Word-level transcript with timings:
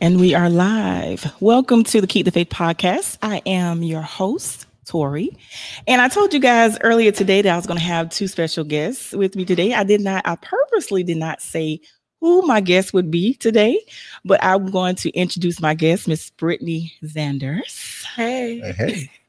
And 0.00 0.20
we 0.20 0.34
are 0.34 0.50
live. 0.50 1.32
Welcome 1.40 1.82
to 1.84 2.02
the 2.02 2.06
Keep 2.06 2.26
the 2.26 2.30
Faith 2.30 2.50
podcast. 2.50 3.16
I 3.22 3.40
am 3.46 3.82
your 3.82 4.02
host, 4.02 4.66
Tori. 4.84 5.34
And 5.86 6.02
I 6.02 6.08
told 6.08 6.34
you 6.34 6.40
guys 6.40 6.76
earlier 6.82 7.10
today 7.12 7.40
that 7.40 7.50
I 7.50 7.56
was 7.56 7.66
going 7.66 7.78
to 7.78 7.84
have 7.84 8.10
two 8.10 8.28
special 8.28 8.62
guests 8.62 9.12
with 9.12 9.34
me 9.36 9.46
today. 9.46 9.72
I 9.72 9.84
did 9.84 10.02
not, 10.02 10.26
I 10.26 10.36
purposely 10.36 11.02
did 11.02 11.16
not 11.16 11.40
say 11.40 11.80
who 12.20 12.42
my 12.42 12.60
guest 12.60 12.92
would 12.92 13.10
be 13.10 13.34
today, 13.34 13.80
but 14.22 14.42
I'm 14.44 14.70
going 14.70 14.96
to 14.96 15.10
introduce 15.10 15.62
my 15.62 15.72
guest, 15.72 16.08
Miss 16.08 16.28
Brittany 16.28 16.92
Zanders. 17.02 18.04
Hey. 18.14 18.60
Hey. 18.72 19.10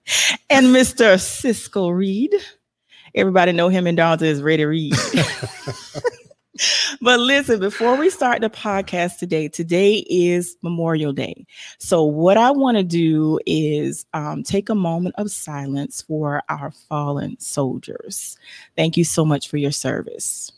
And 0.49 0.68
Mr. 0.68 1.20
Cisco 1.20 1.89
Reed. 1.89 2.34
Everybody 3.13 3.52
know 3.52 3.68
him 3.68 3.88
in 3.88 3.95
Darlington 3.95 4.27
is 4.29 4.41
Ready 4.41 4.63
Reed. 4.63 4.93
but 7.02 7.20
listen, 7.20 7.60
before 7.60 7.96
we 7.96 8.10
start 8.10 8.42
the 8.42 8.50
podcast 8.50 9.18
today, 9.18 9.48
today 9.48 10.05
is 10.09 10.55
Memorial 10.62 11.14
Day. 11.14 11.45
So, 11.80 12.04
what 12.04 12.38
I 12.38 12.52
want 12.52 12.77
to 12.77 12.84
do 12.84 13.40
is 13.45 14.05
um, 14.14 14.44
take 14.44 14.70
a 14.70 14.76
moment 14.76 15.16
of 15.17 15.31
silence 15.31 16.02
for 16.02 16.41
our 16.50 16.72
fallen 16.72 17.40
soldiers. 17.40 18.38
Thank 18.76 18.98
you 18.98 19.04
so 19.04 19.26
much 19.26 19.50
for 19.50 19.58
your 19.58 19.72
service. 19.72 20.52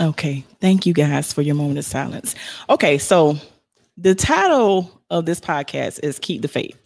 Okay, 0.00 0.44
thank 0.60 0.86
you 0.86 0.92
guys 0.94 1.32
for 1.32 1.42
your 1.42 1.56
moment 1.56 1.78
of 1.78 1.84
silence. 1.84 2.36
Okay, 2.70 2.98
so 2.98 3.36
the 3.96 4.14
title 4.14 5.02
of 5.10 5.26
this 5.26 5.40
podcast 5.40 5.98
is 6.04 6.20
Keep 6.20 6.42
the 6.42 6.48
Faith. 6.48 6.78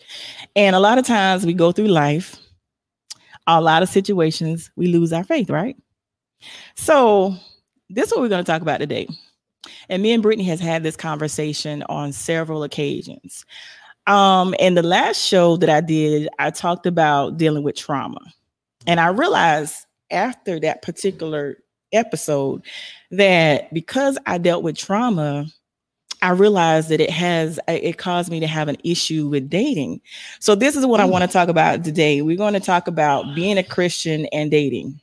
And 0.57 0.75
a 0.75 0.81
lot 0.81 0.97
of 0.97 1.07
times 1.07 1.45
we 1.45 1.53
go 1.53 1.73
through 1.73 1.89
life, 1.89 2.37
a 3.47 3.61
lot 3.61 3.83
of 3.83 3.91
situations, 3.91 4.71
we 4.77 4.87
lose 4.87 5.13
our 5.13 5.25
faith, 5.25 5.51
right? 5.51 5.77
So, 6.75 7.37
this 7.91 8.07
is 8.07 8.13
what 8.13 8.23
we're 8.23 8.29
going 8.29 8.45
to 8.45 8.51
talk 8.51 8.63
about 8.63 8.79
today. 8.79 9.07
And 9.91 10.03
me 10.03 10.13
and 10.13 10.23
Brittany 10.23 10.45
has 10.45 10.61
had 10.61 10.83
this 10.83 10.97
conversation 10.97 11.83
on 11.91 12.13
several 12.13 12.63
occasions. 12.63 13.45
Um, 14.07 14.55
in 14.55 14.75
the 14.75 14.83
last 14.83 15.23
show 15.23 15.59
that 15.59 15.69
I 15.69 15.83
did, 15.83 16.29
I 16.39 16.51
talked 16.51 16.87
about 16.87 17.37
dealing 17.37 17.63
with 17.63 17.77
trauma. 17.77 18.21
And 18.87 18.99
I 18.99 19.09
realized 19.09 19.75
after 20.11 20.59
that 20.61 20.81
particular 20.83 21.59
episode 21.93 22.62
that 23.11 23.73
because 23.73 24.19
I 24.27 24.39
dealt 24.39 24.62
with 24.62 24.77
trauma, 24.77 25.47
I 26.23 26.31
realized 26.31 26.89
that 26.89 27.01
it 27.01 27.11
has 27.11 27.59
uh, 27.69 27.73
it 27.73 27.98
caused 27.98 28.31
me 28.31 28.41
to 28.41 28.47
have 28.47 28.69
an 28.69 28.77
issue 28.85 29.29
with 29.29 29.51
dating. 29.51 30.01
So 30.39 30.55
this 30.55 30.77
is 30.77 30.87
what 30.87 31.01
I 31.01 31.05
hmm. 31.05 31.11
want 31.11 31.25
to 31.25 31.29
talk 31.29 31.48
about 31.48 31.85
today. 31.85 32.23
We're 32.23 32.37
going 32.37 32.55
to 32.55 32.61
talk 32.61 32.87
about 32.87 33.35
being 33.35 33.59
a 33.59 33.65
Christian 33.65 34.27
and 34.27 34.51
dating. 34.51 35.01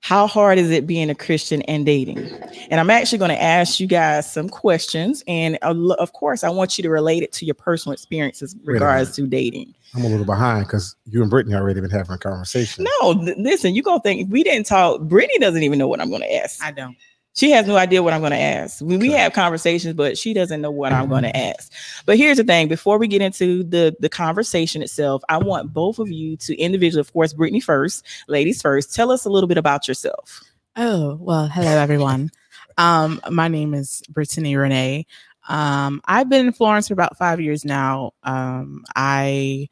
How 0.00 0.26
hard 0.26 0.58
is 0.58 0.70
it 0.70 0.86
being 0.86 1.10
a 1.10 1.14
Christian 1.14 1.60
and 1.62 1.84
dating? 1.84 2.30
And 2.70 2.80
I'm 2.80 2.88
actually 2.88 3.18
going 3.18 3.30
to 3.30 3.42
ask 3.42 3.80
you 3.80 3.86
guys 3.86 4.30
some 4.30 4.48
questions. 4.48 5.22
And 5.26 5.58
of 5.62 6.12
course, 6.12 6.44
I 6.44 6.50
want 6.50 6.78
you 6.78 6.82
to 6.82 6.90
relate 6.90 7.22
it 7.22 7.32
to 7.32 7.44
your 7.44 7.56
personal 7.56 7.92
experiences 7.92 8.56
regards 8.64 9.14
to 9.16 9.26
dating. 9.26 9.74
I'm 9.94 10.04
a 10.04 10.08
little 10.08 10.24
behind 10.24 10.66
because 10.66 10.94
you 11.06 11.20
and 11.22 11.30
Brittany 11.30 11.56
already 11.56 11.80
been 11.80 11.90
having 11.90 12.14
a 12.14 12.18
conversation. 12.18 12.86
No, 13.00 13.24
th- 13.24 13.38
listen, 13.38 13.74
you 13.74 13.82
gonna 13.82 14.00
think 14.00 14.30
we 14.30 14.44
didn't 14.44 14.66
talk. 14.66 15.00
Brittany 15.02 15.38
doesn't 15.38 15.62
even 15.62 15.78
know 15.78 15.88
what 15.88 16.00
I'm 16.00 16.10
gonna 16.10 16.26
ask. 16.26 16.62
I 16.62 16.70
don't. 16.70 16.96
She 17.34 17.52
has 17.52 17.66
no 17.66 17.76
idea 17.76 18.02
what 18.02 18.12
I'm 18.12 18.20
going 18.20 18.32
to 18.32 18.38
ask. 18.38 18.80
We, 18.80 18.96
we 18.96 19.12
have 19.12 19.32
conversations, 19.32 19.94
but 19.94 20.18
she 20.18 20.34
doesn't 20.34 20.60
know 20.60 20.72
what 20.72 20.92
I'm 20.92 21.08
going 21.08 21.22
to 21.22 21.36
ask. 21.36 21.72
But 22.04 22.16
here's 22.16 22.38
the 22.38 22.44
thing: 22.44 22.66
before 22.68 22.98
we 22.98 23.06
get 23.06 23.22
into 23.22 23.62
the 23.62 23.94
the 24.00 24.08
conversation 24.08 24.82
itself, 24.82 25.22
I 25.28 25.38
want 25.38 25.72
both 25.72 25.98
of 26.00 26.10
you 26.10 26.36
to 26.38 26.56
individually, 26.58 27.00
of 27.00 27.12
course, 27.12 27.32
Brittany 27.32 27.60
first, 27.60 28.04
ladies 28.26 28.60
first. 28.60 28.94
Tell 28.94 29.12
us 29.12 29.24
a 29.24 29.30
little 29.30 29.46
bit 29.46 29.58
about 29.58 29.86
yourself. 29.86 30.42
Oh 30.76 31.16
well, 31.20 31.46
hello 31.46 31.70
everyone. 31.70 32.30
um, 32.78 33.20
my 33.30 33.48
name 33.48 33.72
is 33.74 34.02
Brittany 34.08 34.56
Renee. 34.56 35.06
Um, 35.48 36.00
I've 36.04 36.28
been 36.28 36.46
in 36.46 36.52
Florence 36.52 36.88
for 36.88 36.94
about 36.94 37.16
five 37.16 37.40
years 37.40 37.64
now. 37.64 38.12
Um, 38.22 38.84
I 38.96 39.68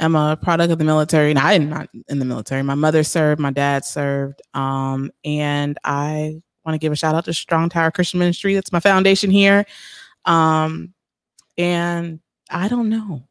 am 0.00 0.14
a 0.14 0.36
product 0.36 0.72
of 0.72 0.78
the 0.78 0.84
military, 0.84 1.30
and 1.30 1.38
I 1.38 1.54
am 1.54 1.68
not 1.68 1.88
in 2.08 2.18
the 2.18 2.24
military. 2.24 2.62
My 2.62 2.74
mother 2.74 3.02
served, 3.02 3.40
my 3.40 3.52
dad 3.52 3.84
served, 3.84 4.42
um, 4.54 5.10
and 5.24 5.78
I 5.84 6.42
want 6.68 6.74
to 6.74 6.84
give 6.84 6.92
a 6.92 6.96
shout 6.96 7.14
out 7.14 7.24
to 7.24 7.32
Strong 7.32 7.70
Tower 7.70 7.90
Christian 7.90 8.18
Ministry. 8.18 8.54
That's 8.54 8.72
my 8.72 8.80
foundation 8.80 9.30
here. 9.30 9.64
Um, 10.26 10.92
and 11.56 12.20
I 12.50 12.68
don't 12.68 12.90
know. 12.90 13.22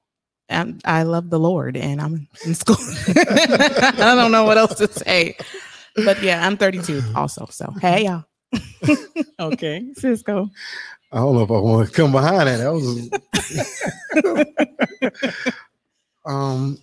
I'm, 0.50 0.80
I 0.86 1.04
love 1.04 1.30
the 1.30 1.40
Lord 1.40 1.78
and 1.78 2.02
I'm 2.02 2.28
in 2.46 2.56
school. 2.56 2.78
I 3.16 4.16
don't 4.16 4.32
know 4.32 4.46
what 4.46 4.58
else 4.58 4.76
to 4.76 4.92
say. 4.92 5.38
But 5.96 6.24
yeah, 6.24 6.46
I'm 6.46 6.58
32 6.58 7.02
also. 7.16 7.48
So 7.52 7.72
hey 7.82 8.06
y'all. 8.06 8.24
okay, 9.40 9.86
Cisco. 9.94 10.50
I 11.12 11.18
don't 11.18 11.36
know 11.36 11.44
if 11.44 11.52
I 11.52 11.60
want 11.60 11.88
to 11.88 11.94
come 11.94 12.12
behind 12.12 12.48
that. 12.48 12.58
That 12.58 12.74
was 12.74 13.10
um 16.26 16.78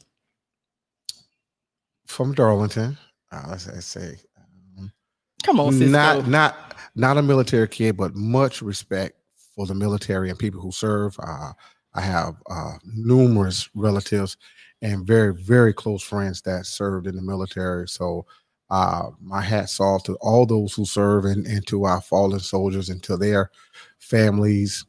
from 2.06 2.32
Darlington. 2.34 2.96
Uh, 3.32 3.44
let's, 3.48 3.66
let's 3.66 3.86
say 3.86 4.16
Come 5.44 5.60
on, 5.60 5.72
Cisco. 5.72 5.90
not 5.90 6.26
not 6.26 6.76
not 6.94 7.18
a 7.18 7.22
military 7.22 7.68
kid, 7.68 7.96
but 7.96 8.14
much 8.14 8.62
respect 8.62 9.16
for 9.54 9.66
the 9.66 9.74
military 9.74 10.30
and 10.30 10.38
people 10.38 10.60
who 10.60 10.72
serve. 10.72 11.16
Uh, 11.22 11.52
I 11.94 12.00
have 12.00 12.36
uh, 12.50 12.72
numerous 12.84 13.68
relatives 13.74 14.36
and 14.82 15.06
very 15.06 15.34
very 15.34 15.72
close 15.72 16.02
friends 16.02 16.40
that 16.42 16.66
served 16.66 17.06
in 17.06 17.14
the 17.14 17.22
military. 17.22 17.86
So 17.88 18.26
uh, 18.70 19.10
my 19.20 19.42
hats 19.42 19.78
off 19.80 20.02
to 20.04 20.14
all 20.16 20.46
those 20.46 20.72
who 20.72 20.86
serve 20.86 21.26
and, 21.26 21.46
and 21.46 21.66
to 21.66 21.84
our 21.84 22.00
fallen 22.00 22.40
soldiers 22.40 22.88
and 22.88 23.02
to 23.02 23.16
their 23.16 23.50
families 23.98 24.86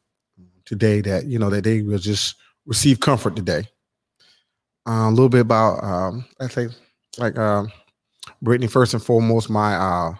today. 0.64 1.02
That 1.02 1.26
you 1.26 1.38
know 1.38 1.50
that 1.50 1.66
they 1.66 1.82
will 1.82 2.00
just 2.00 2.36
receive 2.66 3.02
comfort 3.02 3.36
today. 3.36 3.68
Uh, 4.88 5.10
a 5.10 5.12
little 5.12 5.30
bit 5.30 5.42
about 5.42 5.84
um, 5.84 6.26
I 6.40 6.48
think 6.48 6.72
like 7.18 7.38
um, 7.38 7.72
Brittany 8.42 8.68
first 8.68 8.94
and 8.94 9.04
foremost 9.04 9.50
my 9.50 9.76
uh, 9.76 10.16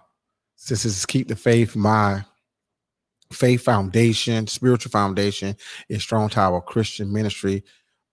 this 0.68 0.86
is 0.86 1.06
keep 1.06 1.28
the 1.28 1.36
faith. 1.36 1.76
My 1.76 2.24
faith 3.32 3.62
foundation, 3.62 4.48
spiritual 4.48 4.92
foundation, 4.92 5.56
is 5.90 6.02
Strong 6.02 6.30
Tower 6.30 6.62
Christian 6.62 7.12
Ministry 7.12 7.64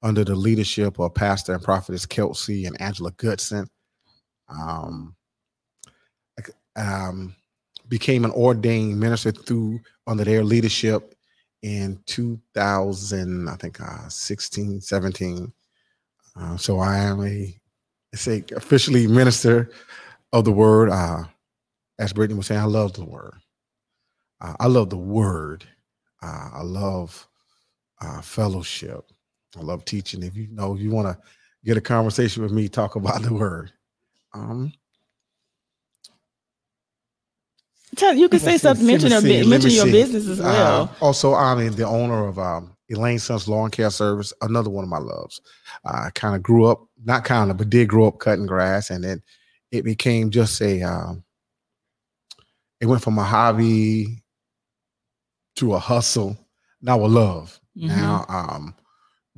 under 0.03 0.25
the 0.25 0.35
leadership 0.35 0.99
of 0.99 1.15
Pastor 1.15 1.55
and 1.55 1.62
Prophetess 1.62 2.07
Kelsey 2.07 2.67
and 2.67 2.81
Angela 2.81 3.12
Goodson. 3.12 3.69
Um, 4.49 5.15
um, 6.77 7.35
became 7.89 8.25
an 8.25 8.31
ordained 8.33 8.99
minister 8.99 9.33
through 9.33 9.81
under 10.07 10.25
their 10.25 10.43
leadership 10.43 11.15
in 11.62 12.01
2000, 12.07 13.49
I 13.49 13.57
think 13.57 13.81
uh, 13.81 14.09
16, 14.09 14.81
17. 14.81 15.53
Uh, 16.35 16.57
so 16.57 16.81
I 16.81 16.99
am 16.99 17.25
a, 17.25 17.55
say 18.15 18.45
officially 18.57 19.07
minister 19.07 19.71
of 20.33 20.45
the 20.45 20.53
word. 20.53 20.91
Uh, 20.91 21.25
as 21.99 22.13
Brittany 22.13 22.37
was 22.37 22.47
saying, 22.47 22.61
I 22.61 22.65
love 22.65 22.93
the 22.95 23.05
word. 23.05 23.35
Uh, 24.41 24.55
I 24.59 24.67
love 24.67 24.91
the 24.91 24.97
word. 24.97 25.65
Uh, 26.23 26.51
I 26.55 26.63
love 26.63 27.27
uh, 28.01 28.21
fellowship. 28.21 29.05
I 29.57 29.61
love 29.61 29.85
teaching. 29.85 30.23
If 30.23 30.37
you 30.37 30.49
know, 30.51 30.75
if 30.75 30.81
you 30.81 30.91
want 30.91 31.09
to 31.09 31.19
get 31.65 31.77
a 31.77 31.81
conversation 31.81 32.43
with 32.43 32.53
me, 32.53 32.69
talk 32.69 32.97
about 32.97 33.23
the 33.23 33.33
word. 33.33 33.73
Um, 34.35 34.73
Tell, 37.95 38.15
you 38.15 38.29
can 38.31 38.41
say 38.41 38.56
something. 38.56 38.87
Mention, 38.87 39.11
your, 39.11 39.21
mention 39.21 39.71
your 39.71 39.85
business 39.85 40.27
as 40.27 40.41
well. 40.41 40.85
Uh, 40.85 41.05
also, 41.05 41.35
I'm 41.35 41.71
the 41.75 41.87
owner 41.87 42.27
of 42.27 42.38
um, 42.38 42.75
Elaine 42.88 43.19
Sons 43.19 43.47
Lawn 43.49 43.71
Care 43.71 43.91
Service, 43.91 44.33
another 44.41 44.71
one 44.71 44.83
of 44.83 44.88
my 44.88 44.99
loves. 44.99 45.43
I 45.85 46.09
kind 46.15 46.35
of 46.35 46.43
grew 46.43 46.65
up, 46.65 46.87
not 47.05 47.25
kind 47.25 47.50
of, 47.50 47.59
but 47.59 47.69
did 47.69 47.88
grow 47.88 48.09
up 48.09 48.19
cutting 48.19 48.47
grass, 48.47 48.88
and 48.88 49.05
then 49.05 49.23
it 49.73 49.85
became 49.85 50.31
just 50.31 50.61
a 50.62 50.83
um, 50.83 51.23
it 52.82 52.87
went 52.87 53.00
from 53.00 53.17
a 53.17 53.25
hobby 53.25 54.23
to 55.56 55.75
a 55.75 55.79
hustle, 55.79 56.37
now 56.82 56.99
a 56.99 57.06
love. 57.06 57.58
Mm-hmm. 57.79 57.88
Now 57.88 58.26
um 58.29 58.75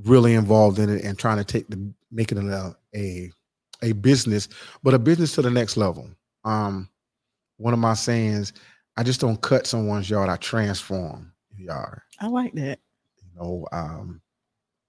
really 0.05 0.35
involved 0.35 0.81
in 0.81 0.89
it 0.89 1.05
and 1.05 1.17
trying 1.17 1.37
to 1.37 1.45
take 1.45 1.69
the 1.69 1.93
make 2.11 2.33
it 2.33 2.39
a, 2.39 2.75
a 2.97 3.31
a 3.83 3.93
business, 3.93 4.49
but 4.83 4.95
a 4.95 4.99
business 4.99 5.35
to 5.35 5.43
the 5.43 5.51
next 5.51 5.77
level. 5.77 6.09
Um 6.45 6.89
one 7.59 7.75
of 7.75 7.79
my 7.79 7.95
sayings, 7.95 8.55
I 8.97 9.03
just 9.03 9.21
don't 9.21 9.41
cut 9.41 9.67
someone's 9.67 10.11
yard, 10.11 10.31
I 10.31 10.37
transform 10.37 11.33
yard. 11.57 12.01
I 12.21 12.29
like 12.29 12.55
that. 12.55 12.79
You 13.19 13.41
know, 13.41 13.69
um, 13.73 14.21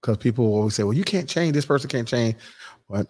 because 0.00 0.16
people 0.16 0.46
always 0.46 0.74
say, 0.74 0.82
Well, 0.82 0.94
you 0.94 1.04
can't 1.04 1.28
change, 1.28 1.52
this 1.52 1.66
person 1.66 1.90
can't 1.90 2.08
change. 2.08 2.36
But 2.88 3.06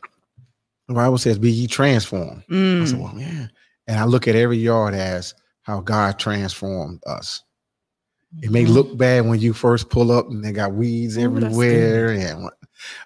the 0.88 0.94
Bible 0.94 1.18
says, 1.18 1.38
Be 1.38 1.50
ye 1.50 1.66
transformed. 1.66 2.42
Mm. 2.50 2.82
I 2.82 2.84
said, 2.84 2.98
mm. 2.98 3.02
Well, 3.02 3.14
man, 3.14 3.50
And 3.86 3.98
I 3.98 4.04
look 4.04 4.26
at 4.26 4.34
every 4.34 4.58
yard 4.58 4.94
as 4.94 5.34
how 5.62 5.80
God 5.80 6.18
transformed 6.18 7.02
us. 7.06 7.42
It 8.42 8.50
may 8.50 8.64
mm-hmm. 8.64 8.72
look 8.72 8.96
bad 8.96 9.26
when 9.26 9.40
you 9.40 9.52
first 9.52 9.88
pull 9.88 10.12
up 10.12 10.28
and 10.28 10.44
they 10.44 10.52
got 10.52 10.74
weeds 10.74 11.16
Ooh, 11.16 11.22
everywhere, 11.22 12.10
and 12.10 12.50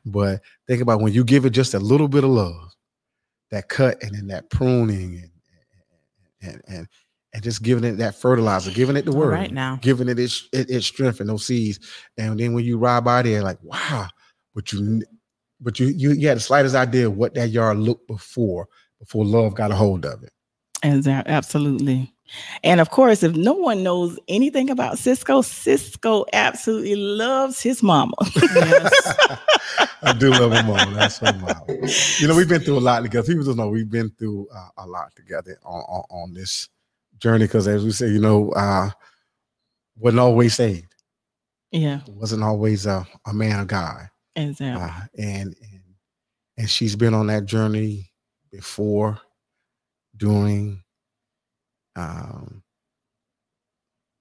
but 0.04 0.40
think 0.66 0.82
about 0.82 1.00
when 1.00 1.12
you 1.12 1.22
give 1.22 1.44
it 1.44 1.50
just 1.50 1.74
a 1.74 1.78
little 1.78 2.08
bit 2.08 2.24
of 2.24 2.30
love, 2.30 2.74
that 3.50 3.68
cut 3.68 4.02
and 4.02 4.14
then 4.14 4.26
that 4.28 4.50
pruning 4.50 5.22
and 5.22 5.30
and 6.42 6.62
and, 6.68 6.88
and 7.32 7.42
just 7.42 7.62
giving 7.62 7.84
it 7.84 7.96
that 7.98 8.14
fertilizer, 8.16 8.70
giving 8.72 8.96
it 8.96 9.04
the 9.04 9.12
word, 9.12 9.32
right 9.32 9.52
now. 9.52 9.78
giving 9.82 10.08
it 10.08 10.18
its, 10.18 10.48
it, 10.52 10.68
its 10.68 10.86
strength 10.86 11.20
and 11.20 11.28
those 11.28 11.46
seeds. 11.46 11.78
And 12.18 12.38
then 12.38 12.54
when 12.54 12.64
you 12.64 12.78
ride 12.78 13.04
by 13.04 13.22
there, 13.22 13.42
like 13.42 13.58
wow, 13.62 14.08
but 14.54 14.72
you 14.72 15.02
but 15.60 15.78
you 15.78 15.88
you, 15.88 16.12
you 16.12 16.28
had 16.28 16.38
the 16.38 16.42
slightest 16.42 16.74
idea 16.74 17.10
what 17.10 17.34
that 17.34 17.50
yard 17.50 17.78
looked 17.78 18.08
before 18.08 18.68
before 18.98 19.24
love 19.24 19.54
got 19.54 19.70
a 19.70 19.76
hold 19.76 20.04
of 20.04 20.22
it. 20.22 20.32
Exa- 20.82 21.26
Absolutely. 21.26 22.12
And 22.62 22.80
of 22.80 22.90
course, 22.90 23.22
if 23.24 23.34
no 23.34 23.54
one 23.54 23.82
knows 23.82 24.16
anything 24.28 24.70
about 24.70 24.98
Cisco, 24.98 25.42
Cisco 25.42 26.24
absolutely 26.32 26.94
loves 26.94 27.60
his 27.60 27.82
mama. 27.82 28.14
I 30.02 30.14
do 30.16 30.30
love 30.30 30.50
my 30.52 30.62
mom. 30.62 30.94
That's 30.94 31.18
her 31.18 31.32
mom. 31.32 31.62
You 32.18 32.28
know, 32.28 32.36
we've 32.36 32.48
been 32.48 32.60
through 32.62 32.78
a 32.78 32.80
lot 32.80 33.02
together. 33.02 33.26
People 33.26 33.44
don't 33.44 33.56
know 33.56 33.68
we've 33.68 33.90
been 33.90 34.10
through 34.10 34.46
uh, 34.54 34.68
a 34.78 34.86
lot 34.86 35.14
together 35.16 35.58
on, 35.64 35.80
on, 35.80 36.04
on 36.10 36.34
this 36.34 36.68
journey. 37.18 37.44
Because 37.44 37.66
as 37.68 37.84
we 37.84 37.90
say, 37.90 38.08
you 38.08 38.20
know, 38.20 38.50
uh, 38.52 38.90
wasn't 39.96 40.20
always 40.20 40.54
saved. 40.54 40.94
yeah, 41.72 42.00
Wasn't 42.08 42.42
always 42.44 42.86
a, 42.86 43.06
a 43.26 43.34
man 43.34 43.60
of 43.60 43.66
God. 43.66 44.08
exactly. 44.36 44.82
Uh, 44.82 45.00
and 45.18 45.54
and 45.60 45.80
and 46.58 46.70
she's 46.70 46.94
been 46.96 47.12
on 47.14 47.26
that 47.26 47.44
journey 47.46 48.12
before, 48.52 49.18
during, 50.20 50.82
um, 51.96 52.62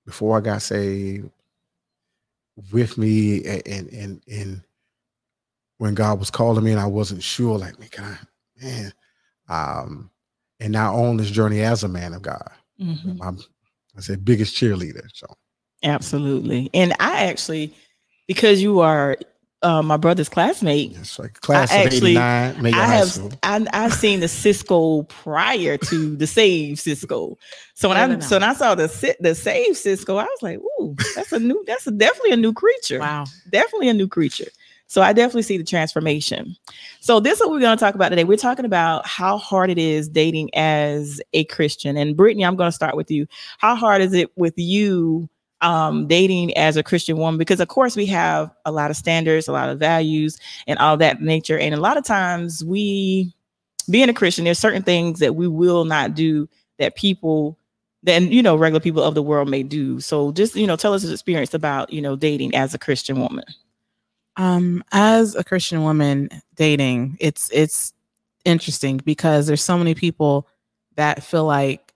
before 0.06 0.38
I 0.38 0.42
got 0.42 0.62
saved, 0.64 1.30
with 2.72 2.98
me, 2.98 3.46
and 3.46 3.88
and 3.94 4.22
and 4.28 4.62
when 5.78 5.94
God 5.94 6.20
was 6.20 6.32
calling 6.32 6.64
me, 6.64 6.72
and 6.72 6.80
I 6.80 6.86
wasn't 6.88 7.24
sure, 7.24 7.58
like, 7.58 7.80
man, 7.80 7.90
can 7.90 8.04
I, 8.06 8.18
man, 8.62 8.94
um, 9.48 10.10
and 10.60 10.74
now 10.74 10.96
on 10.96 11.18
this 11.18 11.30
journey 11.32 11.62
as 11.62 11.84
a 11.84 11.88
man 11.88 12.14
of 12.14 12.22
God, 12.22 12.50
Mhm. 12.82 13.18
I'm, 13.22 13.38
I 13.98 14.02
said 14.02 14.26
biggest 14.26 14.56
cheerleader. 14.56 15.08
So 15.14 15.28
Absolutely. 15.84 16.70
And 16.74 16.94
I 17.00 17.26
actually, 17.26 17.74
because 18.28 18.62
you 18.62 18.80
are 18.82 19.18
uh, 19.62 19.82
my 19.82 19.98
brother's 19.98 20.30
classmate, 20.30 20.96
it's 20.98 21.20
like 21.20 21.34
class 21.42 21.72
I 21.72 21.78
of 21.80 21.86
actually- 21.88 22.12
'89, 22.12 22.62
Major 22.64 22.78
I 22.78 22.86
High 22.86 22.96
have 22.96 23.12
School. 23.12 23.32
I, 23.44 23.68
I've 23.74 23.94
seen 23.94 24.20
the 24.22 24.28
Cisco 24.28 25.04
prior 25.04 25.78
to 25.78 26.16
the 26.16 26.28
Save 26.28 26.80
Cisco. 26.80 27.38
So 27.74 27.90
when 27.90 27.98
No, 27.98 28.04
I 28.04 28.08
no, 28.08 28.14
no. 28.16 28.20
so 28.22 28.36
when 28.38 28.44
I 28.44 28.54
saw 28.54 28.76
the 28.76 28.88
Si- 28.88 29.16
the 29.20 29.36
Save 29.36 29.76
Cisco, 29.78 30.18
I 30.18 30.24
was 30.24 30.40
like, 30.42 30.60
"Ooh, 30.60 30.96
that's 31.16 31.32
a 31.34 31.40
new. 31.40 31.64
That's 31.68 31.86
a, 31.88 31.92
definitely 31.92 32.32
a 32.32 32.38
new 32.38 32.54
creature. 32.54 33.00
Wow. 33.00 33.26
Definitely 33.52 33.90
a 33.90 33.94
new 33.94 34.08
creature." 34.08 34.48
So 34.88 35.04
I 35.04 35.14
definitely 35.14 35.44
see 35.44 35.58
the 35.60 35.64
transformation. 35.64 36.56
So 37.00 37.20
this 37.20 37.34
is 37.36 37.42
what 37.42 37.52
we're 37.52 37.60
going 37.60 37.78
to 37.78 37.80
talk 37.84 37.94
about 37.94 38.10
today. 38.10 38.24
We're 38.24 38.38
talking 38.38 38.66
about 38.66 39.06
how 39.06 39.38
hard 39.38 39.70
it 39.70 39.78
is 39.78 40.10
dating 40.10 40.50
as 40.56 41.22
a 41.34 41.44
Christian. 41.44 41.96
And 41.96 42.18
Brittany, 42.18 42.44
I'm 42.44 42.56
going 42.56 42.70
to 42.70 42.76
start 42.76 42.96
with 42.96 43.12
you. 43.12 43.28
How 43.60 43.76
hard 43.76 44.02
is 44.02 44.14
it 44.14 44.36
with 44.36 44.56
you 44.58 45.30
um, 45.62 46.08
dating 46.08 46.56
as 46.58 46.78
a 46.78 46.84
Christian 46.84 47.18
woman? 47.18 47.38
Because 47.38 47.60
of 47.60 47.68
course 47.68 47.96
we 47.96 48.06
have 48.08 48.52
a 48.66 48.72
lot 48.72 48.92
of 48.92 48.98
standards, 48.98 49.48
a 49.48 49.52
lot 49.52 49.70
of 49.70 49.80
values, 49.80 50.38
and 50.68 50.80
all 50.80 50.98
that 50.98 51.22
nature. 51.22 51.58
And 51.58 51.74
a 51.74 51.80
lot 51.80 51.98
of 51.98 52.04
times 52.04 52.64
we, 52.64 53.34
being 53.90 54.10
a 54.10 54.14
Christian, 54.14 54.46
there's 54.46 54.60
certain 54.60 54.84
things 54.84 55.20
that 55.20 55.36
we 55.36 55.48
will 55.48 55.86
not 55.86 56.16
do 56.16 56.48
that 56.78 56.96
people 56.96 57.58
then 58.04 58.32
you 58.32 58.42
know 58.42 58.56
regular 58.56 58.80
people 58.80 59.04
of 59.04 59.14
the 59.14 59.22
world 59.22 59.50
may 59.50 59.64
do. 59.64 60.00
So 60.00 60.32
just 60.32 60.56
you 60.56 60.66
know 60.66 60.76
tell 60.76 60.94
us 60.94 61.04
your 61.04 61.12
experience 61.12 61.54
about 61.54 61.92
you 61.92 62.02
know 62.02 62.16
dating 62.16 62.56
as 62.56 62.74
a 62.74 62.80
Christian 62.80 63.20
woman. 63.20 63.44
Um, 64.38 64.84
as 64.92 65.36
a 65.36 65.44
Christian 65.44 65.84
woman 65.84 66.30
dating, 66.56 67.18
it's 67.20 67.50
it's 67.52 67.94
interesting 68.46 68.98
because 68.98 69.48
there's 69.48 69.62
so 69.62 69.78
many 69.78 69.96
people 69.96 70.48
that 70.96 71.24
feel 71.24 71.46
like 71.46 71.94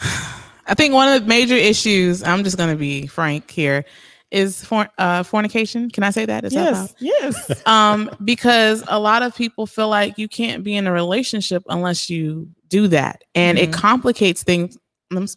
I 0.66 0.74
think 0.74 0.94
one 0.94 1.08
of 1.08 1.22
the 1.22 1.28
major 1.28 1.54
issues, 1.54 2.22
I'm 2.22 2.44
just 2.44 2.56
gonna 2.56 2.76
be 2.76 3.06
frank 3.06 3.50
here, 3.50 3.84
is 4.30 4.64
for 4.64 4.88
uh 4.98 5.22
fornication. 5.22 5.90
Can 5.90 6.02
I 6.02 6.10
say 6.10 6.24
that? 6.26 6.44
Is 6.44 6.52
that? 6.54 6.90
Yes, 7.00 7.40
yes. 7.48 7.62
um 7.66 8.10
because 8.24 8.82
a 8.88 8.98
lot 8.98 9.22
of 9.22 9.34
people 9.36 9.66
feel 9.66 9.88
like 9.88 10.18
you 10.18 10.28
can't 10.28 10.64
be 10.64 10.74
in 10.76 10.86
a 10.86 10.92
relationship 10.92 11.62
unless 11.68 12.08
you 12.10 12.48
do 12.68 12.88
that 12.88 13.22
and 13.34 13.58
it 13.58 13.70
Mhm. 13.70 13.74
complicates 13.74 14.42
things 14.42 14.76
I'm 15.12 15.28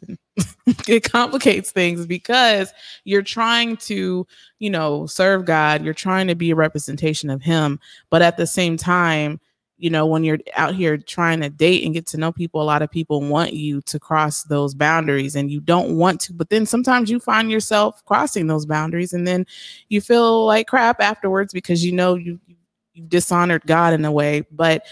it 0.88 1.04
complicates 1.12 1.72
things 1.72 2.08
because 2.08 2.74
you're 3.04 3.22
trying 3.22 3.78
to 3.78 4.26
you 4.60 4.70
know 4.70 5.06
serve 5.06 5.46
god 5.46 5.84
you're 5.84 5.94
trying 5.94 6.28
to 6.28 6.36
be 6.36 6.50
a 6.52 6.56
representation 6.56 7.30
of 7.30 7.42
him 7.44 7.80
but 8.10 8.22
at 8.24 8.38
the 8.38 8.48
same 8.48 8.78
time 8.78 9.40
you 9.78 9.90
know 9.90 10.06
when 10.06 10.24
you're 10.24 10.40
out 10.56 10.76
here 10.76 10.98
trying 10.98 11.40
to 11.42 11.50
date 11.50 11.84
and 11.86 11.94
get 11.94 12.06
to 12.08 12.18
know 12.18 12.32
people 12.32 12.62
a 12.62 12.64
lot 12.64 12.82
of 12.82 12.90
people 12.92 13.22
want 13.22 13.54
you 13.54 13.82
to 13.82 14.00
cross 14.00 14.44
those 14.44 14.74
boundaries 14.74 15.36
and 15.36 15.52
you 15.52 15.60
don't 15.60 15.96
want 15.98 16.20
to 16.22 16.34
but 16.34 16.50
then 16.50 16.66
sometimes 16.66 17.10
you 17.10 17.20
find 17.20 17.52
yourself 17.52 18.04
crossing 18.06 18.48
those 18.48 18.66
boundaries 18.66 19.14
and 19.14 19.28
then 19.28 19.46
you 19.90 20.02
feel 20.02 20.46
like 20.46 20.68
crap 20.68 21.00
afterwards 21.02 21.54
because 21.54 21.86
you 21.86 21.92
know 21.92 22.16
you 22.16 22.40
you- 22.48 22.56
you've 22.94 23.10
dishonored 23.10 23.62
God 23.68 23.94
in 23.94 24.04
a 24.06 24.12
way. 24.12 24.44
But 24.52 24.84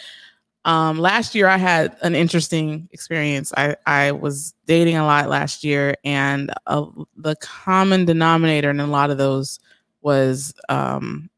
um, 0.66 0.98
last 1.00 1.36
year 1.36 1.48
I 1.48 1.58
had 1.58 1.96
an 2.02 2.16
interesting 2.16 2.90
experience. 2.92 3.54
I 3.56 3.76
I 3.86 4.12
was 4.14 4.54
dating 4.66 4.98
a 4.98 5.06
lot 5.06 5.30
last 5.30 5.64
year, 5.64 5.96
and 6.04 6.52
uh, 6.68 6.86
the 7.18 7.36
common 7.38 8.06
denominator 8.06 8.72
in 8.72 8.80
a 8.80 8.88
lot 8.88 9.12
of 9.12 9.18
those 9.20 9.60
was 10.02 10.54
um, 10.70 11.30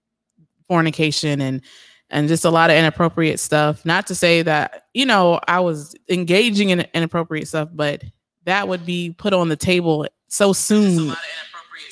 fornication 0.67 1.41
and 1.41 1.61
and 2.09 2.27
just 2.27 2.45
a 2.45 2.49
lot 2.49 2.69
of 2.69 2.77
inappropriate 2.77 3.39
stuff. 3.39 3.85
Not 3.85 4.07
to 4.07 4.15
say 4.15 4.41
that 4.41 4.85
you 4.93 5.05
know 5.05 5.39
I 5.47 5.59
was 5.59 5.95
engaging 6.09 6.69
in 6.69 6.85
inappropriate 6.93 7.47
stuff, 7.47 7.69
but 7.73 8.03
that 8.45 8.67
would 8.67 8.85
be 8.85 9.13
put 9.17 9.33
on 9.33 9.49
the 9.49 9.55
table 9.55 10.07
so 10.27 10.53
soon. 10.53 11.13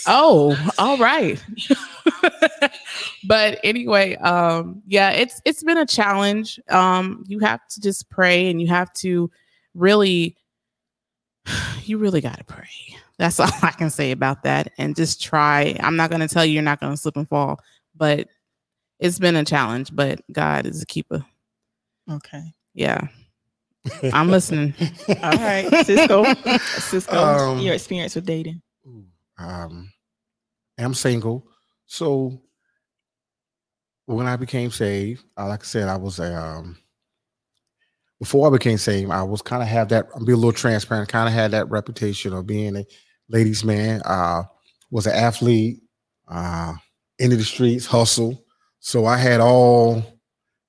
Oh, 0.07 0.57
all 0.77 0.97
right. 0.97 1.44
but 3.27 3.59
anyway, 3.63 4.15
um, 4.17 4.81
yeah, 4.88 5.12
it's 5.12 5.41
it's 5.45 5.63
been 5.63 5.77
a 5.77 5.85
challenge. 5.85 6.59
Um, 6.69 7.23
you 7.27 7.39
have 7.39 7.65
to 7.69 7.81
just 7.81 8.10
pray 8.10 8.50
and 8.50 8.62
you 8.62 8.67
have 8.67 8.91
to 8.93 9.29
really 9.74 10.36
you 11.84 11.98
really 11.98 12.22
gotta 12.22 12.43
pray. 12.43 12.69
That's 13.17 13.39
all 13.41 13.50
I 13.62 13.72
can 13.72 13.89
say 13.89 14.12
about 14.12 14.43
that. 14.43 14.72
And 14.77 14.95
just 14.95 15.22
try. 15.22 15.77
I'm 15.79 15.95
not 15.95 16.10
gonna 16.10 16.27
tell 16.27 16.45
you 16.45 16.53
you're 16.53 16.63
not 16.63 16.79
gonna 16.79 16.98
slip 16.98 17.17
and 17.17 17.27
fall, 17.27 17.60
but 17.95 18.27
it's 19.00 19.20
been 19.20 19.36
a 19.36 19.44
challenge, 19.44 19.96
but 19.96 20.22
God 20.32 20.66
is 20.66 20.82
a 20.82 20.86
keeper. 20.86 21.25
Okay. 22.10 22.54
Yeah. 22.74 23.08
I'm 24.14 24.30
listening. 24.30 24.74
All 25.22 25.32
right, 25.32 25.70
Cisco. 25.86 26.34
Cisco, 26.58 27.16
Um, 27.18 27.60
your 27.60 27.74
experience 27.75 28.16
with 28.16 28.25
dating. 28.25 28.62
Um, 29.38 29.92
I'm 30.78 30.94
single. 30.94 31.48
So 31.86 32.42
when 34.06 34.28
I 34.28 34.36
became 34.38 34.72
saved, 34.72 35.24
uh, 35.38 35.48
like 35.48 35.62
I 35.62 35.66
said, 35.66 35.88
I 35.88 35.98
was 35.98 36.20
a 36.20 36.36
um, 36.36 36.78
before 38.20 38.48
I 38.48 38.52
became 38.52 38.78
saved, 38.78 39.12
I 39.12 39.24
was 39.24 39.42
kind 39.42 39.62
of 39.62 39.68
have 39.70 39.90
that. 39.90 40.08
I'll 40.16 40.25
be 40.25 40.32
a 40.34 40.38
little 40.38 40.52
transparent. 40.54 41.10
Kind 41.10 41.28
of 41.28 41.34
had 41.34 41.52
that 41.52 41.70
reputation 41.70 42.34
of 42.34 42.48
being 42.48 42.75
a 42.78 42.86
ladies' 43.30 43.64
man. 43.64 44.02
Uh, 44.06 44.44
was 44.90 45.08
an 45.08 45.16
athlete, 45.16 45.82
uh, 46.28 46.74
into 47.20 47.36
the 47.36 47.44
streets, 47.44 47.86
hustle. 47.86 48.45
So 48.86 49.08
I 49.08 49.18
had 49.18 49.39
all 49.39 50.04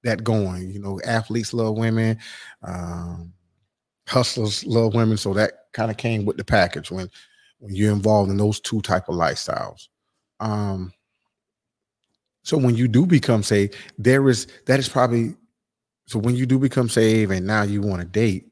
that 0.02 0.25
going. 0.25 0.70
You 0.70 0.80
know, 0.80 0.99
athletes 1.04 1.52
love 1.52 1.76
women, 1.76 2.18
um, 2.62 3.35
hustlers 4.08 4.64
love 4.64 4.94
women. 4.94 5.18
So 5.18 5.35
that 5.35 5.66
kind 5.75 5.90
of 5.90 5.99
came 5.99 6.25
with 6.25 6.38
the 6.38 6.44
package 6.44 6.90
when 6.90 7.11
when 7.58 7.75
you're 7.75 7.92
involved 7.92 8.30
in 8.30 8.38
those 8.38 8.58
two 8.58 8.80
type 8.80 9.11
of 9.11 9.16
lifestyles. 9.16 9.88
Um, 10.40 10.94
so 12.42 12.56
when 12.56 12.75
you 12.75 12.88
do 12.88 13.04
become 13.04 13.42
saved, 13.42 13.76
there 13.99 14.26
is 14.30 14.46
that 14.64 14.78
is 14.78 14.88
probably 14.88 15.37
so 16.06 16.18
when 16.18 16.37
you 16.37 16.46
do 16.46 16.58
become 16.58 16.88
saved 16.88 17.30
and 17.32 17.46
now 17.46 17.64
you 17.64 17.82
want 17.82 18.00
to 18.00 18.08
date, 18.08 18.46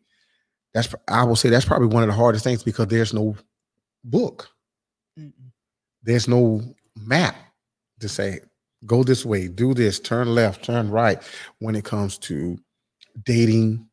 that's 0.75 0.95
I 1.09 1.25
will 1.25 1.37
say 1.37 1.49
that's 1.49 1.65
probably 1.65 1.89
one 1.89 2.03
of 2.03 2.11
the 2.11 2.15
hardest 2.15 2.45
things 2.45 2.63
because 2.63 2.89
there's 2.89 3.15
no 3.15 3.35
book, 4.05 4.47
there's 6.03 6.29
no 6.29 6.61
map 6.99 7.35
to 8.01 8.11
say 8.11 8.41
go 8.87 9.03
this 9.03 9.25
way, 9.25 9.49
do 9.49 9.75
this, 9.75 9.99
turn 10.01 10.35
left, 10.35 10.65
turn 10.65 10.91
right 10.91 11.23
when 11.61 11.75
it 11.75 11.85
comes 11.85 12.19
to 12.19 12.59
dating, 13.25 13.89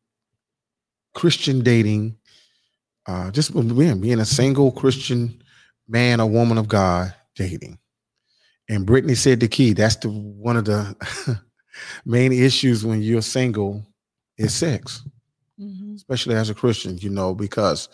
Christian 1.14 1.62
dating, 1.62 2.18
uh, 3.08 3.32
just 3.32 3.54
being, 3.54 4.02
being 4.02 4.20
a 4.20 4.26
single 4.26 4.72
Christian 4.72 5.42
man 5.88 6.20
or 6.20 6.30
woman 6.30 6.58
of 6.58 6.68
God 6.68 7.14
dating. 7.36 7.78
And 8.70 8.86
Brittany 8.86 9.16
said 9.16 9.40
the 9.40 9.48
key. 9.48 9.74
That's 9.74 9.96
the 9.98 10.10
one 10.10 10.58
of 10.58 10.66
the 10.66 10.96
main 12.06 12.32
issues 12.34 12.86
when 12.86 13.02
you're 13.02 13.22
single 13.22 13.86
is 14.38 14.54
sex, 14.54 15.04
Mhm. 15.60 15.96
especially 15.96 16.36
as 16.36 16.50
a 16.50 16.54
Christian, 16.56 16.98
you 16.98 17.10
know, 17.10 17.34
because 17.36 17.88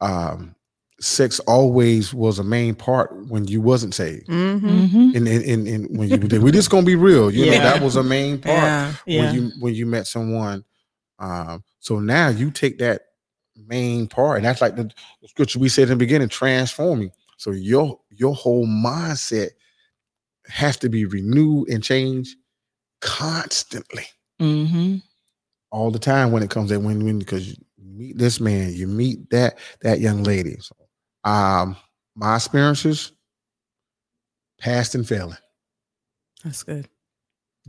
um, 0.00 0.55
sex 1.00 1.38
always 1.40 2.14
was 2.14 2.38
a 2.38 2.44
main 2.44 2.74
part 2.74 3.14
when 3.28 3.46
you 3.46 3.60
wasn't 3.60 3.94
saved. 3.94 4.26
Mm-hmm. 4.28 4.68
Mhm. 4.68 5.14
And, 5.16 5.28
and, 5.28 5.44
and, 5.44 5.68
and 5.68 5.98
when 5.98 6.08
you 6.08 6.40
we're 6.40 6.50
just 6.52 6.70
gonna 6.70 6.86
be 6.86 6.94
real, 6.96 7.30
you 7.30 7.46
know, 7.46 7.52
that 7.58 7.82
was 7.82 7.96
a 7.96 8.02
main 8.02 8.38
part 8.38 8.56
Yeah. 8.56 8.94
Yeah. 9.06 9.20
when 9.26 9.34
you 9.34 9.50
when 9.60 9.74
you 9.74 9.86
met 9.86 10.06
someone. 10.06 10.64
Um, 11.18 11.62
so 11.80 11.98
now 11.98 12.28
you 12.28 12.50
take 12.50 12.78
that 12.78 13.02
main 13.66 14.06
part, 14.06 14.36
and 14.38 14.44
that's 14.46 14.60
like 14.60 14.76
the, 14.76 14.84
the 15.22 15.28
scripture 15.28 15.58
we 15.58 15.68
said 15.68 15.84
in 15.84 15.90
the 15.90 15.96
beginning, 15.96 16.28
transforming. 16.28 17.10
So 17.36 17.50
your 17.50 18.00
your 18.10 18.34
whole 18.34 18.66
mindset 18.66 19.50
has 20.48 20.76
to 20.78 20.88
be 20.88 21.04
renewed 21.04 21.68
and 21.68 21.82
changed 21.82 22.36
constantly, 23.00 24.06
Mhm. 24.40 25.02
all 25.70 25.90
the 25.90 25.98
time 25.98 26.32
when 26.32 26.42
it 26.42 26.50
comes 26.50 26.70
to 26.70 26.78
when 26.78 27.04
when 27.04 27.18
because 27.18 27.48
you 27.48 27.56
meet 27.78 28.16
this 28.18 28.40
man, 28.40 28.72
you 28.74 28.86
meet 28.86 29.28
that 29.30 29.58
that 29.82 30.00
young 30.00 30.22
lady. 30.22 30.56
So, 30.60 30.74
um, 31.26 31.76
my 32.14 32.36
experiences, 32.36 33.12
past 34.58 34.94
and 34.94 35.06
failing. 35.06 35.36
That's 36.44 36.62
good. 36.62 36.88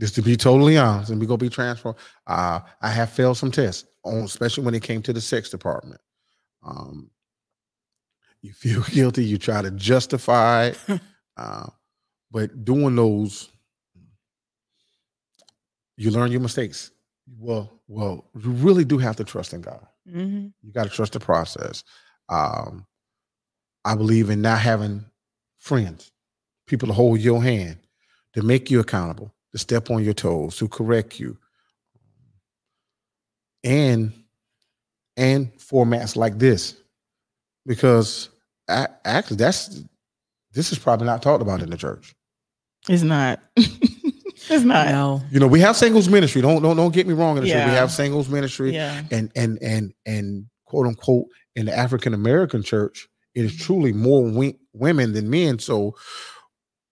just 0.00 0.14
to 0.14 0.22
be 0.22 0.36
totally 0.36 0.78
honest 0.78 1.10
and 1.10 1.20
we 1.20 1.26
gonna 1.26 1.36
be 1.38 1.48
transparent 1.48 1.98
uh 2.28 2.60
i 2.80 2.88
have 2.88 3.10
failed 3.10 3.36
some 3.36 3.50
tests 3.50 3.84
on 4.04 4.18
especially 4.18 4.64
when 4.64 4.74
it 4.74 4.82
came 4.82 5.02
to 5.02 5.12
the 5.12 5.20
sex 5.20 5.50
department 5.50 6.00
um 6.64 7.10
you 8.40 8.52
feel 8.52 8.82
guilty 8.92 9.24
you 9.24 9.36
try 9.38 9.60
to 9.60 9.70
justify 9.72 10.70
uh, 11.36 11.66
but 12.30 12.64
doing 12.64 12.94
those 12.94 13.48
you 15.96 16.10
learn 16.10 16.30
your 16.30 16.40
mistakes 16.40 16.90
well 17.38 17.80
well 17.88 18.30
you 18.40 18.50
really 18.50 18.84
do 18.84 18.98
have 18.98 19.16
to 19.16 19.24
trust 19.24 19.52
in 19.52 19.60
god 19.60 19.84
Mm-hmm. 20.08 20.46
you 20.62 20.72
got 20.72 20.84
to 20.84 20.90
trust 20.90 21.12
the 21.14 21.20
process 21.20 21.84
um 22.30 22.86
i 23.88 23.94
believe 23.94 24.30
in 24.30 24.40
not 24.42 24.58
having 24.60 25.04
friends 25.58 26.10
people 26.66 26.86
to 26.88 26.94
hold 26.94 27.18
your 27.20 27.42
hand 27.42 27.76
to 28.34 28.42
make 28.42 28.70
you 28.70 28.80
accountable 28.80 29.34
to 29.52 29.58
step 29.58 29.90
on 29.90 30.04
your 30.04 30.14
toes 30.14 30.56
to 30.56 30.68
correct 30.68 31.18
you 31.18 31.36
and 33.64 34.12
and 35.16 35.52
formats 35.58 36.14
like 36.16 36.38
this 36.38 36.76
because 37.66 38.28
a- 38.68 38.88
actually 39.04 39.36
that's 39.36 39.82
this 40.52 40.70
is 40.72 40.78
probably 40.78 41.06
not 41.06 41.22
talked 41.22 41.42
about 41.42 41.62
in 41.62 41.70
the 41.70 41.76
church 41.76 42.14
It's 42.88 43.02
not. 43.02 43.40
it's 43.56 44.64
not. 44.64 44.88
No. 44.88 45.22
you 45.30 45.40
know 45.40 45.46
we 45.48 45.60
have 45.60 45.76
singles 45.76 46.08
ministry 46.08 46.40
don't 46.42 46.62
don't, 46.62 46.76
don't 46.76 46.94
get 46.94 47.06
me 47.06 47.14
wrong 47.14 47.36
in 47.36 47.42
the 47.44 47.50
church 47.50 47.66
we 47.66 47.72
have 47.72 47.90
singles 47.90 48.28
ministry 48.28 48.72
Yeah. 48.74 49.02
and 49.10 49.32
and 49.34 49.58
and 49.62 49.92
and 50.06 50.46
quote 50.66 50.86
unquote 50.86 51.26
in 51.56 51.66
the 51.66 51.76
African 51.76 52.14
American 52.14 52.62
church, 52.62 53.08
it 53.38 53.44
is 53.44 53.56
truly 53.56 53.92
more 53.92 54.24
wi- 54.24 54.56
women 54.72 55.12
than 55.12 55.30
men. 55.30 55.58
So 55.60 55.94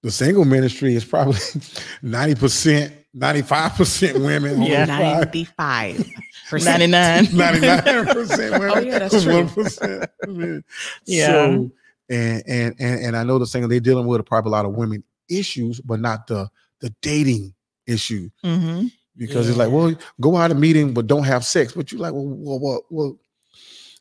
the 0.02 0.10
single 0.12 0.44
ministry 0.44 0.94
is 0.94 1.04
probably 1.04 1.40
ninety 2.02 2.36
percent, 2.36 2.94
ninety 3.12 3.42
five 3.42 3.72
percent 3.72 4.18
women. 4.20 4.62
Yeah. 4.62 4.84
Ninety-five. 4.84 6.08
99. 6.52 7.28
99 7.32 8.06
percent 8.06 8.52
women. 8.60 8.70
Oh, 8.72 8.78
yeah, 8.78 9.00
that's 9.00 9.24
true. 9.24 9.46
1% 9.46 10.08
men. 10.28 10.64
Yeah. 11.04 11.26
So, 11.26 11.70
and, 12.08 12.42
and 12.46 12.74
and 12.78 13.04
and 13.06 13.16
I 13.16 13.24
know 13.24 13.40
the 13.40 13.46
single 13.48 13.68
they're 13.68 13.80
dealing 13.80 14.06
with 14.06 14.20
a 14.20 14.24
probably 14.24 14.50
a 14.50 14.52
lot 14.52 14.64
of 14.64 14.74
women 14.74 15.02
issues, 15.28 15.80
but 15.80 15.98
not 15.98 16.28
the 16.28 16.48
the 16.80 16.94
dating 17.02 17.52
issue 17.86 18.28
hmm 18.44 18.86
because 19.16 19.48
it's 19.48 19.56
like, 19.56 19.70
well, 19.70 19.94
go 20.20 20.36
out 20.36 20.50
a 20.50 20.54
meeting 20.54 20.92
but 20.92 21.06
don't 21.06 21.24
have 21.24 21.44
sex. 21.44 21.72
But 21.72 21.90
you're 21.90 22.00
like, 22.00 22.12
well, 22.12 22.26
well, 22.26 22.60
well, 22.60 22.86
well, 22.90 23.18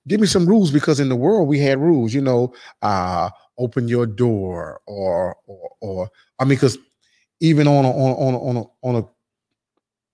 give 0.07 0.19
me 0.19 0.27
some 0.27 0.45
rules 0.45 0.71
because 0.71 0.99
in 0.99 1.09
the 1.09 1.15
world 1.15 1.47
we 1.47 1.59
had 1.59 1.79
rules, 1.79 2.13
you 2.13 2.21
know, 2.21 2.53
uh, 2.81 3.29
open 3.57 3.87
your 3.87 4.05
door 4.05 4.81
or 4.87 5.35
or 5.47 5.69
or 5.81 6.09
I 6.39 6.43
mean, 6.43 6.51
because 6.51 6.77
even 7.39 7.67
on 7.67 7.85
a 7.85 7.89
on 7.91 8.11
a, 8.11 8.15
on 8.15 8.33
a, 8.33 8.39
on 8.39 8.57
a 8.57 8.87
on 8.87 9.03
a 9.03 9.07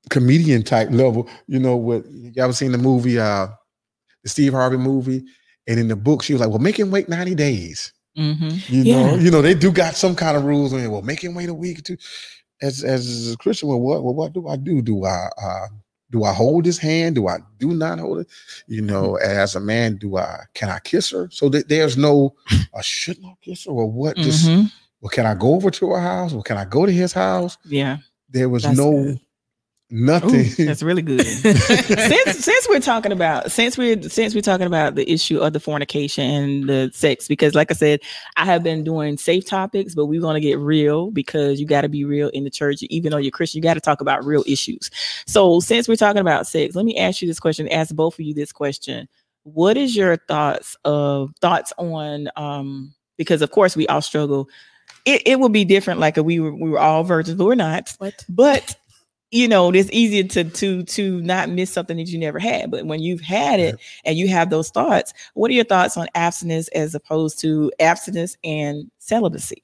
comedian 0.09 0.63
type 0.63 0.89
level, 0.91 1.29
you 1.47 1.59
know, 1.59 1.75
what 1.75 2.05
you 2.09 2.31
ever 2.37 2.53
seen 2.53 2.71
the 2.71 2.77
movie, 2.77 3.19
uh, 3.19 3.47
the 4.23 4.29
Steve 4.29 4.53
Harvey 4.53 4.77
movie, 4.77 5.23
and 5.67 5.79
in 5.79 5.87
the 5.87 5.95
book 5.95 6.23
she 6.23 6.33
was 6.33 6.41
like, 6.41 6.49
well, 6.49 6.59
make 6.59 6.79
him 6.79 6.91
wait 6.91 7.09
ninety 7.09 7.35
days. 7.35 7.93
hmm 8.15 8.49
You 8.67 8.85
know, 8.85 9.15
you 9.15 9.31
know, 9.31 9.41
they 9.41 9.53
do 9.53 9.71
got 9.71 9.95
some 9.95 10.15
kind 10.15 10.37
of 10.37 10.43
rules. 10.45 10.73
And 10.73 10.91
well, 10.91 11.01
make 11.01 11.23
him 11.23 11.35
wait 11.35 11.49
a 11.49 11.53
week 11.53 11.79
or 11.79 11.81
two. 11.81 11.97
As 12.61 12.83
as 12.83 13.33
a 13.33 13.37
Christian, 13.37 13.69
well, 13.69 13.79
what 13.79 14.03
well, 14.03 14.13
what 14.13 14.33
do 14.33 14.47
I 14.47 14.55
do? 14.55 14.81
Do 14.81 15.05
I 15.05 15.29
uh 15.41 15.67
do 16.11 16.23
I 16.23 16.33
hold 16.33 16.65
his 16.65 16.77
hand? 16.77 17.15
Do 17.15 17.27
I 17.27 17.39
do 17.57 17.73
not 17.73 17.99
hold 17.99 18.19
it? 18.19 18.27
You 18.67 18.81
know, 18.81 19.15
as 19.15 19.55
a 19.55 19.59
man, 19.59 19.95
do 19.95 20.17
I 20.17 20.43
can 20.53 20.69
I 20.69 20.79
kiss 20.79 21.09
her? 21.11 21.29
So 21.31 21.49
that 21.49 21.69
there's 21.69 21.97
no 21.97 22.35
I 22.75 22.81
should 22.81 23.21
not 23.21 23.41
kiss 23.41 23.65
her 23.65 23.71
or 23.71 23.89
what? 23.89 24.17
Just 24.17 24.47
hmm 24.47 24.65
well, 25.01 25.09
can 25.09 25.25
I 25.25 25.33
go 25.33 25.55
over 25.55 25.71
to 25.71 25.91
her 25.93 25.99
house? 25.99 26.31
Well, 26.31 26.43
can 26.43 26.57
I 26.57 26.65
go 26.65 26.85
to 26.85 26.91
his 26.91 27.11
house? 27.11 27.57
Yeah. 27.65 27.97
There 28.29 28.49
was 28.49 28.63
That's 28.63 28.77
no 28.77 28.91
good. 28.91 29.19
Nothing. 29.91 30.45
Ooh, 30.59 30.65
that's 30.65 30.81
really 30.81 31.01
good. 31.01 31.25
since 31.25 32.45
since 32.45 32.69
we're 32.69 32.79
talking 32.79 33.11
about 33.11 33.51
since 33.51 33.77
we're 33.77 34.01
since 34.03 34.33
we're 34.33 34.41
talking 34.41 34.67
about 34.67 34.95
the 34.95 35.09
issue 35.11 35.39
of 35.39 35.53
the 35.53 35.59
fornication 35.59 36.23
and 36.23 36.69
the 36.69 36.91
sex, 36.93 37.27
because 37.27 37.53
like 37.53 37.71
I 37.71 37.73
said, 37.73 37.99
I 38.37 38.45
have 38.45 38.63
been 38.63 38.83
doing 38.83 39.17
safe 39.17 39.45
topics, 39.45 39.93
but 39.95 40.07
we're 40.07 40.21
gonna 40.21 40.39
get 40.39 40.57
real 40.57 41.11
because 41.11 41.59
you 41.59 41.65
got 41.65 41.81
to 41.81 41.89
be 41.89 42.03
real 42.05 42.29
in 42.29 42.43
the 42.43 42.49
church. 42.49 42.81
Even 42.83 43.11
though 43.11 43.17
you're 43.17 43.31
Christian, 43.31 43.59
you 43.59 43.63
got 43.63 43.75
to 43.75 43.81
talk 43.81 44.01
about 44.01 44.25
real 44.25 44.43
issues. 44.47 44.89
So 45.27 45.59
since 45.59 45.87
we're 45.87 45.95
talking 45.95 46.21
about 46.21 46.47
sex, 46.47 46.75
let 46.75 46.85
me 46.85 46.97
ask 46.97 47.21
you 47.21 47.27
this 47.27 47.39
question. 47.39 47.67
Ask 47.69 47.93
both 47.95 48.15
of 48.15 48.21
you 48.21 48.33
this 48.33 48.51
question. 48.51 49.07
What 49.43 49.77
is 49.77 49.95
your 49.95 50.17
thoughts 50.17 50.75
of 50.85 51.31
thoughts 51.41 51.73
on 51.77 52.29
um 52.35 52.93
because 53.17 53.41
of 53.41 53.51
course 53.51 53.75
we 53.75 53.87
all 53.87 54.01
struggle. 54.01 54.49
It, 55.05 55.21
it 55.25 55.39
would 55.39 55.51
be 55.51 55.65
different 55.65 55.99
like 55.99 56.17
if 56.17 56.25
we 56.25 56.39
were 56.39 56.53
we 56.53 56.69
were 56.69 56.79
all 56.79 57.03
virgins, 57.03 57.37
but 57.37 57.45
we're 57.45 57.55
not 57.55 57.93
What? 57.99 58.25
but 58.29 58.75
you 59.31 59.47
know 59.47 59.71
it's 59.71 59.89
easier 59.91 60.23
to 60.23 60.43
to 60.43 60.83
to 60.83 61.21
not 61.21 61.49
miss 61.49 61.71
something 61.71 61.97
that 61.97 62.07
you 62.07 62.19
never 62.19 62.37
had 62.39 62.69
but 62.69 62.85
when 62.85 62.99
you've 63.01 63.21
had 63.21 63.59
it 63.59 63.79
and 64.05 64.17
you 64.17 64.27
have 64.27 64.49
those 64.49 64.69
thoughts 64.69 65.13
what 65.33 65.49
are 65.49 65.53
your 65.53 65.63
thoughts 65.63 65.97
on 65.97 66.07
abstinence 66.15 66.67
as 66.69 66.93
opposed 66.93 67.39
to 67.39 67.71
abstinence 67.79 68.37
and 68.43 68.89
celibacy 68.99 69.63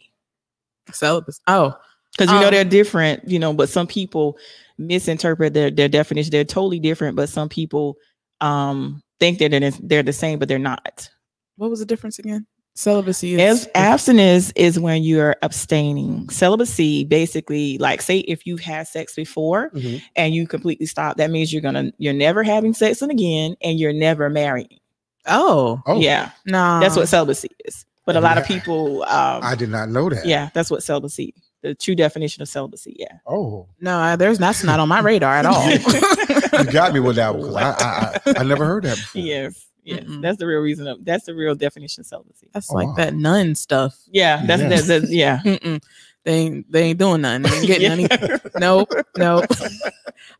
Celibacy. 0.91 1.41
Oh, 1.47 1.77
because 2.13 2.31
you 2.31 2.39
know 2.39 2.47
Um, 2.47 2.53
they're 2.53 2.63
different 2.63 3.27
you 3.27 3.37
know 3.39 3.53
but 3.53 3.69
some 3.69 3.87
people 3.87 4.37
misinterpret 4.77 5.53
their 5.53 5.69
their 5.69 5.89
definition 5.89 6.31
they're 6.31 6.45
totally 6.45 6.79
different 6.79 7.15
but 7.15 7.29
some 7.29 7.49
people 7.49 7.97
um 8.41 9.01
think 9.19 9.39
that 9.39 9.51
they're, 9.51 9.71
they're 9.71 10.03
the 10.03 10.13
same 10.13 10.39
but 10.39 10.47
they're 10.47 10.59
not 10.59 11.09
what 11.57 11.69
was 11.69 11.79
the 11.79 11.85
difference 11.85 12.19
again? 12.19 12.45
Celibacy 12.77 13.33
is 13.33 13.65
As 13.65 13.69
abstinence 13.73 14.51
is 14.55 14.79
when 14.79 15.01
you're 15.01 15.35
abstaining. 15.41 16.29
Celibacy, 16.29 17.05
basically, 17.05 17.79
like 17.79 18.03
say 18.03 18.19
if 18.19 18.45
you've 18.45 18.59
had 18.59 18.87
sex 18.87 19.15
before 19.15 19.71
Mhm. 19.71 19.99
and 20.15 20.35
you 20.35 20.47
completely 20.47 20.85
stop, 20.85 21.17
that 21.17 21.31
means 21.31 21.51
you're 21.51 21.63
gonna 21.63 21.91
you're 21.97 22.13
never 22.13 22.43
having 22.43 22.75
sex 22.75 23.01
again 23.01 23.55
and 23.63 23.79
you're 23.79 23.93
never 23.93 24.29
marrying. 24.29 24.77
oh 25.25 25.81
Oh, 25.87 25.99
Yeah, 25.99 26.29
no, 26.45 26.79
that's 26.79 26.95
what 26.95 27.07
celibacy 27.07 27.49
is. 27.65 27.83
But 28.05 28.15
a 28.15 28.21
lot 28.21 28.37
of 28.37 28.45
people, 28.45 29.01
um, 29.03 29.41
I 29.43 29.55
did 29.55 29.69
not 29.69 29.89
know 29.89 30.07
that. 30.09 30.25
yeah, 30.25 30.49
that's 30.53 30.69
what 30.69 30.83
celibacy. 30.83 31.33
The 31.63 31.73
true 31.73 31.95
definition 31.95 32.43
of 32.43 32.47
celibacy. 32.47 32.95
Yeah. 32.99 33.17
Oh, 33.25 33.67
no. 33.81 33.97
uh, 33.99 34.15
There's 34.15 34.37
that's 34.37 34.63
not 34.63 34.79
on 34.79 34.87
my 34.87 34.99
radar 34.99 35.33
at 35.35 35.45
all. 35.47 35.67
you 36.63 36.71
got 36.71 36.93
me 36.93 36.99
with 36.99 37.15
that 37.15 37.35
one 37.35 37.47
'cause 37.51 37.55
I, 37.55 37.71
I, 37.71 38.19
I 38.27 38.39
I 38.41 38.43
never 38.43 38.65
heard 38.65 38.83
that 38.83 38.95
before. 39.03 39.21
Yes. 39.21 39.65
Yes. 39.87 40.03
Mm-mm. 40.03 40.21
That's 40.21 40.37
the 40.37 40.45
real 40.45 40.59
reason 40.59 40.85
of. 40.87 41.03
That's 41.05 41.25
the 41.25 41.33
real 41.33 41.55
definition 41.55 42.01
of 42.01 42.07
celibacy. 42.07 42.49
That's 42.53 42.69
Oh, 42.71 42.75
like 42.75 42.87
wow. 42.89 42.93
that 42.95 43.13
nun 43.15 43.55
stuff. 43.55 43.97
Yeah. 44.11 44.43
That's 44.45 44.61
Yeah. 44.61 44.69
that's, 44.69 44.87
that's 44.87 45.09
yeah. 45.11 45.39
Mm-mm. 45.45 45.81
They 46.25 46.33
ain't 46.33 46.71
they 46.71 46.83
ain't 46.83 46.99
doing 46.99 47.21
nothing. 47.21 47.43
They 47.43 47.49
ain't 47.57 47.67
getting 47.67 47.83
Yeah. 47.83 47.91
any. 47.93 48.07
Nope, 48.57 48.89
nope. 49.15 49.45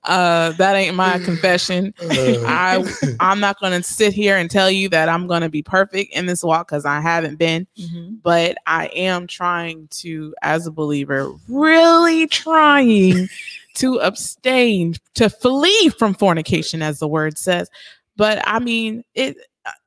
Uh, 0.04 0.52
that 0.54 0.76
ain't 0.76 0.96
my 0.96 1.20
confession. 1.20 1.94
I 2.02 2.84
I'm 3.20 3.40
not 3.40 3.60
gonna 3.60 3.84
sit 3.84 4.14
here 4.14 4.38
and 4.38 4.50
tell 4.50 4.72
you 4.72 4.90
that 4.90 5.08
I'm 5.10 5.28
gonna 5.28 5.50
be 5.50 5.62
perfect 5.62 6.14
in 6.14 6.26
this 6.26 6.44
walk 6.44 6.68
because 6.70 6.86
I 6.86 7.00
haven't 7.02 7.36
been, 7.38 7.68
Mhm. 7.78 8.18
but 8.24 8.58
I 8.66 8.88
am 8.88 9.28
trying 9.28 9.88
to, 10.00 10.34
as 10.42 10.66
a 10.66 10.72
believer, 10.72 11.32
really 11.48 12.26
trying 12.28 13.28
to 13.76 14.00
abstain, 14.00 14.96
to 15.16 15.30
flee 15.30 15.90
from 15.90 16.14
fornication, 16.16 16.82
as 16.82 17.00
the 17.00 17.08
word 17.08 17.38
says. 17.38 17.70
But 18.18 18.42
I 18.46 18.60
mean, 18.60 19.04
it. 19.16 19.38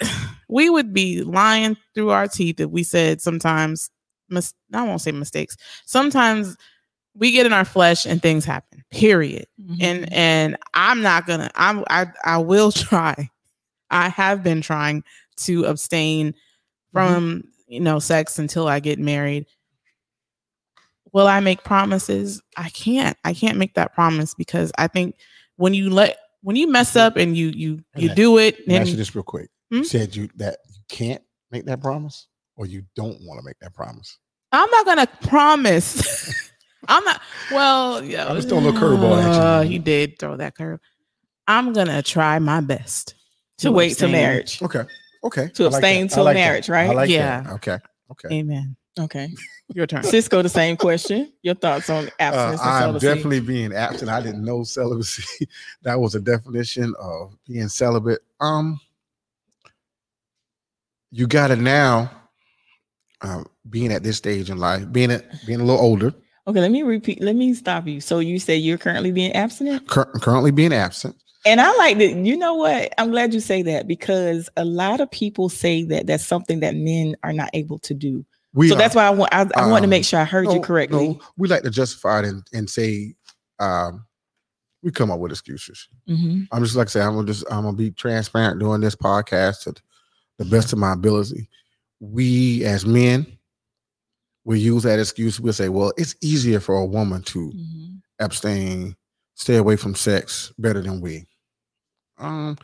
We 0.52 0.68
would 0.68 0.92
be 0.92 1.22
lying 1.22 1.76
through 1.94 2.10
our 2.10 2.26
teeth 2.26 2.58
if 2.58 2.68
we 2.70 2.82
said 2.82 3.20
sometimes. 3.20 3.88
Mis- 4.28 4.52
I 4.72 4.82
won't 4.82 5.00
say 5.00 5.12
mistakes. 5.12 5.56
Sometimes 5.87 6.56
we 7.14 7.30
get 7.30 7.46
in 7.46 7.52
our 7.52 7.64
flesh 7.64 8.04
and 8.04 8.20
things 8.20 8.44
happen. 8.44 8.82
Period 8.90 9.46
Mhm. 9.62 9.76
and 9.80 10.12
and 10.12 10.56
I'm 10.75 11.02
not 11.02 11.28
gonna 11.28 11.52
I'm 11.54 11.84
I 11.88 12.06
I 12.25 12.38
will 12.38 12.72
try. 12.88 13.30
I 13.90 14.08
have 14.08 14.42
been 14.42 14.60
trying 14.60 15.04
to 15.42 15.66
abstain 15.66 16.34
from 16.92 17.44
you 17.68 17.78
know 17.78 18.00
sex 18.00 18.37
until 18.40 18.66
I 18.66 18.80
get 18.80 18.99
married. 18.99 19.46
Will 21.12 21.28
I 21.28 21.38
make 21.38 21.62
promises? 21.62 22.42
I 22.56 22.70
can't. 22.70 23.16
I 23.25 23.34
can't 23.34 23.56
make 23.58 23.75
that 23.75 23.94
promise 23.94 24.34
because 24.34 24.72
I 24.78 24.88
think 24.88 25.14
when 25.56 25.75
you 25.75 25.90
let 25.90 26.18
when 26.42 26.56
you 26.56 26.68
mess 26.70 26.97
up 26.97 27.16
and 27.16 27.37
you 27.37 27.49
you 27.49 27.80
you 27.97 28.14
do 28.14 28.38
it 28.38 28.59
and 28.68 28.88
you 28.88 28.97
this 28.97 29.14
real 29.14 29.23
quick. 29.23 29.50
Hmm? 29.70 29.78
You 29.78 29.85
said 29.85 30.14
you 30.16 30.28
that 30.37 30.59
you 30.68 30.80
can't 30.88 31.23
make 31.50 31.64
that 31.66 31.80
promise, 31.80 32.26
or 32.56 32.66
you 32.66 32.82
don't 32.97 33.18
want 33.23 33.38
to 33.40 33.44
make 33.44 33.59
that 33.61 33.75
promise. 33.75 34.18
I'm 34.52 34.70
not 34.70 34.87
gonna 34.87 35.06
promise. 35.23 36.50
I'm 36.88 37.04
not. 37.04 37.20
Well, 37.52 38.02
yeah. 38.04 38.28
I 38.30 38.35
just 38.35 38.49
throw 38.49 38.59
a 38.59 38.61
little 38.61 38.80
curveball 38.80 39.23
at 39.23 39.35
you. 39.35 39.40
Uh, 39.40 39.61
you 39.62 39.78
did 39.78 40.18
throw 40.18 40.37
that 40.37 40.54
curve. 40.56 40.80
I'm 41.47 41.73
gonna 41.73 42.02
try 42.02 42.38
my 42.38 42.61
best 42.61 43.14
To 43.59 43.70
wait 43.73 43.99
to 43.99 44.09
marriage. 44.09 44.61
Okay. 44.62 44.85
Okay. 45.23 45.49
To 45.49 45.64
I 45.64 45.66
like 45.66 45.75
abstain 45.75 46.06
that. 46.06 46.12
I 46.12 46.14
till 46.14 46.25
like 46.25 46.35
that. 46.35 46.40
marriage, 46.40 46.68
right? 46.68 46.90
I 46.90 46.94
like 46.94 47.11
Yeah. 47.11 47.42
that. 47.42 47.52
Okay. 47.54 47.78
Okay. 48.12 48.38
Amen. 48.38 48.76
Okay. 48.99 49.28
Your 49.75 49.87
turn. 49.87 50.02
Cisco, 50.02 50.42
the 50.42 50.49
same 50.49 50.76
question. 50.76 51.32
Your 51.42 51.54
thoughts 51.54 51.88
on 51.88 52.06
Uh, 52.06 52.11
abstinence 52.18 52.61
and 52.61 52.70
I'm 52.70 52.99
definitely 52.99 53.40
being 53.40 53.73
absent. 53.73 54.11
I 54.11 54.20
didn't 54.20 54.44
know 54.44 54.64
celibacy. 54.64 55.47
that 55.82 56.00
was 56.00 56.14
a 56.16 56.20
definition 56.20 56.92
of 57.00 57.37
being 57.47 57.68
celibate. 57.68 58.20
Um, 58.40 58.80
you 61.12 61.26
got 61.26 61.50
it 61.50 61.59
now. 61.61 62.11
Uh, 63.23 63.44
being 63.68 63.92
at 63.92 64.02
this 64.02 64.16
stage 64.16 64.49
in 64.49 64.56
life, 64.59 64.90
being 64.90 65.11
a, 65.11 65.23
being 65.47 65.61
a 65.61 65.64
little 65.64 65.80
older, 65.80 66.14
Okay, 66.47 66.61
let 66.61 66.70
me 66.70 66.82
repeat. 66.82 67.20
Let 67.20 67.37
me 67.37 67.52
stop 67.54 67.87
you. 67.87 68.00
So 68.00 68.18
you 68.18 68.38
say 68.38 68.56
you're 68.56 68.78
currently 68.78 69.12
being 69.12 69.32
abstinent, 69.32 69.87
cur- 69.88 70.11
currently 70.20 70.50
being 70.50 70.73
absent. 70.73 71.14
and 71.47 71.61
I 71.61 71.70
like 71.76 71.99
that. 71.99 72.14
You 72.16 72.37
know 72.37 72.54
what? 72.54 72.92
I'm 72.99 73.11
glad 73.11 73.35
you 73.35 73.40
say 73.40 73.62
that 73.62 73.87
because 73.87 74.49
a 74.56 74.64
lot 74.64 75.00
of 75.00 75.11
people 75.11 75.49
say 75.49 75.85
that 75.85 76.06
that's 76.06 76.26
something 76.26 76.61
that 76.61 76.75
men 76.75 77.14
are 77.23 77.32
not 77.32 77.50
able 77.52 77.78
to 77.80 77.94
do. 77.94 78.25
We 78.52 78.69
so 78.69 78.75
are- 78.75 78.78
that's 78.78 78.95
why 78.95 79.07
I 79.07 79.11
want. 79.11 79.33
I, 79.35 79.42
I 79.54 79.69
want 79.71 79.83
to 79.83 79.87
um, 79.87 79.90
make 79.90 80.04
sure 80.04 80.19
I 80.21 80.25
heard 80.25 80.50
you 80.52 80.61
correctly. 80.61 81.09
no, 81.09 81.21
we 81.37 81.49
like 81.49 81.62
to 81.62 81.71
justify 81.71 82.21
it 82.21 82.25
and, 82.26 82.42
and 82.52 82.69
say 82.69 83.14
um, 83.61 84.04
we 84.83 84.90
come 84.90 85.11
up 85.11 85.21
with 85.21 85.30
excuses. 85.30 85.88
Mhm. 86.09 86.49
I'm 86.50 86.62
just 86.64 86.75
like 86.76 86.88
I 86.88 86.90
say, 86.90 87.00
I'm 87.02 87.14
gonna 87.14 87.26
just 87.26 87.45
I'm 87.50 87.62
gonna 87.64 87.76
be 87.76 87.90
transparent 87.92 88.59
doing 88.61 88.80
this 88.80 88.97
podcast 88.97 89.62
to 89.64 89.75
the 90.38 90.45
best 90.47 90.73
of 90.73 90.78
my 90.78 90.92
ability. 90.95 91.49
We 92.00 92.64
as 92.64 92.85
men, 92.87 93.26
we 94.45 94.59
use 94.59 94.83
that 94.85 94.99
excuse. 94.99 95.38
We'll 95.38 95.52
say, 95.52 95.69
well, 95.69 95.92
it's 95.97 96.16
easier 96.23 96.59
for 96.61 96.75
a 96.76 96.87
woman 96.87 97.23
to 97.25 97.52
Mhm. 97.52 98.00
abstain, 98.19 98.97
stay 99.35 99.57
away 99.57 99.76
from 99.76 99.95
sex 99.95 100.52
better 100.59 100.80
than 100.83 101.00
we. 101.00 101.26
Um, 102.19 102.57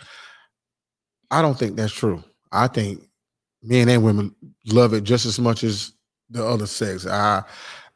I 1.30 1.42
don't 1.42 1.58
think 1.58 1.76
that's 1.76 1.92
true. 1.92 2.24
I 2.50 2.66
think 2.68 3.08
men 3.66 3.88
and 3.88 4.04
women 4.04 4.34
love 4.66 4.94
it 4.94 5.04
just 5.04 5.26
as 5.26 5.38
much 5.38 5.64
as 5.64 5.92
the 6.30 6.44
other 6.44 6.66
sex. 6.66 7.06
I 7.06 7.42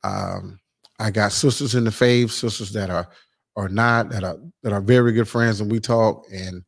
um 0.04 0.58
I 0.98 1.10
got 1.10 1.32
sisters 1.32 1.74
in 1.74 1.84
the 1.84 1.90
faith, 1.90 2.30
sisters 2.30 2.72
that 2.72 2.90
are 2.90 3.08
are 3.56 3.68
not 3.68 4.10
that 4.10 4.24
are 4.24 4.38
that 4.62 4.72
are 4.72 4.80
very 4.80 5.12
good 5.12 5.28
friends 5.28 5.60
and 5.60 5.70
we 5.70 5.80
talk 5.80 6.26
and 6.32 6.62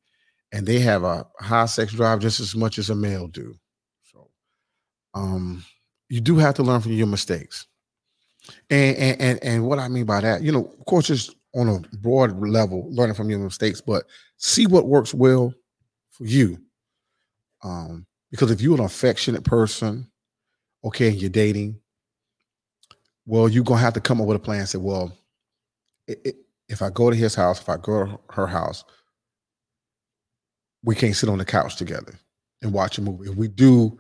and 0.53 0.67
they 0.67 0.79
have 0.81 1.05
a 1.05 1.27
high 1.41 1.67
sex 1.67 1.93
drive 1.93 2.21
just 2.21 2.41
as 2.41 2.55
much 2.55 2.79
as 2.79 2.91
a 2.91 2.95
male 2.95 3.29
do. 3.29 3.55
So 4.03 4.29
um 5.15 5.65
you 6.09 6.21
do 6.21 6.37
have 6.37 6.55
to 6.55 6.63
learn 6.63 6.81
from 6.81 6.93
your 6.93 7.07
mistakes. 7.07 7.67
And 8.71 8.97
and 8.97 9.21
and, 9.21 9.45
and 9.45 9.67
what 9.67 9.79
I 9.79 9.89
mean 9.89 10.05
by 10.05 10.21
that, 10.21 10.43
you 10.43 10.53
know, 10.53 10.65
of 10.79 10.85
course 10.87 11.11
it's 11.11 11.35
on 11.55 11.69
a 11.69 11.97
broad 11.99 12.39
level, 12.41 12.89
learning 12.91 13.15
from 13.15 13.31
your 13.31 13.39
mistakes, 13.39 13.81
but 13.81 14.05
see 14.39 14.67
what 14.67 14.87
works 14.87 15.13
well 15.13 15.53
for 16.11 16.25
you. 16.25 16.59
Um, 17.63 18.07
because 18.33 18.51
if 18.51 18.61
you're 18.61 18.75
an 18.79 18.85
affectionate 18.85 19.45
person, 19.45 20.11
okay, 20.85 21.09
and 21.09 21.21
you're 21.21 21.31
dating, 21.31 21.79
well, 23.27 23.49
you're 23.49 23.63
gonna 23.63 23.81
have 23.81 23.95
to 23.95 24.01
come 24.01 24.21
up 24.21 24.27
with 24.27 24.37
a 24.37 24.41
plan 24.41 24.61
and 24.61 24.69
say, 24.69 24.79
well, 24.79 25.17
i- 26.11 26.17
i- 26.27 26.35
if 26.69 26.83
I 26.83 26.91
go 26.91 27.11
to 27.11 27.15
his 27.17 27.35
house, 27.37 27.61
if 27.61 27.69
I 27.69 27.77
go 27.77 28.05
to 28.07 28.21
her 28.31 28.47
house, 28.49 28.83
we 30.83 30.95
can't 30.95 31.15
sit 31.15 31.29
on 31.29 31.39
the 31.39 31.45
couch 31.45 31.77
together 31.77 32.19
and 32.63 32.73
watch 32.73 32.99
a 32.99 33.03
movie. 33.03 33.31
If 33.31 33.37
we 33.37 33.49
do, 33.49 33.99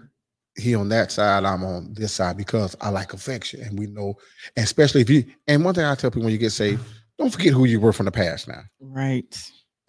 he 0.57 0.75
on 0.75 0.89
that 0.89 1.13
side, 1.13 1.45
I'm 1.45 1.65
on 1.65 1.95
this 1.95 2.13
side 2.13 2.37
because 2.37 2.75
I 2.81 2.89
like 2.89 3.13
affection. 3.13 3.61
And 3.63 3.79
we 3.79 3.87
know, 3.87 4.15
and 4.57 4.65
especially 4.65 5.01
if 5.03 5.11
you 5.11 5.25
and 5.47 5.65
one 5.65 5.75
thing 5.75 5.85
I 5.85 5.95
tell 5.95 6.11
people 6.11 6.25
when 6.25 6.33
you 6.33 6.39
get 6.39 6.51
saved, 6.51 6.83
don't 7.19 7.31
forget 7.31 7.53
who 7.53 7.65
you 7.67 7.81
were 7.81 7.93
from 7.93 8.07
the 8.07 8.13
past 8.13 8.49
now. 8.49 8.63
Right. 8.81 9.39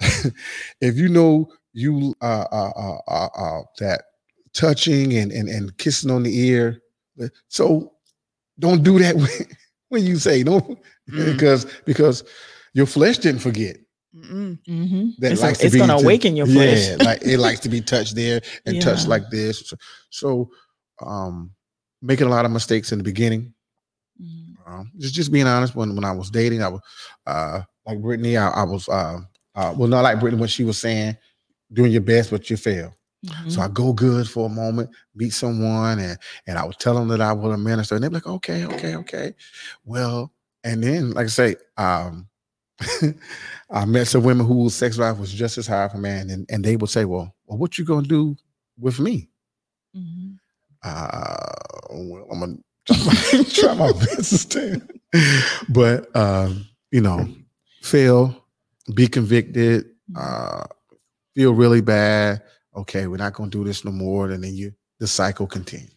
if 0.81 0.95
you 0.95 1.09
know 1.09 1.51
you 1.73 2.13
uh, 2.21 2.45
uh, 2.51 2.71
uh, 2.75 2.97
uh, 3.07 3.27
uh, 3.35 3.61
that 3.79 4.03
touching 4.53 5.13
and, 5.17 5.31
and 5.31 5.49
and 5.49 5.77
kissing 5.77 6.11
on 6.11 6.23
the 6.23 6.37
ear, 6.47 6.79
so 7.47 7.91
don't 8.59 8.83
do 8.83 8.99
that 8.99 9.15
when, 9.21 9.29
when 9.89 10.03
you 10.03 10.17
say 10.17 10.43
don't 10.43 10.79
Mm. 11.11 11.33
because 11.33 11.65
because 11.85 12.23
your 12.73 12.85
flesh 12.85 13.17
didn't 13.17 13.41
forget 13.41 13.75
Mm-mm. 14.15 14.57
hmm 14.65 15.09
that 15.19 15.33
It's, 15.33 15.41
likes 15.41 15.57
to 15.57 15.65
it's 15.65 15.73
be 15.73 15.79
going 15.79 15.89
to 15.89 15.97
to- 15.97 16.01
awaken 16.03 16.37
your 16.37 16.45
flesh. 16.47 16.87
Yeah, 16.91 16.95
like 17.03 17.21
it 17.23 17.39
likes 17.39 17.59
to 17.59 17.67
be 17.69 17.81
touched 17.81 18.15
there 18.15 18.39
and 18.65 18.81
touched 18.81 19.09
like 19.09 19.29
this. 19.29 19.67
So, 19.67 19.75
so 20.11 20.49
um, 21.05 21.51
making 22.01 22.27
a 22.27 22.29
lot 22.29 22.45
of 22.45 22.51
mistakes 22.51 22.93
in 22.93 22.99
the 22.99 23.03
beginning. 23.03 23.53
Mhm. 24.21 24.53
Um, 24.65 24.91
just 24.97 25.13
just 25.13 25.29
being 25.29 25.45
honest. 25.45 25.75
When 25.75 25.93
when 25.93 26.05
I 26.05 26.11
was 26.13 26.29
dating, 26.29 26.63
I 26.63 26.69
was 26.69 26.79
uh, 27.27 27.61
like 27.85 28.01
Brittany. 28.01 28.37
I, 28.37 28.47
I 28.49 28.63
was 28.63 28.87
uh, 28.87 29.19
uh, 29.55 29.73
well, 29.75 29.89
not 29.89 30.03
like 30.03 30.21
Brittany 30.21 30.39
when 30.39 30.47
she 30.49 30.63
was 30.63 30.77
saying 30.77 31.17
doing 31.73 31.91
your 31.91 32.01
best, 32.01 32.29
but 32.31 32.49
you 32.49 32.55
fail. 32.55 32.95
So 33.47 33.61
I 33.61 33.67
go 33.69 33.93
good 33.93 34.27
for 34.27 34.47
a 34.47 34.49
moment, 34.49 34.89
meet 35.15 35.31
someone, 35.31 35.99
and 35.99 36.17
and 36.47 36.57
I 36.57 36.65
would 36.65 36.77
tell 36.79 36.95
them 36.95 37.07
that 37.09 37.21
I 37.21 37.31
was 37.33 37.53
a 37.53 37.57
minister, 37.57 37.95
and 37.95 38.03
they're 38.03 38.11
like, 38.11 38.27
okay, 38.27 38.65
okay, 38.65 38.95
okay. 38.95 39.33
Well, 39.85 40.31
and 40.63 40.83
then 40.83 41.11
like 41.11 41.25
I 41.25 41.29
say, 41.29 41.55
um, 41.77 42.27
I 43.71 43.85
met 43.85 44.07
some 44.07 44.23
women 44.23 44.45
whose 44.45 44.75
sex 44.75 44.97
life 44.97 45.17
was 45.17 45.31
just 45.33 45.57
as 45.57 45.67
high 45.67 45.87
for 45.87 45.97
man, 45.97 46.29
and, 46.29 46.45
and 46.49 46.63
they 46.63 46.75
would 46.75 46.89
say, 46.89 47.05
well, 47.05 47.33
well, 47.45 47.57
what 47.57 47.77
you 47.77 47.85
gonna 47.85 48.07
do 48.07 48.35
with 48.77 48.99
me? 48.99 49.29
Mm-hmm. 49.95 50.33
Uh, 50.83 51.53
well, 51.91 52.27
I'm 52.29 52.39
gonna 52.39 52.57
try 52.85 52.97
my, 53.05 53.43
try 53.53 53.73
my 53.73 53.91
best 53.93 54.51
to 54.51 54.81
but 55.69 56.15
um, 56.15 56.67
you 56.91 57.01
know, 57.01 57.27
fail, 57.81 58.35
be 58.93 59.07
convicted, 59.07 59.85
uh, 60.15 60.65
feel 61.35 61.53
really 61.53 61.81
bad. 61.81 62.41
Okay, 62.75 63.07
we're 63.07 63.17
not 63.17 63.33
gonna 63.33 63.49
do 63.49 63.63
this 63.63 63.83
no 63.85 63.91
more, 63.91 64.29
and 64.29 64.43
then 64.43 64.55
you 64.55 64.73
the 64.99 65.07
cycle 65.07 65.47
continues. 65.47 65.89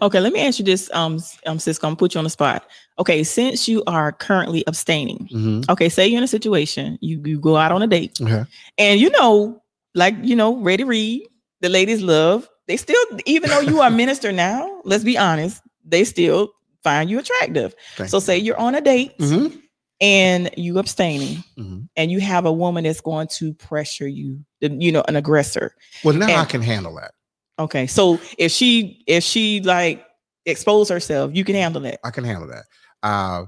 Okay, 0.00 0.20
let 0.20 0.32
me 0.32 0.40
ask 0.40 0.58
you 0.58 0.64
this, 0.64 0.90
um, 0.94 1.16
s- 1.16 1.38
um, 1.46 1.58
Cisco. 1.58 1.86
I'm 1.86 1.90
gonna 1.92 1.98
put 1.98 2.14
you 2.14 2.18
on 2.18 2.24
the 2.24 2.30
spot. 2.30 2.64
Okay, 2.98 3.22
since 3.22 3.68
you 3.68 3.82
are 3.86 4.10
currently 4.12 4.64
abstaining, 4.66 5.28
Mm-hmm. 5.32 5.70
okay, 5.70 5.88
say 5.88 6.06
you're 6.06 6.18
in 6.18 6.24
a 6.24 6.28
situation, 6.28 6.98
you 7.00 7.20
you 7.24 7.38
go 7.38 7.56
out 7.56 7.72
on 7.72 7.82
a 7.82 7.86
date, 7.86 8.18
Okay. 8.20 8.44
and 8.78 9.00
you 9.00 9.10
know, 9.10 9.62
like 9.94 10.14
you 10.22 10.34
know, 10.34 10.56
Ready 10.56 10.84
Reed, 10.84 11.22
the 11.60 11.68
ladies 11.68 12.02
love. 12.02 12.48
They 12.68 12.76
still, 12.76 13.04
even 13.26 13.50
though 13.50 13.60
you 13.60 13.80
are 13.80 13.90
minister 14.02 14.32
now, 14.32 14.80
let's 14.84 15.04
be 15.04 15.16
honest, 15.16 15.62
they 15.84 16.02
still 16.04 16.50
find 16.82 17.08
you 17.08 17.18
attractive. 17.20 17.74
Thank 17.96 18.10
So 18.10 18.16
you. 18.16 18.20
say 18.22 18.38
you're 18.38 18.58
on 18.58 18.74
a 18.74 18.80
date 18.80 19.16
Mhm. 19.18 19.60
And 20.00 20.50
you 20.56 20.78
abstaining, 20.78 21.42
Mhm. 21.58 21.88
and 21.96 22.10
you 22.10 22.20
have 22.20 22.44
a 22.46 22.52
woman 22.52 22.84
that's 22.84 23.00
going 23.00 23.28
to 23.28 23.54
pressure 23.54 24.06
you, 24.08 24.44
you 24.60 24.92
know, 24.92 25.04
an 25.08 25.16
aggressor. 25.16 25.74
Well, 26.04 26.14
now 26.14 26.36
I 26.36 26.44
can 26.44 26.62
handle 26.62 26.94
that. 26.96 27.12
Okay, 27.58 27.86
so 27.86 28.20
if 28.38 28.52
she 28.52 29.02
if 29.06 29.24
she 29.24 29.60
like 29.60 30.04
expose 30.44 30.88
herself, 30.90 31.30
you 31.34 31.44
can 31.44 31.54
handle 31.54 31.80
that. 31.82 31.98
I 32.04 32.10
can 32.10 32.24
handle 32.24 32.48
that. 32.48 32.64
Uh, 33.02 33.46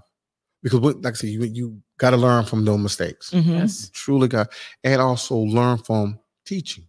because 0.62 0.80
what, 0.80 1.02
like 1.02 1.14
I 1.14 1.16
said, 1.16 1.30
you 1.30 1.44
you 1.44 1.82
got 1.98 2.10
to 2.10 2.16
learn 2.16 2.44
from 2.44 2.64
those 2.64 2.78
mistakes. 2.80 3.30
Mhm, 3.30 3.46
Yes. 3.46 3.90
Truly 3.92 4.28
got, 4.28 4.48
and 4.82 5.00
also 5.00 5.36
learn 5.36 5.78
from 5.78 6.18
teaching. 6.46 6.84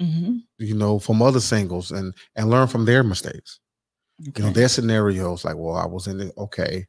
mhm, 0.00 0.42
You 0.58 0.74
know, 0.74 0.98
from 0.98 1.20
other 1.22 1.40
singles 1.40 1.92
and 1.92 2.14
and 2.34 2.48
learn 2.50 2.66
from 2.68 2.84
their 2.86 3.02
mistakes. 3.04 3.60
You 4.18 4.32
know, 4.44 4.50
their 4.50 4.68
scenarios 4.68 5.44
like, 5.44 5.56
well, 5.56 5.76
I 5.76 5.86
was 5.86 6.06
in 6.06 6.20
it. 6.20 6.32
Okay, 6.38 6.86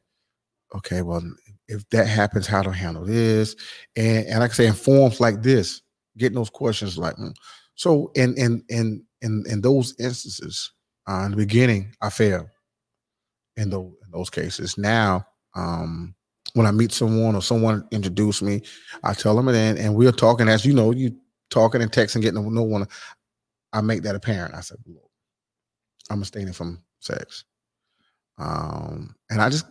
okay. 0.74 1.02
Well, 1.02 1.22
if 1.68 1.88
that 1.90 2.06
happens, 2.06 2.46
how 2.46 2.62
to 2.62 2.70
handle 2.70 3.04
this, 3.04 3.56
and 3.96 4.26
and 4.26 4.40
like 4.40 4.50
I 4.50 4.54
say, 4.54 4.66
in 4.66 4.74
forums 4.74 5.20
like 5.20 5.42
this, 5.42 5.82
getting 6.16 6.36
those 6.36 6.50
questions 6.50 6.98
like, 6.98 7.16
mm. 7.16 7.34
so 7.74 8.10
in 8.14 8.36
in 8.36 8.62
in 8.68 9.04
in 9.22 9.44
in 9.48 9.60
those 9.60 9.94
instances, 9.98 10.72
uh, 11.08 11.22
in 11.24 11.30
the 11.30 11.36
beginning, 11.36 11.94
I 12.00 12.10
failed. 12.10 12.48
In 13.56 13.70
those 13.70 13.92
in 14.04 14.10
those 14.12 14.30
cases, 14.30 14.76
now, 14.76 15.24
um, 15.54 16.14
when 16.54 16.66
I 16.66 16.72
meet 16.72 16.92
someone 16.92 17.36
or 17.36 17.42
someone 17.42 17.86
introduce 17.92 18.42
me, 18.42 18.62
I 19.02 19.14
tell 19.14 19.36
them 19.36 19.48
it, 19.48 19.54
and 19.54 19.78
and 19.78 19.94
we're 19.94 20.12
talking 20.12 20.48
as 20.48 20.66
you 20.66 20.74
know, 20.74 20.90
you 20.90 21.16
talking 21.50 21.80
and 21.80 21.92
texting, 21.92 22.20
getting 22.20 22.42
to 22.42 22.50
know 22.50 22.62
one. 22.62 22.86
I 23.72 23.80
make 23.80 24.02
that 24.02 24.14
apparent. 24.14 24.54
I 24.54 24.60
said, 24.60 24.78
I'm 26.10 26.20
abstaining 26.20 26.52
from 26.52 26.82
sex. 27.00 27.44
Um, 28.38 29.14
and 29.30 29.40
I 29.40 29.48
just 29.48 29.66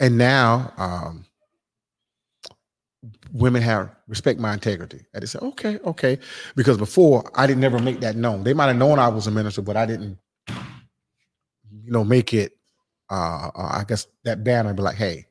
and 0.00 0.18
now 0.18 0.72
um 0.76 1.24
women 3.32 3.62
have 3.62 3.90
respect 4.08 4.40
my 4.40 4.52
integrity. 4.52 5.00
And 5.14 5.22
they 5.22 5.26
say, 5.26 5.38
okay, 5.40 5.78
okay. 5.84 6.18
Because 6.56 6.76
before 6.76 7.30
I 7.34 7.46
didn't 7.46 7.60
never 7.60 7.78
make 7.78 8.00
that 8.00 8.16
known. 8.16 8.44
They 8.44 8.52
might 8.54 8.66
have 8.66 8.76
known 8.76 8.98
I 8.98 9.08
was 9.08 9.26
a 9.26 9.30
minister, 9.30 9.62
but 9.62 9.76
I 9.76 9.86
didn't, 9.86 10.18
you 10.48 11.92
know, 11.92 12.04
make 12.04 12.34
it 12.34 12.56
uh, 13.10 13.50
uh 13.54 13.68
I 13.80 13.84
guess 13.88 14.06
that 14.24 14.44
banner 14.44 14.74
be 14.74 14.82
like, 14.82 14.96
hey, 14.96 15.26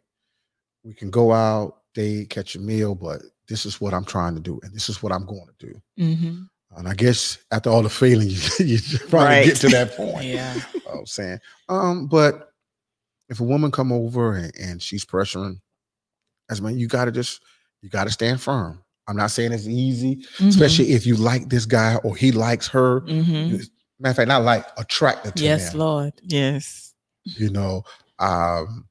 we 0.84 0.94
can 0.94 1.10
go 1.10 1.32
out, 1.32 1.78
stay, 1.94 2.26
catch 2.26 2.56
a 2.56 2.60
meal, 2.60 2.96
but 2.96 3.22
this 3.48 3.66
is 3.66 3.82
what 3.82 3.94
I'm 3.94 4.06
trying 4.06 4.36
to 4.36 4.42
do, 4.42 4.60
and 4.64 4.74
this 4.74 4.90
is 4.90 5.02
what 5.04 5.12
I'm 5.12 5.26
going 5.26 5.48
to 5.60 5.66
do. 5.68 5.82
Mm-hmm. 6.00 6.42
And 6.78 6.88
I 6.88 6.94
guess 6.94 7.40
after 7.52 7.70
all 7.70 7.82
the 7.82 7.90
feeling, 7.90 8.30
you, 8.60 8.78
you 8.78 8.80
probably 9.10 9.28
Right. 9.28 9.46
get 9.46 9.58
to 9.58 9.70
that 9.70 9.96
point. 9.96 10.24
Yeah. 10.26 10.56
I'm 10.92 11.06
saying. 11.06 11.40
Um, 11.68 12.08
but 12.08 12.49
if 13.30 13.40
a 13.40 13.44
woman 13.44 13.72
come 13.72 13.92
over 13.92 14.34
and, 14.34 14.52
and 14.60 14.82
she's 14.82 15.06
pressuring, 15.06 15.60
as 16.50 16.62
man, 16.62 16.78
you 16.78 16.88
gotta 16.88 17.12
just 17.12 17.42
you 17.82 17.90
gotta 17.90 18.10
stand 18.12 18.42
firm. 18.42 18.84
I'm 19.08 19.16
not 19.16 19.32
saying 19.32 19.52
it's 19.54 19.68
easy, 19.68 20.18
Mm-hmm. 20.18 20.50
especially 20.50 20.92
if 20.92 21.06
you 21.08 21.16
like 21.16 21.50
this 21.50 21.66
guy 21.66 21.96
or 22.04 22.16
he 22.16 22.32
likes 22.32 22.68
her. 22.70 23.00
hmm 23.02 23.58
Matter 24.02 24.12
of 24.12 24.16
fact, 24.16 24.28
not 24.30 24.44
like 24.44 24.66
attracted 24.78 25.36
to 25.36 25.44
Yes, 25.44 25.74
him. 25.74 25.80
Lord. 25.80 26.14
Yes. 26.24 26.94
You 27.26 27.50
know, 27.50 27.84
um, 28.20 28.88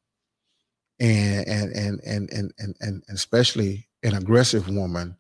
and 1.00 1.46
and 1.48 1.72
and 1.72 2.00
and 2.04 2.30
and 2.32 2.52
and 2.58 2.76
and 2.80 3.02
especially 3.08 3.88
an 4.02 4.14
aggressive 4.14 4.68
woman. 4.68 5.16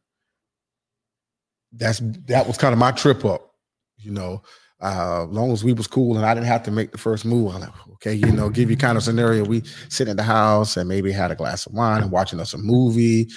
That's 1.72 2.00
that 2.26 2.46
was 2.46 2.58
kind 2.58 2.72
of 2.72 2.78
my 2.78 2.92
trip 2.92 3.24
up. 3.24 3.52
You 3.98 4.10
know, 4.12 4.42
uh, 4.80 5.24
as 5.28 5.34
long 5.34 5.50
as 5.52 5.64
we 5.64 5.72
was 5.72 5.86
cool 5.86 6.16
and 6.16 6.24
I 6.24 6.34
didn't 6.34 6.46
have 6.46 6.62
to 6.64 6.70
make 6.70 6.92
the 6.92 6.98
first 6.98 7.24
move, 7.24 7.54
I'm 7.54 7.60
like, 7.62 7.70
okay, 7.94 8.14
you 8.14 8.30
know, 8.30 8.48
give 8.48 8.70
you 8.70 8.76
kind 8.76 8.96
of 8.96 9.02
scenario. 9.02 9.44
We 9.44 9.62
sit 9.88 10.06
in 10.08 10.16
the 10.16 10.22
house 10.22 10.76
and 10.76 10.88
maybe 10.88 11.10
had 11.10 11.30
a 11.30 11.34
glass 11.34 11.66
of 11.66 11.72
wine 11.72 12.02
and 12.02 12.10
watching 12.12 12.38
us 12.40 12.54
a 12.54 12.58
movie. 12.58 13.28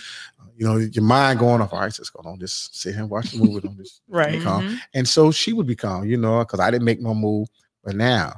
You 0.55 0.67
know, 0.67 0.75
your 0.77 1.03
mind 1.03 1.39
going 1.39 1.59
off. 1.61 1.73
All 1.73 1.79
right, 1.79 1.91
just 1.91 2.13
go 2.13 2.21
on, 2.29 2.39
just 2.39 2.79
sit 2.79 2.93
here 2.93 3.01
and 3.01 3.09
watch 3.09 3.31
the 3.31 3.37
movie. 3.39 3.61
Don't 3.61 3.77
just 3.77 4.01
Right. 4.07 4.39
calm. 4.41 4.61
Mhm. 4.61 4.77
and 4.93 5.07
so 5.07 5.31
she 5.31 5.53
would 5.53 5.65
be 5.65 5.75
calm, 5.75 6.05
you 6.05 6.17
know, 6.17 6.39
because 6.39 6.59
I 6.59 6.69
didn't 6.69 6.85
make 6.85 7.01
no 7.01 7.15
move. 7.15 7.47
But 7.83 7.95
now, 7.95 8.33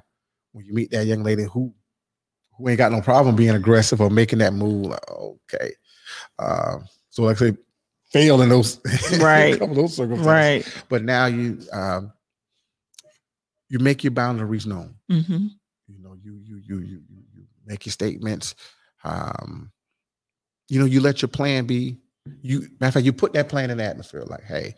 when 0.53 0.63
you 0.63 0.73
meet 0.73 0.91
that 0.91 1.05
young 1.05 1.23
lady 1.23 1.43
who 1.43 1.73
who 2.57 2.69
ain't 2.69 2.77
got 2.77 2.91
no 2.93 3.01
problem 3.01 3.35
being 3.35 3.49
aggressive 3.55 3.99
or 3.99 4.09
making 4.09 4.39
that 4.39 4.53
move, 4.53 4.85
like, 4.85 5.11
okay. 5.11 5.71
Um, 6.39 6.85
so 7.09 7.23
like 7.23 7.35
I 7.41 7.49
say, 7.49 7.57
fail 8.11 8.41
in 8.41 8.49
those 8.49 8.79
Right. 9.19 9.59
those 9.59 9.95
circumstances. 9.95 10.25
Right. 10.25 10.83
But 10.87 11.03
now 11.03 11.25
you 11.25 11.59
um, 11.73 12.13
you 13.73 13.79
make 13.79 14.03
your 14.03 14.11
boundaries 14.11 14.67
known. 14.67 14.93
Mm-hmm. 15.11 15.47
You 15.87 16.03
know, 16.03 16.15
you 16.23 16.39
you 16.43 16.57
you 16.57 16.79
you 16.79 17.01
you, 17.09 17.43
make 17.65 17.87
your 17.87 17.91
statements. 17.91 18.53
Um, 19.03 19.71
you 20.69 20.79
know, 20.79 20.85
you 20.85 21.01
let 21.01 21.23
your 21.23 21.29
plan 21.29 21.65
be. 21.65 21.97
You 22.43 22.67
matter 22.79 22.89
of 22.89 22.93
fact, 22.93 23.05
you 23.05 23.13
put 23.13 23.33
that 23.33 23.49
plan 23.49 23.71
in 23.71 23.79
the 23.79 23.83
atmosphere. 23.83 24.25
Like, 24.25 24.43
hey, 24.43 24.75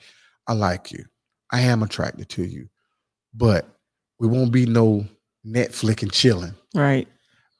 I 0.48 0.54
like 0.54 0.94
you. 0.94 1.04
I 1.52 1.60
am 1.62 1.84
attracted 1.84 2.30
to 2.30 2.46
you, 2.46 2.70
but 3.34 3.68
we 4.18 4.30
won't 4.30 4.54
be 4.54 4.66
no 4.66 5.06
Netflix 5.46 6.02
and 6.02 6.14
chilling. 6.14 6.56
Right. 6.74 7.10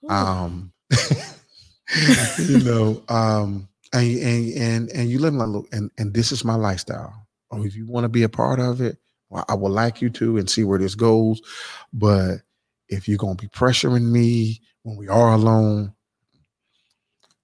Um, 0.08 0.72
you 2.40 2.60
know, 2.60 3.04
um, 3.10 3.68
and 3.92 4.18
and 4.20 4.54
and 4.54 4.90
and 4.92 5.10
you 5.10 5.20
live 5.20 5.34
like, 5.34 5.50
look, 5.50 5.68
and 5.74 5.92
and 5.98 6.14
this 6.14 6.32
is 6.32 6.46
my 6.46 6.56
lifestyle. 6.56 7.28
Or 7.50 7.66
if 7.66 7.76
you 7.76 7.88
want 7.88 8.06
to 8.06 8.10
be 8.10 8.24
a 8.24 8.30
part 8.30 8.62
of 8.62 8.80
it, 8.80 8.98
well, 9.30 9.46
I 9.50 9.54
would 9.56 9.72
like 9.72 10.02
you 10.02 10.10
to 10.12 10.38
and 10.38 10.50
see 10.50 10.64
where 10.64 10.80
this 10.80 10.96
goes. 10.96 11.42
But 11.94 12.38
if 12.90 13.08
you're 13.08 13.18
gonna 13.18 13.36
be 13.36 13.48
pressuring 13.48 14.12
me 14.12 14.62
when 14.84 14.96
we 14.98 15.08
are 15.08 15.34
alone, 15.34 15.94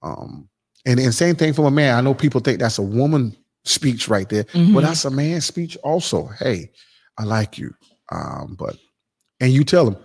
um, 0.02 0.48
and 0.86 0.98
and 0.98 1.14
same 1.14 1.36
thing 1.36 1.52
from 1.52 1.66
a 1.66 1.70
man. 1.70 1.96
I 1.96 2.00
know 2.00 2.14
people 2.14 2.40
think 2.40 2.58
that's 2.58 2.78
a 2.78 2.82
woman 2.82 3.36
speech 3.64 4.08
right 4.08 4.28
there, 4.28 4.44
Mhm. 4.44 4.74
but 4.74 4.82
that's 4.82 5.04
a 5.04 5.10
man 5.10 5.40
speech 5.40 5.76
also. 5.84 6.26
Hey, 6.38 6.70
I 7.18 7.24
like 7.24 7.58
you, 7.58 7.74
um, 8.10 8.56
but 8.58 8.76
and 9.40 9.52
you 9.52 9.64
tell 9.64 9.84
them, 9.84 9.96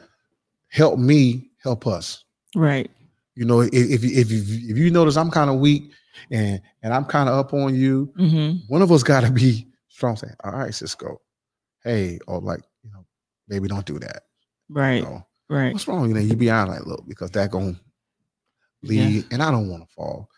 help 0.70 1.00
me, 1.00 1.50
help 1.64 1.88
us. 1.88 2.24
right. 2.56 2.90
You 3.36 3.46
know, 3.46 3.62
if 3.62 3.72
if 3.74 4.04
you- 4.04 4.20
if 4.20 4.32
you, 4.32 4.42
if 4.72 4.78
you 4.78 4.90
notice 4.90 5.16
I'm 5.16 5.30
kind 5.30 5.50
of 5.52 5.60
weak 5.60 5.92
and 6.32 6.60
and 6.82 6.92
I'm 6.94 7.06
kind 7.06 7.30
of 7.30 7.36
up 7.36 7.54
on 7.54 7.76
you, 7.76 8.12
Mm-hmm. 8.18 8.58
one 8.68 8.82
of 8.82 8.92
us 8.92 9.04
got 9.04 9.22
to 9.22 9.32
be 9.32 9.68
strong. 9.90 10.16
Saying, 10.16 10.34
all 10.44 10.52
right, 10.54 10.74
Cisco, 10.74 11.22
hey, 11.88 12.20
or 12.28 12.40
like 12.40 12.62
you 12.84 12.92
know, 12.92 13.06
maybe 13.48 13.68
don't 13.68 13.86
do 13.86 14.00
that. 14.00 14.24
Right. 14.70 14.96
You 14.98 15.04
know, 15.04 15.26
Right. 15.50 15.72
what's 15.74 15.88
wrong? 15.88 16.08
You 16.10 16.14
know, 16.14 16.20
you 16.20 16.36
be 16.36 16.50
on 16.50 16.68
like, 16.68 16.86
look, 16.86 17.08
because 17.08 17.32
that 17.32 17.52
gonna 17.52 17.80
lead, 18.84 19.26
and 19.32 19.42
I 19.42 19.52
don't 19.52 19.70
want 19.70 19.88
to 19.88 19.94
fall. 19.94 20.30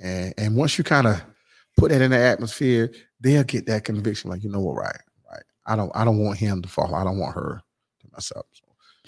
And 0.00 0.34
and 0.38 0.56
once 0.56 0.78
you 0.78 0.84
kind 0.84 1.06
of 1.06 1.22
put 1.76 1.90
that 1.90 2.02
in 2.02 2.10
the 2.10 2.18
atmosphere, 2.18 2.92
they'll 3.20 3.44
get 3.44 3.66
that 3.66 3.84
conviction. 3.84 4.30
Like, 4.30 4.42
you 4.44 4.50
know 4.50 4.60
what, 4.60 4.76
right, 4.76 5.00
right. 5.30 5.42
I 5.66 5.76
don't 5.76 5.90
I 5.94 6.04
don't 6.04 6.18
want 6.18 6.38
him 6.38 6.62
to 6.62 6.68
fall. 6.68 6.94
I 6.94 7.04
don't 7.04 7.18
want 7.18 7.34
her 7.34 7.62
to 8.00 8.06
mess 8.12 8.32
up. 8.36 8.46
So, 8.52 8.64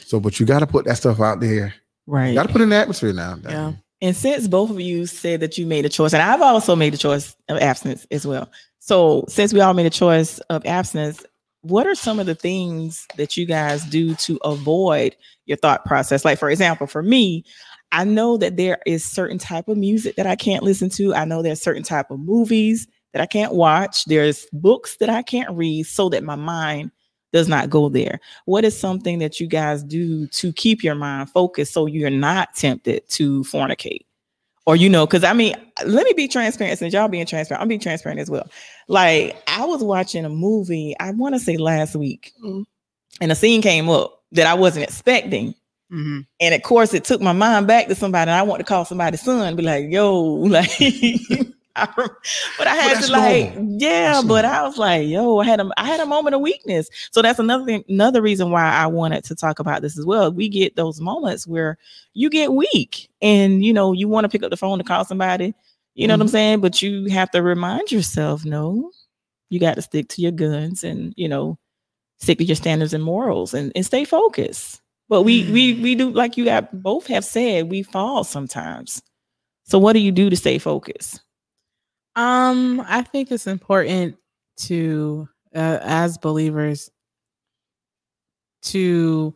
so 0.07 0.21
but 0.21 0.41
you 0.41 0.47
got 0.47 0.61
to 0.61 0.67
put 0.67 0.85
that 0.87 0.97
stuff 0.97 1.21
out 1.21 1.41
there. 1.41 1.75
Right. 2.07 2.29
You 2.29 2.29
Right. 2.31 2.35
got 2.35 2.47
to 2.47 2.53
put 2.53 2.61
it 2.61 2.65
in 2.65 2.71
the 2.71 2.77
atmosphere 2.77 3.13
now. 3.13 3.39
Yeah. 3.43 3.73
And 4.01 4.17
since 4.17 4.49
both 4.49 4.71
of 4.71 4.81
you 4.81 5.07
said 5.07 5.39
that 5.41 5.57
you 5.57 5.65
made 5.67 5.85
a 5.87 5.89
choice, 5.89 6.13
and 6.13 6.21
I've 6.23 6.43
also 6.43 6.75
made 6.75 6.93
a 6.93 6.99
choice 6.99 7.37
of 7.49 7.59
abstinence 7.59 8.05
as 8.11 8.27
well. 8.27 8.51
So 8.81 9.25
since 9.29 9.53
we 9.53 9.61
all 9.61 9.75
made 9.75 9.87
a 9.87 9.91
choice 9.91 10.41
of 10.51 10.67
abstinence, 10.67 11.25
what 11.63 11.87
are 11.87 11.95
some 11.95 12.19
of 12.19 12.27
the 12.27 12.35
things 12.35 13.07
that 13.17 13.37
you 13.37 13.47
guys 13.47 13.85
do 13.85 14.15
to 14.17 14.39
avoid 14.45 15.17
your 15.47 15.57
thought 15.57 15.85
process? 15.85 16.25
Like, 16.25 16.39
for 16.39 16.51
example, 16.51 16.87
for 16.87 17.03
me, 17.03 17.45
I 17.93 18.05
know 18.05 18.37
that 18.37 18.57
there 18.57 18.79
is 18.87 19.05
certain 19.05 19.39
type 19.39 19.69
of 19.69 19.77
music 19.77 20.17
that 20.17 20.27
I 20.27 20.37
can't 20.37 20.63
listen 20.65 20.91
to. 20.91 21.15
I 21.15 21.25
know 21.25 21.43
there's 21.43 21.63
certain 21.63 21.83
type 21.83 22.11
of 22.11 22.21
movies 22.21 22.87
that 23.13 23.23
I 23.23 23.27
can't 23.27 23.55
watch. 23.55 24.07
There's 24.07 24.47
books 24.53 24.97
that 24.97 25.11
I 25.11 25.23
can't 25.23 25.51
read 25.57 25.85
so 25.85 26.09
that 26.09 26.25
my 26.25 26.35
mind 26.35 26.91
does 27.33 27.49
not 27.49 27.71
go 27.71 27.89
there. 27.89 28.21
What 28.45 28.65
is 28.65 28.79
something 28.79 29.19
that 29.21 29.41
you 29.41 29.47
guys 29.47 29.83
do 29.83 30.27
to 30.29 30.53
keep 30.53 30.83
your 30.83 30.95
mind 30.95 31.31
focused 31.31 31.73
so 31.73 31.87
you're 31.87 32.11
not 32.11 32.55
tempted 32.55 33.09
to 33.11 33.43
fornicate? 33.45 34.07
Or 34.65 34.77
you 34.77 34.89
know, 34.89 35.07
because 35.07 35.25
I 35.25 35.33
mean, 35.33 35.57
let 35.85 36.05
me 36.05 36.13
be 36.13 36.29
transparent 36.29 36.79
since 36.79 36.95
y'all 36.95 37.09
being 37.09 37.27
transparent. 37.27 37.61
I'm 37.61 37.69
being 37.69 37.81
transparent 37.81 38.21
as 38.21 38.31
well. 38.31 38.49
Like 38.89 39.41
I 39.49 39.65
was 39.65 39.83
watching 39.83 40.25
a 40.25 40.29
movie, 40.29 40.95
I 41.01 41.11
want 41.13 41.35
to 41.35 41.39
say 41.41 41.57
last 41.57 41.95
week, 41.97 42.33
Mhm. 42.45 42.65
and 43.21 43.33
a 43.33 43.35
scene 43.35 43.63
came 43.63 43.89
up 43.89 44.23
that 44.33 44.47
I 44.47 44.55
wasn't 44.55 44.85
expecting. 44.85 45.55
Mhm. 45.93 46.27
And 46.41 46.55
of 46.55 46.63
course, 46.63 46.95
it 46.95 47.05
took 47.05 47.21
my 47.21 47.33
mind 47.33 47.67
back 47.67 47.87
to 47.89 47.95
somebody. 47.95 48.31
And 48.31 48.39
I 48.39 48.43
want 48.43 48.61
to 48.61 48.65
call 48.65 48.85
somebody's 48.85 49.21
son, 49.21 49.57
be 49.57 49.63
like, 49.63 49.91
"Yo, 49.91 50.23
like," 50.25 50.71
I 51.75 51.87
but 52.59 52.67
I 52.67 52.75
had 52.75 53.03
to 53.03 53.13
like, 53.13 53.55
normal. 53.55 53.77
yeah. 53.79 54.13
That's 54.15 54.25
but 54.27 54.43
normal. 54.43 54.59
I 54.61 54.63
was 54.67 54.79
like, 54.79 55.07
"Yo, 55.09 55.39
I 55.39 55.45
had 55.45 55.61
a, 55.61 55.71
I 55.77 55.87
had 55.87 56.01
a 56.01 56.07
moment 56.07 56.35
of 56.35 56.41
weakness." 56.41 56.89
So 57.11 57.23
that's 57.23 57.39
another 57.39 57.65
thing, 57.65 57.85
another 57.89 58.21
reason 58.23 58.51
why 58.51 58.63
I 58.73 58.87
wanted 58.87 59.25
to 59.25 59.35
talk 59.35 59.59
about 59.59 59.83
this 59.83 59.99
as 59.99 60.05
well. 60.07 60.31
We 60.33 60.49
get 60.49 60.77
those 60.77 61.01
moments 61.01 61.47
where 61.47 61.79
you 62.15 62.29
get 62.31 62.53
weak, 62.53 63.09
and 63.23 63.65
you 63.65 63.73
know, 63.73 63.93
you 63.93 64.09
want 64.09 64.25
to 64.25 64.29
pick 64.29 64.43
up 64.43 64.51
the 64.51 64.57
phone 64.57 64.79
to 64.79 64.85
call 64.85 65.05
somebody. 65.05 65.55
You 65.95 66.07
know 66.09 66.15
what 66.15 66.23
I'm 66.23 66.27
Mm-hmm. 66.27 66.33
saying? 66.33 66.61
But 66.61 66.83
you 66.83 67.07
have 67.11 67.31
to 67.33 67.43
remind 67.43 67.93
yourself, 67.93 68.45
no, 68.45 68.91
you 69.51 69.61
got 69.61 69.75
to 69.75 69.83
stick 69.83 70.09
to 70.11 70.23
your 70.23 70.33
guns, 70.33 70.85
and 70.85 71.13
you 71.17 71.29
know, 71.29 71.59
stick 72.19 72.39
to 72.39 72.45
your 72.45 72.57
standards 72.57 72.95
and 72.95 73.05
morals, 73.05 73.55
and, 73.55 73.73
and 73.75 73.85
stay 73.85 74.05
focused. 74.05 74.81
But 75.09 75.23
we 75.23 75.51
we 75.53 75.75
we 75.83 75.95
do 75.95 76.11
like 76.11 76.37
you 76.37 76.49
have 76.49 76.69
both 76.73 77.07
have 77.09 77.25
said 77.25 77.71
we 77.71 77.83
fall 77.83 78.25
sometimes. 78.25 79.03
So 79.65 79.79
what 79.79 79.93
do 79.93 80.01
you 80.01 80.13
do 80.13 80.31
to 80.31 80.37
stay 80.37 80.59
focused? 80.59 81.21
Um, 82.17 82.85
I 82.87 83.03
think 83.03 83.31
it's 83.31 83.47
important 83.47 84.17
to, 84.63 85.29
uh, 85.55 85.79
as 85.83 86.19
believers, 86.19 86.91
to 88.63 89.35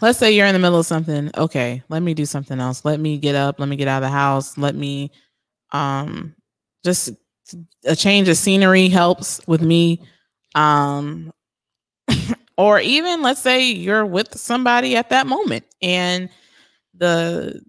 let's 0.00 0.18
say 0.18 0.32
you're 0.32 0.46
in 0.46 0.52
the 0.52 0.58
middle 0.58 0.78
of 0.78 0.86
something. 0.86 1.30
Okay, 1.36 1.82
let 1.88 2.02
me 2.02 2.14
do 2.14 2.26
something 2.26 2.60
else. 2.60 2.84
Let 2.84 3.00
me 3.00 3.18
get 3.18 3.34
up. 3.34 3.58
Let 3.58 3.68
me 3.68 3.76
get 3.76 3.88
out 3.88 4.02
of 4.02 4.08
the 4.08 4.12
house. 4.12 4.56
Let 4.58 4.74
me, 4.74 5.10
um, 5.72 6.34
just 6.84 7.10
a 7.84 7.96
change 7.96 8.28
of 8.28 8.36
scenery 8.36 8.88
helps 8.88 9.40
with 9.46 9.62
me. 9.62 10.02
Um, 10.54 11.32
or 12.58 12.80
even 12.80 13.22
let's 13.22 13.40
say 13.40 13.70
you're 13.70 14.06
with 14.06 14.36
somebody 14.38 14.96
at 14.96 15.10
that 15.10 15.26
moment 15.26 15.64
and 15.82 16.28
the 16.94 17.60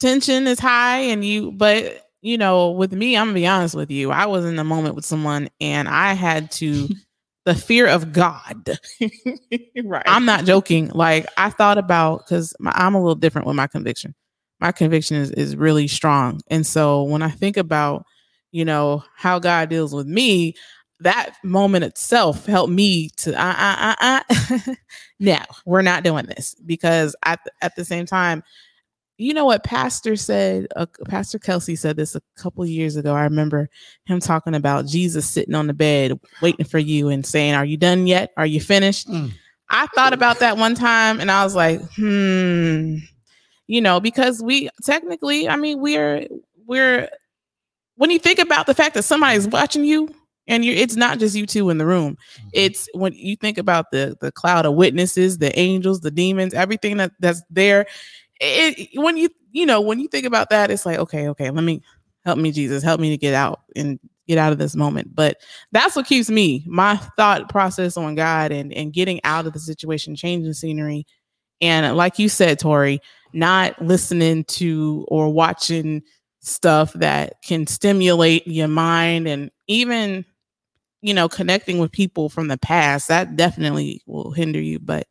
tension 0.00 0.46
is 0.46 0.58
high 0.58 0.98
and 0.98 1.24
you 1.24 1.50
but 1.52 2.10
you 2.20 2.36
know 2.36 2.70
with 2.72 2.92
me 2.92 3.16
i'm 3.16 3.28
gonna 3.28 3.34
be 3.34 3.46
honest 3.46 3.74
with 3.74 3.90
you 3.90 4.10
i 4.10 4.26
was 4.26 4.44
in 4.44 4.58
a 4.58 4.64
moment 4.64 4.94
with 4.94 5.04
someone 5.04 5.48
and 5.60 5.88
i 5.88 6.12
had 6.12 6.50
to 6.50 6.88
the 7.44 7.54
fear 7.54 7.86
of 7.86 8.12
god 8.12 8.78
right. 9.84 10.04
i'm 10.06 10.24
not 10.24 10.44
joking 10.44 10.88
like 10.94 11.26
i 11.36 11.50
thought 11.50 11.78
about 11.78 12.24
because 12.24 12.54
i'm 12.66 12.94
a 12.94 13.00
little 13.00 13.14
different 13.14 13.46
with 13.46 13.56
my 13.56 13.66
conviction 13.66 14.14
my 14.60 14.72
conviction 14.72 15.16
is, 15.16 15.30
is 15.32 15.56
really 15.56 15.86
strong 15.88 16.40
and 16.48 16.66
so 16.66 17.02
when 17.02 17.22
i 17.22 17.30
think 17.30 17.56
about 17.56 18.04
you 18.52 18.64
know 18.64 19.02
how 19.16 19.38
god 19.38 19.68
deals 19.68 19.94
with 19.94 20.06
me 20.06 20.54
that 21.00 21.34
moment 21.42 21.84
itself 21.84 22.46
helped 22.46 22.72
me 22.72 23.10
to 23.16 23.34
uh, 23.34 23.54
uh, 23.58 23.94
uh, 24.00 24.20
uh. 24.40 24.74
no 25.18 25.38
we're 25.66 25.82
not 25.82 26.04
doing 26.04 26.24
this 26.26 26.54
because 26.66 27.14
at, 27.24 27.40
at 27.60 27.74
the 27.76 27.84
same 27.84 28.06
time 28.06 28.42
you 29.16 29.34
know 29.34 29.44
what 29.44 29.64
pastor 29.64 30.16
said? 30.16 30.66
Uh, 30.76 30.86
pastor 31.06 31.38
kelsey 31.38 31.76
said 31.76 31.96
this 31.96 32.14
a 32.14 32.22
couple 32.36 32.64
years 32.66 32.96
ago. 32.96 33.14
I 33.14 33.24
remember 33.24 33.68
him 34.06 34.20
talking 34.20 34.54
about 34.54 34.86
jesus 34.86 35.28
sitting 35.28 35.54
on 35.54 35.66
the 35.66 35.74
bed 35.74 36.18
waiting 36.42 36.66
for 36.66 36.78
you 36.78 37.08
and 37.08 37.24
saying 37.24 37.54
are 37.54 37.64
you 37.64 37.76
done 37.76 38.06
yet? 38.06 38.32
Are 38.36 38.46
you 38.46 38.60
finished? 38.60 39.08
Mm. 39.08 39.32
i 39.70 39.86
thought 39.88 40.12
about 40.12 40.40
that 40.40 40.56
one 40.56 40.74
time 40.74 41.20
and 41.20 41.30
i 41.30 41.42
was 41.44 41.54
like 41.54 41.80
hmm. 41.96 42.96
You 43.66 43.80
know 43.80 43.98
because 43.98 44.42
we 44.42 44.68
technically 44.82 45.48
i 45.48 45.56
mean 45.56 45.80
we're 45.80 46.26
we're 46.66 47.08
when 47.96 48.10
you 48.10 48.18
think 48.18 48.38
about 48.38 48.66
the 48.66 48.74
fact 48.74 48.94
that 48.94 49.04
somebody's 49.04 49.48
watching 49.48 49.84
you 49.84 50.14
and 50.46 50.64
you 50.64 50.72
it's 50.72 50.96
not 50.96 51.18
just 51.18 51.34
you 51.34 51.46
two 51.46 51.70
in 51.70 51.78
the 51.78 51.86
room. 51.86 52.18
Mm-hmm. 52.38 52.48
it's 52.52 52.88
when 52.92 53.14
you 53.14 53.36
think 53.36 53.56
about 53.56 53.90
the 53.90 54.16
the 54.20 54.30
cloud 54.32 54.66
of 54.66 54.74
witnesses 54.74 55.38
the 55.38 55.56
angels 55.58 56.00
the 56.00 56.10
demons 56.10 56.52
everything 56.52 56.98
that 56.98 57.12
that's 57.20 57.42
there 57.48 57.86
it, 58.40 58.88
when 58.94 59.16
you 59.16 59.28
you 59.52 59.66
know 59.66 59.80
when 59.80 60.00
you 60.00 60.08
think 60.08 60.26
about 60.26 60.50
that 60.50 60.70
it's 60.70 60.86
like 60.86 60.98
okay 60.98 61.28
okay 61.28 61.50
let 61.50 61.64
me 61.64 61.82
help 62.24 62.38
me 62.38 62.50
jesus 62.52 62.82
help 62.82 63.00
me 63.00 63.10
to 63.10 63.16
get 63.16 63.34
out 63.34 63.60
and 63.76 63.98
get 64.26 64.38
out 64.38 64.52
of 64.52 64.58
this 64.58 64.74
moment. 64.74 65.14
But 65.14 65.38
that's 65.72 65.96
what 65.96 66.06
keeps 66.06 66.30
me 66.30 66.64
my 66.66 66.96
thought 67.16 67.48
process 67.48 67.96
on 67.96 68.14
god 68.14 68.52
and 68.52 68.72
and 68.72 68.92
getting 68.92 69.20
out 69.24 69.46
of 69.46 69.52
the 69.52 69.58
situation 69.58 70.16
changing 70.16 70.52
scenery. 70.54 71.06
And 71.60 71.96
like 71.96 72.18
you 72.18 72.28
said 72.28 72.58
tori 72.58 73.00
not 73.32 73.80
listening 73.82 74.44
to 74.44 75.04
or 75.08 75.32
watching 75.32 76.02
stuff 76.40 76.92
that 76.94 77.34
can 77.42 77.66
stimulate 77.66 78.46
your 78.46 78.68
mind 78.68 79.26
and 79.26 79.50
even 79.66 80.24
you 81.02 81.14
know 81.14 81.28
connecting 81.28 81.78
with 81.78 81.92
people 81.92 82.28
from 82.28 82.48
the 82.48 82.58
past 82.58 83.08
that 83.08 83.36
definitely 83.36 84.02
will 84.06 84.32
hinder 84.32 84.60
you. 84.60 84.78
But 84.78 85.06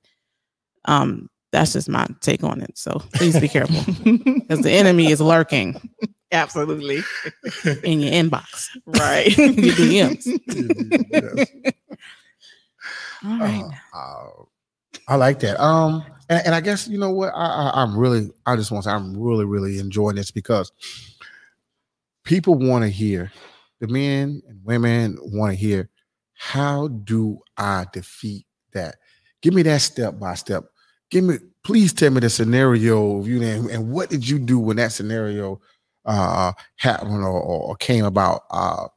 um 0.86 1.30
that's 1.54 1.72
just 1.74 1.88
my 1.88 2.06
take 2.20 2.44
on 2.44 2.62
it 2.62 2.78
so 2.78 3.02
please 3.14 3.40
be 3.40 3.48
careful 3.48 3.80
because 4.04 4.60
the 4.62 4.72
enemy 4.72 5.10
is 5.10 5.22
lurking 5.22 5.80
Absolutely. 6.34 6.98
in 7.84 8.02
your 8.02 8.12
inbox 8.12 8.68
Right. 8.88 9.38
your 9.38 9.50
dms 9.54 10.26
Yes. 11.12 11.52
all 13.26 13.40
right 13.40 13.64
Uh, 13.94 13.98
uh, 13.98 14.30
I 15.08 15.16
like 15.16 15.40
that. 15.40 15.60
Um, 15.62 16.04
and, 16.30 16.46
and 16.48 16.56
I 16.56 16.62
guess 16.62 16.88
you 16.88 16.98
know 16.98 17.12
what 17.12 17.34
I, 17.36 17.46
I 17.46 17.82
I'm 17.84 17.98
really 17.98 18.30
I 18.46 18.56
just 18.56 18.72
want 18.72 18.84
to 18.84 18.90
say 18.90 18.94
I'm 18.94 19.16
really 19.18 19.46
really 19.46 19.80
enjoying 19.80 20.16
this 20.16 20.32
because 20.32 20.72
people 22.24 22.56
want 22.56 22.84
to 22.84 22.90
hear 22.90 23.32
the 23.80 23.88
men 23.88 24.42
and 24.48 24.60
women 24.64 25.18
want 25.22 25.52
to 25.52 25.58
hear 25.58 25.90
how 26.36 26.88
do 26.88 27.40
I 27.58 27.86
defeat 27.94 28.46
that? 28.74 28.96
Give 29.42 29.54
me 29.54 29.62
that 29.64 29.82
step 29.82 30.20
by 30.20 30.36
step. 30.36 30.64
Give 31.14 31.26
me 31.26 31.38
please 31.64 31.94
tell 31.94 32.10
me 32.10 32.22
the 32.22 32.30
scenario 32.32 33.20
of 33.20 33.28
you 33.28 33.40
and, 33.44 33.70
and 33.70 33.92
what 33.92 34.10
did 34.10 34.28
you 34.28 34.40
do 34.40 34.58
when 34.58 34.78
that 34.78 34.92
scenario 34.92 35.62
uh 36.06 36.54
happened 36.78 37.24
or, 37.24 37.40
or, 37.40 37.76
came 37.76 38.04
about? 38.04 38.42
Uh, 38.50 38.88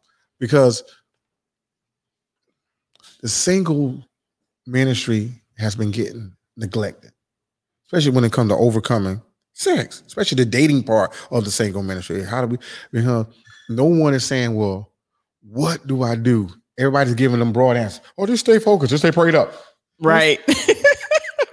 because 0.41 0.83
the 3.21 3.29
single 3.29 4.03
ministry 4.67 5.31
has 5.59 5.77
been 5.77 5.91
getting 5.91 6.33
neglected, 6.57 7.13
especially 7.85 8.13
when 8.13 8.25
it 8.25 8.33
comes 8.33 8.49
to 8.49 8.57
overcoming 8.57 9.21
sex, 9.53 10.03
especially 10.07 10.37
the 10.37 10.47
dating 10.47 10.85
part 10.85 11.15
of 11.31 11.45
the 11.45 11.51
single 11.51 11.83
ministry. 11.83 12.25
How 12.25 12.41
do 12.41 12.47
we? 12.47 12.59
Because 12.93 13.27
no 13.69 13.85
one 13.85 14.15
is 14.15 14.25
saying, 14.25 14.55
"Well, 14.55 14.91
what 15.43 15.87
do 15.87 16.03
I 16.03 16.15
do?" 16.15 16.49
Everybody's 16.79 17.15
giving 17.15 17.41
them 17.41 17.53
broad 17.53 17.77
answers. 17.77 18.01
Oh, 18.17 18.25
just 18.25 18.47
stay 18.47 18.59
focused, 18.59 18.89
just 18.89 19.03
stay 19.03 19.13
prayed 19.13 19.35
up. 19.35 19.53
right. 20.01 20.41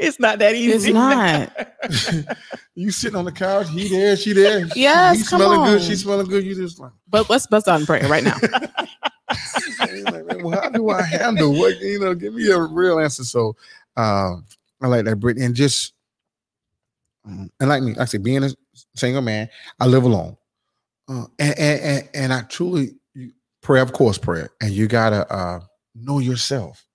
it's 0.03 0.19
not 0.19 0.39
that 0.39 0.55
easy. 0.55 0.89
it's 0.89 0.93
not 0.93 2.37
you 2.75 2.91
sitting 2.91 3.17
on 3.17 3.25
the 3.25 3.31
couch, 3.31 3.69
he 3.69 3.87
there, 3.87 4.15
she 4.15 4.33
there. 4.33 4.67
Yes, 4.75 5.17
he 5.17 5.23
come 5.25 5.39
smelling 5.39 5.61
good, 5.65 5.81
on. 5.81 5.87
she 5.87 5.95
smelling 5.95 6.27
good. 6.27 6.43
You 6.43 6.55
just 6.55 6.79
like, 6.79 6.91
but 7.09 7.29
let's 7.29 7.47
bust 7.47 7.67
out 7.67 7.79
in 7.79 7.85
prayer 7.85 8.07
right 8.07 8.23
now 8.23 8.37
You're 9.89 10.03
like, 10.03 10.25
"Man, 10.25 10.43
well, 10.43 10.61
how 10.61 10.69
do 10.69 10.89
I 10.89 11.01
handle 11.01 11.53
what 11.53 11.79
you 11.79 11.99
know? 11.99 12.13
Give 12.13 12.33
me 12.33 12.49
a 12.49 12.59
real 12.59 12.99
answer. 12.99 13.23
So 13.23 13.55
um, 13.95 14.45
I 14.81 14.87
like 14.87 15.05
that, 15.05 15.19
Brittany, 15.19 15.45
and 15.45 15.55
just 15.55 15.93
um, 17.25 17.49
and 17.59 17.69
like 17.69 17.83
me, 17.83 17.95
I 17.99 18.05
said, 18.05 18.23
being 18.23 18.43
a 18.43 18.49
single 18.95 19.21
man, 19.21 19.49
I 19.79 19.87
live 19.87 20.03
alone, 20.03 20.37
uh, 21.07 21.25
and, 21.39 21.57
and 21.57 21.81
and 21.81 22.09
and 22.13 22.33
I 22.33 22.41
truly 22.43 22.95
pray, 23.61 23.79
of 23.79 23.93
course, 23.93 24.17
prayer, 24.17 24.49
and 24.61 24.71
you 24.71 24.87
gotta 24.87 25.31
uh, 25.33 25.61
know 25.95 26.19
yourself, 26.19 26.85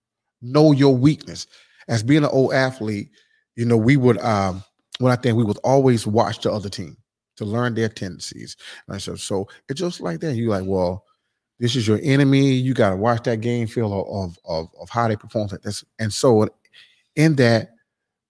know 0.43 0.73
your 0.73 0.95
weakness. 0.95 1.47
As 1.89 2.03
being 2.03 2.25
an 2.25 2.31
old 2.31 2.53
athlete, 2.53 3.09
you 3.57 3.65
know, 3.65 3.77
we 3.77 3.97
would 3.97 4.19
um, 4.19 4.63
when 4.99 5.13
I 5.13 5.17
think 5.17 5.37
we 5.37 5.45
would 5.45 5.59
always 5.65 6.07
watch 6.07 6.41
the 6.41 6.53
other 6.53 6.69
team 6.69 6.97
to 7.37 7.45
learn 7.45 7.75
their 7.75 7.89
tendencies. 7.89 8.57
And 8.87 8.95
I 8.95 8.99
said, 8.99 9.19
so 9.21 9.49
it's 9.69 9.81
just 9.81 10.01
like 10.01 10.21
that. 10.21 10.35
You 10.35 10.49
like, 10.49 10.65
well, 10.67 11.05
this 11.59 11.77
is 11.77 11.87
your 11.89 11.99
enemy. 12.03 12.53
You 12.53 12.75
got 12.75 12.91
to 12.91 12.97
watch 12.97 13.23
that 13.25 13.41
game 13.41 13.67
feel 13.67 13.93
of, 14.09 14.39
of 14.45 14.69
of 14.81 14.91
how 14.91 15.09
they 15.09 15.17
perform 15.17 15.49
at 15.53 15.63
this. 15.63 15.85
And 15.99 16.13
so, 16.13 16.49
in 17.17 17.37
that, 17.37 17.71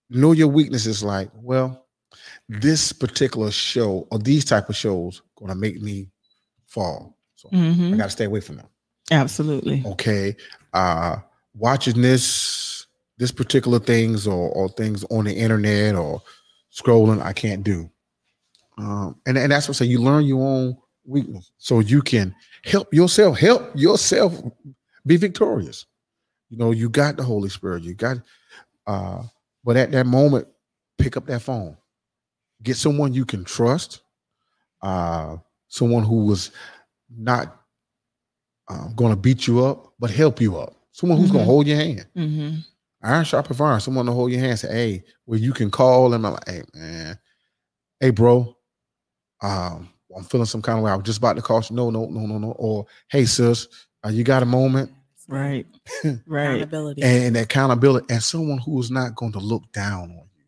know 0.09 0.33
your 0.33 0.49
weaknesses. 0.49 1.03
Like, 1.03 1.31
well, 1.35 1.87
this 2.49 2.92
particular 2.92 3.51
show 3.51 4.07
or 4.11 4.18
these 4.18 4.44
type 4.44 4.68
of 4.68 4.77
shows 4.77 5.21
gonna 5.37 5.55
make 5.55 5.81
me 5.83 6.11
fall. 6.66 7.16
So 7.37 7.49
I 7.53 7.57
Mhm. 7.57 7.97
got 7.99 8.05
to 8.05 8.11
stay 8.11 8.25
away 8.25 8.40
from 8.40 8.57
them. 8.57 8.68
Absolutely. 9.11 9.83
Okay, 9.85 10.37
uh, 10.73 11.16
watching 11.55 12.01
this 12.01 12.78
this 13.19 13.33
particular 13.33 13.79
things 13.79 14.27
or 14.27 14.51
or 14.51 14.69
things 14.71 15.05
on 15.11 15.25
the 15.25 15.35
internet 15.35 15.95
or 15.97 16.23
scrolling, 16.73 17.21
I 17.23 17.33
can't 17.33 17.63
do. 17.65 17.91
Um, 18.79 19.21
and 19.27 19.37
and 19.37 19.51
that's 19.53 19.69
what 19.69 19.77
I 19.77 19.79
say. 19.81 19.85
You 19.87 20.01
learn 20.01 20.25
your 20.25 20.41
own 20.47 20.77
weakness 21.05 21.51
so 21.59 21.81
you 21.81 22.01
can 22.03 22.35
help 22.65 22.93
yourself. 22.95 23.39
Help 23.39 23.71
yourself 23.75 24.41
be 25.07 25.17
victorious. 25.17 25.87
You 26.51 26.59
know, 26.59 26.71
you 26.71 26.89
got 26.89 27.17
the 27.17 27.25
Holy 27.25 27.49
Spirit. 27.49 27.83
You 27.83 27.95
got, 27.95 28.19
uh, 28.87 29.23
but 29.65 29.77
at 29.77 29.91
that 29.93 30.07
moment, 30.07 30.47
pick 30.97 31.17
up 31.17 31.27
that 31.27 31.43
phone, 31.43 31.77
get 32.63 32.77
someone 32.77 33.13
you 33.13 33.25
can 33.25 33.45
trust, 33.45 34.01
uh, 34.83 35.37
someone 35.69 36.05
who 36.05 36.25
was 36.25 36.53
not 37.11 37.55
uh, 38.69 38.89
going 38.95 39.11
to 39.11 39.17
beat 39.17 39.47
you 39.47 39.65
up, 39.65 39.93
but 39.99 40.11
help 40.11 40.41
you 40.41 40.57
up. 40.59 40.75
Someone 40.93 41.19
who's 41.19 41.31
going 41.31 41.43
Mhm. 41.45 41.47
to 41.47 41.51
hold 41.53 41.67
your 41.67 41.77
hand. 41.77 42.07
hmm 42.15 42.55
Iron 43.03 43.25
sharp 43.25 43.61
iron. 43.61 43.81
Someone 43.81 44.07
to 44.07 44.13
hold 44.13 44.31
your 44.31 44.41
hand. 44.41 44.59
Say, 44.59 44.73
hey, 44.73 45.05
where 45.25 45.39
you 45.39 45.53
can 45.53 45.71
call 45.71 46.11
them. 46.11 46.25
I'm 46.25 46.33
like, 46.33 46.49
hey, 46.49 46.63
man, 46.75 47.19
hey, 48.01 48.11
bro, 48.11 48.57
um, 49.43 49.89
I'm 50.17 50.25
feeling 50.25 50.47
some 50.47 50.63
kind 50.63 50.79
of 50.79 50.85
way. 50.85 50.91
I 50.91 50.97
was 50.97 51.05
just 51.05 51.19
about 51.19 51.37
to 51.37 51.43
call 51.43 51.61
you. 51.61 51.77
No, 51.77 51.91
no, 51.91 52.07
no, 52.07 52.27
no, 52.27 52.39
no. 52.39 52.53
Or 52.53 52.87
hey, 53.11 53.25
sis, 53.25 53.69
uh, 54.05 54.09
you 54.09 54.25
got 54.25 54.43
a 54.43 54.47
moment? 54.47 54.91
Right. 55.29 55.67
Right. 56.27 56.47
accountability 56.63 57.03
And, 57.03 57.25
and 57.25 57.37
accountability, 57.37 58.07
and 58.11 58.23
someone 58.23 58.59
who 58.59 58.81
is 58.81 58.91
not 58.91 59.15
going 59.15 59.33
to 59.33 59.39
look 59.39 59.71
down 59.73 60.05
on 60.05 60.11
you. 60.11 60.45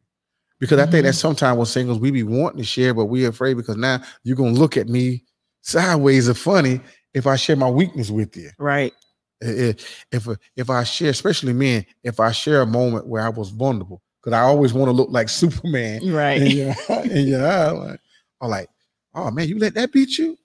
Because 0.59 0.79
I 0.79 0.87
think 0.87 1.05
that 1.05 1.15
sometimes 1.15 1.59
with 1.59 1.69
singles, 1.69 1.99
we 1.99 2.11
be 2.11 2.23
wanting 2.23 2.59
to 2.59 2.65
share, 2.65 2.93
but 2.93 3.07
we're 3.07 3.29
afraid 3.31 3.57
because 3.57 3.77
now 3.77 4.03
you're 4.25 4.37
gonna 4.37 4.51
look 4.51 4.77
at 4.77 4.89
me 4.89 5.25
sideways 5.63 6.29
or 6.29 6.35
funny 6.35 6.81
if 7.15 7.27
I 7.27 7.37
share 7.37 7.57
my 7.57 7.71
weakness 7.71 8.11
with 8.11 8.37
you. 8.37 8.51
Right. 8.59 8.93
I- 9.43 9.47
i- 9.71 9.75
If 10.13 10.29
if 10.57 10.71
I 10.71 10.85
share, 10.85 11.11
especially 11.11 11.53
men, 11.53 11.85
if 12.03 12.21
I 12.21 12.33
share 12.33 12.61
a 12.63 12.67
moment 12.67 13.07
where 13.07 13.23
I 13.23 13.29
was 13.31 13.51
vulnerable, 13.51 14.03
because 14.23 14.37
I 14.37 14.41
always 14.43 14.73
want 14.73 14.89
to 14.89 14.93
look 14.93 15.11
like 15.11 15.29
Superman 15.43 16.03
in 16.03 16.13
Right. 16.13 16.41
your 16.43 16.75
in 17.05 17.27
your 17.29 17.47
eye, 17.47 17.71
like, 17.71 18.01
I'm 18.41 18.51
like, 18.51 18.69
oh 19.15 19.31
man, 19.31 19.49
you 19.49 19.59
let 19.59 19.75
that 19.75 19.93
beat 19.93 20.19
you? 20.19 20.37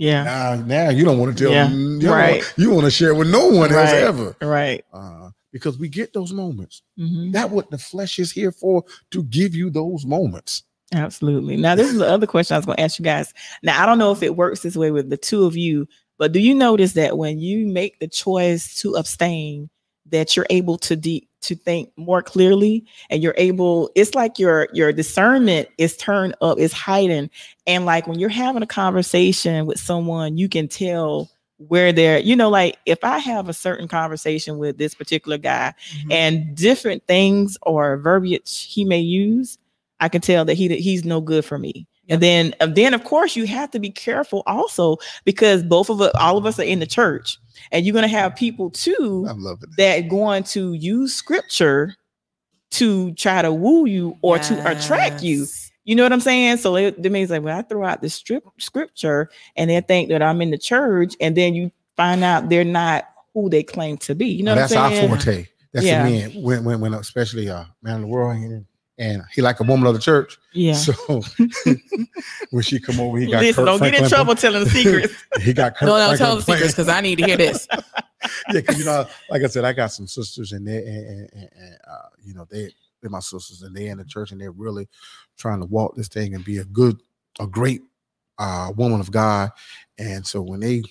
Yeah. 0.00 0.22
Now, 0.22 0.54
now 0.54 0.90
you 0.90 1.04
don't 1.04 1.18
want 1.18 1.36
to 1.36 1.44
tell 1.44 1.52
Yeah, 1.52 1.68
you, 1.72 2.08
right. 2.12 2.40
want, 2.40 2.54
you 2.56 2.70
want 2.70 2.84
to 2.84 2.90
share 2.90 3.16
with 3.16 3.28
no 3.28 3.48
one 3.48 3.72
else 3.74 3.90
ever. 3.90 4.36
Right. 4.40 4.84
Uh, 4.92 5.30
because 5.52 5.76
we 5.76 5.88
get 5.88 6.12
those 6.12 6.32
moments. 6.32 6.82
hmm 6.96 7.32
That 7.32 7.50
what 7.50 7.68
the 7.72 7.78
flesh 7.78 8.20
is 8.20 8.30
here 8.30 8.52
for 8.52 8.84
to 9.10 9.24
give 9.24 9.56
you 9.56 9.70
those 9.70 10.06
moments. 10.06 10.62
Absolutely. 10.94 11.56
Now, 11.56 11.74
this 11.74 11.90
is 11.90 11.98
the 11.98 12.08
other 12.08 12.28
question 12.28 12.54
I 12.54 12.58
was 12.58 12.66
going 12.66 12.76
to 12.76 12.82
ask 12.84 13.00
you 13.00 13.04
guys. 13.04 13.34
Now, 13.64 13.82
I 13.82 13.86
don't 13.86 13.98
know 13.98 14.12
if 14.12 14.22
it 14.22 14.36
works 14.36 14.60
this 14.60 14.76
way 14.76 14.92
with 14.92 15.10
the 15.10 15.16
two 15.16 15.44
of 15.46 15.56
you, 15.56 15.88
but 16.18 16.32
do 16.32 16.40
you 16.40 16.54
notice 16.54 16.92
that 16.94 17.16
when 17.16 17.38
you 17.38 17.66
make 17.66 17.98
the 18.00 18.08
choice 18.08 18.74
to 18.80 18.94
abstain, 18.96 19.70
that 20.10 20.36
you're 20.36 20.46
able 20.50 20.78
to 20.78 20.96
de- 20.96 21.28
to 21.42 21.54
think 21.54 21.90
more 21.96 22.22
clearly, 22.22 22.84
and 23.10 23.22
you're 23.22 23.34
able? 23.38 23.90
It's 23.94 24.14
like 24.14 24.38
your 24.38 24.68
your 24.72 24.92
discernment 24.92 25.68
is 25.78 25.96
turned 25.96 26.34
up, 26.40 26.58
is 26.58 26.72
heightened, 26.72 27.30
and 27.66 27.86
like 27.86 28.06
when 28.06 28.18
you're 28.18 28.28
having 28.28 28.62
a 28.62 28.66
conversation 28.66 29.64
with 29.66 29.78
someone, 29.78 30.36
you 30.36 30.48
can 30.48 30.68
tell 30.68 31.30
where 31.58 31.92
they're. 31.92 32.18
You 32.20 32.36
know, 32.36 32.48
like 32.50 32.78
if 32.86 32.98
I 33.04 33.18
have 33.18 33.48
a 33.48 33.54
certain 33.54 33.86
conversation 33.88 34.58
with 34.58 34.78
this 34.78 34.94
particular 34.94 35.38
guy, 35.38 35.74
Mhm. 36.04 36.12
and 36.12 36.56
different 36.56 37.06
things 37.06 37.56
or 37.62 37.96
verbiage 37.98 38.64
he 38.70 38.84
may 38.84 39.00
use, 39.00 39.58
I 40.00 40.08
can 40.08 40.20
tell 40.20 40.44
that 40.46 40.54
he 40.54 40.68
he's 40.80 41.04
no 41.04 41.20
good 41.20 41.44
for 41.44 41.58
me. 41.58 41.86
And 42.08 42.22
then, 42.22 42.54
and 42.60 42.74
then 42.74 42.94
of 42.94 43.04
course, 43.04 43.36
you 43.36 43.46
have 43.46 43.70
to 43.72 43.78
be 43.78 43.90
careful 43.90 44.42
also 44.46 44.96
because 45.24 45.62
both 45.62 45.90
of 45.90 46.00
us, 46.00 46.10
all 46.14 46.38
of 46.38 46.46
us, 46.46 46.58
are 46.58 46.62
in 46.64 46.80
the 46.80 46.86
church, 46.86 47.36
and 47.70 47.84
you're 47.84 47.92
going 47.92 48.02
to 48.02 48.08
have 48.08 48.34
people 48.36 48.70
too 48.70 49.26
I'm 49.28 49.42
loving 49.42 49.68
it. 49.70 49.76
that 49.76 50.08
going 50.08 50.44
to 50.44 50.72
use 50.74 51.14
scripture 51.14 51.94
to 52.72 53.12
try 53.14 53.42
to 53.42 53.52
woo 53.52 53.86
you 53.86 54.16
or 54.22 54.38
to 54.38 54.70
attract 54.70 55.22
you. 55.22 55.46
You 55.84 55.94
know 55.96 56.02
what 56.02 56.12
I'm 56.12 56.20
saying? 56.20 56.58
So 56.58 56.76
it, 56.76 56.96
it 57.02 57.10
means 57.10 57.30
like 57.30 57.42
when 57.42 57.54
I 57.56 57.62
throw 57.62 57.84
out 57.84 58.02
the 58.02 58.10
strip 58.10 58.44
scripture 58.58 59.30
and 59.56 59.70
they 59.70 59.80
think 59.80 60.10
that 60.10 60.22
I'm 60.22 60.42
in 60.42 60.50
the 60.50 60.58
church, 60.58 61.14
and 61.20 61.36
then 61.36 61.54
you 61.54 61.70
find 61.96 62.22
out 62.22 62.48
they're 62.50 62.64
not 62.64 63.08
who 63.34 63.48
they 63.48 63.62
claim 63.62 63.96
to 63.98 64.14
be. 64.14 64.26
You 64.26 64.42
know 64.44 64.54
Now, 64.54 64.62
what 64.62 64.70
that's 64.70 64.76
I'm 64.76 64.92
saying? 64.92 65.10
our 65.10 65.16
forte. 65.16 65.46
That's 65.72 65.86
Yeah. 65.86 66.02
the 66.04 66.10
men 66.30 66.42
when 66.42 66.64
when 66.64 66.80
when 66.80 66.94
especially 66.94 67.48
uh 67.48 67.64
man 67.82 67.96
of 67.96 68.00
the 68.02 68.06
world 68.06 68.36
and, 68.98 69.16
and 69.16 69.22
he 69.32 69.42
like 69.42 69.60
a 69.60 69.62
woman 69.62 69.86
of 69.86 69.94
the 69.94 70.00
church. 70.00 70.38
Yeah. 70.52 70.74
So 70.74 70.92
when 72.50 72.62
she 72.62 72.80
come 72.80 73.00
over, 73.00 73.18
he 73.18 73.30
got 73.30 73.42
Listen, 73.42 73.64
Kirk 73.64 73.78
don't 73.78 73.90
get 73.90 74.02
in 74.02 74.08
trouble 74.08 74.34
telling 74.34 74.64
the 74.64 74.70
secrets. 74.70 75.14
He 75.40 75.52
got 75.52 75.76
Kirk 75.76 75.86
No, 75.86 75.96
no, 75.96 76.06
Franklin 76.06 76.18
tell 76.18 76.36
the 76.36 76.42
secrets 76.42 76.72
because 76.72 76.88
I 76.88 77.00
need 77.00 77.16
to 77.16 77.24
hear 77.24 77.36
this. 77.36 77.66
yeah, 77.72 77.80
because 78.52 78.78
you 78.78 78.84
know, 78.84 79.06
like 79.30 79.42
I 79.42 79.46
said, 79.46 79.64
I 79.64 79.72
got 79.72 79.92
some 79.92 80.06
sisters 80.06 80.52
and 80.52 80.66
they 80.66 80.78
and, 80.78 81.06
and, 81.06 81.30
and, 81.32 81.50
and, 81.56 81.78
uh, 81.88 82.08
you 82.24 82.34
know 82.34 82.46
they 82.50 82.70
they're 83.00 83.10
my 83.10 83.20
sisters 83.20 83.62
and 83.62 83.74
they're 83.76 83.92
in 83.92 83.98
the 83.98 84.04
church 84.04 84.32
and 84.32 84.40
they're 84.40 84.50
really 84.50 84.88
trying 85.36 85.60
to 85.60 85.66
walk 85.66 85.94
this 85.94 86.08
thing 86.08 86.34
and 86.34 86.44
be 86.44 86.58
a 86.58 86.64
good, 86.64 87.00
a 87.38 87.46
great 87.46 87.82
uh 88.38 88.72
woman 88.76 89.00
of 89.00 89.10
God. 89.10 89.50
And 89.98 90.26
so 90.26 90.42
when 90.42 90.60
they 90.60 90.82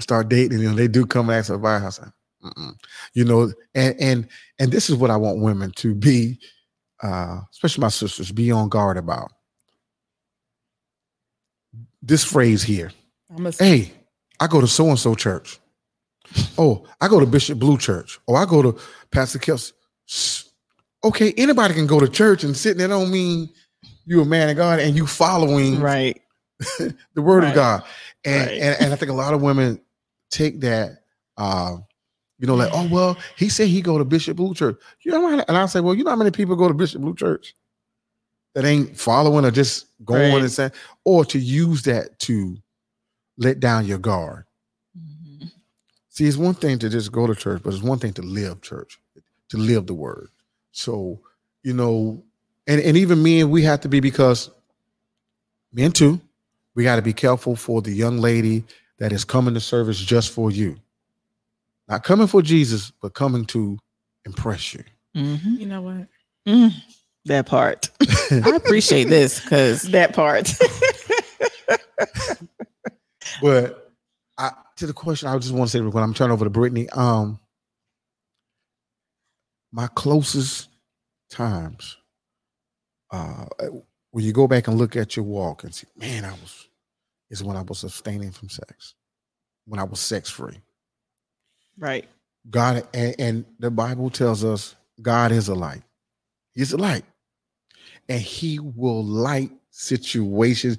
start 0.00 0.28
dating, 0.28 0.60
you 0.60 0.70
know, 0.70 0.74
they 0.74 0.88
do 0.88 1.06
come 1.06 1.28
and 1.28 1.38
ask 1.38 1.50
advice. 1.50 1.82
I 1.82 1.90
say, 1.90 2.10
Mm-mm. 2.42 2.74
you 3.14 3.24
know, 3.24 3.52
and 3.74 4.00
and 4.00 4.28
and 4.58 4.72
this 4.72 4.88
is 4.88 4.96
what 4.96 5.10
I 5.10 5.16
want 5.16 5.40
women 5.40 5.72
to 5.76 5.94
be, 5.94 6.38
uh, 7.02 7.40
especially 7.52 7.82
my 7.82 7.88
sisters, 7.88 8.32
be 8.32 8.50
on 8.50 8.68
guard 8.68 8.96
about. 8.96 9.32
This 12.02 12.24
phrase 12.24 12.62
here 12.62 12.92
hey, 13.58 13.92
I 14.40 14.46
go 14.46 14.60
to 14.60 14.66
so 14.66 14.88
and 14.88 14.98
so 14.98 15.14
church. 15.14 15.58
Oh, 16.58 16.86
I 17.00 17.08
go 17.08 17.20
to 17.20 17.26
Bishop 17.26 17.58
Blue 17.58 17.78
Church. 17.78 18.18
Oh, 18.28 18.34
I 18.34 18.44
go 18.46 18.62
to 18.62 18.78
Pastor 19.10 19.38
Kelsey. 19.38 19.72
Okay, 21.04 21.32
anybody 21.36 21.74
can 21.74 21.86
go 21.86 22.00
to 22.00 22.08
church 22.08 22.44
and 22.44 22.56
sit 22.56 22.76
there. 22.78 22.88
Don't 22.88 23.10
mean 23.10 23.50
you're 24.06 24.22
a 24.22 24.26
man 24.26 24.48
of 24.50 24.56
God 24.56 24.80
and 24.80 24.96
you 24.96 25.06
following 25.06 25.80
right. 25.80 26.20
the 26.78 27.22
word 27.22 27.42
Right. 27.44 27.48
of 27.50 27.54
God. 27.54 27.82
And, 28.24 28.46
Right. 28.48 28.58
and 28.60 28.82
and 28.82 28.92
I 28.92 28.96
think 28.96 29.10
a 29.10 29.14
lot 29.14 29.34
of 29.34 29.42
women 29.42 29.80
take 30.30 30.60
that, 30.60 31.04
uh, 31.36 31.78
you 32.40 32.46
know, 32.46 32.54
like, 32.56 32.70
oh 32.72 32.88
well, 32.90 33.16
he 33.36 33.48
said 33.48 33.68
he 33.68 33.82
go 33.82 33.98
to 33.98 34.04
Bishop 34.04 34.36
Blue 34.36 34.54
Church. 34.54 34.76
You 35.02 35.12
know, 35.12 35.44
and 35.46 35.56
I 35.56 35.66
say, 35.66 35.80
well, 35.80 35.94
you 35.94 36.02
know 36.02 36.10
how 36.10 36.16
many 36.16 36.30
people 36.30 36.56
go 36.56 36.66
to 36.68 36.74
Bishop 36.74 37.02
Blue 37.02 37.14
Church 37.14 37.54
that 38.54 38.64
ain't 38.64 38.98
following 38.98 39.44
or 39.44 39.50
just 39.50 39.86
going 40.04 40.32
Right. 40.32 40.42
and 40.42 40.50
saying, 40.50 40.72
or 41.04 41.24
to 41.26 41.38
use 41.38 41.82
that 41.82 42.18
to 42.20 42.56
let 43.36 43.60
down 43.60 43.86
your 43.86 43.98
guard. 43.98 44.44
Mhm. 44.98 45.52
See, 46.08 46.26
it's 46.26 46.36
one 46.36 46.54
thing 46.54 46.78
to 46.80 46.88
just 46.88 47.12
go 47.12 47.26
to 47.26 47.34
church, 47.34 47.62
but 47.62 47.72
it's 47.74 47.82
one 47.82 47.98
thing 47.98 48.12
to 48.14 48.22
live 48.22 48.60
church, 48.62 48.98
to 49.50 49.56
live 49.58 49.86
the 49.86 49.94
word. 49.94 50.28
So, 50.72 51.20
you 51.62 51.74
know, 51.74 52.22
and, 52.66 52.80
and 52.80 52.96
even 52.96 53.22
men, 53.22 53.50
we 53.50 53.62
have 53.62 53.82
to 53.82 53.88
be 53.88 54.00
because 54.00 54.50
men 55.72 55.92
too, 55.92 56.20
we 56.74 56.84
got 56.84 56.96
to 56.96 57.02
be 57.02 57.12
careful 57.12 57.54
for 57.54 57.82
the 57.82 57.92
young 57.92 58.18
lady 58.18 58.64
that 58.98 59.12
is 59.12 59.24
coming 59.24 59.54
to 59.54 59.60
service 59.60 59.98
just 59.98 60.30
for 60.32 60.50
you. 60.50 60.76
Not 61.90 62.04
coming 62.04 62.28
for 62.28 62.40
Jesus, 62.40 62.92
but 63.02 63.14
coming 63.14 63.44
to 63.46 63.76
impress 64.24 64.72
you. 64.74 64.84
Mhm. 65.16 65.58
you 65.58 65.66
know 65.66 65.82
what? 65.82 66.06
Mm. 66.46 66.72
That 67.24 67.46
part. 67.46 67.90
I 68.30 68.52
appreciate 68.54 69.08
this 69.08 69.40
because 69.40 69.82
that 69.90 70.14
part. 70.14 70.52
But 73.42 73.92
I, 74.38 74.50
to 74.76 74.86
the 74.86 74.92
question, 74.92 75.28
I 75.28 75.38
just 75.38 75.52
want 75.54 75.70
to 75.70 75.78
say 75.78 75.80
when 75.80 76.02
I'm 76.02 76.12
turning 76.14 76.32
over 76.32 76.44
to 76.44 76.50
Brittany, 76.50 76.88
um, 76.90 77.38
my 79.72 79.86
closest 79.88 80.68
times, 81.30 81.96
uh, 83.12 83.46
when 84.10 84.24
you 84.24 84.32
go 84.32 84.46
back 84.46 84.68
and 84.68 84.76
look 84.76 84.96
at 84.96 85.16
your 85.16 85.24
walk 85.24 85.64
and 85.64 85.74
see, 85.74 85.86
man, 85.96 86.24
I 86.24 86.32
was, 86.32 86.68
is 87.30 87.42
when 87.44 87.56
I 87.56 87.62
was 87.62 87.84
abstaining 87.84 88.32
from 88.32 88.48
sex, 88.48 88.94
when 89.66 89.78
I 89.80 89.84
was 89.84 90.00
sex 90.00 90.28
free. 90.28 90.60
Right. 91.80 92.06
God 92.48 92.86
and, 92.94 93.14
and 93.18 93.44
the 93.58 93.70
Bible 93.70 94.10
tells 94.10 94.44
us 94.44 94.76
God 95.02 95.32
is 95.32 95.48
a 95.48 95.54
light. 95.54 95.82
He's 96.54 96.72
a 96.72 96.76
light. 96.76 97.04
And 98.08 98.20
he 98.20 98.58
will 98.58 99.04
light 99.04 99.50
situations, 99.70 100.78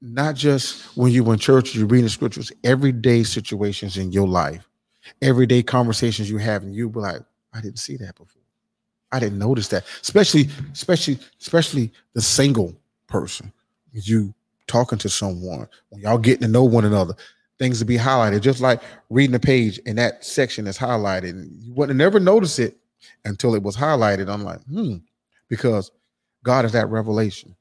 not 0.00 0.34
just 0.34 0.96
when 0.96 1.12
you're 1.12 1.32
in 1.32 1.38
church, 1.38 1.74
you're 1.74 1.86
reading 1.86 2.08
scriptures, 2.08 2.52
everyday 2.64 3.22
situations 3.22 3.96
in 3.96 4.12
your 4.12 4.26
life, 4.26 4.68
everyday 5.22 5.62
conversations 5.62 6.28
you 6.28 6.38
have, 6.38 6.62
and 6.62 6.74
you'll 6.74 6.90
be 6.90 7.00
like, 7.00 7.22
I 7.52 7.60
didn't 7.60 7.78
see 7.78 7.96
that 7.98 8.16
before. 8.16 8.42
I 9.10 9.20
didn't 9.20 9.38
notice 9.38 9.68
that. 9.68 9.84
Especially, 10.02 10.48
especially, 10.72 11.18
especially 11.40 11.92
the 12.12 12.20
single 12.20 12.74
person. 13.06 13.52
You 13.92 14.34
talking 14.66 14.98
to 14.98 15.08
someone, 15.08 15.68
when 15.88 16.02
y'all 16.02 16.18
getting 16.18 16.42
to 16.42 16.48
know 16.48 16.64
one 16.64 16.84
another, 16.84 17.14
things 17.58 17.78
to 17.80 17.84
be 17.84 17.96
highlighted, 17.96 18.40
just 18.40 18.60
like 18.60 18.82
reading 19.10 19.34
a 19.34 19.40
page 19.40 19.80
and 19.86 19.98
that 19.98 20.24
section 20.24 20.66
is 20.66 20.78
highlighted. 20.78 21.30
And 21.30 21.62
you 21.62 21.74
wouldn't 21.74 21.98
never 21.98 22.20
notice 22.20 22.58
it 22.58 22.76
until 23.24 23.54
it 23.54 23.62
was 23.62 23.76
highlighted. 23.76 24.28
I'm 24.28 24.44
like, 24.44 24.62
hmm, 24.64 24.96
because 25.48 25.90
God 26.44 26.64
is 26.64 26.72
that 26.72 26.88
revelation. 26.88 27.54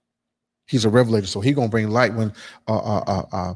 He's 0.67 0.85
a 0.85 0.89
revelator, 0.89 1.27
so 1.27 1.39
he 1.39 1.53
gonna 1.53 1.69
bring 1.69 1.89
light. 1.89 2.13
When 2.13 2.33
uh, 2.67 2.77
uh, 2.77 3.03
uh, 3.07 3.23
uh, 3.31 3.53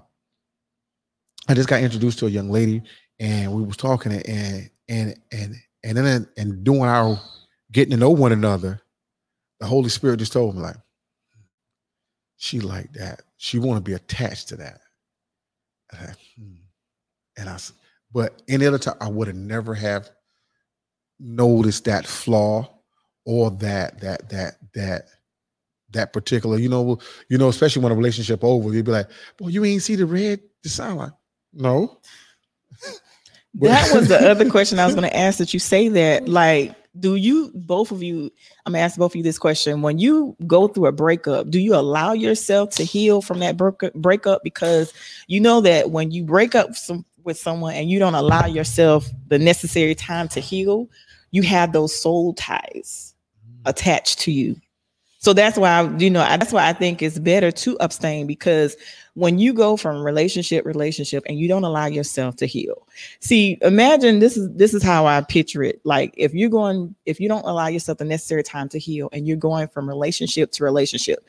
I 1.50 1.54
just 1.54 1.68
got 1.68 1.82
introduced 1.82 2.20
to 2.20 2.28
a 2.28 2.30
young 2.30 2.50
lady, 2.50 2.82
and 3.20 3.54
we 3.54 3.64
was 3.64 3.76
talking, 3.76 4.14
and 4.14 4.70
and 4.88 5.20
and 5.32 5.56
and 5.84 5.98
then 5.98 6.28
and 6.38 6.64
doing 6.64 6.84
our 6.84 7.20
getting 7.72 7.92
to 7.92 7.98
know 7.98 8.12
one 8.12 8.32
another, 8.32 8.82
the 9.60 9.66
Holy 9.66 9.90
Spirit 9.90 10.18
just 10.18 10.34
told 10.34 10.56
me 10.56 10.62
like, 10.62 10.78
she 12.38 12.62
like 12.62 12.92
that. 12.94 13.22
She 13.38 13.60
want 13.60 13.78
to 13.84 13.90
be 13.90 13.96
attached 13.96 14.48
to 14.50 14.56
that. 14.58 14.80
And 15.92 16.10
I, 16.10 16.14
hmm. 16.38 16.54
And 17.38 17.50
I 17.50 17.58
but 18.14 18.42
any 18.48 18.66
other 18.66 18.78
time 18.78 18.96
I 19.00 19.10
would 19.10 19.28
have 19.28 19.38
never 19.38 19.74
have 19.74 20.10
noticed 21.20 21.86
that 21.86 22.06
flaw 22.06 22.70
or 23.26 23.52
that 23.52 24.02
that 24.02 24.30
that 24.30 24.56
that 24.74 25.08
that 25.92 26.14
particular, 26.14 26.58
you 26.58 26.70
know, 26.70 27.00
you 27.30 27.38
know, 27.38 27.50
especially 27.50 27.84
when 27.84 27.92
a 27.92 27.96
relationship 27.96 28.44
over, 28.44 28.74
you'd 28.74 28.86
be 28.86 28.92
like, 28.92 29.10
"Boy, 29.38 29.50
you 29.50 29.64
ain't 29.66 29.84
see 29.84 29.96
the 29.96 30.06
red." 30.06 30.42
The 30.64 30.70
sound 30.70 30.98
like, 30.98 31.12
no. 31.54 32.00
That 33.56 33.94
was 33.94 34.08
the 34.08 34.30
other 34.30 34.50
question 34.52 34.80
I 34.80 34.86
was 34.86 34.96
going 34.96 35.10
to 35.10 35.16
ask. 35.16 35.40
That 35.40 35.54
you 35.54 35.60
say 35.60 35.90
that, 35.90 36.30
like, 36.30 36.76
do 37.00 37.16
you 37.16 37.52
both 37.56 37.92
of 37.92 38.04
you? 38.04 38.32
I'm 38.66 38.74
gonna 38.74 38.84
ask 38.84 38.98
both 38.98 39.14
of 39.14 39.16
you 39.16 39.24
this 39.24 39.40
question. 39.40 39.82
When 39.82 39.98
you 39.98 40.36
go 40.46 40.68
through 40.68 40.88
a 40.88 40.92
breakup, 40.92 41.50
do 41.50 41.60
you 41.60 41.76
allow 41.76 42.14
yourself 42.14 42.72
to 42.72 42.84
heal 42.84 43.22
from 43.22 43.40
that 43.40 43.58
breakup? 43.96 44.44
Because 44.44 44.94
you 45.28 45.40
know 45.40 45.62
that 45.62 45.92
when 45.92 46.12
you 46.12 46.24
break 46.24 46.54
up 46.54 46.76
some, 46.76 47.06
with 47.24 47.38
someone 47.38 47.76
and 47.76 47.90
you 47.90 48.00
don't 48.00 48.16
allow 48.16 48.46
yourself 48.46 49.10
the 49.28 49.40
necessary 49.40 49.96
time 49.96 50.28
to 50.30 50.40
heal, 50.40 50.90
you 51.32 51.44
have 51.44 51.72
those 51.72 51.96
soul 51.96 52.34
ties 52.34 53.16
mm-hmm. 53.48 53.70
attached 53.70 54.20
to 54.20 54.32
you. 54.32 54.56
So 55.22 55.34
that's 55.34 55.56
why 55.56 55.84
you 56.00 56.10
know 56.10 56.22
that's 56.22 56.52
why 56.52 56.68
I 56.68 56.74
think 56.74 57.04
it's 57.04 57.20
better 57.20 57.52
to 57.52 57.78
abstain 57.80 58.26
because 58.26 58.76
when 59.14 59.38
you 59.38 59.54
go 59.54 59.78
from 59.78 60.04
relationship 60.04 60.66
relationship 60.66 61.24
and 61.28 61.38
you 61.38 61.48
don't 61.48 61.64
allow 61.64 61.86
yourself 61.86 62.38
to 62.38 62.48
heal. 62.48 62.88
See, 63.20 63.60
imagine 63.62 64.18
this 64.18 64.36
is 64.36 64.52
this 64.56 64.74
is 64.74 64.82
how 64.82 65.06
I 65.06 65.22
picture 65.22 65.62
it. 65.62 65.80
Like 65.84 66.16
if 66.18 66.34
you're 66.34 66.50
going 66.50 66.96
if 67.06 67.20
you 67.20 67.30
don't 67.30 67.46
allow 67.46 67.68
yourself 67.68 68.00
the 68.00 68.06
necessary 68.06 68.42
time 68.42 68.68
to 68.70 68.80
heal 68.80 69.10
and 69.14 69.28
you're 69.28 69.38
going 69.38 69.68
from 69.68 69.88
relationship 69.88 70.52
to 70.54 70.64
relationship. 70.64 71.24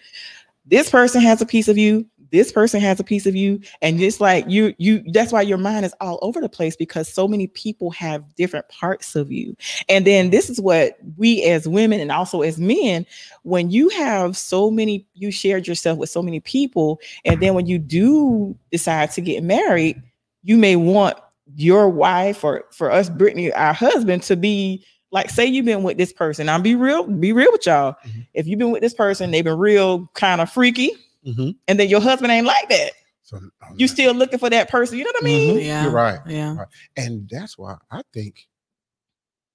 This 0.65 0.89
person 0.89 1.21
has 1.21 1.43
a 1.43 1.47
piece 1.47 1.69
of 1.69 1.77
you, 1.77 2.07
this 2.33 2.51
person 2.51 2.81
has 2.81 2.99
a 2.99 3.05
piece 3.05 3.27
of 3.27 3.37
you 3.37 3.61
and 3.83 4.01
it's 4.01 4.21
like 4.21 4.45
you 4.49 4.75
you 4.79 5.05
that's 5.13 5.31
why 5.33 5.43
your 5.43 5.59
mind 5.59 5.85
is 5.85 5.95
all 6.01 6.19
over 6.23 6.41
the 6.41 6.49
place 6.49 6.75
because 6.75 7.07
so 7.07 7.29
many 7.29 7.47
people 7.47 7.91
have 7.91 8.35
different 8.35 8.67
parts 8.69 9.15
of 9.15 9.31
you. 9.31 9.55
And 9.89 10.07
then 10.07 10.31
this 10.31 10.51
is 10.51 10.61
what 10.61 10.97
we 11.17 11.45
as 11.45 11.69
women 11.69 12.01
and 12.01 12.11
also 12.11 12.41
as 12.43 12.59
men 12.59 13.07
when 13.43 13.71
you 13.71 13.91
have 13.91 14.37
so 14.37 14.71
many 14.71 15.07
you 15.15 15.31
shared 15.31 15.69
yourself 15.69 15.99
with 15.99 16.09
so 16.11 16.23
many 16.23 16.41
people 16.41 17.01
and 17.25 17.41
then 17.41 17.55
when 17.55 17.67
you 17.67 17.79
do 17.79 18.57
decide 18.73 19.11
to 19.13 19.21
get 19.21 19.43
married 19.43 20.03
you 20.43 20.57
may 20.57 20.75
want 20.75 21.17
your 21.55 21.89
wife 21.89 22.43
or 22.43 22.65
for 22.73 22.91
us 22.91 23.11
brittany 23.11 23.53
our 23.53 23.75
husband 23.75 24.23
to 24.23 24.37
be 24.37 24.85
like 25.11 25.29
say 25.29 25.45
you've 25.45 25.67
been 25.67 25.83
with 25.83 25.99
this 25.99 26.13
person. 26.13 26.49
I'll 26.49 26.59
be 26.63 26.75
real 26.75 27.07
be 27.07 27.35
real 27.35 27.53
with 27.53 27.67
y'all. 27.67 27.97
Mhm. 28.07 28.27
if 28.33 28.47
you've 28.47 28.59
been 28.59 28.71
with 28.71 28.81
this 28.81 28.95
person 28.95 29.31
they've 29.31 29.45
been 29.45 29.59
real 29.59 30.09
kind 30.15 30.41
of 30.41 30.51
freaky 30.51 30.93
Mhm. 31.27 31.57
and 31.69 31.79
then 31.81 31.89
your 31.89 32.01
husband 32.01 32.33
ain't 32.33 32.47
like 32.47 32.69
that 32.69 32.93
So 33.23 33.37
um, 33.37 33.51
you 33.77 33.87
still 33.89 34.13
looking 34.15 34.39
for 34.39 34.51
that 34.51 34.69
person 34.71 34.99
you 34.99 35.05
know 35.05 35.13
what 35.15 35.23
i 35.23 35.27
mean 35.27 35.57
Mhm. 35.57 35.65
Yeah. 35.67 35.83
You're 35.85 35.93
right. 35.93 36.19
Yeah. 36.27 36.65
And 36.97 37.29
that's 37.31 37.57
why 37.57 37.77
I 37.91 38.03
think 38.13 38.47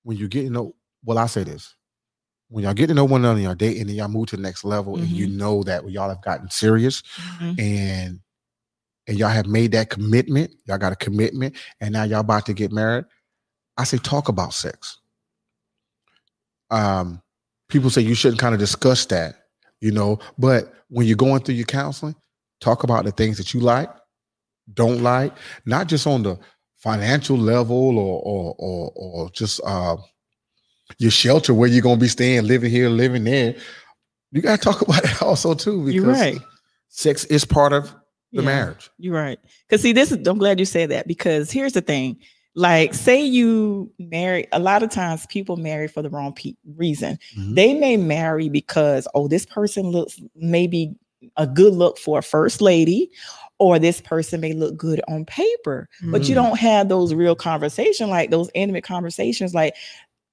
when 0.03 0.18
you 0.18 0.28
get 0.30 0.43
to 0.43 0.49
know, 0.49 0.74
well, 1.03 1.18
I 1.18 1.26
say 1.26 1.43
this. 1.43 1.76
When 2.49 2.63
y'all 2.63 2.74
get 2.74 2.88
to 2.88 2.93
know 2.93 3.03
one 3.03 3.26
another, 3.26 3.41
y'all 3.41 3.55
dating 3.55 3.82
and 3.89 3.91
y'all 3.91 4.07
move 4.07 4.28
to 4.28 4.38
the 4.38 4.41
next 4.41 4.63
level, 4.63 4.95
and 4.95 5.09
you 5.09 5.28
know 5.28 5.63
that 5.63 5.89
y'all 5.91 6.07
have 6.07 6.22
gotten 6.22 6.49
serious 6.49 7.03
Mhm. 7.41 7.59
and 7.59 8.20
and 9.07 9.18
y'all 9.20 9.30
have 9.30 9.47
made 9.47 9.72
that 9.74 9.89
commitment, 9.89 10.53
y'all 10.65 10.78
got 10.78 10.93
a 10.93 10.95
commitment, 10.95 11.55
and 11.82 11.91
now 11.93 12.03
y'all 12.03 12.20
about 12.22 12.45
to 12.45 12.53
get 12.53 12.72
married. 12.72 13.03
I 13.78 13.84
say 13.84 13.97
talk 13.97 14.30
about 14.30 14.53
sex. 14.53 14.99
Um, 16.72 17.22
people 17.70 17.89
say 17.89 18.01
you 18.01 18.15
shouldn't 18.15 18.39
kind 18.39 18.53
of 18.53 18.59
discuss 18.59 19.05
that, 19.07 19.47
you 19.82 19.91
know, 19.91 20.20
but 20.38 20.74
when 20.90 21.06
you're 21.08 21.16
going 21.18 21.42
through 21.42 21.56
your 21.56 21.66
counseling, 21.66 22.16
talk 22.62 22.84
about 22.84 23.06
the 23.06 23.12
things 23.12 23.38
that 23.38 23.54
you 23.54 23.60
like, 23.60 23.90
don't 24.74 25.02
like, 25.02 25.34
not 25.66 25.88
just 25.88 26.08
on 26.08 26.24
the 26.24 26.38
financial 26.78 27.38
level 27.38 27.98
or 27.98 28.22
or 28.24 28.56
or, 28.58 28.92
or 28.96 29.30
just 29.32 29.60
uh 29.66 29.98
your 31.00 31.12
shelter 31.12 31.54
where 31.54 31.68
you're 31.70 31.82
gonna 31.82 31.98
be 32.00 32.08
staying, 32.08 32.46
living 32.46 32.72
here, 32.72 32.90
living 32.90 33.24
there. 33.24 33.56
you 34.32 34.42
got 34.42 34.60
to 34.60 34.64
talk 34.64 34.82
about 34.88 35.04
it 35.04 35.22
also 35.22 35.54
too 35.54 35.80
because 35.86 35.94
You're 35.96 36.06
right. 36.14 36.40
sex 36.90 37.26
is 37.26 37.44
part 37.46 37.74
of 37.74 37.90
the 38.32 38.42
Yeah. 38.42 38.46
marriage. 38.46 38.90
You're 38.98 39.16
right. 39.16 39.40
Because 39.68 39.82
see, 39.82 39.92
this 39.94 40.12
is 40.12 40.26
I'm 40.28 40.38
glad 40.38 40.60
you 40.60 40.66
said 40.66 40.90
that 40.92 41.08
because 41.08 41.52
here's 41.52 41.74
the 41.74 41.82
thing. 41.82 42.18
Like, 42.58 42.95
say 42.95 43.24
you 43.24 43.91
marry, 43.99 44.47
a 44.51 44.58
lot 44.58 44.82
of 44.82 44.89
times 44.89 45.28
people 45.28 45.58
marry 45.58 45.88
for 45.88 46.01
the 46.01 46.10
wrong 46.10 46.34
pe- 46.34 46.55
reason. 46.76 47.20
Mhm. 47.38 47.53
They 47.53 47.76
may 47.76 47.97
marry 47.97 48.49
because, 48.49 49.08
oh, 49.14 49.28
this 49.28 49.45
person 49.45 49.91
looks 49.91 50.20
maybe 50.36 50.95
a 51.38 51.45
good 51.45 51.74
look 51.76 51.99
for 51.99 52.18
a 52.18 52.24
first 52.24 52.60
lady, 52.60 53.12
or 53.60 53.78
this 53.78 54.01
person 54.01 54.41
may 54.41 54.53
look 54.53 54.76
good 54.76 55.01
on 55.08 55.24
paper, 55.26 55.88
but 56.05 56.24
you 56.28 56.34
Mhm. 56.34 56.36
don't 56.36 56.60
have 56.60 56.89
those 56.89 57.14
real 57.14 57.36
conversation, 57.36 58.10
like 58.10 58.32
those 58.32 58.49
intimate 58.55 58.84
conversations. 58.84 59.53
Like, 59.53 59.76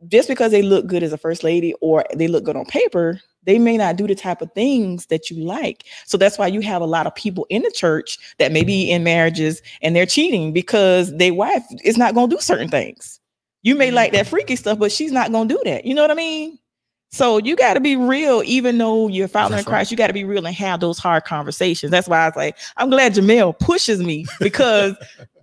just 0.08 0.28
because 0.28 0.50
they 0.50 0.62
look 0.62 0.86
good 0.86 1.02
as 1.02 1.12
a 1.12 1.18
first 1.18 1.44
lady 1.44 1.74
or 1.80 2.04
they 2.14 2.28
look 2.28 2.44
good 2.44 2.56
on 2.56 2.64
paper, 2.66 3.20
they 3.44 3.58
may 3.58 3.76
not 3.76 3.96
do 3.96 4.06
the 4.06 4.14
type 4.14 4.40
of 4.42 4.52
things 4.52 5.06
that 5.06 5.30
you 5.30 5.42
like. 5.44 5.84
So 6.06 6.16
that's 6.16 6.38
why 6.38 6.46
you 6.46 6.60
have 6.60 6.82
a 6.82 6.86
lot 6.86 7.06
of 7.06 7.14
people 7.14 7.46
in 7.50 7.62
the 7.62 7.70
church 7.70 8.18
that 8.38 8.52
may 8.52 8.64
be 8.64 8.90
in 8.90 9.04
marriages 9.04 9.62
and 9.82 9.94
they're 9.94 10.06
cheating 10.06 10.52
because 10.52 11.14
their 11.16 11.34
wife 11.34 11.64
is 11.82 11.96
not 11.96 12.14
going 12.14 12.30
to 12.30 12.36
do 12.36 12.40
certain 12.40 12.68
things. 12.68 13.20
You 13.62 13.74
may 13.74 13.90
like 13.90 14.12
that 14.12 14.26
freaky 14.26 14.56
stuff, 14.56 14.78
but 14.78 14.92
she's 14.92 15.12
not 15.12 15.32
going 15.32 15.48
to 15.48 15.54
do 15.54 15.62
that. 15.64 15.84
You 15.84 15.94
know 15.94 16.02
what 16.02 16.10
I 16.10 16.14
mean? 16.14 16.58
So 17.10 17.38
you 17.38 17.54
got 17.54 17.74
to 17.74 17.80
be 17.80 17.96
real, 17.96 18.42
even 18.44 18.76
though 18.76 19.08
you're 19.08 19.28
following 19.28 19.52
That's 19.52 19.66
right. 19.66 19.72
Christ. 19.72 19.90
You 19.92 19.96
got 19.96 20.08
to 20.08 20.12
be 20.12 20.24
real 20.24 20.44
and 20.44 20.56
have 20.56 20.80
those 20.80 20.98
hard 20.98 21.24
conversations. 21.24 21.90
That's 21.92 22.08
why 22.08 22.18
I 22.18 22.26
was 22.26 22.36
like, 22.36 22.58
I'm 22.76 22.90
glad 22.90 23.14
Jamel 23.14 23.56
pushes 23.58 24.02
me 24.02 24.26
because 24.40 24.96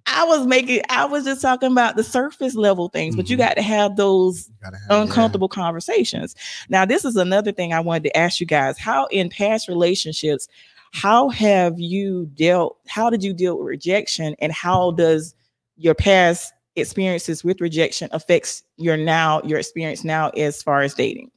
I 0.08 0.24
was 0.26 0.46
making, 0.48 0.82
I 0.90 1.06
was 1.06 1.24
just 1.26 1.42
talking 1.42 1.72
about 1.72 1.96
the 1.96 2.04
surface 2.04 2.56
level 2.56 2.90
things, 2.90 3.16
but 3.16 3.30
you 3.30 3.36
Mhm. 3.38 3.40
got 3.40 3.54
to 3.56 3.62
have 3.62 3.96
those 3.96 4.48
You 4.50 4.56
gotta 4.64 4.78
yeah. 4.90 5.02
uncomfortable 5.02 5.48
conversations. 5.48 6.36
Now, 6.70 6.86
this 6.86 7.06
is 7.06 7.16
another 7.16 7.52
thing 7.52 7.72
I 7.74 7.80
wanted 7.80 8.04
to 8.04 8.18
ask 8.18 8.40
you 8.40 8.46
guys. 8.46 8.78
How 8.78 9.06
in 9.08 9.30
past 9.30 9.68
relationships, 9.68 10.48
how 10.94 11.30
have 11.30 11.80
you 11.80 12.26
dealt, 12.36 12.78
how 12.88 13.10
did 13.10 13.24
you 13.24 13.34
deal 13.34 13.58
with 13.58 13.68
rejection 13.68 14.36
and 14.40 14.52
how 14.52 14.92
does 14.92 15.34
your 15.78 15.94
past 15.96 16.52
experiences 16.76 17.44
with 17.44 17.62
rejection 17.62 18.10
affects 18.12 18.64
your 18.78 18.98
now, 18.98 19.42
your 19.44 19.60
experience 19.60 20.04
now 20.04 20.30
as 20.30 20.62
far 20.64 20.82
as 20.82 20.94
dating? 20.94 21.32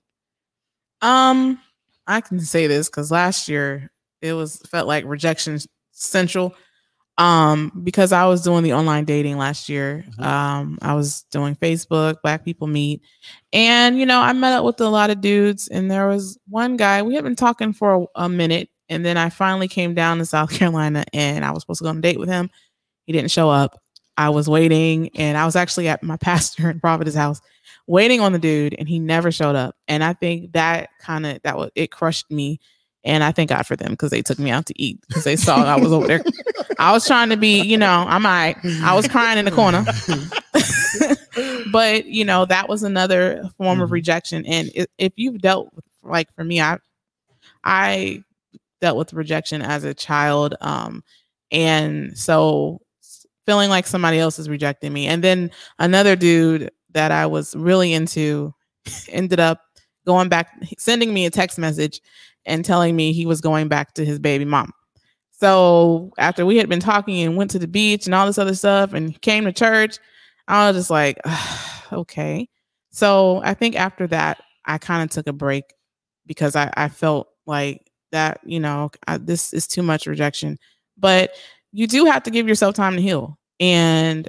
Um, 1.03 1.61
I 2.07 2.21
can 2.21 2.41
say 2.41 2.67
this 2.67 2.89
because 2.89 3.11
last 3.11 3.49
year 3.49 3.91
it 4.23 4.33
was 4.33 4.57
felt 4.71 4.87
like 4.87 5.05
rejection 5.07 5.59
central. 5.93 6.55
Um, 7.17 7.71
because 7.85 8.11
I 8.11 8.27
was 8.27 8.43
doing 8.43 8.65
the 8.65 8.73
online 8.73 9.05
dating 9.05 9.39
last 9.39 9.69
year. 9.69 10.05
Mhm. 10.19 10.25
Um, 10.25 10.79
I 10.83 10.95
was 10.95 11.23
doing 11.31 11.55
Facebook, 11.55 12.17
Black 12.23 12.45
People 12.45 12.67
Meet, 12.67 13.03
and 13.53 13.97
you 13.99 14.05
know, 14.05 14.21
I 14.21 14.33
met 14.33 14.53
up 14.55 14.65
with 14.65 14.81
a 14.81 14.89
lot 14.89 15.11
of 15.11 15.21
dudes, 15.21 15.69
and 15.69 15.89
there 15.91 16.09
was 16.09 16.37
one 16.49 16.77
guy 16.77 17.03
we 17.03 17.15
had 17.15 17.23
been 17.23 17.37
talking 17.37 17.73
for 17.73 17.95
a, 18.17 18.25
a 18.25 18.29
minute, 18.29 18.69
and 18.89 19.05
then 19.05 19.17
I 19.17 19.31
finally 19.31 19.69
came 19.69 19.95
down 19.95 20.19
to 20.19 20.27
South 20.27 20.51
Carolina, 20.59 21.05
and 21.13 21.45
I 21.45 21.53
was 21.53 21.63
supposed 21.63 21.79
to 21.79 21.85
go 21.85 21.91
on 21.91 21.99
a 21.99 22.01
date 22.01 22.19
with 22.19 22.29
him. 22.29 22.51
He 23.07 23.13
didn't 23.13 23.31
show 23.31 23.49
up. 23.49 23.81
I 24.17 24.31
was 24.31 24.49
waiting, 24.49 25.11
and 25.17 25.39
I 25.39 25.45
was 25.47 25.55
actually 25.55 25.87
at 25.89 26.03
my 26.03 26.17
pastor 26.21 26.69
in 26.69 26.81
Providence 26.81 27.17
house 27.17 27.41
waiting 27.87 28.21
on 28.21 28.33
the 28.33 28.39
dude 28.39 28.75
and 28.79 28.89
he 28.89 28.99
never 28.99 29.31
showed 29.31 29.57
up 29.57 29.77
and 29.89 30.03
i 30.03 30.13
think 30.15 30.53
that 30.53 30.89
kind 31.01 31.27
of 31.27 31.39
that 31.43 31.57
was 31.57 31.71
it 31.75 31.91
crushed 31.91 32.31
me 32.31 32.59
and 33.05 33.23
i 33.25 33.31
thank 33.33 33.51
god 33.51 33.67
for 33.67 33.77
them 33.77 33.91
because 33.91 34.11
they 34.11 34.23
took 34.23 34.39
me 34.39 34.51
out 34.51 34.67
to 34.67 34.75
eat 34.81 35.01
because 35.07 35.25
they 35.25 35.37
saw 35.37 35.65
i 35.65 35.77
was 35.77 35.93
over 35.93 36.07
there. 36.07 36.23
I 36.79 36.93
was 36.93 37.07
trying 37.07 37.29
to 37.31 37.37
be 37.37 37.63
you 37.63 37.77
know 37.79 38.05
i'm 38.09 38.25
all 38.27 38.33
right. 38.33 38.57
I 38.83 38.95
was 38.95 39.07
crying 39.09 39.39
in 39.39 39.45
the 39.45 39.51
corner. 39.53 39.85
But 41.67 42.07
you 42.07 42.25
know 42.25 42.45
that 42.45 42.69
was 42.69 42.83
another 42.85 43.43
form 43.59 43.81
of 43.81 43.89
Mhm. 43.89 43.93
rejection. 43.93 44.47
And 44.47 44.71
if 44.99 45.13
you've 45.17 45.41
dealt 45.41 45.75
with 45.75 45.85
like 46.05 46.33
for 46.37 46.45
me 46.45 46.61
i 46.61 46.79
i 47.65 48.23
dealt 48.81 48.97
with 48.99 49.13
rejection 49.15 49.63
as 49.63 49.83
a 49.85 49.95
child 49.95 50.55
um 50.61 51.03
and 51.51 52.17
so 52.17 52.81
feeling 53.47 53.71
like 53.71 53.87
somebody 53.87 54.19
else 54.19 54.39
is 54.39 54.49
rejecting 54.49 54.93
me. 54.93 55.07
And 55.07 55.25
then 55.25 55.51
another 55.79 56.15
dude 56.17 56.71
that 56.93 57.11
i 57.11 57.27
was 57.27 57.57
really 57.57 57.93
into 57.93 58.55
ended 59.09 59.41
up 59.41 59.61
going 60.07 60.29
back 60.29 60.49
sending 60.79 61.13
me 61.13 61.27
a 61.27 61.31
text 61.31 61.59
message 61.59 62.01
and 62.47 62.65
telling 62.65 62.95
me 62.97 63.13
he 63.13 63.27
was 63.27 63.41
going 63.41 63.69
back 63.69 63.95
to 63.95 64.05
his 64.05 64.19
baby 64.19 64.45
mom 64.45 64.73
so 65.31 66.13
after 66.19 66.47
we 66.47 66.57
had 66.57 66.69
been 66.69 66.81
talking 66.81 67.21
and 67.23 67.37
went 67.37 67.51
to 67.51 67.59
the 67.59 67.69
beach 67.69 68.07
and 68.07 68.15
all 68.15 68.27
this 68.27 68.39
other 68.39 68.55
stuff 68.55 68.93
and 68.93 69.21
came 69.21 69.45
to 69.45 69.53
church 69.53 69.99
i 70.49 70.69
was 70.69 70.77
just 70.77 70.91
like 70.91 71.19
okay. 71.93 72.49
So 72.91 73.41
i 73.45 73.55
think 73.55 73.77
after 73.77 74.07
that 74.09 74.43
i 74.65 74.79
kind 74.79 75.03
of 75.03 75.11
took 75.11 75.27
a 75.27 75.33
break 75.33 75.65
because 76.27 76.57
I, 76.57 76.73
I 76.77 76.89
felt 76.89 77.29
like 77.47 77.91
that 78.13 78.41
you 78.45 78.61
know 78.61 78.91
I, 79.07 79.19
this 79.19 79.53
is 79.53 79.67
too 79.67 79.83
much 79.83 80.07
rejection. 80.07 80.59
But 80.97 81.35
you 81.73 81.87
do 81.87 82.05
have 82.05 82.23
to 82.23 82.31
give 82.31 82.47
yourself 82.47 82.75
time 82.75 82.95
to 82.95 83.03
heal. 83.03 83.37
And 83.61 84.29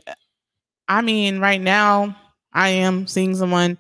i 0.88 1.02
mean 1.02 1.40
right 1.40 1.62
now 1.62 2.16
i 2.54 2.70
am 2.70 3.08
seeing 3.08 3.36
someone 3.36 3.78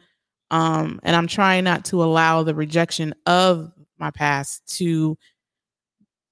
um 0.50 1.00
and 1.04 1.16
i'm 1.16 1.28
trying 1.28 1.64
not 1.64 1.86
to 1.86 2.04
allow 2.04 2.42
the 2.42 2.56
rejection 2.56 3.14
of 3.28 3.72
my 4.00 4.12
past 4.12 4.66
to 4.78 5.18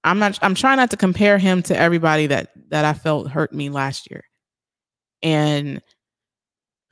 i'm 0.03 0.19
not 0.19 0.37
i'm 0.41 0.55
trying 0.55 0.77
not 0.77 0.89
to 0.91 0.97
compare 0.97 1.37
him 1.37 1.61
to 1.61 1.77
everybody 1.77 2.27
that 2.27 2.51
that 2.69 2.85
i 2.85 2.93
felt 2.93 3.29
hurt 3.29 3.53
me 3.53 3.69
last 3.69 4.09
year 4.11 4.23
and 5.21 5.81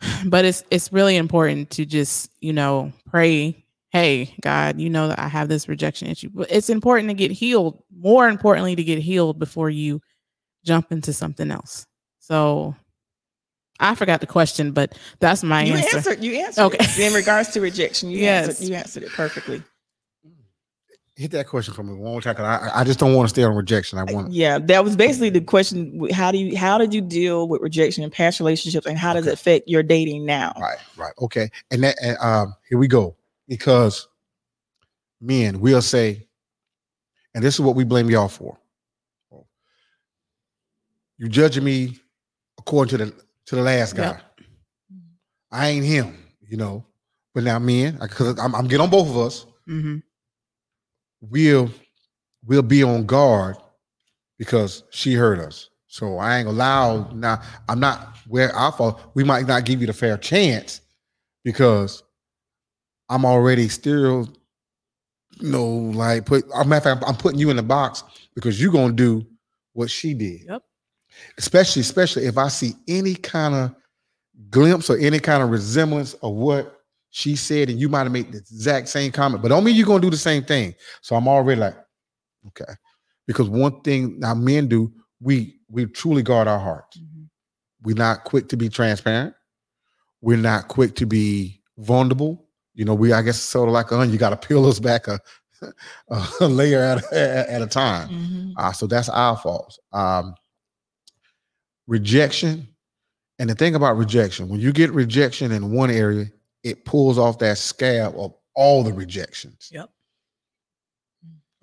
but 0.26 0.45
it's 0.45 0.63
it's 0.72 0.91
really 0.93 1.15
important 1.17 1.69
to 1.72 1.86
just 1.86 2.32
you 2.41 2.53
know 2.53 2.91
pray 3.09 3.65
hey 3.91 4.34
god 4.41 4.80
you 4.80 4.89
know 4.89 5.07
that 5.09 5.19
i 5.19 5.28
have 5.28 5.49
this 5.49 5.67
rejection 5.67 6.07
issue 6.07 6.30
but 6.34 6.49
it's 6.51 6.69
important 6.69 7.09
to 7.09 7.13
get 7.13 7.32
healed 7.32 7.84
more 7.95 8.28
importantly 8.30 8.76
to 8.76 8.84
get 8.84 8.99
healed 8.99 9.38
before 9.39 9.69
you 9.69 10.01
jump 10.63 10.91
into 10.91 11.11
something 11.11 11.51
else 11.51 11.86
so 12.19 12.74
i 13.80 13.93
forgot 13.95 14.22
the 14.22 14.28
question 14.28 14.72
but 14.72 14.97
that's 15.19 15.43
my 15.43 15.63
answer. 15.63 15.72
you 15.72 15.76
answer 15.84 15.97
answered, 15.97 16.24
you 16.24 16.34
answered 16.36 16.61
Okay. 16.63 16.78
it. 16.80 16.99
in 16.99 17.13
regards 17.13 17.49
to 17.49 17.59
rejection. 17.61 18.11
You 18.11 18.19
Yes. 18.24 18.47
answered, 18.47 18.67
you 18.69 18.76
answered 18.76 19.03
it 19.03 19.09
perfectly. 19.11 19.61
Hit 21.22 21.30
that 21.32 21.45
question 21.45 21.76
for 21.76 21.84
me 21.84 21.93
one 21.93 22.13
more 22.13 22.22
time. 22.22 22.36
I, 22.39 22.80
I 22.80 22.84
just 22.84 22.97
don't 22.97 23.13
want 23.13 23.30
to 23.30 23.30
stay 23.30 23.43
on 23.43 23.55
rejection. 23.55 23.99
I 23.99 24.05
want. 24.05 24.32
Yeah, 24.32 24.57
that 24.57 24.84
was 24.84 24.95
basically 24.95 25.30
the 25.30 25.39
question. 25.41 26.09
How 26.11 26.32
do 26.32 26.39
you 26.39 26.57
how 26.57 26.80
did 26.80 26.95
you 26.95 27.01
deal 27.01 27.47
with 27.47 27.61
rejection 27.61 28.03
in 28.03 28.09
past 28.09 28.39
relationships, 28.39 28.88
and 28.88 28.97
how 28.97 29.13
does 29.13 29.26
Okay. 29.26 29.30
it 29.30 29.34
affect 29.34 29.69
your 29.69 29.84
dating 29.84 30.26
now? 30.26 30.51
Right, 30.59 30.80
right. 30.97 31.13
Okay. 31.22 31.51
And 31.69 31.84
that 31.84 31.95
and 32.01 32.17
um 32.22 32.55
here 32.67 32.80
we 32.80 32.88
go. 32.88 33.15
Because 33.47 34.07
men 35.19 35.59
will 35.59 35.84
say, 35.84 36.28
and 37.36 37.43
this 37.43 37.53
is 37.53 37.61
what 37.61 37.76
we 37.76 37.84
blame 37.84 38.09
y'all 38.09 38.28
for. 38.28 38.57
You 41.19 41.30
judging 41.30 41.63
me 41.63 41.99
according 42.57 42.97
to 42.97 43.05
the 43.05 43.13
to 43.45 43.55
the 43.55 43.61
last 43.61 43.95
guy. 43.95 44.07
Yep. 44.07 44.22
I 45.51 45.67
ain't 45.67 45.86
him, 45.86 46.17
you 46.47 46.57
know. 46.57 46.84
But 47.36 47.43
now 47.43 47.59
men, 47.59 47.99
because 48.01 48.39
I'm, 48.39 48.55
I'm 48.55 48.65
getting 48.65 48.82
on 48.82 48.89
both 48.89 49.07
of 49.07 49.17
us, 49.19 49.45
hmm 49.67 49.97
we'll 51.22 51.69
we'll 52.45 52.61
be 52.61 52.84
on 52.84 53.05
guard 53.05 53.57
because 54.38 54.84
she 54.89 55.13
hurt 55.13 55.39
us. 55.39 55.69
So 55.88 56.17
I 56.17 56.39
ain't 56.39 56.47
allowed 56.47 57.15
now. 57.15 57.41
I'm 57.67 57.80
not 57.80 58.15
where 58.28 58.57
I 58.57 58.72
fall. 58.72 58.99
We 59.13 59.24
might 59.24 59.45
not 59.45 59.65
give 59.65 59.82
you 59.82 59.88
the 59.88 59.93
fair 59.93 60.17
chance 60.17 60.82
because 61.43 62.01
I'm 63.09 63.26
already 63.26 63.67
still, 63.67 64.30
you 65.39 65.49
know, 65.51 65.67
like 65.67 66.26
put. 66.26 66.45
a 66.55 66.63
matter 66.63 66.91
of 66.91 66.99
fact, 66.99 67.09
I'm 67.09 67.17
putting 67.17 67.39
you 67.39 67.49
in 67.49 67.57
the 67.57 67.63
box 67.63 68.03
because 68.36 68.61
you're 68.61 68.72
gonna 68.72 68.93
do 68.93 69.26
what 69.74 69.89
she 69.89 70.13
did. 70.13 70.41
Yep. 70.47 70.63
Especially, 71.38 71.82
especially 71.82 72.26
if 72.26 72.38
I 72.38 72.47
see 72.47 72.74
any 72.88 73.15
kind 73.15 73.53
of 73.53 73.76
glimpse 74.49 74.89
or 74.89 74.97
any 74.97 75.19
kind 75.19 75.43
of 75.43 75.49
resemblance 75.49 76.13
of 76.15 76.34
what 76.34 76.80
she 77.12 77.36
said, 77.36 77.70
and 77.70 77.80
you 77.80 77.89
might 77.89 78.03
have 78.03 78.12
made 78.12 78.32
the 78.32 78.38
exact 78.39 78.88
same 78.89 79.12
comment, 79.12 79.41
but 79.43 79.49
don't 79.49 79.64
mean 79.64 79.76
you're 79.76 79.86
gonna 79.86 80.01
do 80.01 80.09
the 80.09 80.18
same 80.18 80.43
thing. 80.43 80.74
So 81.01 81.16
I'm 81.16 81.28
already 81.28 81.59
like, 81.62 81.76
okay. 82.47 82.74
Because 83.28 83.49
one 83.49 83.82
thing 83.82 84.20
now 84.20 84.34
men 84.34 84.68
do, 84.68 84.91
we 85.20 85.59
we 85.70 85.86
truly 85.86 86.24
guard 86.24 86.47
our 86.47 86.59
hearts. 86.59 86.97
We're 87.84 87.95
not 87.95 88.24
quick 88.24 88.47
to 88.49 88.57
be 88.57 88.70
transparent. 88.70 89.34
We're 90.22 90.38
not 90.38 90.68
quick 90.68 90.95
to 90.95 91.05
be 91.05 91.62
vulnerable. 91.78 92.47
You 92.76 92.86
know, 92.86 92.93
we 92.95 93.12
I 93.14 93.22
guess 93.22 93.39
sort 93.39 93.68
of 93.70 93.74
like 93.74 93.91
onion, 93.91 94.12
you 94.12 94.18
got 94.18 94.30
to 94.41 94.47
peel 94.47 94.66
us 94.66 94.80
back 94.80 95.07
a, 95.07 95.20
a 96.41 96.47
layer 96.47 96.80
at, 96.80 97.03
a- 97.12 97.51
at 97.51 97.62
a 97.62 97.68
time. 97.68 98.09
Mhm. 98.09 98.53
Uh, 98.57 98.72
so 98.72 98.88
that's 98.88 99.09
our 99.09 99.36
fault. 99.38 99.78
Um, 99.93 100.34
rejection, 101.88 102.68
and 103.39 103.49
the 103.49 103.55
thing 103.55 103.76
about 103.76 103.97
rejection, 103.97 104.47
when 104.49 104.59
you 104.59 104.72
get 104.72 104.91
rejection 104.91 105.51
in 105.51 105.72
one 105.72 105.89
area, 105.91 106.26
it 106.64 106.86
pulls 106.86 107.18
off 107.18 107.39
that 107.39 107.57
scab 107.57 108.14
of 108.18 108.34
all 108.55 108.84
the 108.84 108.93
rejections. 108.93 109.70
Yep. 109.72 109.89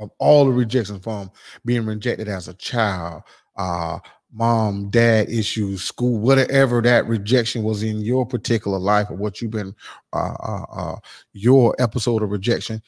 Of 0.00 0.10
all 0.18 0.44
the 0.44 0.52
rejections 0.52 1.02
from 1.02 1.30
being 1.64 1.84
rejected 1.84 2.28
as 2.28 2.48
a 2.48 2.54
child, 2.54 3.22
uh, 3.56 3.98
mom, 4.32 4.90
dad 4.90 5.28
issues, 5.28 5.82
school, 5.82 6.18
whatever 6.18 6.80
that 6.82 7.06
rejection 7.08 7.64
was 7.64 7.82
in 7.82 8.00
your 8.00 8.24
particular 8.24 8.78
life 8.78 9.10
or 9.10 9.16
what 9.16 9.40
you've 9.40 9.50
been, 9.50 9.74
uh, 10.12 10.34
uh, 10.40 10.64
uh, 10.72 10.96
your 11.32 11.74
episode 11.80 12.22
of 12.22 12.30
rejection, 12.30 12.80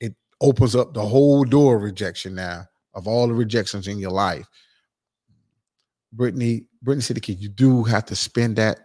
it 0.00 0.14
opens 0.40 0.76
up 0.76 0.92
the 0.92 1.06
whole 1.06 1.44
door 1.44 1.76
of 1.76 1.82
rejection 1.82 2.34
now 2.34 2.64
of 2.94 3.06
all 3.06 3.28
the 3.28 3.34
rejections 3.34 3.88
in 3.88 3.98
your 3.98 4.10
life. 4.10 4.46
Brittany, 6.12 6.66
Brittany 6.82 7.02
City 7.02 7.20
Kid, 7.20 7.40
you 7.40 7.48
do 7.48 7.82
have 7.84 8.04
to 8.06 8.16
spend 8.16 8.56
that 8.56 8.80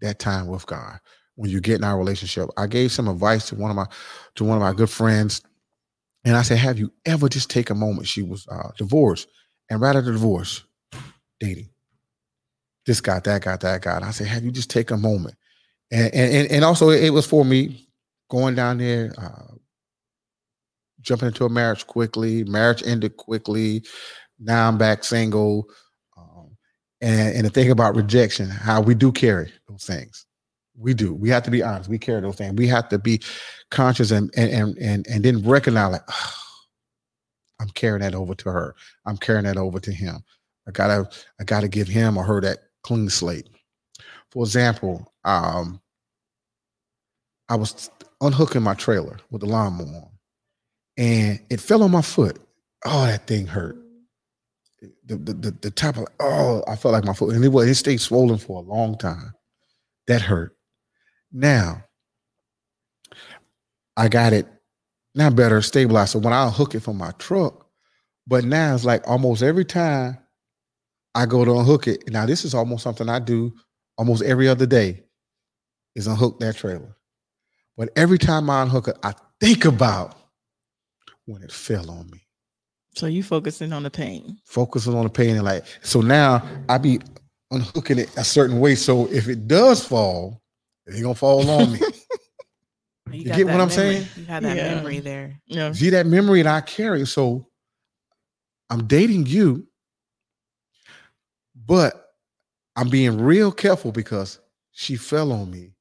that 0.00 0.18
time 0.18 0.48
with 0.48 0.66
God 0.66 0.98
when 1.36 1.50
you 1.50 1.60
get 1.60 1.76
in 1.76 1.84
our 1.84 1.98
relationship. 1.98 2.48
I 2.56 2.66
gave 2.66 2.92
some 2.92 3.08
advice 3.08 3.48
to 3.48 3.54
one 3.54 3.70
of 3.70 3.76
my 3.76 3.86
to 4.36 4.44
one 4.44 4.56
of 4.56 4.62
my 4.62 4.72
good 4.72 4.90
friends, 4.90 5.42
and 6.24 6.36
I 6.36 6.42
said, 6.42 6.58
"Have 6.58 6.78
you 6.78 6.92
ever 7.04 7.28
just 7.28 7.50
take 7.50 7.70
a 7.70 7.74
moment?" 7.74 8.08
She 8.08 8.22
was 8.22 8.46
uh, 8.48 8.70
divorced, 8.76 9.28
and 9.70 9.80
right 9.80 9.96
after 9.96 10.12
divorce, 10.12 10.64
dating. 11.40 11.68
This 12.84 13.00
guy, 13.00 13.20
that 13.20 13.42
guy, 13.42 13.56
that 13.56 13.82
guy. 13.82 13.96
And 13.96 14.04
I 14.04 14.10
said, 14.10 14.26
"Have 14.26 14.44
you 14.44 14.50
just 14.50 14.70
take 14.70 14.90
a 14.90 14.96
moment?" 14.96 15.36
And 15.90 16.12
and 16.14 16.50
and 16.50 16.64
also, 16.64 16.90
it 16.90 17.10
was 17.10 17.26
for 17.26 17.44
me 17.44 17.88
going 18.30 18.54
down 18.54 18.78
there, 18.78 19.12
uh, 19.18 19.54
jumping 21.00 21.28
into 21.28 21.44
a 21.44 21.48
marriage 21.48 21.86
quickly. 21.86 22.44
Marriage 22.44 22.82
ended 22.86 23.16
quickly. 23.16 23.84
Now 24.38 24.68
I'm 24.68 24.78
back 24.78 25.04
single. 25.04 25.68
Um, 26.16 26.56
and, 27.00 27.36
and 27.36 27.44
the 27.46 27.50
thing 27.50 27.70
about 27.70 27.94
rejection, 27.94 28.48
how 28.48 28.80
we 28.80 28.94
do 28.94 29.12
carry 29.12 29.52
those 29.68 29.84
things. 29.84 30.26
We 30.78 30.94
do. 30.94 31.14
We 31.14 31.28
have 31.28 31.42
to 31.44 31.50
be 31.50 31.62
honest. 31.62 31.90
We 31.90 31.98
carry 31.98 32.20
those 32.20 32.36
things. 32.36 32.54
We 32.54 32.66
have 32.68 32.88
to 32.88 32.98
be 32.98 33.20
conscious 33.70 34.10
and 34.10 34.30
and 34.36 34.50
and 34.50 34.78
and, 34.78 35.06
and 35.06 35.24
then 35.24 35.42
recognize 35.42 35.92
like, 35.92 36.04
oh, 36.08 36.34
I'm 37.60 37.68
carrying 37.70 38.00
that 38.02 38.14
over 38.14 38.34
to 38.34 38.50
her. 38.50 38.74
I'm 39.06 39.16
carrying 39.16 39.44
that 39.44 39.56
over 39.56 39.78
to 39.80 39.92
him. 39.92 40.24
I 40.66 40.70
gotta 40.70 41.08
I 41.40 41.44
gotta 41.44 41.68
give 41.68 41.88
him 41.88 42.16
or 42.16 42.24
her 42.24 42.40
that 42.40 42.58
clean 42.82 43.08
slate. 43.10 43.48
For 44.30 44.44
example, 44.44 45.12
um, 45.24 45.80
I 47.48 47.56
was 47.56 47.90
unhooking 48.20 48.62
my 48.62 48.74
trailer 48.74 49.18
with 49.30 49.42
the 49.42 49.46
lawnmower 49.46 49.86
on, 49.86 50.10
and 50.96 51.40
it 51.50 51.60
fell 51.60 51.82
on 51.82 51.90
my 51.90 52.02
foot. 52.02 52.38
Oh, 52.84 53.06
that 53.06 53.26
thing 53.26 53.46
hurt. 53.46 53.76
The 55.04 55.16
the 55.16 55.34
the, 55.34 55.50
the 55.50 55.70
top 55.70 55.98
of 55.98 56.06
oh, 56.18 56.64
I 56.66 56.76
felt 56.76 56.92
like 56.92 57.04
my 57.04 57.12
foot, 57.12 57.34
and 57.34 57.44
it 57.44 57.48
was 57.48 57.68
it 57.68 57.74
stayed 57.74 58.00
swollen 58.00 58.38
for 58.38 58.58
a 58.58 58.64
long 58.64 58.96
time. 58.96 59.34
That 60.06 60.22
hurt. 60.22 60.56
Now, 61.32 61.84
I 63.96 64.08
got 64.08 64.32
it 64.32 64.46
now 65.14 65.30
better 65.30 65.60
stabilized. 65.62 66.12
So 66.12 66.18
when 66.18 66.32
I 66.32 66.48
hook 66.48 66.74
it 66.74 66.80
from 66.80 66.98
my 66.98 67.10
truck, 67.12 67.66
but 68.26 68.44
now 68.44 68.74
it's 68.74 68.84
like 68.84 69.06
almost 69.06 69.42
every 69.42 69.64
time 69.64 70.18
I 71.14 71.26
go 71.26 71.44
to 71.44 71.58
unhook 71.58 71.86
it. 71.86 72.10
Now 72.10 72.26
this 72.26 72.44
is 72.44 72.54
almost 72.54 72.82
something 72.82 73.08
I 73.08 73.18
do 73.18 73.52
almost 73.98 74.22
every 74.22 74.48
other 74.48 74.66
day 74.66 75.02
is 75.94 76.06
unhook 76.06 76.40
that 76.40 76.56
trailer. 76.56 76.96
But 77.76 77.90
every 77.96 78.18
time 78.18 78.48
I 78.48 78.62
unhook 78.62 78.88
it, 78.88 78.96
I 79.02 79.14
think 79.40 79.64
about 79.64 80.16
when 81.26 81.42
it 81.42 81.52
fell 81.52 81.90
on 81.90 82.10
me. 82.10 82.26
So 82.94 83.06
you 83.06 83.22
focusing 83.22 83.72
on 83.72 83.82
the 83.82 83.90
pain. 83.90 84.38
Focusing 84.44 84.94
on 84.94 85.04
the 85.04 85.10
pain 85.10 85.36
and 85.36 85.44
like 85.44 85.64
so 85.82 86.00
now 86.00 86.46
I 86.68 86.78
be 86.78 87.00
unhooking 87.50 87.98
it 87.98 88.16
a 88.16 88.24
certain 88.24 88.60
way. 88.60 88.74
So 88.74 89.06
if 89.10 89.28
it 89.28 89.46
does 89.46 89.84
fall, 89.84 90.41
it 90.86 90.94
ain't 90.94 91.02
gonna 91.02 91.14
fall 91.14 91.48
on 91.48 91.72
me. 91.72 91.80
You 93.10 93.24
got 93.24 93.36
get 93.36 93.44
what 93.46 93.54
I'm 93.54 93.68
memory. 93.68 93.72
saying? 93.74 94.06
You 94.16 94.24
had 94.24 94.42
that 94.44 94.56
Yeah. 94.56 94.74
memory 94.74 95.00
there. 95.00 95.38
Yeah. 95.46 95.72
See 95.72 95.90
that 95.90 96.06
memory 96.06 96.40
that 96.42 96.54
I 96.54 96.60
carry. 96.62 97.04
So 97.04 97.46
I'm 98.70 98.86
dating 98.86 99.26
you, 99.26 99.66
but 101.66 102.14
I'm 102.74 102.88
being 102.88 103.18
real 103.20 103.52
careful 103.52 103.92
because 103.92 104.38
she 104.70 104.96
fell 104.96 105.30
on 105.32 105.50
me 105.50 105.72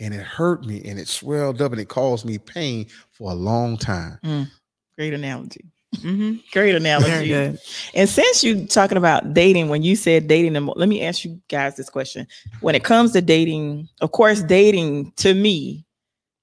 and 0.00 0.12
it 0.12 0.22
hurt 0.22 0.66
me 0.66 0.82
and 0.84 0.98
it 0.98 1.06
swelled 1.06 1.62
up 1.62 1.70
and 1.70 1.80
it 1.80 1.88
caused 1.88 2.24
me 2.24 2.38
pain 2.38 2.86
for 3.12 3.30
a 3.30 3.34
long 3.34 3.76
time. 3.76 4.18
Mm. 4.24 4.50
Great 4.96 5.14
analogy. 5.14 5.69
Hmm 5.98 6.34
Great 6.52 6.72
Very 6.72 6.76
analogy. 6.76 7.28
good. 7.28 7.58
And 7.94 8.08
since 8.08 8.44
you 8.44 8.66
talking 8.66 8.98
about 8.98 9.34
dating, 9.34 9.68
when 9.68 9.82
you 9.82 9.96
said 9.96 10.28
dating, 10.28 10.52
the 10.52 10.60
let 10.60 10.88
me 10.88 11.02
ask 11.02 11.24
you 11.24 11.40
guys 11.48 11.76
this 11.76 11.90
question. 11.90 12.26
When 12.60 12.74
it 12.74 12.84
comes 12.84 13.12
to 13.12 13.20
dating, 13.20 13.88
of 14.00 14.12
course, 14.12 14.42
dating 14.42 15.12
to 15.16 15.34
me, 15.34 15.84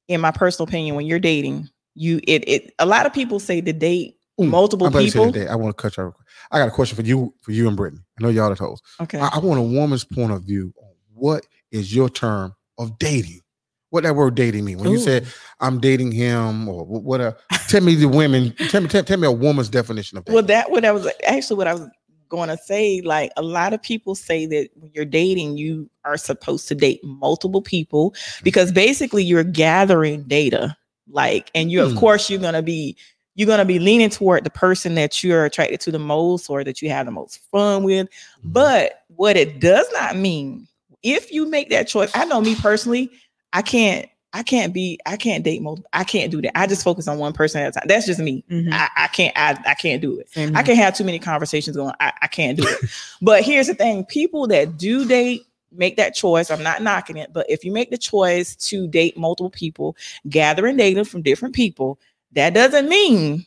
in 0.08 0.22
my 0.22 0.32
personal 0.32 0.68
opinion, 0.68 0.96
when 0.96 1.06
you're 1.06 1.20
dating, 1.20 1.70
you 1.96 2.20
it 2.28 2.48
it 2.48 2.74
a 2.80 2.86
lot 2.86 3.06
of 3.06 3.14
people 3.14 3.40
say 3.40 3.62
to 3.62 3.74
date 3.74 4.18
Ooh, 4.40 4.46
multiple 4.46 4.88
I'm 4.88 4.94
to 4.94 5.10
say 5.10 5.32
people. 5.32 5.50
I 5.50 5.56
want 5.56 5.76
to 5.76 5.82
cut 5.82 5.98
you. 5.98 6.14
I 6.52 6.60
got 6.60 6.68
a 6.68 6.72
question 6.72 6.96
for 6.96 7.02
you, 7.02 7.34
for 7.42 7.52
you 7.52 7.68
and 7.68 7.76
Brittany. 7.76 8.02
I 8.20 8.24
know 8.24 8.30
y'all 8.30 8.50
the 8.50 8.56
host. 8.56 8.84
Okay. 9.02 9.20
I, 9.20 9.30
I 9.34 9.40
want 9.40 9.60
a 9.60 9.64
woman's 9.64 10.04
point 10.04 10.32
of 10.32 10.44
view 10.44 10.74
on 10.82 10.92
what 11.14 11.46
is 11.72 11.94
your 11.94 12.10
term 12.10 12.54
of 12.78 12.98
dating. 13.00 13.42
What 13.90 14.04
that 14.04 14.16
word 14.16 14.36
dating 14.36 14.66
mean? 14.66 14.80
When 14.80 14.92
you 14.92 15.00
said 15.00 15.28
I'm 15.60 15.80
dating 15.80 16.12
him, 16.12 16.68
or 16.68 16.84
wh- 16.86 17.04
what? 17.04 17.22
A, 17.22 17.38
tell 17.70 17.82
me 17.82 17.96
the 17.96 18.08
women. 18.08 18.54
Tell 18.70 18.82
me. 18.82 18.88
Tell, 18.88 19.04
tell 19.04 19.18
me 19.18 19.28
a 19.28 19.32
woman's 19.32 19.70
definition 19.70 20.18
of 20.18 20.26
dating. 20.26 20.36
Well, 20.36 20.44
that 20.46 20.72
what 20.72 20.84
I 20.86 20.92
was 20.92 21.08
actually 21.26 21.58
what 21.58 21.68
I 21.68 21.74
was 21.74 21.88
going 22.30 22.50
to 22.50 22.58
say. 22.58 23.00
Like 23.02 23.32
a 23.38 23.42
lot 23.42 23.74
of 23.74 23.82
people 23.82 24.14
say 24.14 24.46
that 24.48 24.70
when 24.76 24.92
you're 24.94 25.06
dating, 25.06 25.58
you 25.58 25.90
are 26.04 26.18
supposed 26.18 26.68
to 26.68 26.76
date 26.76 27.00
multiple 27.04 27.62
people 27.62 28.14
because 28.44 28.72
basically 28.74 29.24
you're 29.24 29.46
gathering 29.46 30.24
data. 30.24 30.76
Like, 31.10 31.50
and 31.56 31.72
you 31.72 31.82
of 31.82 31.92
Hmm. 31.94 31.98
course 31.98 32.30
you're 32.30 32.42
gonna 32.42 32.62
be 32.62 32.98
you're 33.36 33.48
gonna 33.48 33.64
be 33.64 33.80
leaning 33.80 34.10
toward 34.10 34.44
the 34.44 34.50
person 34.50 34.96
that 34.96 35.24
you're 35.24 35.46
attracted 35.46 35.80
to 35.82 35.92
the 35.92 36.00
most 36.00 36.50
or 36.50 36.64
that 36.66 36.82
you 36.82 36.90
have 36.90 37.06
the 37.06 37.12
most 37.14 37.40
fun 37.52 37.84
with. 37.84 38.08
Mhm. 38.08 38.52
But 38.52 39.04
what 39.16 39.38
it 39.38 39.62
does 39.62 39.88
not 39.94 40.18
mean, 40.18 40.68
if 41.04 41.32
you 41.32 41.46
make 41.50 41.70
that 41.70 41.88
choice, 41.88 42.12
I 42.14 42.26
know 42.26 42.42
me 42.42 42.56
personally, 42.56 43.10
I 43.58 43.64
can't, 43.64 44.08
I 44.34 44.44
can't 44.44 44.72
be, 44.72 45.00
I 45.08 45.18
can't 45.18 45.44
date 45.44 45.64
multiple, 45.64 45.90
I 45.94 46.04
can't 46.04 46.32
do 46.32 46.44
that. 46.44 46.56
I 46.56 46.68
just 46.68 46.84
focus 46.84 47.08
on 47.08 47.18
one 47.18 47.34
person 47.34 47.60
at 47.62 47.70
a 47.70 47.72
time. 47.72 47.88
That's 47.88 48.06
just 48.06 48.20
me. 48.20 48.44
Mhm. 48.52 48.72
I, 48.72 48.88
I 48.96 49.08
can't, 49.08 49.34
I, 49.36 49.60
I 49.66 49.74
can't 49.74 50.00
do 50.00 50.20
it. 50.20 50.30
Same 50.30 50.56
I 50.56 50.60
here. 50.60 50.68
can 50.68 50.76
have 50.76 50.96
too 50.96 51.04
many 51.04 51.18
conversations 51.18 51.76
going. 51.76 51.94
I, 52.00 52.14
I 52.22 52.28
can't 52.28 52.56
do 52.56 52.68
it. 52.68 52.90
but 53.22 53.44
here's 53.44 53.66
the 53.66 53.74
thing: 53.74 54.06
people 54.06 54.46
that 54.48 54.78
do 54.78 55.08
date 55.08 55.42
make 55.72 55.98
that 55.98 56.14
choice. 56.14 56.52
I'm 56.52 56.62
not 56.62 56.84
knocking 56.84 57.18
it, 57.18 57.34
but 57.34 57.50
if 57.50 57.66
you 57.66 57.72
make 57.72 57.90
the 57.90 57.98
choice 57.98 58.56
to 58.68 58.88
date 58.88 59.18
multiple 59.18 59.50
people, 59.50 59.98
gathering 60.30 60.78
data 60.78 61.04
from 61.04 61.24
different 61.24 61.56
people, 61.56 62.00
that 62.34 62.54
doesn't 62.54 62.88
mean 62.88 63.44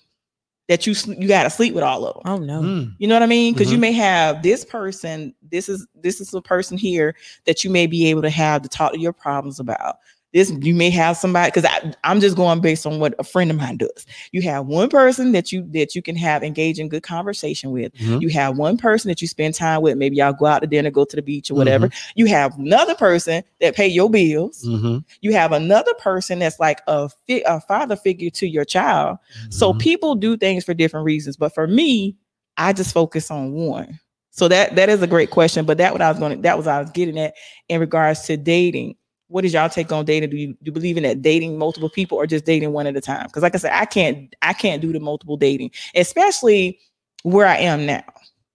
that 0.71 0.87
you 0.87 0.95
you 1.19 1.27
got 1.27 1.43
to 1.43 1.51
sleep 1.51 1.75
with 1.75 1.83
all 1.83 2.07
of 2.07 2.15
them. 2.15 2.23
Oh 2.25 2.37
no. 2.39 2.61
Mm. 2.63 2.95
You 2.99 3.09
know 3.09 3.17
what 3.17 3.25
I 3.25 3.27
mean? 3.27 3.55
Because 3.55 3.73
you 3.73 3.77
Mhm. 3.77 3.81
may 3.81 3.93
have 3.93 4.41
this 4.41 4.65
person. 4.65 5.35
This 5.51 5.69
is 5.69 5.85
this 6.01 6.21
is 6.21 6.31
the 6.31 6.41
person 6.41 6.79
here 6.79 7.17
that 7.45 7.65
you 7.65 7.71
may 7.71 7.89
be 7.89 8.07
able 8.09 8.23
to 8.23 8.31
have 8.31 8.63
to 8.63 8.69
talk 8.69 8.93
to 8.93 9.01
your 9.01 9.13
problems 9.13 9.59
about. 9.59 9.97
This 10.33 10.53
you 10.61 10.75
may 10.75 10.91
have 10.91 11.17
somebody 11.17 11.51
because 11.51 11.69
I'm 12.05 12.21
just 12.21 12.37
going 12.37 12.61
based 12.61 12.87
on 12.87 13.01
what 13.01 13.15
a 13.19 13.25
friend 13.25 13.51
of 13.51 13.57
mine 13.57 13.79
does. 13.79 14.07
You 14.31 14.43
have 14.43 14.67
one 14.67 14.89
person 14.89 15.33
that 15.33 15.51
you 15.51 15.67
that 15.73 15.97
you 15.97 16.03
can 16.03 16.15
have 16.15 16.45
engage 16.45 16.79
in 16.79 16.89
good 16.89 17.03
conversation 17.03 17.73
with. 17.73 17.93
Mhm. 17.95 18.23
You 18.23 18.29
have 18.29 18.57
one 18.57 18.77
person 18.77 19.09
that 19.09 19.21
you 19.21 19.27
spend 19.27 19.55
time 19.55 19.83
with. 19.83 19.97
Maybe 19.99 20.17
y'all 20.17 20.33
go 20.33 20.47
out 20.47 20.61
to 20.61 20.69
dinner, 20.69 20.91
go 20.91 21.05
to 21.05 21.17
the 21.17 21.23
beach 21.23 21.51
or 21.51 21.55
whatever. 21.55 21.91
You 22.15 22.27
have 22.27 22.57
another 22.59 22.95
person 22.95 23.43
that 23.61 23.75
pay 23.75 23.89
your 23.89 24.09
bills. 24.09 24.65
Mhm. 24.65 25.05
You 25.21 25.33
have 25.33 25.51
another 25.51 25.95
person 25.95 26.39
that's 26.39 26.61
like 26.61 26.81
a, 26.87 27.09
fi- 27.27 27.43
a 27.45 27.61
father 27.61 27.97
figure 27.97 28.31
to 28.31 28.47
your 28.47 28.65
child. 28.65 29.19
So 29.49 29.73
Mhm. 29.73 29.81
people 29.81 30.15
do 30.15 30.37
things 30.37 30.63
for 30.65 30.75
different 30.75 31.07
reasons, 31.07 31.37
but 31.37 31.53
for 31.53 31.67
me, 31.67 32.17
I 32.57 32.73
just 32.73 32.93
focus 32.95 33.33
on 33.33 33.53
one. 33.53 33.99
So 34.31 34.47
that 34.47 34.77
that 34.77 34.89
is 34.89 35.03
a 35.03 35.09
great 35.09 35.31
question, 35.31 35.65
but 35.65 35.77
that 35.79 35.93
what 35.93 36.01
I 36.01 36.09
was 36.09 36.21
going 36.21 36.37
to 36.37 36.43
that 36.43 36.57
was 36.57 36.67
what 36.67 36.75
I 36.77 36.81
was 36.81 36.91
getting 36.91 37.19
at 37.19 37.35
in 37.69 37.81
regards 37.81 38.23
to 38.27 38.37
dating. 38.37 38.95
What 39.31 39.45
is 39.45 39.53
y'all 39.53 39.69
take 39.69 39.93
on 39.93 40.05
dating? 40.05 40.31
Do 40.31 40.37
you, 40.37 40.49
do 40.49 40.57
you 40.65 40.73
believe 40.73 40.97
in 40.97 41.05
that 41.05 41.23
dating 41.23 41.57
multiple 41.57 41.89
people 41.89 42.19
or 42.19 42.27
just 42.27 42.45
dating 42.45 42.73
one 42.73 42.89
at 42.89 42.97
a 42.97 43.01
time? 43.01 43.27
Because 43.27 43.45
like 43.45 43.55
I 43.55 43.59
said, 43.59 43.73
I 43.73 43.85
can't 43.85 44.35
I 44.43 44.53
can't 44.53 44.83
do 44.83 44.93
the 44.93 44.99
multiple 44.99 45.37
dating, 45.37 45.71
especially 45.95 46.81
where 47.23 47.47
I 47.47 47.57
am 47.59 47.87
now. 47.87 48.03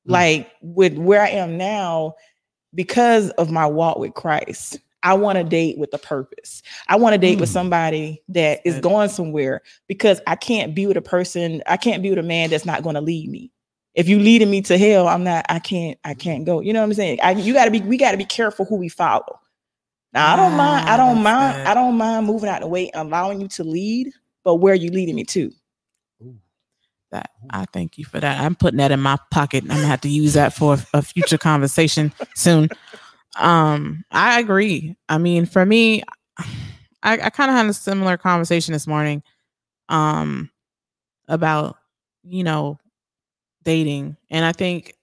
Like 0.06 0.52
with 0.62 0.98
where 0.98 1.22
I 1.22 1.30
am 1.30 1.58
now, 1.58 2.14
because 2.74 3.30
of 3.32 3.50
my 3.50 3.66
walk 3.66 3.98
with 4.00 4.14
Christ, 4.14 4.78
I 5.02 5.14
want 5.14 5.38
to 5.38 5.44
date 5.44 5.78
with 5.78 5.94
a 5.94 5.98
purpose. 5.98 6.62
I 6.90 6.98
want 6.98 7.14
to 7.14 7.18
date 7.18 7.40
with 7.40 7.50
Mm. 7.50 7.54
somebody 7.54 8.22
that 8.30 8.60
is 8.66 8.80
going 8.80 9.10
somewhere 9.10 9.62
because 9.88 10.20
I 10.28 10.36
can't 10.36 10.76
be 10.76 10.88
with 10.88 10.98
a 10.98 11.02
person, 11.02 11.64
I 11.68 11.78
can't 11.78 12.04
be 12.04 12.10
with 12.10 12.20
a 12.20 12.24
man 12.24 12.50
that's 12.50 12.66
not 12.66 12.84
going 12.84 12.96
to 12.96 13.02
lead 13.02 13.30
me. 13.30 13.52
If 13.94 14.10
you 14.10 14.20
leading 14.20 14.52
me 14.52 14.62
to 14.64 14.78
hell, 14.78 15.08
I'm 15.08 15.24
not, 15.24 15.46
I 15.48 15.60
can't, 15.60 15.98
I 16.04 16.16
can't 16.16 16.44
go. 16.44 16.60
You 16.60 16.74
know 16.74 16.82
what 16.82 16.88
I'm 16.88 16.94
saying? 16.96 17.20
I, 17.24 17.32
you 17.32 17.54
gotta 17.54 17.72
be, 17.72 17.80
we 17.82 17.98
gotta 17.98 18.18
be 18.18 18.26
careful 18.26 18.66
who 18.66 18.76
we 18.76 18.90
follow. 18.90 19.40
Now 20.16 20.34
I 20.34 20.38
don't 20.38 20.56
mind, 20.56 20.90
I 20.90 20.96
don't 20.96 21.22
mind, 21.22 21.56
good. 21.58 21.68
I 21.68 21.74
don't 21.74 21.98
mind 21.98 22.26
moving 22.26 22.50
out 22.50 22.62
the 22.62 22.68
way, 22.68 22.90
allowing 22.94 23.42
you 23.42 23.50
to 23.50 23.66
lead, 23.66 24.14
but 24.46 24.56
where 24.56 24.72
are 24.72 24.78
you 24.78 24.90
leading 24.90 25.16
me 25.16 25.26
to? 25.26 25.52
That 27.12 27.32
I 27.50 27.66
thank 27.74 27.98
you 27.98 28.06
for 28.06 28.22
that. 28.22 28.40
I'm 28.40 28.56
putting 28.56 28.78
that 28.78 28.92
in 28.92 29.02
my 29.02 29.18
pocket. 29.30 29.66
I'm 29.66 29.70
gonna 29.70 29.86
have 29.88 30.02
to 30.02 30.10
use 30.10 30.34
that 30.34 30.54
for 30.54 30.78
a 30.94 31.02
future 31.02 31.38
conversation 31.38 32.14
soon. 32.34 32.70
Um, 33.38 34.06
I 34.10 34.40
agree. 34.40 34.96
I 35.10 35.18
mean, 35.18 35.46
for 35.46 35.66
me, 35.66 36.02
I, 36.38 36.46
I 37.04 37.30
kind 37.30 37.52
of 37.52 37.58
had 37.58 37.66
a 37.66 37.74
similar 37.74 38.16
conversation 38.18 38.72
this 38.72 38.88
morning, 38.88 39.22
um, 39.90 40.50
about 41.28 41.76
you 42.24 42.46
know 42.46 42.80
dating, 43.64 44.16
and 44.32 44.46
I 44.46 44.54
think 44.54 44.94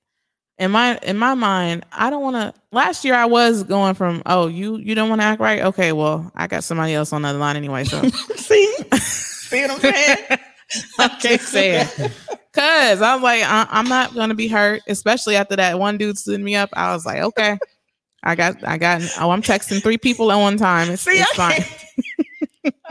in 0.62 0.70
my 0.70 0.98
in 1.02 1.18
my 1.18 1.34
mind, 1.34 1.84
I 1.92 2.08
don't 2.10 2.22
want 2.22 2.36
to. 2.36 2.54
Last 2.70 3.04
year, 3.04 3.14
I 3.14 3.26
was 3.26 3.64
going 3.64 3.94
from, 3.94 4.22
oh, 4.26 4.46
you 4.46 4.78
you 4.78 4.94
don't 4.94 5.08
want 5.08 5.20
to 5.20 5.24
act 5.26 5.40
right. 5.40 5.60
Okay, 5.62 5.92
well, 5.92 6.30
I 6.34 6.46
got 6.46 6.64
somebody 6.64 6.94
else 6.94 7.12
on 7.12 7.22
the 7.22 7.28
other 7.28 7.38
line 7.38 7.56
anyway, 7.56 7.84
so 7.84 8.02
See? 8.36 8.74
See 8.94 9.62
what 9.62 9.70
I'm 9.72 9.80
saying? 9.80 10.18
I 10.98 11.08
can't 11.20 11.40
say 11.40 11.80
it. 11.82 12.12
Cause 12.54 13.02
I'm 13.02 13.22
like, 13.22 13.42
I- 13.42 13.66
I'm 13.70 13.88
not 13.88 14.14
gonna 14.14 14.34
be 14.34 14.48
hurt, 14.48 14.82
especially 14.86 15.36
after 15.36 15.56
that 15.56 15.78
one 15.78 15.98
dude 15.98 16.18
stood 16.18 16.40
me 16.40 16.54
up. 16.54 16.70
I 16.72 16.92
was 16.94 17.04
like, 17.04 17.20
okay, 17.20 17.58
I 18.22 18.34
got, 18.34 18.62
I 18.66 18.78
got. 18.78 19.02
Oh, 19.20 19.30
I'm 19.30 19.42
texting 19.42 19.82
three 19.82 19.98
people 19.98 20.30
at 20.32 20.36
one 20.36 20.56
time. 20.56 20.90
It's, 20.90 21.02
See, 21.02 21.10
it's 21.12 21.32
fine. 21.34 21.64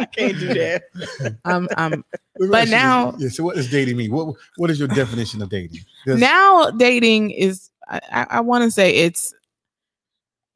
Can't, 0.05 0.35
I 0.35 0.37
can't 0.37 0.39
do 0.39 0.53
that. 0.53 1.37
I'm, 1.45 1.67
I'm 1.77 2.03
But 2.49 2.69
now- 2.69 3.13
yeah. 3.17 3.29
So 3.29 3.43
what 3.43 3.55
does 3.55 3.69
dating 3.69 3.97
mean? 3.97 4.11
What 4.11 4.35
What 4.57 4.69
is 4.69 4.79
your 4.79 4.87
definition 4.87 5.41
of 5.41 5.49
dating? 5.49 5.79
'Cause- 6.05 6.19
now 6.19 6.71
dating 6.71 7.31
is. 7.31 7.69
I, 7.89 7.99
I, 8.11 8.27
I 8.29 8.39
want 8.41 8.63
to 8.63 8.71
say 8.71 8.91
it's 8.95 9.33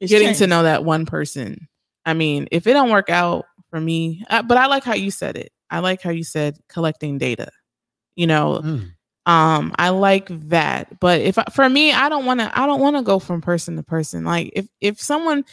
It's 0.00 0.10
getting 0.10 0.34
to 0.34 0.46
know 0.46 0.62
that 0.62 0.84
one 0.84 1.06
person. 1.06 1.68
I 2.04 2.14
mean, 2.14 2.48
if 2.52 2.66
it 2.66 2.72
don't 2.72 2.90
work 2.90 3.10
out 3.10 3.46
for 3.70 3.80
me, 3.80 4.24
uh, 4.30 4.42
but 4.42 4.56
I 4.56 4.66
like 4.66 4.84
how 4.84 4.94
you 4.94 5.10
said 5.10 5.36
it. 5.36 5.52
I 5.70 5.80
like 5.80 6.00
how 6.02 6.10
you 6.10 6.22
said 6.24 6.56
collecting 6.68 7.18
data. 7.18 7.50
You 8.14 8.26
know, 8.28 8.60
Mm. 8.64 8.92
um, 9.26 9.74
I 9.78 9.88
like 9.90 10.28
that. 10.48 10.98
But 11.00 11.20
if 11.20 11.36
I, 11.36 11.44
for 11.52 11.68
me, 11.68 11.92
I 11.92 12.08
don't 12.08 12.24
want 12.24 12.40
to. 12.40 12.58
I 12.58 12.66
don't 12.66 12.80
want 12.80 12.96
to 12.96 13.02
go 13.02 13.18
from 13.18 13.40
person 13.42 13.76
to 13.76 13.82
person. 13.82 14.24
Like 14.24 14.52
if 14.54 14.66
if 14.80 15.00
someone 15.00 15.44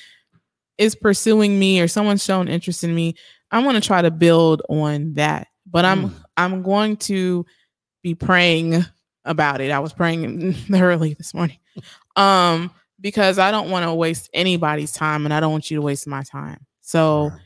is 0.77 0.95
pursuing 0.95 1.59
me 1.59 1.81
or 1.81 1.87
someone's 1.87 2.23
shown 2.23 2.47
interest 2.47 2.83
in 2.83 2.93
me, 2.95 3.15
I 3.53 3.63
want 3.63 3.75
to 3.81 3.87
try 3.87 4.01
to 4.01 4.11
build 4.11 4.61
on 4.67 5.13
that. 5.13 5.47
But 5.69 5.85
I'm 5.85 6.09
Mm. 6.09 6.13
I'm 6.35 6.63
going 6.63 6.97
to 6.97 7.45
be 8.01 8.15
praying 8.15 8.83
about 9.23 9.61
it. 9.61 9.71
I 9.71 9.79
was 9.79 9.93
praying 9.93 10.55
early 10.73 11.13
this 11.13 11.33
morning. 11.33 11.59
Um, 12.15 12.71
because 12.99 13.37
I 13.39 13.51
don't 13.51 13.69
want 13.69 13.85
to 13.85 13.93
waste 13.93 14.29
anybody's 14.33 14.91
time 14.91 15.25
and 15.25 15.33
I 15.33 15.39
don't 15.39 15.51
want 15.51 15.69
you 15.71 15.77
to 15.77 15.81
waste 15.81 16.07
my 16.07 16.23
time. 16.23 16.65
So 16.81 17.29
Right. 17.29 17.39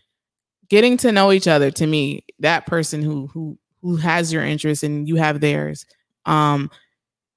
getting 0.70 0.98
to 0.98 1.12
know 1.12 1.32
each 1.32 1.48
other 1.48 1.70
to 1.72 1.86
me, 1.88 2.24
that 2.40 2.66
person 2.66 3.02
who 3.02 3.28
who 3.28 3.58
who 3.82 3.98
has 3.98 4.34
your 4.34 4.44
interest 4.44 4.84
and 4.84 5.08
you 5.08 5.18
have 5.18 5.40
theirs, 5.42 5.86
um, 6.26 6.72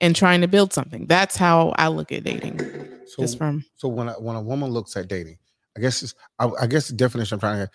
and 0.00 0.16
trying 0.16 0.40
to 0.40 0.48
build 0.48 0.72
something. 0.72 1.06
That's 1.06 1.36
how 1.36 1.74
I 1.76 1.88
look 1.88 2.10
at 2.12 2.24
dating. 2.24 2.58
So, 3.06 3.22
just 3.22 3.36
from 3.38 3.64
so 3.76 3.88
when 3.88 4.08
a, 4.08 4.12
when 4.14 4.36
a 4.36 4.40
woman 4.42 4.70
looks 4.70 4.96
at 4.96 5.08
dating, 5.08 5.38
I 5.76 5.80
guess 5.80 6.02
it's, 6.02 6.14
I, 6.38 6.48
I 6.62 6.66
guess 6.66 6.88
the 6.88 6.94
definition 6.94 7.36
I'm 7.36 7.40
trying 7.40 7.66
to 7.66 7.70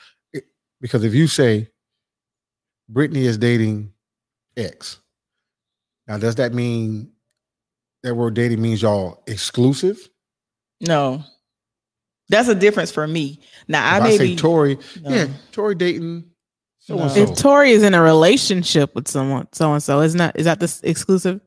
because 0.86 1.04
if 1.04 1.16
you 1.16 1.26
say 1.26 1.68
Brittany 2.88 3.26
is 3.26 3.40
dating 3.40 3.92
X, 4.56 5.00
now 6.08 6.20
does 6.20 6.36
that 6.36 6.54
mean 6.54 7.12
that 8.04 8.14
word 8.14 8.36
dating 8.36 8.62
means 8.62 8.84
y'all 8.84 9.24
exclusive? 9.26 9.98
No, 10.82 11.24
that's 12.30 12.50
a 12.50 12.54
difference 12.54 12.92
for 12.92 13.08
me. 13.08 13.40
Now 13.68 13.96
I 13.96 14.00
may 14.00 14.14
I 14.14 14.18
say 14.18 14.28
be. 14.28 14.36
Tori, 14.36 14.78
no. 15.02 15.10
yeah, 15.10 15.28
Tori 15.52 15.74
dating 15.74 16.26
so-and-so. 16.78 17.20
if 17.20 17.36
Tori 17.36 17.72
is 17.72 17.82
in 17.82 17.96
a 17.96 18.02
relationship 18.04 18.94
with 18.94 19.08
someone, 19.08 19.48
so 19.54 19.74
and 19.74 19.82
so, 19.82 20.02
isn't 20.02 20.20
that 20.20 20.38
is 20.38 20.46
that 20.46 20.60
this 20.60 20.82
exclusive? 20.84 21.42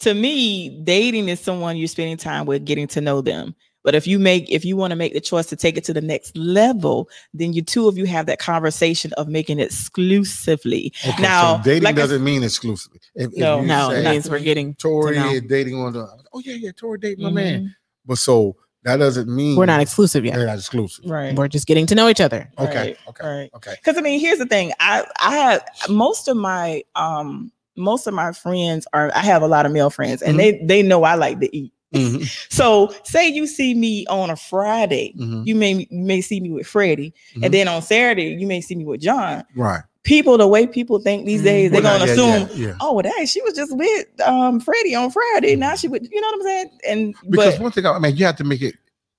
to 0.00 0.14
me, 0.14 0.80
dating 0.84 1.28
is 1.28 1.40
someone 1.40 1.76
you're 1.76 1.88
spending 1.88 2.16
time 2.16 2.46
with, 2.46 2.64
getting 2.64 2.86
to 2.88 3.00
know 3.00 3.20
them. 3.20 3.54
But 3.84 3.94
if 3.94 4.06
you 4.06 4.18
make, 4.18 4.50
if 4.50 4.64
you 4.64 4.76
want 4.76 4.90
to 4.90 4.96
make 4.96 5.12
the 5.14 5.20
choice 5.20 5.46
to 5.46 5.56
take 5.56 5.76
it 5.76 5.84
to 5.84 5.92
the 5.94 6.00
next 6.00 6.36
level, 6.36 7.08
then 7.32 7.52
you 7.52 7.62
two 7.62 7.88
of 7.88 7.96
you 7.96 8.04
have 8.06 8.26
that 8.26 8.38
conversation 8.38 9.12
of 9.14 9.28
making 9.28 9.58
it 9.60 9.70
exclusively. 9.70 10.92
Okay, 11.06 11.22
Now, 11.22 11.56
so 11.58 11.62
dating 11.64 11.84
like 11.84 11.96
doesn't 11.96 12.22
mean 12.24 12.42
exclusively. 12.42 13.00
If, 13.14 13.32
if 13.32 13.38
No. 13.38 13.60
you 13.60 13.66
No, 13.68 13.90
say 13.90 14.00
it 14.04 14.10
means 14.10 14.28
we're 14.30 14.40
getting 14.40 14.74
to 14.74 14.78
Tori 14.82 15.16
know. 15.16 15.30
is 15.30 15.42
dating 15.42 15.76
on 15.80 15.92
the. 15.92 16.08
Oh 16.32 16.40
yeah, 16.44 16.54
yeah, 16.54 16.70
Tori 16.76 16.98
dating 16.98 17.24
my 17.24 17.30
man. 17.30 17.62
Mhm. 17.62 17.74
But 18.04 18.18
so 18.18 18.56
that 18.84 18.96
doesn't 18.96 19.28
mean 19.28 19.56
We're 19.56 19.66
not 19.66 19.80
exclusive 19.80 20.24
yet. 20.24 20.36
We're 20.36 20.46
not 20.46 20.58
exclusive. 20.58 21.04
Right. 21.06 21.34
We're 21.34 21.48
just 21.48 21.66
getting 21.66 21.86
to 21.86 21.94
know 21.94 22.08
each 22.08 22.20
other. 22.20 22.50
Okay. 22.58 22.74
Right, 22.78 22.98
Okay. 23.08 23.26
right. 23.26 23.50
Okay. 23.54 23.74
Because 23.76 23.96
I 23.96 24.00
mean, 24.00 24.18
here's 24.20 24.38
the 24.38 24.46
thing. 24.46 24.72
I 24.80 25.04
I 25.20 25.34
have 25.36 25.62
most 25.88 26.28
of 26.28 26.36
my 26.36 26.82
um 26.94 27.52
most 27.76 28.06
of 28.08 28.14
my 28.14 28.32
friends 28.32 28.86
are 28.92 29.12
I 29.14 29.20
have 29.20 29.42
a 29.42 29.46
lot 29.46 29.66
of 29.66 29.72
male 29.72 29.90
friends 29.90 30.20
and 30.22 30.38
they 30.38 30.60
they 30.64 30.82
know 30.82 31.04
I 31.04 31.14
like 31.14 31.38
to 31.40 31.56
eat. 31.56 31.72
Mhm, 31.94 32.22
So 32.52 32.92
say 33.04 33.28
you 33.28 33.46
see 33.46 33.74
me 33.74 34.06
on 34.08 34.30
a 34.30 34.36
Friday, 34.36 35.14
mhm, 35.16 35.46
you 35.46 35.54
may 35.54 35.86
you 35.90 36.02
may 36.04 36.20
see 36.20 36.40
me 36.40 36.50
with 36.50 36.66
Freddie, 36.66 37.14
mhm. 37.34 37.44
and 37.44 37.54
then 37.54 37.68
on 37.68 37.80
Saturday 37.82 38.34
you 38.38 38.46
may 38.46 38.60
see 38.60 38.74
me 38.74 38.84
with 38.84 39.00
John. 39.00 39.44
right. 39.56 39.82
People, 40.04 40.38
the 40.38 40.46
way 40.48 40.66
people 40.66 41.00
think 41.00 41.26
these 41.26 41.40
Mhm. 41.40 41.44
days, 41.44 41.70
they're 41.70 41.82
Well, 41.82 41.98
gonna 41.98 42.06
yeah, 42.12 42.14
yeah, 42.14 42.36
assume, 42.46 42.58
yeah. 42.62 42.74
oh, 42.80 42.94
well, 42.94 43.02
dang, 43.02 43.26
she 43.26 43.42
was 43.42 43.52
just 43.54 43.76
with 43.76 44.06
um 44.22 44.58
Freddie 44.60 44.94
on 44.94 45.10
Friday. 45.10 45.54
Now 45.56 45.74
she 45.74 45.88
would, 45.88 46.06
you 46.10 46.20
know 46.20 46.26
what 46.28 46.34
I'm 46.36 46.42
saying? 46.42 46.70
And 46.88 47.14
Because 47.28 47.54
but 47.56 47.62
one 47.62 47.72
thing, 47.72 47.84
I 47.86 47.98
mean, 47.98 48.16
you 48.16 48.24
have 48.24 48.36
to 48.36 48.44
make 48.44 48.62
it. 48.62 48.74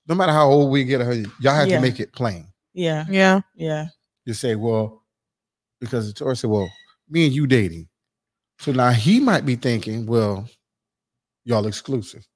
No 0.08 0.14
matter 0.16 0.32
how 0.32 0.48
old 0.50 0.72
we 0.72 0.82
get, 0.84 1.00
y'all 1.00 1.54
have 1.54 1.68
Yeah. 1.68 1.76
to 1.76 1.80
make 1.80 2.00
it 2.00 2.12
plain. 2.12 2.46
yeah, 2.72 3.04
Yeah. 3.08 3.40
yeah, 3.56 3.86
You 4.24 4.34
say, 4.34 4.56
well, 4.56 5.02
because 5.80 6.12
Tori 6.14 6.36
said, 6.36 6.50
well, 6.50 6.68
me 7.08 7.26
and 7.26 7.34
you 7.34 7.46
dating. 7.46 7.88
So 8.58 8.72
now 8.72 8.90
he 8.90 9.20
might 9.20 9.46
be 9.46 9.54
thinking, 9.56 10.06
well, 10.06 10.48
y'all 11.44 11.66
exclusive. 11.66 12.26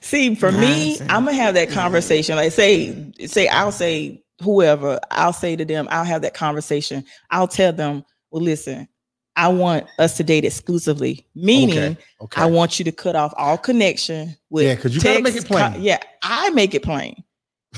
See, 0.00 0.34
for 0.34 0.52
me. 0.52 0.98
I'm 1.08 1.24
gonna 1.24 1.32
have 1.34 1.54
that 1.54 1.70
conversation. 1.70 2.36
Like 2.36 2.52
say, 2.52 3.12
say 3.26 3.48
I'll 3.48 3.72
say 3.72 4.22
whoever, 4.42 5.00
I'll 5.10 5.32
say 5.32 5.56
to 5.56 5.64
them, 5.64 5.88
I'll 5.90 6.04
have 6.04 6.22
that 6.22 6.34
conversation. 6.34 7.04
I'll 7.30 7.48
tell 7.48 7.72
them, 7.72 8.04
well, 8.30 8.42
listen, 8.42 8.88
I 9.36 9.48
want 9.48 9.86
us 9.98 10.16
to 10.16 10.24
date 10.24 10.44
exclusively, 10.44 11.26
meaning 11.34 11.78
Okay. 11.78 11.96
Okay. 12.22 12.42
I 12.42 12.46
want 12.46 12.78
you 12.78 12.84
to 12.84 12.92
cut 12.92 13.16
off 13.16 13.32
all 13.36 13.56
connection 13.58 14.36
with 14.50 14.64
Yeah, 14.64 14.74
'cause 14.76 14.94
you 14.94 15.00
gotta 15.00 15.22
make 15.22 15.36
it 15.36 15.46
plain. 15.46 15.72
co- 15.72 15.78
yeah, 15.78 15.98
I 16.22 16.50
make 16.50 16.74
it 16.74 16.82
plain. 16.82 17.22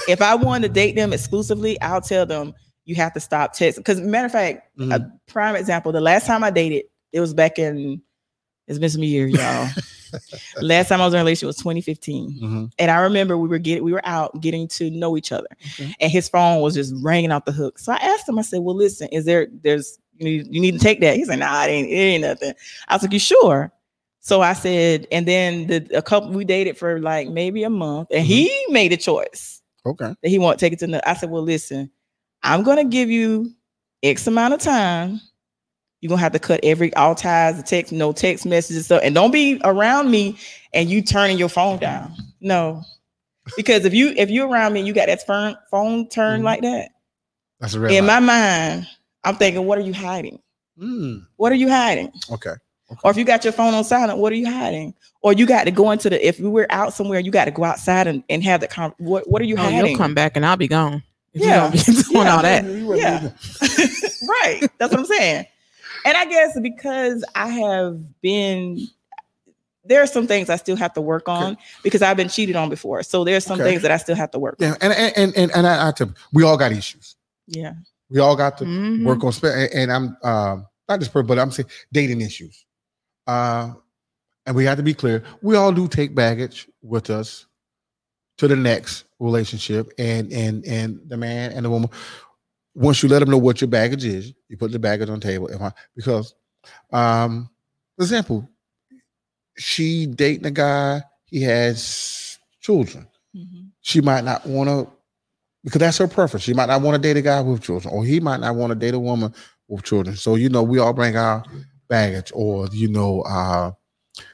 If 0.08 0.22
I 0.22 0.34
want 0.36 0.62
to 0.64 0.68
date 0.68 0.94
them 0.96 1.12
exclusively, 1.12 1.80
I'll 1.80 2.00
tell 2.00 2.24
them 2.26 2.54
you 2.86 2.94
have 2.96 3.12
to 3.14 3.20
stop 3.20 3.54
texting. 3.54 3.76
Because 3.76 4.00
matter 4.00 4.26
of 4.26 4.32
fact, 4.32 4.68
Mhm. 4.78 4.94
a 4.94 5.12
prime 5.30 5.56
example, 5.56 5.92
the 5.92 6.00
last 6.00 6.26
time 6.26 6.42
I 6.44 6.50
dated, 6.50 6.84
it 7.12 7.20
was 7.20 7.34
back 7.34 7.58
in 7.58 8.00
it's 8.70 8.78
been 8.78 8.88
some 8.90 9.02
years, 9.02 9.32
y'all. 9.32 9.68
last 10.62 10.88
time 10.88 11.00
I 11.00 11.04
was 11.04 11.14
in 11.14 11.18
a 11.20 11.22
relationship 11.22 11.46
was 11.48 11.56
2015. 11.58 12.38
Mhm. 12.40 12.72
And 12.78 12.90
I 12.90 13.00
remember 13.00 13.36
we 13.38 13.48
were 13.48 13.58
getting 13.58 13.84
we 13.84 13.92
were 13.92 14.00
out 14.04 14.40
getting 14.40 14.66
to 14.68 14.90
know 14.90 15.16
each 15.16 15.32
other. 15.32 15.46
Okay. 15.74 15.94
And 16.00 16.10
his 16.10 16.28
phone 16.28 16.60
was 16.62 16.74
just 16.74 16.94
ringing 17.02 17.30
out 17.32 17.46
the 17.46 17.52
hook. 17.52 17.78
So 17.78 17.92
I 17.92 17.96
asked 17.96 18.28
him, 18.28 18.38
I 18.38 18.42
said, 18.42 18.60
Well, 18.60 18.74
listen, 18.76 19.08
is 19.08 19.24
there 19.24 19.46
there's 19.62 19.98
you 20.16 20.24
need 20.24 20.54
you 20.54 20.60
need 20.60 20.72
to 20.72 20.78
take 20.78 21.00
that? 21.00 21.16
He 21.16 21.24
said, 21.24 21.38
Nah, 21.38 21.64
it 21.64 21.68
ain't 21.68 21.88
it 21.88 21.92
ain't 21.94 22.22
nothing. 22.22 22.54
I 22.88 22.94
was 22.94 23.02
like, 23.02 23.12
You 23.12 23.18
sure? 23.18 23.72
So 24.20 24.42
I 24.42 24.52
said, 24.52 25.06
and 25.10 25.26
then 25.26 25.66
the 25.66 25.86
a 25.96 26.02
couple 26.02 26.30
we 26.30 26.44
dated 26.44 26.76
for 26.76 27.00
like 27.00 27.28
maybe 27.28 27.62
a 27.62 27.70
month, 27.70 28.08
and 28.10 28.24
he 28.26 28.52
made 28.68 28.92
a 28.92 28.96
choice 28.98 29.62
Okay. 29.86 30.14
that 30.22 30.28
he 30.28 30.38
won't 30.38 30.60
take 30.60 30.72
it 30.74 30.78
to 30.80 30.86
the. 30.86 31.08
I 31.08 31.14
said, 31.14 31.30
Well, 31.30 31.42
listen, 31.42 31.90
I'm 32.42 32.62
gonna 32.62 32.84
give 32.84 33.10
you 33.10 33.50
X 34.02 34.26
amount 34.26 34.54
of 34.54 34.60
time. 34.60 35.20
You're 36.00 36.08
gonna 36.08 36.20
have 36.20 36.32
to 36.32 36.38
cut 36.38 36.60
every 36.62 36.92
all 36.94 37.14
ties, 37.14 37.56
the 37.56 37.62
text, 37.62 37.92
no 37.92 38.12
text 38.12 38.46
messages, 38.46 38.86
so 38.86 38.98
and 38.98 39.14
don't 39.14 39.30
be 39.30 39.60
around 39.64 40.10
me 40.10 40.36
and 40.72 40.88
you 40.88 41.02
turning 41.02 41.36
your 41.38 41.48
phone 41.50 41.78
down. 41.78 42.12
No. 42.40 42.82
Because 43.56 43.84
if 43.84 43.92
you 43.92 44.14
if 44.16 44.30
you're 44.30 44.48
around 44.48 44.72
me 44.72 44.80
and 44.80 44.86
you 44.86 44.94
got 44.94 45.06
that 45.06 45.26
phone 45.26 45.56
phone 45.70 46.08
turned 46.08 46.42
Mhm. 46.42 46.46
like 46.46 46.62
that, 46.62 46.90
That's 47.60 47.74
a 47.74 47.80
red 47.80 47.92
in 47.92 48.06
light. 48.06 48.20
my 48.20 48.26
mind, 48.26 48.86
I'm 49.24 49.36
thinking, 49.36 49.66
what 49.66 49.76
are 49.78 49.82
you 49.82 49.92
hiding? 49.92 50.40
Mm, 50.80 51.26
What 51.36 51.52
are 51.52 51.56
you 51.56 51.68
hiding? 51.68 52.12
okay. 52.32 52.54
Or 53.04 53.10
if 53.10 53.16
you 53.16 53.24
got 53.24 53.44
your 53.44 53.52
phone 53.52 53.72
on 53.74 53.84
silent, 53.84 54.18
what 54.18 54.32
are 54.32 54.36
you 54.36 54.50
hiding? 54.50 54.94
Or 55.22 55.32
you 55.32 55.46
got 55.46 55.64
to 55.64 55.70
go 55.70 55.90
into 55.92 56.10
the 56.10 56.26
if 56.26 56.40
we 56.40 56.48
were 56.48 56.66
out 56.70 56.92
somewhere, 56.94 57.20
you 57.20 57.30
got 57.30 57.44
to 57.44 57.50
go 57.52 57.62
outside 57.62 58.06
and, 58.08 58.24
and 58.28 58.42
have 58.42 58.60
the 58.62 58.66
con- 58.68 58.94
what 58.98 59.28
what 59.30 59.40
are 59.42 59.44
you 59.44 59.56
Oh, 59.58 59.62
hiding? 59.62 59.86
you'll 59.90 59.98
come 59.98 60.14
back 60.14 60.32
and 60.36 60.46
I'll 60.46 60.56
be 60.56 60.66
gone. 60.68 61.02
If 61.34 61.42
Yeah. 61.42 61.70
you 61.72 61.78
don't 61.78 61.86
be 61.96 62.02
doing 62.12 62.26
Yeah. 62.26 62.36
all 62.36 62.42
that. 62.42 62.64
Yeah. 62.64 63.30
right. 64.28 64.68
That's 64.78 64.90
what 64.92 65.00
I'm 65.00 65.06
saying. 65.06 65.46
And 66.04 66.16
I 66.16 66.24
guess 66.26 66.58
because 66.60 67.24
I 67.34 67.48
have 67.48 68.20
been 68.20 68.86
there 69.84 70.02
are 70.02 70.06
some 70.06 70.26
things 70.26 70.50
I 70.50 70.56
still 70.56 70.76
have 70.76 70.92
to 70.94 71.00
work 71.00 71.28
on 71.28 71.56
because 71.82 72.02
I've 72.02 72.16
been 72.16 72.28
cheated 72.28 72.54
on 72.54 72.68
before. 72.68 73.02
So 73.02 73.24
there's 73.24 73.44
some 73.44 73.60
Okay. 73.60 73.70
things 73.70 73.82
that 73.82 73.90
I 73.90 73.96
still 73.96 74.14
have 74.14 74.30
to 74.32 74.38
work 74.38 74.56
on. 74.60 74.68
Yeah, 74.68 74.76
and 74.80 74.92
and 74.92 75.12
and 75.16 75.36
and, 75.36 75.50
and 75.56 75.66
I, 75.66 75.88
I 75.88 75.92
tell- 75.92 76.14
we 76.32 76.42
all 76.44 76.56
got 76.56 76.70
issues. 76.72 77.16
Yeah. 77.46 77.72
We 78.10 78.18
all 78.20 78.36
got 78.36 78.58
to 78.58 78.64
Mhm. 78.64 79.04
work 79.04 79.24
on. 79.24 79.32
And, 79.42 79.72
and 79.74 79.92
I'm 79.92 80.16
um, 80.22 80.66
not 80.88 81.00
just, 81.00 81.12
per- 81.12 81.22
but 81.22 81.38
I'm 81.38 81.50
saying 81.50 81.68
dating 81.92 82.20
issues. 82.20 82.64
Uh, 83.26 83.72
and 84.46 84.54
we 84.56 84.64
have 84.64 84.76
to 84.78 84.82
be 84.82 84.94
clear. 84.94 85.22
We 85.42 85.56
all 85.56 85.72
do 85.72 85.86
take 85.88 86.14
baggage 86.14 86.68
with 86.82 87.08
us 87.10 87.46
to 88.38 88.48
the 88.48 88.56
next 88.56 89.04
relationship, 89.18 89.92
and 89.98 90.32
and 90.32 90.64
and 90.66 91.00
the 91.08 91.16
man 91.16 91.52
and 91.52 91.64
the 91.64 91.70
woman. 91.70 91.90
Once 92.74 93.02
you 93.02 93.08
let 93.08 93.18
them 93.18 93.30
know 93.30 93.38
what 93.38 93.60
your 93.60 93.68
baggage 93.68 94.04
is, 94.04 94.32
you 94.48 94.56
put 94.56 94.70
the 94.72 94.78
baggage 94.78 95.08
on 95.08 95.18
the 95.20 95.26
table. 95.26 95.48
I- 95.60 95.72
Because, 95.96 96.34
um, 96.92 97.50
for 97.96 98.02
example, 98.04 98.48
she 99.56 100.06
dating 100.06 100.46
a 100.46 100.50
guy. 100.50 101.02
He 101.24 101.42
has 101.42 102.38
children 102.60 103.06
Mhm. 103.36 103.70
she 103.80 104.00
might 104.00 104.24
not 104.24 104.44
want 104.46 104.68
to 104.68 104.90
because 105.62 105.78
that's 105.78 105.98
her 105.98 106.08
preference. 106.08 106.42
She 106.44 106.54
might 106.54 106.66
not 106.66 106.80
want 106.82 106.94
to 106.96 107.00
date 107.00 107.16
a 107.18 107.22
guy 107.22 107.40
with 107.40 107.62
children, 107.62 107.92
or 107.94 108.04
he 108.04 108.18
might 108.18 108.40
not 108.40 108.56
want 108.56 108.70
to 108.70 108.74
date 108.74 108.94
a 108.94 108.98
woman 108.98 109.32
with 109.68 109.84
children. 109.84 110.16
So 110.16 110.34
you 110.34 110.48
know, 110.48 110.62
we 110.62 110.78
all 110.78 110.92
bring 110.92 111.16
our 111.16 111.44
baggage, 111.88 112.32
or 112.34 112.66
you 112.72 112.88
know, 112.88 113.20
uh, 113.22 113.72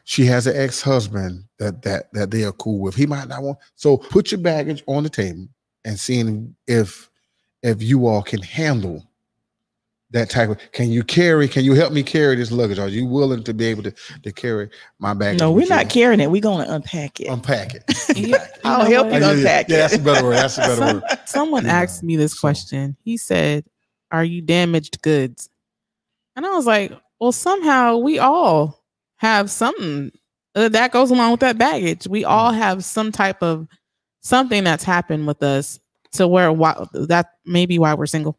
she 0.04 0.24
has 0.26 0.46
an 0.46 0.56
ex-husband 0.56 1.44
that 1.58 1.82
that 1.82 2.12
that 2.14 2.30
they 2.30 2.44
are 2.44 2.52
cool 2.52 2.78
with. 2.80 2.94
He 2.94 3.06
might 3.06 3.28
not 3.28 3.42
want. 3.42 3.58
So 3.74 3.98
put 3.98 4.30
your 4.32 4.40
baggage 4.40 4.82
on 4.86 5.02
the 5.02 5.10
table 5.10 5.46
and 5.84 5.98
seeing 6.00 6.54
if 6.66 7.10
if 7.62 7.82
you 7.82 8.06
all 8.06 8.22
can 8.22 8.42
handle 8.42 9.02
that 10.10 10.30
type 10.30 10.48
of 10.48 10.58
can 10.72 10.88
you 10.88 11.02
carry 11.02 11.48
can 11.48 11.64
you 11.64 11.74
help 11.74 11.92
me 11.92 12.00
carry 12.02 12.36
this 12.36 12.52
luggage 12.52 12.78
are 12.78 12.86
you 12.88 13.04
willing 13.04 13.42
to 13.42 13.52
be 13.52 13.64
able 13.66 13.82
to 13.82 13.92
to 14.22 14.32
carry 14.32 14.68
my 15.00 15.12
baggage 15.12 15.40
No, 15.40 15.50
we're 15.50 15.66
not 15.66 15.86
you? 15.86 15.90
carrying 15.90 16.20
it. 16.20 16.30
We're 16.30 16.40
gonna 16.40 16.64
unpack 16.72 17.18
it. 17.20 17.26
unpack 17.26 17.74
it 17.74 17.82
You- 18.16 18.36
I'll 18.64 18.84
you 18.84 18.94
know 18.94 19.02
help 19.02 19.06
what? 19.08 19.14
you 19.14 19.20
yeah, 19.20 19.26
yeah, 19.32 19.32
unpack 19.38 19.68
yeah, 19.68 19.74
it. 19.74 19.78
that's 19.80 19.94
a 19.94 19.98
better 19.98 20.24
word 20.24 20.34
that's 20.36 20.58
a 20.58 20.60
better 20.60 20.76
Some- 20.76 21.00
word 21.00 21.18
Someone 21.26 21.64
Yeah. 21.64 21.72
asked 21.82 22.02
me 22.04 22.14
this 22.16 22.38
question. 22.38 22.96
He 23.04 23.16
said, 23.16 23.64
Are 24.12 24.24
you 24.24 24.42
damaged 24.42 25.02
goods? 25.02 25.50
And 26.36 26.46
I 26.46 26.50
was 26.50 26.66
like, 26.66 26.92
Well, 27.20 27.32
somehow 27.32 27.96
we 27.96 28.20
all 28.20 28.80
have 29.16 29.50
something 29.50 30.12
uh, 30.54 30.68
that 30.68 30.92
goes 30.92 31.10
along 31.10 31.32
with 31.32 31.40
that 31.40 31.58
baggage. 31.58 32.06
We 32.06 32.24
all 32.24 32.52
Mm. 32.52 32.58
have 32.58 32.84
some 32.84 33.10
type 33.10 33.42
of 33.42 33.66
something 34.22 34.62
that's 34.62 34.84
happened 34.84 35.26
with 35.26 35.42
us 35.42 35.80
to 36.16 36.28
where 36.28 36.52
why, 36.52 36.86
that 36.92 37.32
may 37.44 37.66
be 37.66 37.78
why 37.78 37.94
we're 37.94 38.06
single. 38.06 38.38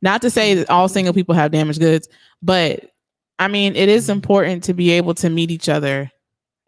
Not 0.00 0.22
to 0.22 0.30
say 0.30 0.54
that 0.54 0.70
all 0.70 0.88
single 0.88 1.12
people 1.14 1.34
have 1.34 1.50
damaged 1.50 1.80
goods, 1.80 2.08
but 2.42 2.90
I 3.38 3.48
mean, 3.48 3.74
it 3.76 3.88
is 3.88 4.08
important 4.08 4.64
to 4.64 4.74
be 4.74 4.90
able 4.92 5.14
to 5.14 5.28
meet 5.30 5.50
each 5.50 5.68
other 5.68 6.10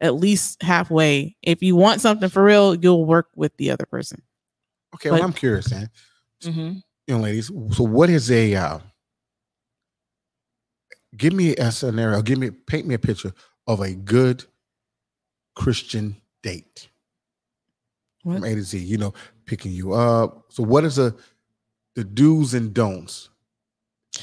at 0.01 0.15
least 0.15 0.63
halfway. 0.63 1.37
If 1.43 1.63
you 1.63 1.77
want 1.77 2.01
something 2.01 2.29
for 2.29 2.43
real, 2.43 2.75
you'll 2.75 3.05
work 3.07 3.29
with 3.37 3.57
the 3.57 3.71
other 3.71 3.87
person. 3.87 4.21
okay 4.95 5.11
well 5.11 5.23
i'm 5.23 5.33
curious 5.33 5.67
then 5.67 5.89
Mhm. 6.43 6.83
young 7.09 7.23
ladies 7.23 7.47
so 7.73 7.83
what 7.85 8.09
is 8.11 8.31
a 8.31 8.55
uh 8.55 8.79
give 11.17 11.33
me 11.33 11.55
a 11.57 11.71
scenario 11.73 12.23
give 12.23 12.39
me 12.39 12.51
paint 12.51 12.87
me 12.87 12.95
a 12.95 12.99
picture 12.99 13.33
of 13.67 13.81
a 13.81 13.93
good 13.95 14.45
christian 15.57 16.17
date 16.43 16.89
What? 18.23 18.35
from 18.37 18.45
A 18.45 18.55
to 18.55 18.63
Z, 18.63 18.79
you 18.79 18.99
know, 18.99 19.15
picking 19.47 19.73
you 19.73 19.93
up. 19.93 20.47
So 20.49 20.63
what 20.63 20.85
is 20.85 20.97
the 20.97 21.15
the 21.95 22.05
do's 22.05 22.55
and 22.55 22.75
don'ts? 22.75 23.29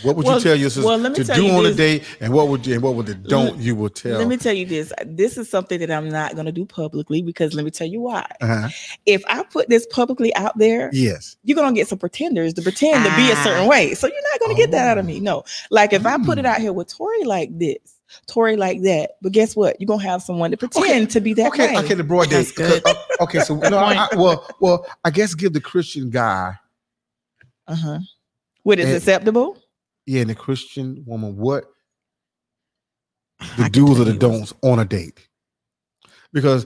What 0.04 0.16
would 0.16 0.26
Well- 0.26 0.38
you 0.38 0.44
tell 0.44 0.56
your 0.56 0.70
sister 0.70 0.88
well, 0.88 0.98
to 1.14 1.24
do 1.24 1.50
on 1.50 1.66
a 1.66 1.68
this. 1.70 1.76
date, 1.76 2.04
and 2.22 2.32
what 2.34 2.48
would 2.48 2.66
you 2.66 2.76
and 2.76 2.82
what 2.82 2.96
would 2.96 3.08
the 3.08 3.14
don't 3.14 3.58
you 3.60 3.76
would 3.76 3.94
tell? 3.94 4.18
Let 4.20 4.28
me 4.30 4.38
tell 4.38 4.54
you 4.54 4.66
this. 4.66 4.94
This 5.06 5.38
is 5.38 5.50
something 5.50 5.80
that 5.82 5.92
I'm 5.92 6.08
not 6.08 6.34
gonna 6.36 6.54
do 6.54 6.66
publicly 6.66 7.22
because 7.22 7.54
let 7.54 7.66
me 7.66 7.72
tell 7.72 7.88
you 7.88 8.00
why. 8.00 8.26
uh-huh. 8.40 8.70
If 9.06 9.22
I 9.28 9.44
put 9.44 9.68
this 9.68 9.86
publicly 9.88 10.34
out 10.36 10.58
there, 10.58 10.90
Yes. 10.94 11.36
you're 11.44 11.58
gonna 11.58 11.76
get 11.76 11.90
some 11.90 12.00
pretenders 12.00 12.54
to 12.54 12.62
pretend 12.62 13.04
to 13.04 13.14
be 13.18 13.32
a 13.32 13.36
certain 13.44 13.66
Ah. 13.66 13.70
way. 13.70 13.94
So 13.94 14.08
you're 14.08 14.16
not 14.32 14.40
gonna 14.40 14.56
get 14.56 14.72
that 14.72 14.88
out 14.88 14.98
of 14.98 15.06
me. 15.06 15.20
No. 15.20 15.44
Like 15.72 15.92
if 15.92 16.06
I 16.06 16.18
put 16.24 16.38
it 16.40 16.46
Mm. 16.46 16.50
out 16.50 16.62
here 16.62 16.72
with 16.74 16.88
Tori 16.88 17.26
like 17.26 17.50
this, 17.60 17.78
Tori 18.28 18.56
like 18.58 18.82
that, 18.84 19.12
but 19.22 19.32
guess 19.32 19.56
what? 19.56 19.80
You're 19.80 19.88
gonna 19.88 20.04
have 20.04 20.22
someone 20.22 20.52
to 20.52 20.58
pretend 20.58 21.10
to 21.12 21.20
be 21.22 21.34
that 21.36 21.48
Okay. 21.48 21.74
way. 21.76 21.84
Okay. 21.84 21.94
The 21.96 22.04
broad 22.04 22.30
date. 22.30 22.36
That's 22.38 22.52
good. 22.52 22.82
Uh, 22.86 22.94
Okay. 23.22 23.40
So 23.42 23.56
no, 23.56 23.78
I, 23.78 24.08
I- 24.12 24.16
well, 24.16 24.48
well, 24.60 24.86
I 25.06 25.12
guess 25.12 25.34
give 25.36 25.54
the 25.54 25.62
Christian 25.62 26.10
guy, 26.10 26.54
Uh-huh. 27.68 28.00
What 28.64 28.80
is 28.80 28.88
Eh, 28.88 28.96
acceptable? 28.98 29.58
yeah, 30.06 30.22
and 30.22 30.30
the 30.30 30.36
Christian 30.36 31.04
woman, 31.06 31.38
what 31.38 31.66
the 33.58 33.64
can 33.64 33.72
do's 33.72 34.00
or 34.00 34.04
the 34.06 34.14
you 34.14 34.18
don'ts 34.20 34.54
on 34.62 34.80
a 34.80 34.86
date? 34.86 35.28
Because 36.34 36.66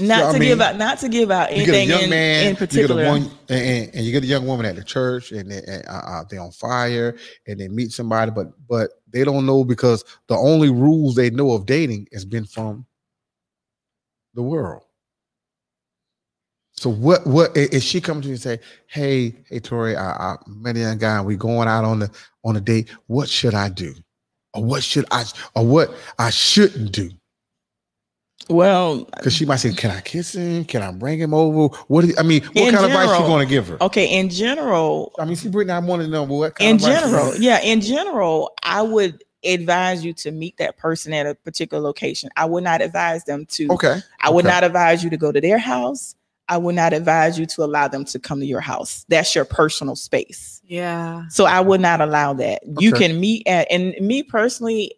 Not 0.00 0.24
I 0.24 0.32
to 0.32 0.38
mean, 0.38 0.48
give 0.48 0.60
out, 0.60 0.76
not 0.76 0.98
to 1.00 1.08
give 1.08 1.30
out 1.30 1.54
you 1.56 1.64
get 1.66 1.74
a 1.74 1.78
anything 1.78 1.88
young 1.90 2.02
in, 2.04 2.10
man, 2.10 2.44
in 2.44 2.50
you 2.50 2.56
particular. 2.56 3.02
get 3.02 3.06
a 3.06 3.10
one, 3.10 3.30
and, 3.48 3.90
and- 3.94 4.04
you 4.04 4.12
get 4.12 4.22
a 4.22 4.26
young 4.26 4.46
woman 4.46 4.66
at 4.66 4.76
the 4.76 4.84
church, 4.84 5.32
and, 5.32 5.50
they, 5.50 5.62
and 5.66 5.84
uh, 5.88 5.92
uh, 6.06 6.24
they're 6.28 6.40
on 6.40 6.50
fire, 6.52 7.16
and 7.46 7.60
they 7.60 7.68
meet 7.68 7.92
somebody, 7.92 8.30
but 8.30 8.48
but 8.68 8.90
they 9.12 9.24
don't 9.24 9.46
know 9.46 9.64
because 9.64 10.04
the 10.28 10.36
only 10.36 10.70
rules 10.70 11.14
they 11.14 11.30
know 11.30 11.52
of 11.52 11.66
dating 11.66 12.06
has 12.12 12.24
been 12.24 12.44
from 12.46 12.86
the 14.34 14.42
world. 14.42 14.82
So 16.72 16.88
what 16.88 17.26
what 17.26 17.50
i- 17.58 17.68
if 17.72 17.82
she 17.82 18.00
comes 18.00 18.22
to 18.22 18.28
you 18.28 18.34
and 18.34 18.40
say, 18.42 18.60
"Hey, 18.86 19.34
hey, 19.48 19.60
Tori, 19.60 19.96
I, 19.96 20.10
I 20.12 20.36
met 20.46 20.76
a 20.76 20.80
young 20.80 20.98
guy, 20.98 21.18
and 21.18 21.26
we 21.26 21.36
going 21.36 21.68
out 21.68 21.84
on 21.84 21.98
the 21.98 22.10
on 22.44 22.56
a 22.56 22.60
date. 22.60 22.88
What 23.06 23.28
should 23.28 23.54
I 23.54 23.68
do, 23.68 23.94
or 24.54 24.64
what 24.64 24.82
should 24.82 25.04
I, 25.10 25.24
or 25.54 25.66
what 25.66 25.94
I 26.18 26.30
shouldn't 26.30 26.92
do?" 26.92 27.10
Well, 28.50 29.04
Because 29.16 29.34
she 29.34 29.44
might 29.46 29.56
say, 29.56 29.72
"Can 29.72 29.90
I 29.90 30.00
kiss 30.00 30.34
him? 30.34 30.64
Can 30.64 30.82
I 30.82 30.90
bring 30.92 31.18
him 31.18 31.32
over? 31.32 31.74
What? 31.86 32.04
I 32.18 32.22
mean, 32.22 32.42
what 32.42 32.56
In 32.56 32.74
kind 32.74 32.84
of 32.84 32.90
advice 32.90 33.18
you 33.18 33.26
going 33.26 33.46
to 33.46 33.50
give 33.50 33.68
her?" 33.68 33.82
okay, 33.82 34.06
in 34.06 34.28
general, 34.28 35.12
I 35.18 35.24
mean, 35.24 35.36
see, 35.36 35.48
Brittany, 35.48 35.72
I 35.72 35.78
want 35.78 36.02
to 36.02 36.08
know 36.08 36.24
what 36.24 36.56
kind 36.56 36.70
in 36.70 36.76
of 36.76 36.82
general, 36.82 37.32
give 37.32 37.42
yeah, 37.42 37.60
in 37.62 37.80
general, 37.80 38.52
I 38.62 38.82
would 38.82 39.22
advise 39.44 40.04
you 40.04 40.12
to 40.12 40.30
meet 40.30 40.56
that 40.58 40.76
person 40.76 41.12
at 41.12 41.26
a 41.26 41.34
particular 41.34 41.82
location. 41.82 42.28
I 42.36 42.44
would 42.44 42.64
not 42.64 42.82
advise 42.82 43.24
them 43.24 43.46
to 43.52 43.68
Okay, 43.70 44.00
I 44.20 44.30
would 44.30 44.44
okay. 44.44 44.52
not 44.52 44.64
advise 44.64 45.02
you 45.02 45.10
to 45.10 45.16
go 45.16 45.32
to 45.32 45.40
their 45.40 45.58
house. 45.58 46.14
I 46.50 46.56
would 46.56 46.74
not 46.74 46.92
advise 46.92 47.38
you 47.38 47.46
to 47.46 47.62
allow 47.62 47.86
them 47.86 48.04
to 48.06 48.18
come 48.18 48.40
to 48.40 48.46
your 48.46 48.60
house. 48.60 49.06
That's 49.08 49.36
your 49.36 49.44
personal 49.44 49.94
space. 49.94 50.60
Yeah. 50.64 51.28
So 51.28 51.44
I 51.44 51.60
would 51.60 51.80
not 51.80 52.00
allow 52.00 52.32
that. 52.34 52.62
You 52.80 52.90
can 52.92 53.20
meet 53.20 53.46
at 53.46 53.68
and 53.70 53.94
me 54.00 54.24
personally 54.24 54.92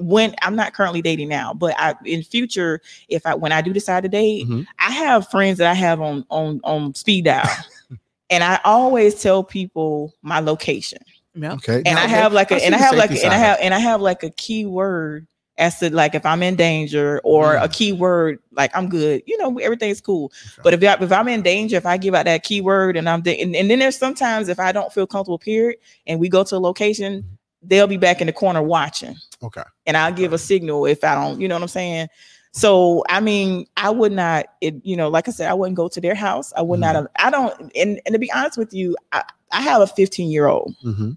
when 0.00 0.34
I'm 0.42 0.56
not 0.56 0.74
currently 0.74 1.02
dating 1.02 1.28
now, 1.28 1.54
but 1.54 1.74
I 1.78 1.94
in 2.04 2.22
future 2.22 2.80
if 3.08 3.24
I 3.26 3.34
when 3.34 3.52
I 3.52 3.60
do 3.60 3.72
decide 3.72 4.02
to 4.02 4.08
date, 4.08 4.46
Mhm. 4.46 4.66
I 4.78 4.90
have 4.90 5.28
friends 5.30 5.58
that 5.58 5.70
I 5.70 5.74
have 5.74 6.00
on 6.00 6.24
on 6.30 6.60
on 6.64 6.94
speed 6.94 7.26
dial. 7.26 7.48
and 8.30 8.42
I 8.42 8.58
always 8.64 9.20
tell 9.22 9.44
people 9.44 10.12
my 10.22 10.40
location. 10.40 10.98
Yep. 11.34 11.52
okay, 11.54 11.74
And 11.84 11.96
Now, 11.96 12.02
I 12.02 12.06
have 12.06 12.32
like 12.32 12.50
a 12.50 12.56
I 12.56 12.58
see 12.58 12.64
and 12.64 12.74
I 12.74 12.78
have 12.78 12.96
like 12.96 13.10
safety 13.10 13.24
and 13.26 13.34
I 13.34 13.38
have 13.38 13.58
and 13.60 13.74
I 13.74 13.78
have 13.78 14.00
like 14.00 14.22
a 14.22 14.30
keyword 14.30 15.26
as 15.58 15.78
to 15.78 15.94
like 15.94 16.14
if 16.14 16.24
I'm 16.26 16.42
in 16.42 16.56
danger 16.56 17.20
or 17.24 17.54
Mm. 17.56 17.64
a 17.64 17.68
keyword 17.68 18.38
like 18.52 18.74
I'm 18.76 18.88
good, 18.88 19.22
you 19.26 19.36
know, 19.38 19.56
everything's 19.58 20.00
cool. 20.00 20.32
Okay. 20.44 20.62
But 20.64 20.74
if 20.74 20.82
I, 20.82 21.02
if 21.04 21.12
I'm 21.12 21.28
in 21.28 21.42
danger, 21.42 21.76
if 21.76 21.86
I 21.86 21.96
give 21.98 22.14
out 22.14 22.24
that 22.24 22.42
keyword 22.42 22.96
and 22.96 23.08
I'm 23.08 23.20
da- 23.22 23.38
and, 23.40 23.54
and 23.54 23.70
then 23.70 23.78
there's 23.78 23.96
sometimes 23.98 24.48
if 24.48 24.58
I 24.58 24.72
don't 24.72 24.92
feel 24.92 25.06
comfortable, 25.06 25.38
period, 25.38 25.76
and 26.06 26.18
we 26.20 26.28
go 26.30 26.42
to 26.44 26.56
a 26.56 26.58
location, 26.58 27.35
they'll 27.66 27.86
be 27.86 27.96
back 27.96 28.20
in 28.20 28.26
the 28.26 28.32
corner 28.32 28.62
watching, 28.62 29.16
okay, 29.42 29.62
and 29.86 29.96
I'll 29.96 30.12
give 30.12 30.32
a 30.32 30.38
signal 30.38 30.86
if 30.86 31.04
I 31.04 31.14
don't, 31.14 31.40
you 31.40 31.48
know 31.48 31.54
what 31.56 31.62
I'm 31.62 31.68
saying. 31.68 32.08
So 32.52 33.04
I 33.08 33.20
mean, 33.20 33.66
I 33.76 33.90
would 33.90 34.12
not, 34.12 34.46
it, 34.62 34.74
you 34.82 34.96
know, 34.96 35.08
like 35.08 35.28
I 35.28 35.30
said, 35.30 35.50
I 35.50 35.54
wouldn't 35.54 35.76
go 35.76 35.88
to 35.88 36.00
their 36.00 36.14
house. 36.14 36.54
I 36.56 36.62
would 36.62 36.80
not. 36.80 37.10
I 37.18 37.30
don't. 37.30 37.52
And, 37.76 38.00
and 38.06 38.14
to 38.14 38.18
be 38.18 38.32
honest 38.32 38.56
with 38.56 38.72
you, 38.72 38.96
I, 39.12 39.24
I 39.52 39.60
have 39.60 39.82
a 39.82 39.86
15 39.86 40.30
year 40.30 40.46
old. 40.46 40.74
hmm 40.80 41.12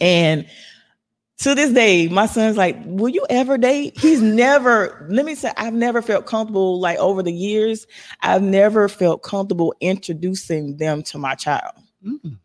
And 0.00 0.46
to 1.38 1.54
this 1.54 1.72
day, 1.72 2.08
my 2.08 2.26
son's 2.26 2.56
like, 2.56 2.76
Will 2.84 3.08
you 3.08 3.24
ever 3.30 3.56
date? 3.56 3.98
He's 3.98 4.20
never, 4.20 5.06
let 5.10 5.24
me 5.24 5.34
say, 5.34 5.52
I've 5.56 5.72
never 5.74 6.02
felt 6.02 6.26
comfortable, 6.26 6.80
like 6.80 6.98
over 6.98 7.22
the 7.22 7.32
years, 7.32 7.86
I've 8.22 8.42
never 8.42 8.88
felt 8.88 9.22
comfortable 9.22 9.74
introducing 9.80 10.76
them 10.76 11.02
to 11.04 11.18
my 11.18 11.34
child. 11.34 11.74
Mm. 12.04 12.38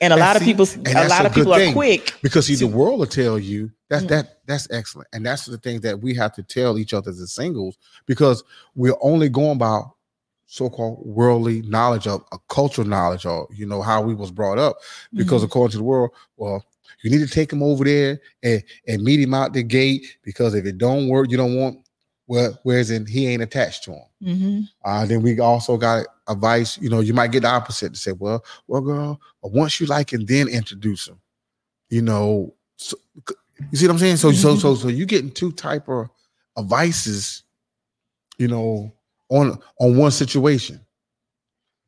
And 0.00 0.12
a 0.12 0.16
And 0.16 0.20
lot 0.20 0.36
of 0.36 0.42
people, 0.42 0.66
a 0.86 1.08
lot 1.08 1.22
a 1.22 1.26
of 1.26 1.34
people 1.34 1.54
are 1.54 1.72
quick. 1.72 2.14
because 2.22 2.46
see, 2.46 2.54
the 2.54 2.66
world 2.66 3.00
will 3.00 3.06
tell 3.06 3.38
you 3.38 3.70
that's 3.88 4.04
Mm. 4.04 4.08
that 4.08 4.38
that's 4.46 4.68
excellent, 4.70 5.08
and 5.12 5.26
that's 5.26 5.46
the 5.46 5.58
thing 5.58 5.80
that 5.80 6.00
we 6.00 6.14
have 6.14 6.32
to 6.34 6.42
tell 6.42 6.78
each 6.78 6.94
other 6.94 7.10
as 7.10 7.32
singles 7.32 7.78
because 8.06 8.44
we're 8.76 8.96
only 9.00 9.28
going 9.28 9.58
by 9.58 9.80
so-called 10.46 11.04
worldly 11.04 11.62
knowledge 11.62 12.06
of 12.06 12.24
a 12.32 12.38
cultural 12.48 12.86
knowledge 12.86 13.26
or 13.26 13.46
you 13.52 13.66
know 13.66 13.82
how 13.82 14.00
we 14.00 14.14
was 14.14 14.30
brought 14.30 14.58
up 14.58 14.78
because 15.12 15.42
Mhm. 15.42 15.46
according 15.46 15.72
to 15.72 15.76
the 15.78 15.84
world 15.84 16.10
well 16.38 16.64
you 17.02 17.10
need 17.10 17.18
to 17.18 17.26
take 17.32 17.52
him 17.52 17.62
over 17.62 17.84
there 17.84 18.18
and, 18.42 18.62
and 18.86 19.02
meet 19.02 19.20
him 19.20 19.34
out 19.34 19.52
the 19.52 19.62
gate 19.62 20.16
because 20.24 20.54
if 20.54 20.64
it 20.64 20.78
don't 20.78 21.08
work 21.08 21.30
you 21.30 21.36
don't 21.36 21.54
want 21.54 21.76
well 22.28 22.56
whereas 22.62 22.90
in 22.92 23.04
he 23.06 23.26
ain't 23.26 23.42
attached 23.42 23.82
to 23.84 23.92
him 23.92 24.04
Mhm. 24.22 24.68
uh, 24.84 25.04
then 25.06 25.22
we 25.22 25.40
also 25.40 25.76
got 25.76 26.06
advice 26.28 26.78
you 26.78 26.88
know 26.88 27.00
you 27.00 27.12
might 27.14 27.32
get 27.32 27.40
the 27.42 27.48
opposite 27.48 27.94
to 27.94 27.98
say 27.98 28.12
well 28.12 28.44
well 28.68 28.80
girl 28.82 29.20
once 29.42 29.80
you 29.80 29.86
like 29.86 30.12
him 30.12 30.24
then 30.26 30.46
introduce 30.46 31.08
him 31.08 31.18
you 31.90 32.02
know 32.02 32.54
so, 32.76 32.96
you 33.72 33.76
see 33.78 33.86
what 33.86 33.92
i'm 33.94 33.98
saying 33.98 34.16
so 34.16 34.30
so 34.30 34.54
so 34.54 34.74
so 34.76 34.88
you 34.88 35.04
getting 35.06 35.30
two 35.30 35.50
type 35.50 35.88
of 35.88 36.08
advices 36.56 37.42
you 38.38 38.46
know 38.46 38.92
on 39.30 39.58
on 39.80 39.96
one 39.96 40.10
situation 40.12 40.80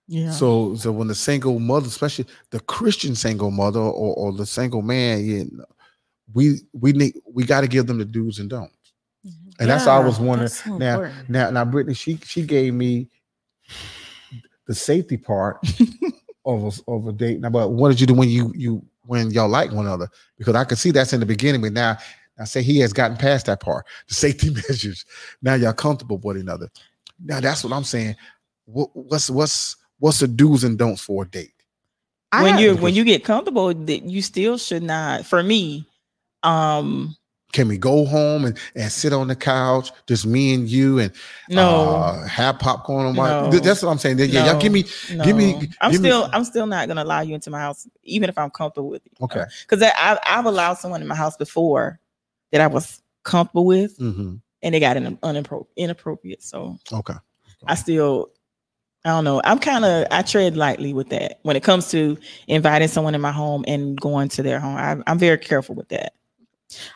yeah. 0.09 0.33
so 0.33 0.75
so 0.75 0.91
when 0.91 1.07
the 1.07 1.15
single 1.15 1.61
mother, 1.61 1.87
especially 1.87 2.27
the 2.51 2.59
Christian 2.61 3.15
single 3.15 3.53
mother 3.53 3.79
or, 3.79 4.15
or 4.17 4.33
the 4.33 4.45
single 4.45 4.83
man, 4.83 5.25
you 5.25 5.49
know, 5.53 5.65
we 6.35 6.63
we 6.73 6.93
need 6.93 7.15
we 7.33 7.45
got 7.45 7.61
to 7.61 7.69
give 7.69 7.87
them 7.87 7.99
the 7.99 8.05
do's 8.05 8.41
and 8.41 8.51
don'ts. 8.51 8.75
And 9.61 9.69
that's 9.69 9.87
all 9.87 10.01
I 10.01 10.05
was 10.05 10.19
wondering. 10.19 10.49
so 10.49 10.79
now, 10.79 11.03
important. 11.03 11.31
now, 11.31 11.51
now, 11.51 11.65
Brittany, 11.67 11.95
she 11.95 12.17
she 12.25 12.43
gave 12.43 12.73
me 12.73 13.09
the 14.67 14.75
safety 14.75 15.19
part 15.19 15.59
of 16.47 16.65
a, 16.65 16.91
of 16.91 17.07
a 17.07 17.13
date. 17.13 17.41
Now, 17.41 17.51
but 17.51 17.73
what 17.73 17.91
did 17.91 18.01
you 18.01 18.07
do 18.07 18.15
when 18.15 18.31
you 18.31 18.53
you 18.57 18.83
when 19.05 19.31
y'all 19.31 19.49
like 19.49 19.71
one 19.71 19.87
another? 19.87 20.09
Because 20.39 20.55
I 20.55 20.65
could 20.65 20.79
see 20.79 20.91
that's 20.91 21.13
in 21.13 21.21
the 21.21 21.27
beginning, 21.27 21.61
but 21.61 21.73
now 21.73 21.99
I 22.39 22.45
say 22.45 22.63
he 22.63 22.79
has 22.79 22.95
gotten 22.95 23.19
past 23.19 23.47
that 23.47 23.61
part, 23.61 23.87
the 24.09 24.15
safety 24.15 24.51
measures. 24.69 25.05
Now 25.43 25.55
y'all 25.55 25.75
comfortable 25.75 26.17
with 26.17 26.25
one 26.25 26.37
another. 26.39 26.71
Now 27.23 27.41
that's 27.41 27.63
what 27.63 27.75
I'm 27.75 27.85
saying. 27.85 28.17
What, 28.65 28.89
what's 28.95 29.29
what's 29.29 29.77
what's 29.99 30.21
the 30.21 30.29
do's 30.29 30.65
and 30.65 30.79
don'ts 30.79 31.03
for 31.03 31.25
a 31.25 31.29
date? 31.29 31.53
When 32.33 32.59
you 32.59 32.77
when 32.77 32.95
you 32.95 33.05
get 33.05 33.25
comfortable, 33.25 33.75
that 33.75 34.03
you 34.05 34.23
still 34.23 34.57
should 34.57 34.85
not. 34.85 35.27
For 35.27 35.43
me, 35.43 35.87
um, 36.45 37.17
can 37.53 37.69
we 37.69 37.77
go 37.79 38.05
home 38.05 38.45
and, 38.45 38.59
and 38.75 38.91
sit 38.93 39.13
on 39.13 39.29
the 39.29 39.37
couch, 39.37 39.91
just 40.07 40.27
me 40.27 40.55
and 40.55 40.69
you, 40.69 40.99
and 40.99 41.13
No, 41.49 41.97
uh, 41.97 42.27
have 42.27 42.59
popcorn 42.59 43.07
on 43.07 43.17
my? 43.17 43.31
No. 43.43 43.51
Th- 43.51 43.63
That's 43.63 43.83
what 43.83 43.91
I'm 43.91 43.99
saying. 43.99 44.19
Yeah, 44.19 44.47
y'all 44.47 44.61
give 44.61 44.73
me. 44.73 44.85
no. 45.13 45.25
give 45.25 45.37
me- 45.37 45.69
I'm 45.81 45.91
give 45.93 46.01
me- 46.01 46.09
still 46.09 46.29
I'm 46.33 46.45
still 46.45 46.67
not 46.67 46.89
gonna 46.89 47.03
allow 47.03 47.21
you 47.21 47.35
into 47.35 47.51
my 47.51 47.59
house, 47.61 47.89
even 48.05 48.29
if 48.29 48.39
I'm 48.39 48.51
comfortable 48.51 48.89
with 48.91 49.03
you. 49.05 49.13
Okay. 49.25 49.45
Because 49.69 49.83
I've 49.83 50.19
I've 50.27 50.47
allowed 50.47 50.75
someone 50.75 51.03
in 51.03 51.09
my 51.09 51.15
house 51.15 51.37
before 51.37 51.99
that 52.53 52.61
I 52.61 52.67
was 52.67 53.03
comfortable 53.25 53.65
with, 53.67 53.97
hmm 53.99 54.37
and 54.63 54.75
they 54.75 54.81
got 54.81 54.97
in 54.97 55.17
unappro- 55.19 55.67
inappropriate. 55.77 56.43
So 56.43 56.79
Okay. 56.93 57.15
I 57.67 57.75
still, 57.75 58.31
I 59.05 59.09
don't 59.11 59.25
know. 59.25 59.41
I'm 59.45 59.59
kind 59.59 59.85
of 59.85 60.07
I 60.11 60.21
tread 60.23 60.57
lightly 60.57 60.93
with 60.93 61.09
that 61.11 61.41
when 61.43 61.57
it 61.57 61.63
comes 61.63 61.91
to 61.93 62.19
inviting 62.47 62.89
someone 62.89 63.15
in 63.15 63.21
my 63.23 63.33
home 63.33 63.65
and 63.67 63.99
going 64.01 64.29
to 64.31 64.43
their 64.43 64.61
home. 64.61 64.77
I, 64.77 64.97
I'm 65.07 65.19
very 65.19 65.39
careful 65.39 65.75
with 65.75 65.89
that. 65.89 66.13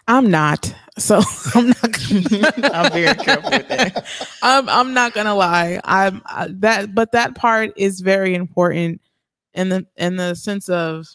I'm 0.09 0.31
not. 0.31 0.75
So 0.99 1.21
I'm 1.55 1.69
not. 1.69 1.83
Gonna, 1.83 2.71
I'm 2.73 2.93
very 2.93 3.15
careful 3.15 3.51
with 3.51 3.69
that. 3.69 4.07
I'm 4.43 4.69
I'm 4.69 4.95
not 4.95 5.15
gonna 5.15 5.35
lie. 5.35 5.81
I'm 5.85 6.23
I, 6.27 6.49
that, 6.59 6.95
but 6.95 7.13
that 7.13 7.35
part 7.35 7.73
is 7.77 8.01
very 8.01 8.35
important 8.35 9.01
in 9.55 9.69
the 9.69 9.87
in 9.97 10.17
the 10.17 10.35
sense 10.35 10.69
of 10.69 11.07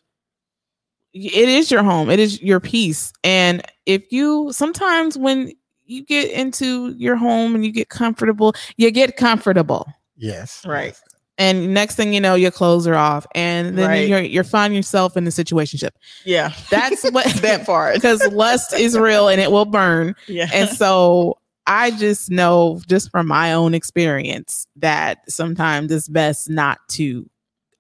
it 1.14 1.50
is 1.50 1.72
your 1.72 1.84
home. 1.84 2.10
It 2.10 2.20
is 2.20 2.42
your 2.42 2.60
peace. 2.60 3.12
And 3.24 3.64
if 3.86 4.12
you 4.12 4.52
sometimes 4.52 5.18
when 5.18 5.54
you 5.86 6.06
get 6.06 6.32
into 6.32 6.94
your 6.98 7.16
home 7.16 7.56
and 7.56 7.66
you 7.66 7.72
get 7.72 7.90
comfortable, 7.90 8.54
you 8.78 8.92
get 8.92 9.18
comfortable. 9.18 9.88
Yes. 10.18 10.66
Right. 10.66 10.96
And 11.40 11.74
next 11.74 11.96
thing 11.96 12.14
you 12.14 12.20
know, 12.20 12.36
your 12.36 12.52
clothes 12.52 12.86
are 12.86 12.96
off, 12.96 13.26
and 13.34 13.78
then 13.78 13.88
Right. 13.88 14.08
you're 14.08 14.22
you're 14.22 14.44
finding 14.44 14.76
yourself 14.76 15.16
in 15.18 15.26
a 15.26 15.30
situationship. 15.32 15.92
Yeah. 16.26 16.52
That's 16.70 17.04
what 17.12 17.26
that 17.42 17.66
part. 17.66 17.96
because 17.96 18.22
lust 18.34 18.74
is 18.74 18.98
real 18.98 19.30
and 19.30 19.40
it 19.42 19.50
will 19.52 19.66
burn. 19.66 20.16
Yeah. 20.28 20.50
And 20.54 20.70
so 20.70 21.38
I 21.66 21.92
just 21.92 22.30
know 22.30 22.82
just 22.88 23.10
from 23.10 23.26
my 23.28 23.54
own 23.54 23.74
experience 23.74 24.68
that 24.76 25.20
sometimes 25.32 25.92
it's 25.92 26.10
best 26.10 26.50
not 26.50 26.80
to 26.90 27.30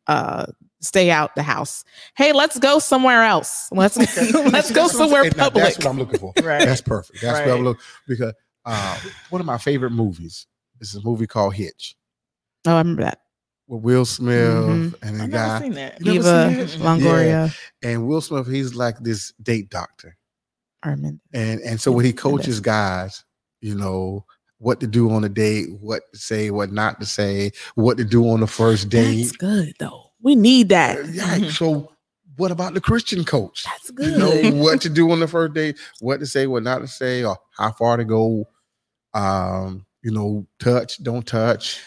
uh 0.07 0.45
stay 0.81 1.11
out 1.11 1.35
the 1.35 1.43
house. 1.43 1.83
Hey, 2.15 2.31
let's 2.31 2.57
go 2.57 2.79
somewhere 2.79 3.23
else. 3.23 3.67
Let's 3.73 3.97
let's 3.97 4.31
go 4.31 4.49
That's 4.51 4.71
what 4.71 4.79
I'm 4.83 4.89
somewhere 4.89 5.23
saying. 5.23 5.33
Now, 5.35 5.43
public. 5.43 5.63
That's 5.65 5.77
what 5.79 5.87
I'm 5.87 5.97
looking 5.99 6.19
for. 6.19 6.33
right. 6.41 6.65
That's 6.65 6.81
perfect. 6.81 7.21
That's 7.21 7.45
what 7.45 7.57
I'm 7.57 7.63
looking 7.65 7.81
because 8.07 8.33
uh, 8.65 8.99
one 9.31 9.41
of 9.41 9.45
my 9.45 9.57
favorite 9.57 9.91
movies 9.91 10.47
is 10.79 10.95
a 10.95 11.01
movie 11.01 11.27
called 11.27 11.55
Hitch 11.55 11.97
oh, 12.65 12.75
I 12.75 12.77
remember 12.77 13.03
that. 13.03 13.19
With 13.69 13.81
Will 13.83 14.03
Smith 14.03 14.35
Mhm. 14.35 14.95
and 15.03 15.19
the 15.19 15.23
I've 15.25 15.31
guy. 15.31 15.47
never 15.47 15.63
seen 15.63 15.73
that. 15.75 16.05
You 16.05 16.13
Eva 16.13 16.49
seen 16.49 16.59
it? 16.59 16.69
Longoria. 16.83 17.55
And 17.83 18.07
Will 18.07 18.19
Smith, 18.21 18.47
he's 18.47 18.73
like 18.75 18.99
this 18.99 19.31
date 19.41 19.69
doctor. 19.69 20.17
I 20.83 20.89
remember. 20.89 21.21
And 21.33 21.61
and 21.61 21.79
so 21.79 21.91
when 21.91 22.03
he 22.05 22.11
coaches 22.13 22.59
guys, 22.59 23.23
you 23.61 23.75
know, 23.75 24.25
what 24.57 24.79
to 24.81 24.87
do 24.87 25.11
on 25.11 25.23
a 25.23 25.29
date, 25.29 25.67
what 25.79 26.01
to 26.11 26.19
say, 26.19 26.51
what 26.51 26.71
not 26.71 26.99
to 26.99 27.05
say, 27.05 27.51
what 27.75 27.97
to 27.97 28.03
do 28.03 28.29
on 28.29 28.39
the 28.41 28.47
first 28.47 28.89
date. 28.89 29.23
That's 29.23 29.31
good 29.37 29.73
though. 29.79 30.11
We 30.21 30.35
need 30.35 30.69
that. 30.69 31.07
Yeah. 31.09 31.49
So 31.51 31.91
what 32.37 32.51
about 32.51 32.73
the 32.73 32.81
Christian 32.81 33.23
coach? 33.23 33.63
That's 33.65 33.89
You 33.89 33.93
good. 33.95 34.17
know 34.53 34.61
what 34.63 34.81
to 34.81 34.89
do 34.89 35.11
on 35.11 35.19
the 35.19 35.27
first 35.27 35.53
date, 35.53 35.77
what 35.99 36.19
to 36.21 36.25
say, 36.25 36.47
what 36.47 36.63
not 36.63 36.79
to 36.79 36.87
say, 36.87 37.23
or 37.23 37.37
how 37.57 37.71
far 37.73 37.97
to 37.97 38.03
go. 38.05 38.47
Um, 39.13 39.85
you 40.01 40.11
know, 40.11 40.47
touch, 40.59 41.01
don't 41.03 41.25
touch. 41.27 41.81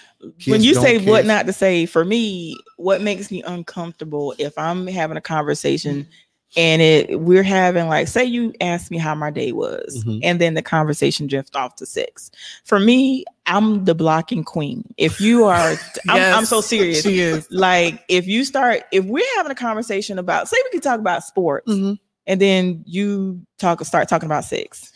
When 0.46 0.62
you 0.62 0.74
don't 0.74 0.82
say 0.84 1.04
what 1.04 1.26
not 1.26 1.46
to 1.46 1.52
say, 1.52 1.86
for 1.86 2.04
me, 2.04 2.56
what 2.76 3.00
makes 3.00 3.30
me 3.30 3.42
uncomfortable 3.42 4.34
if 4.38 4.56
I'm 4.58 4.86
having 4.86 5.16
a 5.16 5.20
conversation 5.20 6.06
and 6.54 6.82
it 6.82 7.18
we're 7.20 7.42
having 7.42 7.88
like 7.88 8.06
say 8.08 8.22
you 8.22 8.52
asked 8.60 8.90
me 8.90 8.98
how 8.98 9.14
my 9.14 9.30
day 9.30 9.52
was 9.52 10.04
Mhm. 10.06 10.20
and 10.22 10.38
then 10.38 10.52
the 10.52 10.60
conversation 10.60 11.26
drift 11.26 11.56
off 11.56 11.76
to 11.76 11.86
sex. 11.86 12.30
For 12.64 12.78
me, 12.78 13.24
I'm 13.46 13.86
the 13.86 13.94
blocking 13.94 14.44
queen. 14.44 14.84
If 14.98 15.18
you 15.18 15.44
are 15.44 15.76
I'm, 16.10 16.34
I'm 16.34 16.44
so 16.44 16.60
serious. 16.60 17.02
She 17.02 17.20
is. 17.20 17.48
Like 17.50 18.04
if 18.10 18.26
you 18.26 18.44
start 18.44 18.82
if 18.92 19.04
we're 19.06 19.24
having 19.36 19.50
a 19.50 19.54
conversation 19.54 20.18
about 20.18 20.46
say 20.46 20.58
we 20.62 20.70
could 20.72 20.82
talk 20.82 21.00
about 21.00 21.24
sports 21.24 21.72
Mhm. 21.72 21.98
and 22.26 22.38
then 22.40 22.82
you 22.86 23.40
talk 23.58 23.82
start 23.86 24.10
talking 24.10 24.26
about 24.26 24.44
sex. 24.44 24.92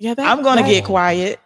Yeah, 0.00 0.14
that, 0.14 0.26
I'm 0.26 0.42
gonna 0.42 0.62
that- 0.62 0.68
get 0.68 0.84
quiet 0.84 1.38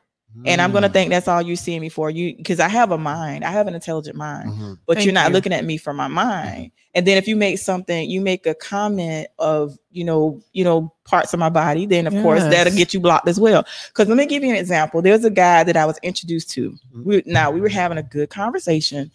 and 0.47 0.61
I'm 0.61 0.73
gonna 0.73 0.89
Mm. 0.89 0.93
think 0.93 1.11
that's 1.11 1.29
all 1.29 1.43
you 1.43 1.57
see 1.57 1.79
me 1.79 1.89
for. 1.89 2.11
You 2.11 2.35
because 2.37 2.61
I 2.61 2.69
have 2.69 2.91
a 2.91 2.99
mind, 2.99 3.45
I 3.45 3.51
have 3.51 3.67
an 3.67 3.75
intelligent 3.75 4.17
mind, 4.17 4.51
Mhm. 4.51 4.79
but 4.87 4.97
Thank 4.97 5.05
you're 5.07 5.15
not 5.15 5.29
you. 5.29 5.35
looking 5.35 5.53
at 5.53 5.65
me 5.65 5.77
for 5.77 5.93
my 5.93 6.09
mind. 6.09 6.71
And 6.95 7.07
then 7.07 7.17
if 7.17 7.27
you 7.29 7.37
make 7.37 7.59
something, 7.59 8.09
you 8.11 8.21
make 8.21 8.47
a 8.47 8.55
comment 8.55 9.29
of 9.39 9.77
you 9.91 10.05
know, 10.05 10.41
you 10.53 10.65
know, 10.65 10.93
parts 11.05 11.33
of 11.35 11.39
my 11.39 11.51
body, 11.51 11.85
then 11.87 12.07
of 12.07 12.15
course 12.23 12.43
that'll 12.45 12.75
get 12.75 12.95
you 12.95 13.01
blocked 13.01 13.29
as 13.29 13.39
well. 13.39 13.65
Because 13.89 14.09
let 14.09 14.17
me 14.17 14.25
give 14.27 14.43
you 14.43 14.51
an 14.51 14.57
example. 14.57 15.03
There's 15.03 15.25
a 15.25 15.31
guy 15.31 15.65
that 15.65 15.77
I 15.77 15.85
was 15.85 15.99
introduced 16.03 16.49
to. 16.51 16.71
Mhm. 16.97 17.05
We, 17.05 17.23
now 17.27 17.51
we 17.51 17.61
were 17.61 17.69
having 17.69 17.99
a 17.99 18.03
good 18.03 18.31
conversation, 18.31 19.11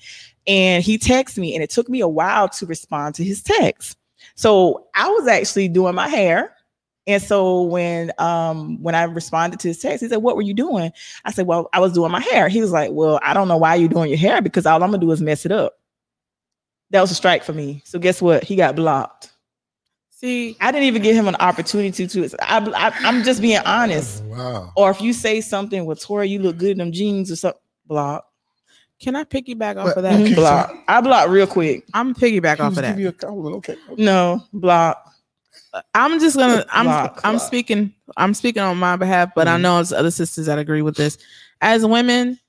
and 0.45 0.84
he 0.84 0.97
texted 0.99 1.39
me, 1.39 1.55
and 1.55 1.63
it 1.63 1.70
took 1.72 1.89
me 1.89 1.99
a 2.01 2.07
while 2.07 2.47
to 2.49 2.65
respond 2.68 3.15
to 3.15 3.24
his 3.24 3.41
text. 3.41 3.97
So 4.36 4.86
I 4.95 5.09
was 5.09 5.28
actually 5.28 5.68
doing 5.70 5.95
my 5.95 6.07
hair. 6.09 6.53
And 7.08 7.24
so 7.24 7.62
when 7.64 8.12
um 8.20 8.82
when 8.84 8.93
I 8.93 9.03
responded 9.03 9.60
to 9.62 9.70
his 9.70 9.80
text, 9.80 10.01
he 10.03 10.10
said, 10.10 10.18
What 10.18 10.36
were 10.36 10.41
you 10.41 10.53
doing? 10.53 10.91
I 11.26 11.32
said, 11.32 11.47
Well, 11.47 11.70
I 11.74 11.80
was 11.80 11.93
doing 11.93 12.12
my 12.12 12.20
hair. 12.20 12.49
He 12.49 12.62
was 12.62 12.72
like, 12.72 12.91
Well, 12.91 13.20
I 13.24 13.34
don't 13.34 13.47
know 13.47 13.58
why 13.58 13.76
you're 13.76 13.88
doing 13.89 14.10
your 14.10 14.18
hair 14.20 14.41
because 14.41 14.66
all 14.66 14.84
I'm 14.84 14.91
gonna 14.91 14.97
do 15.01 15.12
is 15.12 15.22
mess 15.22 15.45
it 15.45 15.51
up. 15.51 15.80
That 16.91 17.01
was 17.01 17.12
a 17.12 17.16
strike 17.16 17.43
for 17.43 17.53
me. 17.53 17.82
So 17.86 17.97
guess 17.99 18.22
what? 18.22 18.43
He 18.43 18.55
got 18.55 18.76
blocked. 18.76 19.32
See, 20.10 20.58
I 20.60 20.72
didn't 20.72 20.88
even 20.88 21.01
give 21.03 21.16
him 21.16 21.28
an 21.28 21.36
opportunity 21.36 22.08
to. 22.08 22.30
I, 22.41 22.58
I, 22.58 22.91
I'm 23.08 23.24
just 23.24 23.39
being 23.41 23.60
honest. 23.60 24.24
Wow. 24.24 24.72
Or 24.76 24.89
if 24.89 24.99
you 24.99 25.14
say 25.14 25.41
something, 25.41 25.86
well, 25.86 25.95
Tori, 25.95 26.28
you 26.28 26.39
look 26.39 26.58
good 26.58 26.72
in 26.72 26.78
them 26.80 26.91
jeans 26.91 27.32
or 27.32 27.36
something, 27.36 27.62
block. 27.86 28.26
can 28.99 29.16
I 29.16 29.26
piggyback 29.26 29.78
off 29.78 29.89
But- 29.93 29.97
of 29.97 30.03
that? 30.03 30.14
Okay, 30.20 30.32
Mhm, 30.32 30.36
block. 30.36 30.76
I 30.88 31.01
block 31.01 31.30
real 31.30 31.45
quick. 31.45 31.86
I'm 31.93 32.16
piggyback 32.16 32.60
off 32.60 32.70
of 32.70 32.76
that. 32.78 32.82
giving 32.89 33.01
you 33.03 33.10
a 33.10 33.12
compliment. 33.12 33.55
Okay. 33.58 33.76
okay. 33.91 34.03
No, 34.03 34.43
block. 34.53 35.14
I'm 35.94 36.20
just 36.20 36.38
gonna 36.38 36.66
I'm 36.72 36.86
Block, 36.86 37.22
I'm 37.24 37.36
block. 37.36 37.48
speaking 37.48 37.94
I'm 38.18 38.34
speaking 38.34 38.62
on 38.64 38.78
my 38.78 38.96
behalf, 38.96 39.30
but 39.36 39.48
I 39.48 39.58
Mhm. 39.58 39.62
know 39.62 39.76
there's 39.76 39.94
other 39.94 40.12
sisters 40.12 40.46
that 40.48 40.60
agree 40.60 40.82
with 40.82 40.96
this. 40.96 41.18
As 41.62 41.86
women, 41.86 42.40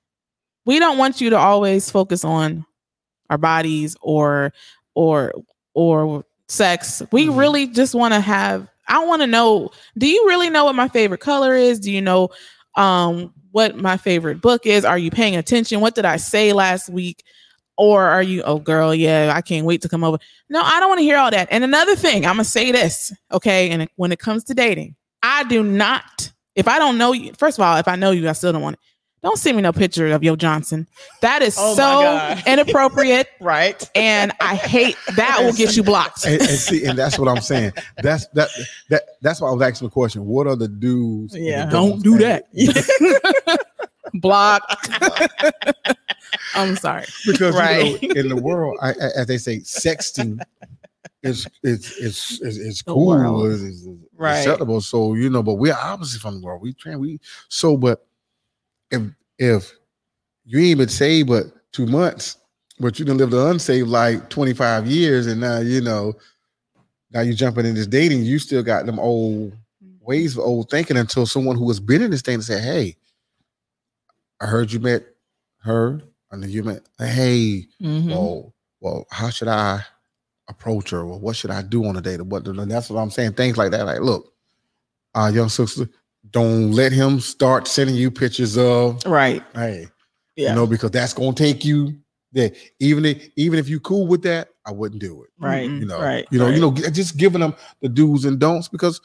we 0.65 0.79
don't 0.79 0.99
want 0.99 1.21
you 1.21 1.31
to 1.31 1.37
always 1.39 1.91
focus 1.91 2.25
on 2.25 2.65
our 3.31 3.39
bodies 3.39 3.97
or 4.01 4.53
or 4.95 5.33
or 5.75 6.25
sex. 6.49 7.03
We 7.13 7.27
Mhm. 7.27 7.37
really 7.39 7.67
just 7.67 7.95
want 7.95 8.15
to 8.15 8.21
have 8.21 8.69
I 8.91 9.05
want 9.05 9.21
to 9.23 9.27
know, 9.27 9.71
do 9.99 10.07
you 10.09 10.27
really 10.29 10.49
know 10.49 10.65
what 10.65 10.75
my 10.75 10.89
favorite 10.89 11.21
color 11.21 11.55
is? 11.55 11.79
Do 11.79 11.91
you 11.93 12.01
know 12.01 12.31
um 12.77 13.33
what 13.53 13.77
my 13.77 13.97
favorite 13.97 14.41
book 14.41 14.67
is? 14.67 14.85
Are 14.85 14.99
you 14.99 15.11
paying 15.11 15.37
attention? 15.37 15.81
What 15.81 15.95
did 15.95 16.05
I 16.05 16.17
say 16.17 16.53
last 16.53 16.89
week? 16.89 17.23
Or 17.79 18.03
are 18.03 18.23
you, 18.23 18.43
oh 18.43 18.59
girl, 18.59 18.93
yeah, 18.93 19.33
I 19.35 19.41
can't 19.41 19.65
wait 19.65 19.83
to 19.83 19.89
come 19.89 20.03
over. 20.03 20.19
No, 20.51 20.61
I 20.61 20.81
don't 20.81 20.89
want 20.89 20.99
to 20.99 21.05
hear 21.05 21.17
all 21.17 21.31
that. 21.31 21.47
And 21.51 21.63
another 21.63 21.95
thing, 21.95 22.27
I'm 22.27 22.35
gonna 22.35 22.45
say 22.45 22.73
this, 22.73 23.13
okay? 23.33 23.71
And 23.71 23.89
when 23.97 24.11
it 24.13 24.19
comes 24.19 24.43
to 24.45 24.55
dating, 24.55 24.97
I 25.23 25.45
do 25.45 25.63
not. 25.63 26.33
If 26.57 26.67
I 26.67 26.79
don't 26.81 26.99
know 26.99 27.13
you, 27.13 27.33
first 27.39 27.57
of 27.57 27.63
all, 27.65 27.77
if 27.77 27.87
I 27.87 27.95
know 27.95 28.11
you, 28.11 28.29
I 28.29 28.33
still 28.33 28.53
don't 28.53 28.63
want 28.63 28.75
it. 28.75 28.81
Don't 29.23 29.37
send 29.39 29.57
me 29.57 29.63
no 29.63 29.73
picture 29.73 30.07
of 30.09 30.23
Yo 30.23 30.37
Johnson. 30.37 30.87
That 31.23 31.43
is 31.43 31.57
Oh 31.59 31.75
so 31.75 32.37
inappropriate, 32.53 33.29
Right. 33.41 33.89
and 33.97 34.33
I 34.41 34.55
hate 34.55 34.97
that. 35.17 35.39
Will 35.41 35.53
get 35.53 35.77
you 35.77 35.83
blocked. 35.83 36.25
and, 36.25 36.41
and 36.41 36.51
see, 36.51 36.85
and 36.85 36.97
that's 36.99 37.19
what 37.19 37.29
I'm 37.29 37.41
saying. 37.41 37.73
That's 38.03 38.27
that 38.35 38.49
that 38.91 39.03
that's 39.23 39.41
why 39.41 39.49
I 39.49 39.53
was 39.53 39.63
asking 39.63 39.89
the 39.89 39.93
question. 39.93 40.25
What 40.25 40.47
are 40.47 40.55
the 40.57 40.69
do's? 40.69 41.35
and 41.35 41.45
the 41.45 41.49
Yeah. 41.49 41.65
Don't 41.67 42.01
do 42.03 42.19
that. 42.19 42.47
Block. 44.15 44.63
I'm 46.55 46.77
sorry. 46.77 47.05
because 47.27 47.55
Right. 47.55 48.01
you 48.03 48.09
know, 48.09 48.21
in 48.21 48.29
the 48.29 48.37
world, 48.37 48.79
I, 48.81 48.91
I- 48.91 49.11
as 49.17 49.27
they 49.27 49.39
say, 49.39 49.59
sexting 49.61 50.41
is 51.23 51.47
is 51.63 51.93
is 51.99 52.41
is, 52.43 52.59
is 52.59 52.83
cool, 52.83 53.45
is, 53.47 53.63
is, 53.63 53.87
is 53.87 53.89
Right. 54.17 54.39
acceptable. 54.39 54.81
So 54.81 55.15
you 55.15 55.31
know, 55.31 55.43
but 55.43 55.55
we're 55.55 55.75
opposite 55.75 56.21
from 56.21 56.41
the 56.41 56.47
world. 56.47 56.63
We 56.63 56.73
train. 56.75 56.99
We 56.99 57.21
so, 57.49 57.77
but 57.77 58.07
if 58.91 59.03
if 59.39 59.73
you 60.45 60.59
ain't 60.61 60.79
been 60.79 60.89
saved 60.89 61.29
but 61.29 61.47
two 61.73 61.87
months, 61.87 62.37
but 62.81 62.99
you 62.99 63.05
done 63.05 63.17
lived 63.19 63.33
the 63.33 63.47
unsaved 63.47 63.89
like 63.89 64.29
twenty 64.31 64.55
five 64.55 64.87
years, 64.87 65.27
and 65.27 65.41
now 65.41 65.59
you 65.61 65.81
know, 65.81 66.15
now 67.13 67.21
you 67.21 67.35
jumping 67.35 67.67
in 67.67 67.75
this 67.75 67.87
dating, 67.87 68.25
you 68.25 68.39
still 68.39 68.63
got 68.63 68.87
them 68.87 68.99
old 68.99 69.53
mm-hmm. 69.53 70.05
ways 70.05 70.37
of 70.37 70.45
old 70.45 70.71
thinking 70.71 70.97
until 70.97 71.27
someone 71.27 71.57
who 71.57 71.69
has 71.69 71.81
been 71.81 72.03
in 72.03 72.11
this 72.11 72.23
thing 72.23 72.35
and 72.35 72.45
say, 72.45 72.61
"Hey, 72.61 72.97
I 74.41 74.47
heard 74.47 74.73
you 74.73 74.81
met 74.81 75.05
her, 75.63 76.01
and 76.31 76.43
then 76.43 76.51
you 76.51 76.63
met. 76.63 76.83
Hey, 76.99 77.67
Mhm. 77.83 78.09
well, 78.11 78.55
well, 78.81 79.07
how 79.11 79.31
should 79.31 79.49
I 79.49 79.85
approach 80.49 80.91
her? 80.91 81.05
Well, 81.05 81.19
what 81.21 81.37
should 81.37 81.51
I 81.51 81.63
do 81.63 81.85
on 81.87 81.97
a 81.97 82.01
date? 82.01 82.23
What 82.23 82.45
that's 82.45 82.91
what 82.91 83.01
I'm 83.01 83.11
saying. 83.11 83.33
Things 83.35 83.57
like 83.57 83.71
that. 83.73 83.85
Like, 83.87 84.01
look, 84.01 84.33
uh, 85.15 85.31
young 85.35 85.49
sister, 85.49 85.89
don't 86.31 86.73
let 86.73 86.93
him 86.93 87.21
start 87.21 87.67
sending 87.67 87.97
you 87.97 88.11
pictures 88.11 88.57
of 88.57 89.03
Right. 89.07 89.43
hey, 89.55 89.89
Yeah. 90.37 90.51
you 90.51 90.55
know, 90.55 90.67
because 90.67 90.91
that's 90.91 91.13
gonna 91.15 91.33
take 91.35 91.65
you 91.65 91.99
there. 92.33 92.53
Even 92.79 93.05
if 93.05 93.29
even 93.37 93.59
if 93.59 93.69
you 93.69 93.81
cool 93.81 94.07
with 94.07 94.23
that, 94.23 94.49
I 94.65 94.73
wouldn't 94.73 95.01
do 95.01 95.23
it. 95.23 95.31
right. 95.39 95.69
You 95.69 95.87
know, 95.87 95.99
Right. 96.01 96.27
you 96.31 96.39
know, 96.39 96.47
right. 96.47 96.55
you 96.55 96.61
know, 96.61 96.73
just 96.91 97.17
giving 97.17 97.41
them 97.41 97.55
the 97.81 97.89
do's 97.89 98.25
and 98.27 98.39
don'ts 98.39 98.69
because 98.69 99.01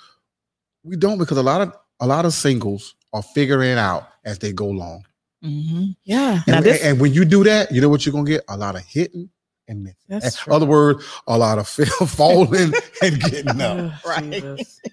we 0.83 0.97
don't 0.97 1.17
because 1.17 1.37
a 1.37 1.43
lot 1.43 1.61
of 1.61 1.73
a 1.99 2.07
lot 2.07 2.25
of 2.25 2.33
singles 2.33 2.95
are 3.13 3.23
figuring 3.23 3.69
it 3.71 3.77
out 3.77 4.09
as 4.25 4.39
they 4.39 4.51
go 4.51 4.65
along. 4.69 5.05
Mm-hmm. 5.43 5.85
Yeah. 6.03 6.41
Now 6.47 6.57
And, 6.57 6.65
this- 6.65 6.81
and 6.83 6.99
when 6.99 7.13
you 7.13 7.25
do 7.25 7.43
that, 7.43 7.71
you 7.71 7.81
know 7.81 7.89
what 7.89 8.05
you're 8.05 8.13
gonna 8.13 8.29
get? 8.29 8.43
A 8.47 8.57
lot 8.57 8.75
of 8.75 8.81
hitting 8.83 9.29
and 9.67 9.83
missing. 9.83 9.97
That's 10.09 10.37
true. 10.37 10.53
other 10.53 10.65
words, 10.65 11.03
a 11.27 11.37
lot 11.37 11.57
of 11.57 11.67
falling 12.09 12.73
and 13.01 13.19
getting 13.19 13.61
up. 13.61 13.77
Ugh, 13.77 13.91
Right. 14.05 14.23
Jesus. 14.31 14.81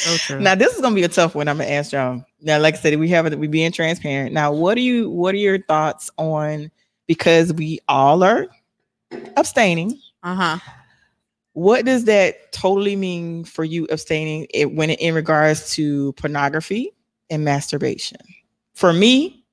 So. 0.00 0.38
Now 0.38 0.54
this 0.54 0.76
is 0.76 0.80
gonna 0.80 0.94
be 0.94 1.02
a 1.02 1.08
tough 1.08 1.34
one. 1.34 1.48
I'm 1.48 1.58
gonna 1.58 1.70
ask 1.70 1.90
y'all. 1.90 2.22
Now, 2.40 2.60
like 2.60 2.74
I 2.74 2.78
said, 2.78 2.96
we 3.00 3.08
have 3.08 3.26
it. 3.26 3.36
We 3.36 3.48
being 3.48 3.72
transparent. 3.72 4.32
Now, 4.32 4.52
what 4.52 4.76
do 4.76 4.80
you? 4.80 5.10
What 5.10 5.34
are 5.34 5.38
your 5.38 5.60
thoughts 5.60 6.08
on? 6.16 6.70
Because 7.08 7.52
we 7.52 7.80
all 7.88 8.22
are 8.22 8.46
abstaining. 9.36 9.98
uh-huh. 10.22 10.58
What 11.54 11.84
does 11.84 12.04
that 12.04 12.52
totally 12.52 12.94
mean 12.94 13.42
for 13.42 13.64
you 13.64 13.88
abstaining 13.90 14.46
it, 14.54 14.72
when 14.72 14.90
it, 14.90 15.00
in 15.00 15.16
regards 15.16 15.72
to 15.74 16.12
pornography 16.12 16.92
and 17.28 17.44
masturbation? 17.44 18.18
For 18.74 18.92
me, 18.92 19.44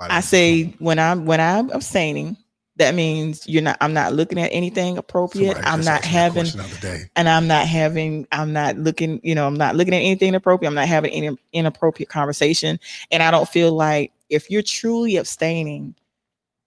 I 0.00 0.20
say 0.20 0.74
when 0.78 0.98
I'm 0.98 1.26
when 1.26 1.40
I'm 1.40 1.70
abstaining, 1.70 2.36
that 2.78 2.94
means 2.94 3.46
you're 3.48 3.62
not. 3.62 3.76
I'm 3.80 3.92
not 3.92 4.12
looking 4.12 4.38
at 4.38 4.50
anything 4.52 4.98
appropriate. 4.98 5.54
Somebody 5.54 5.66
I'm 5.66 5.80
not 5.80 6.04
asked 6.04 6.06
me 6.06 6.12
that 6.12 6.18
having 6.18 6.42
question 6.44 6.60
the 6.60 6.64
other 6.66 6.80
day. 6.80 7.10
and 7.16 7.28
I'm 7.28 7.46
not 7.48 7.66
having, 7.66 8.26
I'm 8.30 8.52
not 8.52 8.76
looking, 8.78 9.20
you 9.24 9.34
know, 9.34 9.46
I'm 9.46 9.56
not 9.56 9.74
looking 9.74 9.94
at 9.94 9.98
anything 9.98 10.28
inappropriate. 10.28 10.68
I'm 10.68 10.76
not 10.76 10.86
having 10.86 11.10
any 11.10 11.36
inappropriate 11.52 12.08
conversation. 12.08 12.78
And 13.10 13.22
I 13.22 13.32
don't 13.32 13.48
feel 13.48 13.72
like 13.72 14.12
if 14.30 14.48
you're 14.48 14.62
truly 14.62 15.16
abstaining, 15.16 15.96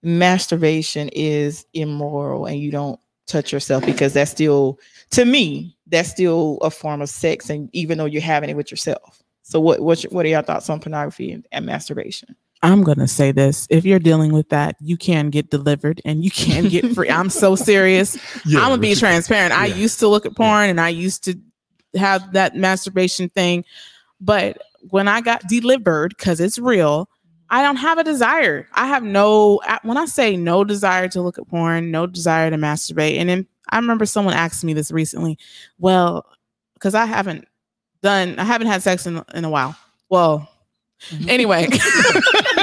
masturbation 0.03 1.09
is 1.13 1.65
immoral 1.73 2.45
and 2.45 2.59
you 2.59 2.71
don't 2.71 2.99
touch 3.27 3.53
yourself 3.53 3.85
because 3.85 4.13
that's 4.13 4.31
still, 4.31 4.79
to 5.11 5.23
me, 5.23 5.77
that's 5.87 6.09
still 6.09 6.57
a 6.61 6.69
form 6.69 7.01
of 7.01 7.09
sex. 7.09 7.49
And 7.49 7.69
even 7.71 7.97
though 7.97 8.05
you're 8.05 8.21
having 8.21 8.49
it 8.49 8.57
with 8.57 8.69
yourself. 8.69 9.23
So 9.43 9.61
what, 9.61 9.79
what, 9.79 10.01
what 10.03 10.25
are 10.25 10.29
your 10.29 10.41
thoughts 10.41 10.69
on 10.69 10.81
pornography 10.81 11.31
and, 11.31 11.47
and 11.53 11.65
masturbation? 11.65 12.35
I'm 12.63 12.83
gonna 12.83 13.07
say 13.07 13.31
this. 13.31 13.67
If 13.69 13.85
you're 13.85 13.99
dealing 13.99 14.33
with 14.33 14.49
that, 14.49 14.75
you 14.79 14.95
can 14.97 15.29
get 15.29 15.49
delivered 15.49 16.01
and 16.05 16.23
you 16.23 16.29
can 16.31 16.67
get 16.69 16.93
free. 16.93 17.09
I'm 17.09 17.29
so 17.29 17.55
serious. 17.71 18.15
Yeah, 18.45 18.59
I'm 18.59 18.69
gonna 18.69 18.77
be 18.81 18.89
but 18.89 18.89
you- 18.89 18.95
transparent. 18.97 19.53
I 19.53 19.65
used 19.67 19.99
to 19.99 20.07
look 20.07 20.25
at 20.25 20.35
porn 20.35 20.69
and 20.69 20.79
I 20.79 20.89
used 20.89 21.23
to 21.25 21.35
have 21.95 22.33
that 22.33 22.55
masturbation 22.55 23.29
thing, 23.29 23.65
but 24.19 24.57
when 24.89 25.07
I 25.07 25.21
got 25.21 25.41
delivered, 25.47 26.15
because 26.17 26.39
it's 26.39 26.57
real, 26.57 27.09
I 27.49 27.61
don't 27.63 27.75
have 27.77 27.97
a 27.97 28.03
desire. 28.03 28.67
I 28.73 28.87
have 28.87 29.03
no. 29.03 29.59
When 29.83 29.97
I 29.97 30.05
say 30.05 30.37
no 30.37 30.63
desire 30.63 31.07
to 31.09 31.21
look 31.21 31.37
at 31.37 31.47
porn, 31.47 31.91
no 31.91 32.05
desire 32.07 32.49
to 32.49 32.57
masturbate, 32.57 33.17
and 33.17 33.27
then 33.29 33.47
I 33.71 33.77
remember 33.77 34.05
someone 34.05 34.33
asked 34.35 34.63
me 34.63 34.73
this 34.73 34.91
recently. 34.91 35.37
Well, 35.79 36.25
because 36.75 36.95
I 36.95 37.05
haven't 37.05 37.47
done, 38.03 38.37
I 38.39 38.43
haven't 38.43 38.67
had 38.67 38.83
sex 38.83 39.05
in 39.07 39.21
in 39.33 39.45
a 39.45 39.49
while. 39.49 39.75
Well, 40.09 40.47
anyway. 41.27 41.67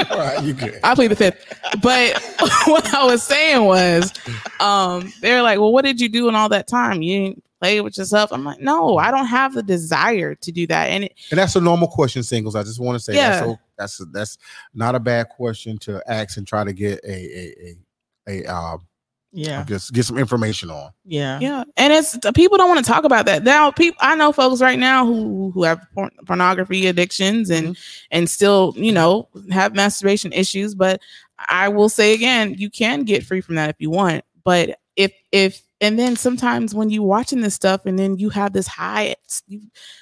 All 0.09 0.17
right, 0.17 0.43
you 0.43 0.53
good. 0.53 0.79
I 0.83 0.95
plead 0.95 1.07
the 1.11 1.15
fifth. 1.15 1.45
But 1.81 2.21
what 2.67 2.93
I 2.93 3.05
was 3.05 3.23
saying 3.23 3.65
was, 3.65 4.13
um, 4.59 5.11
they're 5.21 5.41
like, 5.41 5.59
well, 5.59 5.71
what 5.71 5.85
did 5.85 5.99
you 6.01 6.09
do 6.09 6.27
in 6.29 6.35
all 6.35 6.49
that 6.49 6.67
time? 6.67 7.01
You 7.01 7.19
didn't 7.19 7.43
play 7.59 7.81
with 7.81 7.97
yourself. 7.97 8.31
I'm 8.31 8.43
like, 8.45 8.59
no, 8.61 8.97
I 8.97 9.11
don't 9.11 9.25
have 9.25 9.53
the 9.53 9.63
desire 9.63 10.35
to 10.35 10.51
do 10.51 10.65
that. 10.67 10.89
And 10.89 11.03
it, 11.05 11.13
And 11.31 11.37
that's 11.39 11.55
a 11.55 11.61
normal 11.61 11.87
question, 11.89 12.23
singles. 12.23 12.55
I 12.55 12.63
just 12.63 12.79
want 12.79 12.95
to 12.97 13.03
say 13.03 13.15
Yeah. 13.15 13.29
that's 13.31 13.45
so, 13.45 13.59
that's 13.77 13.97
that's 14.13 14.37
not 14.73 14.95
a 14.95 14.99
bad 14.99 15.29
question 15.29 15.77
to 15.79 16.01
ask 16.07 16.37
and 16.37 16.47
try 16.47 16.63
to 16.63 16.71
get 16.73 16.99
a 17.03 17.11
a 17.11 17.75
a, 18.27 18.43
a 18.43 18.53
um 18.53 18.87
Yeah. 19.31 19.63
just 19.63 19.93
get 19.93 20.05
some 20.05 20.17
information 20.17 20.71
on. 20.71 20.91
Yeah. 21.05 21.39
yeah, 21.39 21.63
and 21.77 21.93
it's 21.93 22.17
people 22.33 22.57
don't 22.57 22.69
want 22.69 22.83
to 22.83 22.91
talk 22.91 23.03
about 23.03 23.25
that 23.27 23.43
now. 23.43 23.71
People, 23.71 23.99
I 24.01 24.15
know 24.15 24.31
folks 24.31 24.61
right 24.61 24.79
now 24.79 25.05
who 25.05 25.51
who 25.51 25.63
have 25.63 25.85
porn, 25.93 26.09
pornography 26.25 26.87
addictions 26.87 27.49
and 27.49 27.69
mm-hmm. 27.69 28.07
and 28.11 28.29
still, 28.29 28.73
you 28.75 28.91
know, 28.91 29.27
have 29.51 29.75
masturbation 29.75 30.33
issues. 30.33 30.73
But 30.73 31.01
I 31.47 31.69
will 31.69 31.89
say 31.89 32.13
again, 32.13 32.55
you 32.57 32.69
can 32.69 33.03
get 33.03 33.23
free 33.23 33.41
from 33.41 33.55
that 33.55 33.69
if 33.69 33.75
you 33.79 33.89
want. 33.89 34.23
But 34.43 34.79
if 34.95 35.13
if 35.31 35.61
and 35.81 35.97
then 35.97 36.15
sometimes 36.15 36.75
when 36.75 36.89
you 36.89 37.01
watching 37.01 37.41
this 37.41 37.55
stuff 37.55 37.85
and 37.85 37.97
then 37.97 38.17
you 38.17 38.29
have 38.29 38.53
this 38.53 38.67
high 38.67 39.15
you, 39.47 39.61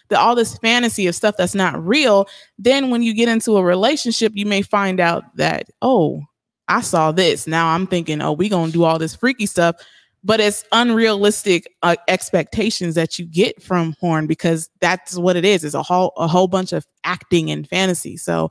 the, 0.10 0.20
all 0.20 0.36
this 0.36 0.58
fantasy 0.58 1.08
of 1.08 1.16
stuff 1.16 1.36
that's 1.38 1.54
not 1.54 1.86
real 1.86 2.28
then 2.58 2.90
when 2.90 3.04
you 3.04 3.14
get 3.14 3.30
into 3.30 3.58
a 3.58 3.64
relationship 3.64 4.32
you 4.36 4.46
may 4.46 4.62
find 4.62 5.00
out 5.00 5.24
that 5.36 5.70
oh 5.82 6.22
i 6.68 6.82
saw 6.82 7.12
this 7.12 7.48
now 7.48 7.68
i'm 7.68 7.88
thinking 7.88 8.22
oh 8.22 8.32
we 8.32 8.50
gonna 8.50 8.72
do 8.72 8.84
all 8.84 9.00
this 9.00 9.16
freaky 9.16 9.46
stuff 9.46 9.76
but 10.24 10.40
it's 10.40 10.66
unrealistic 10.72 11.72
uh, 11.84 11.96
expectations 12.08 12.96
that 12.96 13.18
you 13.18 13.26
get 13.26 13.62
from 13.62 13.94
porn 14.00 14.28
because 14.28 14.70
that's 14.80 15.18
what 15.18 15.36
it 15.36 15.46
is 15.46 15.64
it's 15.64 15.76
a 15.76 15.84
whole 15.84 16.12
a 16.18 16.28
whole 16.28 16.48
bunch 16.48 16.74
of 16.74 16.86
acting 17.04 17.50
and 17.52 17.68
fantasy 17.68 18.18
so 18.18 18.50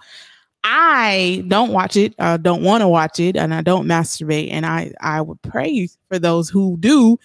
I 0.68 1.44
don't 1.46 1.70
watch 1.70 1.96
it, 1.96 2.12
uh, 2.18 2.38
don't 2.38 2.64
want 2.64 2.80
to 2.80 2.88
watch 2.88 3.20
it, 3.20 3.36
and 3.36 3.54
I 3.54 3.62
don't 3.62 3.86
masturbate. 3.86 4.50
And 4.50 4.66
I 4.66 4.92
I 5.00 5.20
would 5.20 5.40
pray 5.42 5.88
for 6.08 6.18
those 6.18 6.48
who 6.48 6.76
do, 6.80 7.20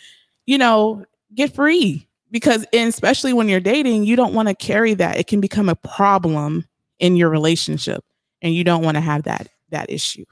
you 0.45 0.59
know, 0.59 1.03
get 1.33 1.55
free 1.55 2.07
because, 2.29 2.67
especially 2.71 3.33
when 3.33 3.49
you're 3.49 3.59
dating, 3.59 4.03
you 4.03 4.15
don't 4.15 4.35
want 4.35 4.47
to 4.47 4.53
carry 4.53 4.93
that. 4.93 5.17
It 5.17 5.25
can 5.25 5.41
become 5.41 5.69
a 5.69 5.75
problem 5.75 6.67
in 6.99 7.15
your 7.15 7.29
relationship, 7.29 8.05
and 8.43 8.53
you 8.53 8.63
don't 8.63 8.83
want 8.83 8.95
to 8.97 9.01
have 9.01 9.23
that 9.23 9.47
that 9.71 9.89
issue. 9.89 10.25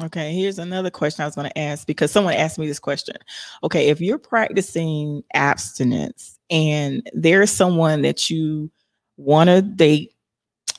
Okay, 0.00 0.32
here's 0.34 0.58
another 0.58 0.90
question 0.90 1.22
I 1.22 1.26
was 1.26 1.34
going 1.34 1.50
to 1.50 1.58
ask 1.58 1.86
because 1.86 2.10
someone 2.10 2.34
asked 2.34 2.58
me 2.58 2.66
this 2.66 2.78
question. 2.78 3.16
Okay, 3.62 3.88
if 3.88 4.00
you're 4.00 4.18
practicing 4.18 5.22
abstinence 5.34 6.38
and 6.48 7.06
there's 7.12 7.50
someone 7.50 8.00
that 8.02 8.30
you 8.30 8.70
want 9.18 9.48
to 9.50 9.60
date 9.60 10.14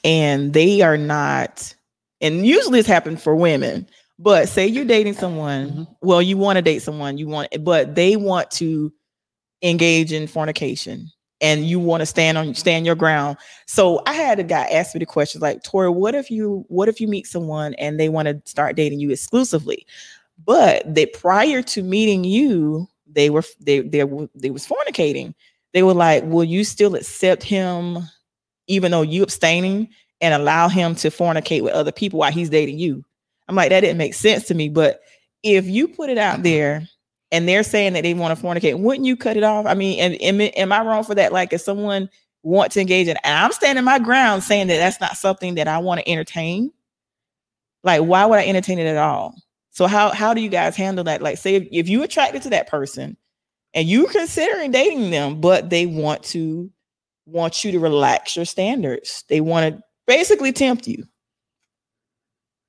and 0.04 0.54
they 0.54 0.82
are 0.82 0.98
not, 0.98 1.76
and 2.22 2.46
usually 2.48 2.80
it's 2.80 2.88
happened 2.88 3.22
for 3.22 3.36
women, 3.36 3.88
but 4.18 4.50
say 4.50 4.66
you're 4.68 4.86
dating 4.86 5.14
someone, 5.14 5.70
Mhm. 5.72 5.88
well, 6.02 6.22
you 6.22 6.38
want 6.38 6.58
to 6.58 6.64
date 6.64 6.82
someone, 6.82 7.18
you 7.20 7.28
want, 7.28 7.50
but 7.64 7.96
they 7.96 8.16
want 8.16 8.50
to 8.52 8.92
engage 9.64 10.12
in 10.14 10.28
fornication 10.28 11.12
and 11.44 11.68
you 11.68 11.78
want 11.78 12.00
to 12.00 12.06
stand 12.06 12.38
on 12.38 12.56
stand 12.56 12.86
your 12.86 12.96
ground. 12.96 13.38
So 13.68 14.02
I 14.08 14.14
had 14.14 14.40
a 14.40 14.44
guy 14.44 14.64
ask 14.64 14.96
me 14.96 15.00
the 15.00 15.06
question 15.06 15.42
like, 15.42 15.62
Tori, 15.62 15.90
what 15.90 16.16
if 16.16 16.32
you 16.32 16.66
what 16.70 16.90
if 16.90 17.00
you 17.00 17.08
meet 17.08 17.28
someone 17.28 17.76
and 17.76 18.00
they 18.00 18.10
want 18.10 18.30
to 18.30 18.42
start 18.46 18.78
dating 18.78 19.02
you 19.02 19.12
exclusively, 19.12 19.86
but 20.44 20.82
they 20.92 21.06
prior 21.06 21.62
to 21.62 21.84
meeting 21.84 22.24
you, 22.24 22.88
they 23.06 23.30
were 23.30 23.44
they 23.60 23.82
they 23.82 24.04
they 24.34 24.50
was 24.50 24.66
fornicating. 24.66 25.36
They 25.74 25.84
were 25.84 25.94
like, 25.94 26.24
will 26.24 26.46
you 26.46 26.64
still 26.64 26.96
accept 26.96 27.44
him 27.44 28.00
even 28.68 28.92
though 28.92 29.02
you 29.02 29.22
abstaining 29.22 29.90
and 30.22 30.34
allow 30.34 30.70
him 30.70 30.96
to 30.96 31.10
fornicate 31.10 31.62
with 31.62 31.74
other 31.74 31.92
people 31.92 32.20
while 32.20 32.32
he's 32.32 32.50
dating 32.50 32.80
you? 32.80 33.04
I'm 33.50 33.56
like, 33.56 33.70
that 33.70 33.82
didn't 33.82 33.98
make 33.98 34.14
sense 34.14 34.46
to 34.48 34.54
me. 34.54 34.70
But 34.70 35.02
if 35.44 35.66
you 35.66 35.90
put 35.90 36.10
it 36.10 36.18
out 36.18 36.44
there 36.44 36.88
and 37.34 37.50
they're 37.50 37.64
saying 37.64 37.94
that 37.94 38.04
they 38.04 38.14
want 38.14 38.38
to 38.38 38.46
fornicate, 38.46 38.80
wouldn't 38.80 39.08
you 39.08 39.18
cut 39.18 39.36
it 39.36 39.44
off? 39.44 39.66
I 39.66 39.74
mean, 39.74 40.00
am, 40.00 40.14
am, 40.22 40.52
am 40.56 40.72
I 40.72 40.82
wrong 40.84 41.04
for 41.04 41.16
that? 41.16 41.34
Like, 41.34 41.52
if 41.52 41.62
someone 41.62 42.08
wants 42.44 42.76
to 42.76 42.82
engage 42.82 43.08
in, 43.08 43.18
and 43.24 43.36
I'm 43.36 43.52
standing 43.52 43.84
my 43.84 43.98
ground 43.98 44.44
saying 44.44 44.68
that 44.68 44.78
that's 44.78 45.02
not 45.02 45.18
something 45.18 45.56
that 45.56 45.68
I 45.68 45.80
want 45.80 46.00
to 46.00 46.08
entertain. 46.08 46.72
Like, 47.84 48.04
why 48.04 48.28
would 48.28 48.38
I 48.38 48.46
entertain 48.46 48.78
it 48.78 48.86
at 48.86 48.98
all? 48.98 49.34
So 49.72 49.88
how 49.88 50.12
how 50.12 50.36
do 50.36 50.42
you 50.42 50.50
guys 50.50 50.76
handle 50.76 51.04
that? 51.06 51.24
Like, 51.24 51.40
say 51.40 51.56
if, 51.56 51.68
if 51.72 51.90
you 51.90 52.04
attracted 52.04 52.44
to 52.44 52.52
that 52.52 52.70
person 52.70 53.18
and 53.74 53.88
you 53.88 54.06
considering 54.06 54.70
dating 54.70 55.10
them, 55.10 55.42
but 55.42 55.72
they 55.72 55.88
want 55.88 56.22
to 56.26 56.70
want 57.26 57.64
you 57.64 57.72
to 57.72 57.80
relax 57.80 58.36
your 58.36 58.46
standards. 58.46 59.24
They 59.28 59.42
want 59.42 59.76
to 59.76 59.84
basically 60.06 60.52
tempt 60.52 60.88
you. 60.88 61.04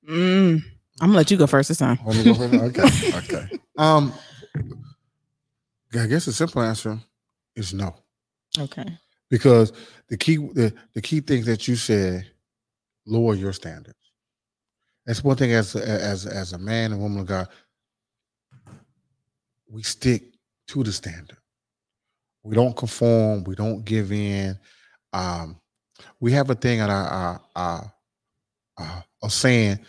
Mm, 0.09 0.63
I'm 1.01 1.07
gonna 1.07 1.17
let 1.17 1.29
you 1.29 1.37
go 1.37 1.45
first 1.45 1.69
this 1.69 1.77
time. 1.77 1.99
Want 2.03 2.17
me 2.17 2.23
to 2.23 2.33
go 2.33 2.69
first? 2.69 2.79
Okay, 2.79 3.17
okay. 3.17 3.59
Um, 3.77 4.13
I 5.97 6.07
guess 6.07 6.25
the 6.25 6.33
simple 6.33 6.61
answer 6.61 6.99
is 7.55 7.73
no, 7.73 7.95
Okay. 8.59 8.85
because 9.29 9.71
the 10.09 10.17
key 10.17 10.37
the, 10.37 10.73
the 10.93 11.01
key 11.01 11.21
things 11.21 11.45
that 11.45 11.67
you 11.67 11.75
said 11.75 12.25
lower 13.05 13.33
your 13.35 13.53
standards. 13.53 13.97
That's 15.05 15.23
one 15.23 15.37
thing 15.37 15.51
as 15.53 15.75
as 15.75 16.25
as 16.25 16.53
a 16.53 16.57
man 16.57 16.91
and 16.91 17.01
woman 17.01 17.19
of 17.21 17.27
God, 17.27 17.47
we 19.69 19.83
stick 19.83 20.23
to 20.67 20.83
the 20.83 20.91
standard. 20.91 21.37
We 22.43 22.55
don't 22.55 22.75
conform. 22.75 23.43
We 23.43 23.55
don't 23.55 23.85
give 23.85 24.11
in. 24.11 24.57
Um, 25.13 25.59
we 26.19 26.31
have 26.33 26.49
a 26.49 26.55
thing 26.55 26.79
at 26.79 26.89
our 26.89 27.07
our, 27.07 27.41
our, 27.55 27.93
our 28.77 29.03
a 29.23 29.29
saying 29.29 29.79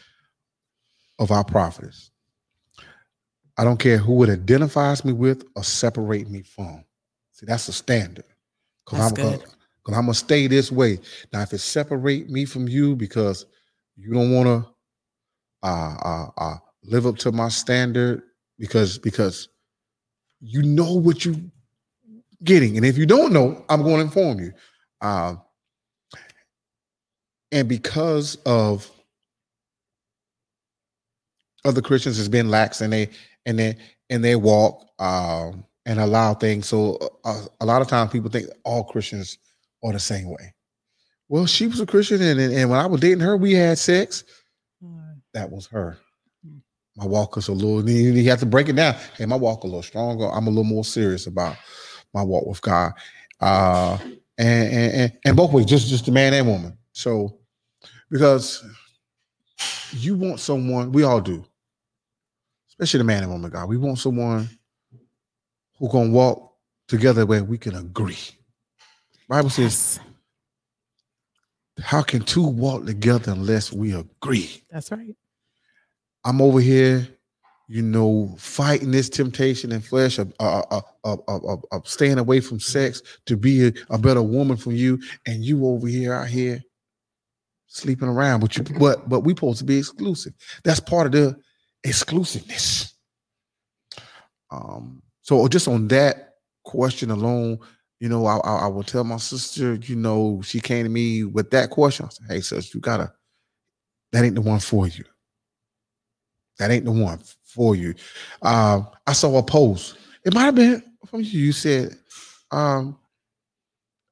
of 1.18 1.30
our 1.30 1.44
prophets. 1.44 2.10
I 3.58 3.64
don't 3.64 3.78
care 3.78 3.98
who 3.98 4.22
it 4.22 4.30
identifies 4.30 5.04
me 5.04 5.12
with 5.12 5.44
or 5.54 5.64
separate 5.64 6.28
me 6.28 6.42
from. 6.42 6.84
See, 7.32 7.46
that's 7.46 7.66
the 7.66 7.72
standard. 7.72 8.24
Because 8.84 8.98
That's 8.98 9.10
I'm 9.20 9.24
gonna, 9.24 9.38
good. 9.38 9.46
cause 9.84 9.94
I'm 9.96 10.02
gonna 10.02 10.14
stay 10.14 10.46
this 10.46 10.70
way. 10.70 10.98
Now, 11.32 11.42
if 11.42 11.52
it 11.52 11.58
separate 11.58 12.28
me 12.30 12.44
from 12.44 12.68
you 12.68 12.96
because 12.96 13.46
you 13.96 14.12
don't 14.12 14.32
want 14.32 14.46
to 14.46 14.70
uh, 15.62 15.96
uh, 16.02 16.26
uh, 16.38 16.56
live 16.84 17.06
up 17.06 17.16
to 17.18 17.32
my 17.32 17.48
standard 17.48 18.22
because 18.58 18.98
because 18.98 19.48
you 20.40 20.62
know 20.62 20.92
what 20.94 21.24
you 21.24 21.50
getting, 22.44 22.76
and 22.76 22.86
if 22.86 22.98
you 22.98 23.06
don't 23.06 23.32
know, 23.32 23.64
I'm 23.68 23.82
going 23.82 23.96
to 23.96 24.02
inform 24.02 24.38
you. 24.38 24.52
Um, 25.00 25.40
and 27.52 27.68
because 27.68 28.36
of 28.46 28.90
other 31.64 31.80
Christians 31.82 32.16
has 32.18 32.28
been 32.28 32.48
lax 32.50 32.80
and 32.80 32.92
they 32.92 33.10
and 33.46 33.58
they 33.58 33.76
and 34.10 34.22
they 34.22 34.36
walk 34.36 34.86
um, 34.98 35.64
and 35.86 35.98
allow 36.00 36.34
things. 36.34 36.66
So 36.66 36.98
uh, 37.24 37.44
a 37.60 37.66
lot 37.66 37.80
of 37.80 37.88
times 37.88 38.12
people 38.12 38.30
think 38.30 38.48
all 38.64 38.84
Christians 38.84 39.38
are 39.82 39.92
the 39.92 39.98
same 39.98 40.28
way. 40.28 40.52
Well, 41.28 41.46
she 41.46 41.66
was 41.66 41.80
a 41.80 41.86
Christian, 41.86 42.22
and, 42.22 42.38
and 42.38 42.70
when 42.70 42.78
I 42.78 42.86
was 42.86 43.00
dating 43.00 43.20
her, 43.20 43.36
we 43.36 43.52
had 43.52 43.78
sex. 43.78 44.24
That 45.32 45.50
was 45.50 45.66
her. 45.66 45.98
Mm. 46.46 46.60
My 46.96 47.04
walk 47.04 47.36
is 47.36 47.48
a 47.48 47.52
little. 47.52 47.88
You 47.88 48.12
you 48.12 48.30
have 48.30 48.40
to 48.40 48.46
break 48.46 48.68
it 48.68 48.76
down. 48.76 48.94
Hey, 49.16 49.26
my 49.26 49.36
walk 49.36 49.64
a 49.64 49.66
little 49.66 49.82
stronger. 49.82 50.30
I'm 50.30 50.46
a 50.46 50.50
little 50.50 50.64
more 50.64 50.84
serious 50.84 51.26
about 51.26 51.56
my 52.14 52.22
walk 52.22 52.46
with 52.46 52.62
God, 52.62 52.92
uh, 53.40 53.98
and, 54.38 54.72
and 54.72 54.92
and 54.92 55.12
and 55.24 55.36
both 55.36 55.52
ways, 55.52 55.66
just 55.66 55.88
just 55.88 56.06
the 56.06 56.12
man 56.12 56.32
and 56.32 56.46
woman. 56.46 56.78
So, 56.92 57.38
because 58.10 58.64
you 59.92 60.14
want 60.14 60.40
someone, 60.40 60.92
we 60.92 61.02
all 61.02 61.20
do, 61.20 61.44
especially 62.78 62.98
the 62.98 63.04
man 63.04 63.22
and 63.22 63.32
woman 63.32 63.50
God. 63.50 63.68
We 63.68 63.78
want 63.78 63.98
someone 63.98 64.48
who 65.78 65.88
gonna 65.88 66.10
walk 66.10 66.52
together 66.88 67.24
where 67.24 67.42
we 67.42 67.58
can 67.58 67.74
agree. 67.74 68.18
Bible 69.28 69.50
says, 69.50 69.98
"How 71.80 72.02
can 72.02 72.22
two 72.22 72.46
walk 72.46 72.84
together 72.84 73.32
unless 73.32 73.72
we 73.72 73.94
agree?" 73.94 74.62
That's 74.70 74.90
right. 74.90 75.16
I'm 76.24 76.42
over 76.42 76.60
here, 76.60 77.08
you 77.66 77.82
know, 77.82 78.34
fighting 78.38 78.90
this 78.90 79.08
temptation 79.08 79.72
and 79.72 79.84
flesh 79.84 80.18
of, 80.18 80.32
uh, 80.38 80.62
of, 80.70 80.84
of, 81.04 81.20
of, 81.28 81.64
of 81.72 81.88
staying 81.88 82.18
away 82.18 82.40
from 82.40 82.60
sex 82.60 83.00
to 83.26 83.36
be 83.36 83.68
a, 83.68 83.72
a 83.90 83.98
better 83.98 84.22
woman 84.22 84.56
for 84.56 84.72
you, 84.72 85.00
and 85.26 85.44
you 85.44 85.66
over 85.66 85.86
here 85.86 86.12
out 86.12 86.28
here 86.28 86.62
sleeping 87.68 88.08
around. 88.08 88.40
But 88.40 88.56
you, 88.56 88.64
but 88.78 89.08
but 89.08 89.20
we 89.20 89.32
supposed 89.32 89.58
to 89.60 89.64
be 89.64 89.78
exclusive. 89.78 90.34
That's 90.62 90.80
part 90.80 91.06
of 91.06 91.12
the 91.12 91.36
exclusiveness. 91.86 92.94
Um. 94.50 95.02
So 95.22 95.46
just 95.48 95.66
on 95.66 95.88
that 95.88 96.34
question 96.64 97.10
alone, 97.10 97.58
you 97.98 98.08
know, 98.08 98.26
I, 98.26 98.36
I, 98.38 98.56
I 98.64 98.66
will 98.68 98.84
tell 98.84 99.02
my 99.04 99.16
sister, 99.16 99.74
you 99.74 99.96
know, 99.96 100.40
she 100.44 100.60
came 100.60 100.84
to 100.84 100.90
me 100.90 101.24
with 101.24 101.50
that 101.50 101.70
question. 101.70 102.06
I 102.06 102.10
said, 102.10 102.26
"Hey, 102.28 102.40
sis, 102.40 102.74
you 102.74 102.80
gotta. 102.80 103.12
That 104.12 104.24
ain't 104.24 104.36
the 104.36 104.40
one 104.40 104.60
for 104.60 104.86
you." 104.86 105.04
That 106.58 106.70
ain't 106.70 106.84
the 106.84 106.92
one 106.92 107.20
for 107.44 107.76
you. 107.76 107.94
Um, 108.42 108.88
I 109.06 109.12
saw 109.12 109.36
a 109.38 109.42
post. 109.42 109.96
It 110.24 110.34
might 110.34 110.44
have 110.44 110.54
been 110.54 110.82
from 111.06 111.20
you. 111.20 111.40
You 111.40 111.52
said 111.52 111.96
um, 112.50 112.98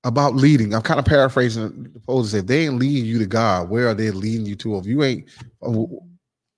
about 0.04 0.34
leading. 0.34 0.74
I'm 0.74 0.82
kind 0.82 1.00
of 1.00 1.06
paraphrasing 1.06 1.90
the 1.92 2.00
post. 2.00 2.32
Said 2.32 2.46
they 2.46 2.66
ain't 2.66 2.78
leading 2.78 3.06
you 3.06 3.18
to 3.18 3.26
God. 3.26 3.70
Where 3.70 3.88
are 3.88 3.94
they 3.94 4.10
leading 4.10 4.46
you 4.46 4.56
to? 4.56 4.76
If 4.76 4.86
you 4.86 5.02
ain't 5.04 5.28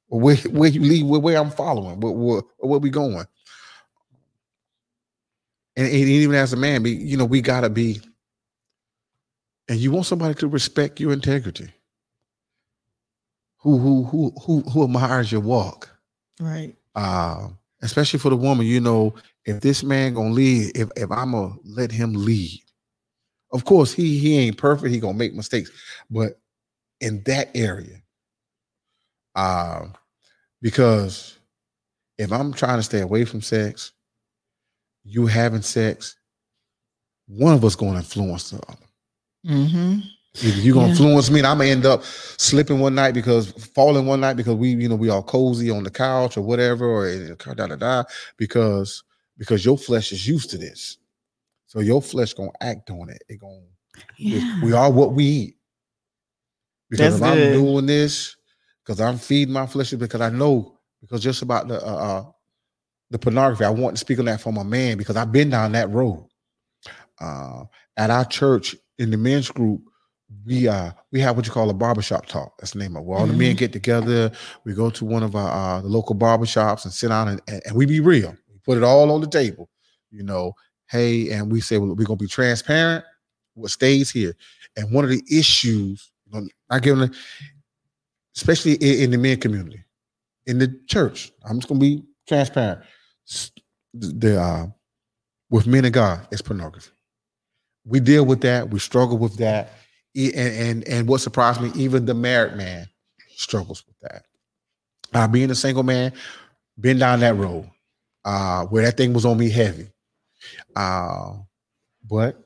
where 0.09 0.37
where 0.37 0.71
you 0.71 0.81
lead, 0.81 1.05
where, 1.05 1.21
where 1.21 1.39
I'm 1.39 1.51
following, 1.51 2.01
where, 2.01 2.13
where, 2.13 2.43
where 2.59 2.79
we 2.79 2.91
going? 2.91 3.27
And, 5.77 5.87
and 5.87 5.95
even 5.95 6.35
as 6.35 6.53
a 6.53 6.57
man, 6.57 6.83
be 6.83 6.93
you 6.93 7.17
know 7.17 7.25
we 7.25 7.41
gotta 7.41 7.71
be. 7.71 8.01
And 9.69 9.79
you 9.79 9.91
want 9.91 10.07
somebody 10.07 10.35
to 10.35 10.49
respect 10.49 11.01
your 11.01 11.13
integrity 11.13 11.71
who 13.67 13.79
who 13.79 14.05
who 14.05 14.33
who 14.41 14.61
who 14.71 14.85
admires 14.85 15.33
your 15.33 15.41
walk. 15.41 15.91
Right. 16.39 16.77
Uh, 16.95 17.49
especially 17.83 18.21
for 18.21 18.31
the 18.31 18.37
woman, 18.37 18.65
you 18.65 18.81
know, 18.81 19.15
if 19.45 19.61
this 19.61 19.83
man 19.83 20.15
gonna 20.15 20.31
lead, 20.31 20.77
if 20.77 20.89
if 20.97 21.11
I'm 21.11 21.33
gonna 21.33 21.55
let 21.65 21.91
him 21.91 22.13
lead, 22.15 22.63
of 23.53 23.65
course 23.65 23.93
he 23.93 24.19
he 24.19 24.39
ain't 24.39 24.57
perfect, 24.57 24.93
he 24.93 25.01
gonna 25.01 25.19
make 25.19 25.35
mistakes, 25.35 25.73
but 26.09 26.39
in 27.01 27.25
that 27.25 27.51
area, 27.57 28.01
uh, 29.37 29.87
because 30.63 31.39
if 32.19 32.33
I'm 32.33 32.53
trying 32.53 32.79
to 32.79 32.83
stay 32.83 33.01
away 33.01 33.25
from 33.25 33.43
sex, 33.43 33.93
you 35.05 35.27
having 35.27 35.63
sex, 35.63 36.17
one 37.29 37.55
of 37.55 37.65
us 37.65 37.77
gonna 37.77 37.99
influence 37.99 38.51
the 38.51 38.57
other. 38.69 38.79
Mm-hmm. 39.47 40.01
Either 40.43 40.61
you're 40.61 40.75
gonna 40.75 40.87
Yeah. 40.87 40.93
influence 40.93 41.31
me, 41.31 41.41
and 41.41 41.47
I'm 41.47 41.59
gonna 41.59 41.71
end 41.71 41.87
up 41.87 42.03
slipping 42.05 42.79
one 42.81 42.95
night 42.95 43.13
because 43.15 43.51
falling 43.75 44.07
one 44.07 44.21
night 44.21 44.35
because 44.37 44.55
we, 44.55 44.71
you 44.71 44.89
know, 44.89 44.97
we 44.97 45.09
all 45.09 45.23
cozy 45.23 45.71
on 45.71 45.85
the 45.85 45.91
couch 45.91 46.37
or 46.37 46.43
whatever, 46.43 46.87
or 46.87 47.35
da 47.55 47.67
da 47.67 47.77
da, 47.77 48.05
because 48.37 49.03
because 49.39 49.65
your 49.65 49.77
flesh 49.79 50.13
is 50.13 50.27
used 50.27 50.51
to 50.51 50.59
this, 50.59 50.99
so 51.67 51.81
your 51.81 52.03
flesh 52.03 52.33
gonna 52.35 52.51
act 52.61 52.91
on 52.91 53.09
it. 53.11 53.23
It 53.29 53.39
gonna 53.41 53.61
Yeah. 54.17 54.61
we 54.63 54.73
are 54.73 54.91
what 54.91 55.13
we 55.13 55.25
eat. 55.25 55.57
Because 56.91 57.19
That's 57.19 57.31
if 57.33 57.37
good. 57.39 57.55
I'm 57.57 57.63
doing 57.65 57.87
this, 57.87 58.37
because 58.87 59.01
I'm 59.01 59.19
feeding 59.19 59.55
my 59.55 59.67
flesh, 59.67 59.91
because 59.91 60.21
I 60.21 60.31
know, 60.31 60.79
because 61.01 61.23
just 61.23 61.43
about 61.43 61.69
the 61.69 61.85
uh, 61.85 61.95
uh 61.95 62.25
the 63.11 63.19
pornography, 63.19 63.65
I 63.65 63.71
want 63.71 63.97
to 63.97 64.01
speak 64.01 64.19
on 64.19 64.25
that 64.27 64.41
for 64.41 64.53
my 64.53 64.63
man 64.63 64.99
because 64.99 65.17
I've 65.17 65.33
been 65.33 65.51
down 65.51 65.73
that 65.73 65.91
road. 65.91 66.27
Uh, 67.21 67.65
at 67.97 68.11
our 68.11 68.25
church 68.25 68.75
in 68.99 69.11
the 69.11 69.17
men's 69.17 69.51
group, 69.51 69.81
we 70.45 70.67
uh 70.67 70.91
we 71.13 71.21
have 71.21 71.37
what 71.37 71.47
you 71.47 71.53
call 71.53 71.71
a 71.71 71.75
barbershop 71.75 72.27
talk. 72.27 72.59
That's 72.59 72.73
the 72.73 72.81
name 72.81 72.97
of 72.97 73.03
it. 73.03 73.07
Where 73.07 73.19
all 73.19 73.27
the 73.27 73.33
men 73.33 73.57
get 73.57 73.73
together. 73.73 74.31
We 74.65 74.75
go 74.75 74.91
to 74.91 75.05
one 75.05 75.23
of 75.23 75.35
our 75.37 75.79
uh, 75.79 75.81
the 75.83 75.89
local 75.89 76.17
barbershops 76.17 76.85
and 76.85 76.93
sit 76.93 77.09
down 77.09 77.29
and, 77.29 77.41
and, 77.49 77.63
and 77.67 77.77
we 77.77 77.87
be 77.87 78.01
real. 78.01 78.37
We 78.53 78.59
put 78.65 78.77
it 78.77 78.85
all 78.85 79.11
on 79.13 79.21
the 79.21 79.29
table. 79.29 79.69
You 80.11 80.25
know, 80.25 80.53
hey, 80.91 81.31
and 81.31 81.51
we 81.51 81.61
say 81.61 81.79
well, 81.79 81.95
we're 81.95 82.05
gonna 82.05 82.17
be 82.17 82.27
transparent. 82.27 83.05
What 83.55 83.71
stays 83.71 84.11
here, 84.11 84.35
and 84.77 84.91
one 84.91 85.05
of 85.05 85.11
the 85.11 85.23
issues, 85.31 86.11
you 86.27 86.41
know, 86.41 86.47
not 86.69 86.83
giving, 86.83 87.11
especially 88.37 88.75
in, 88.75 89.11
the 89.11 89.19
men 89.19 89.39
community, 89.39 89.83
in 90.47 90.59
the 90.59 90.79
church. 90.87 91.33
I'm 91.45 91.59
just 91.59 91.69
gonna 91.69 91.81
be 91.81 92.03
transparent. 92.29 92.83
The 93.95 94.41
uh, 94.41 94.67
with 95.51 95.67
men 95.67 95.85
and 95.85 95.95
God, 95.95 96.27
it's 96.31 96.43
pornography. 96.43 96.91
We 97.85 98.01
deal 98.01 98.27
with 98.27 98.43
that. 98.43 98.71
We 98.71 98.79
struggle 98.79 99.19
with 99.19 99.37
that. 99.39 99.73
And 100.15 100.35
and 100.35 100.89
and 100.89 101.09
what 101.09 101.21
surprised 101.21 101.61
me, 101.61 101.71
even 101.75 102.07
the 102.07 102.15
married 102.15 102.57
man 102.57 102.89
struggles 103.37 103.85
with 103.87 103.99
that. 104.01 104.25
Uh, 105.15 105.29
being 105.29 105.51
a 105.51 105.55
single 105.55 105.83
man, 105.83 106.13
been 106.79 106.99
down 106.99 107.21
that 107.21 107.37
road 107.37 107.71
uh, 108.25 108.65
where 108.67 108.85
that 108.85 108.97
thing 108.97 109.13
was 109.13 109.25
on 109.25 109.39
me 109.39 109.49
heavy. 109.49 109.89
Uh, 110.75 111.35
but 112.09 112.45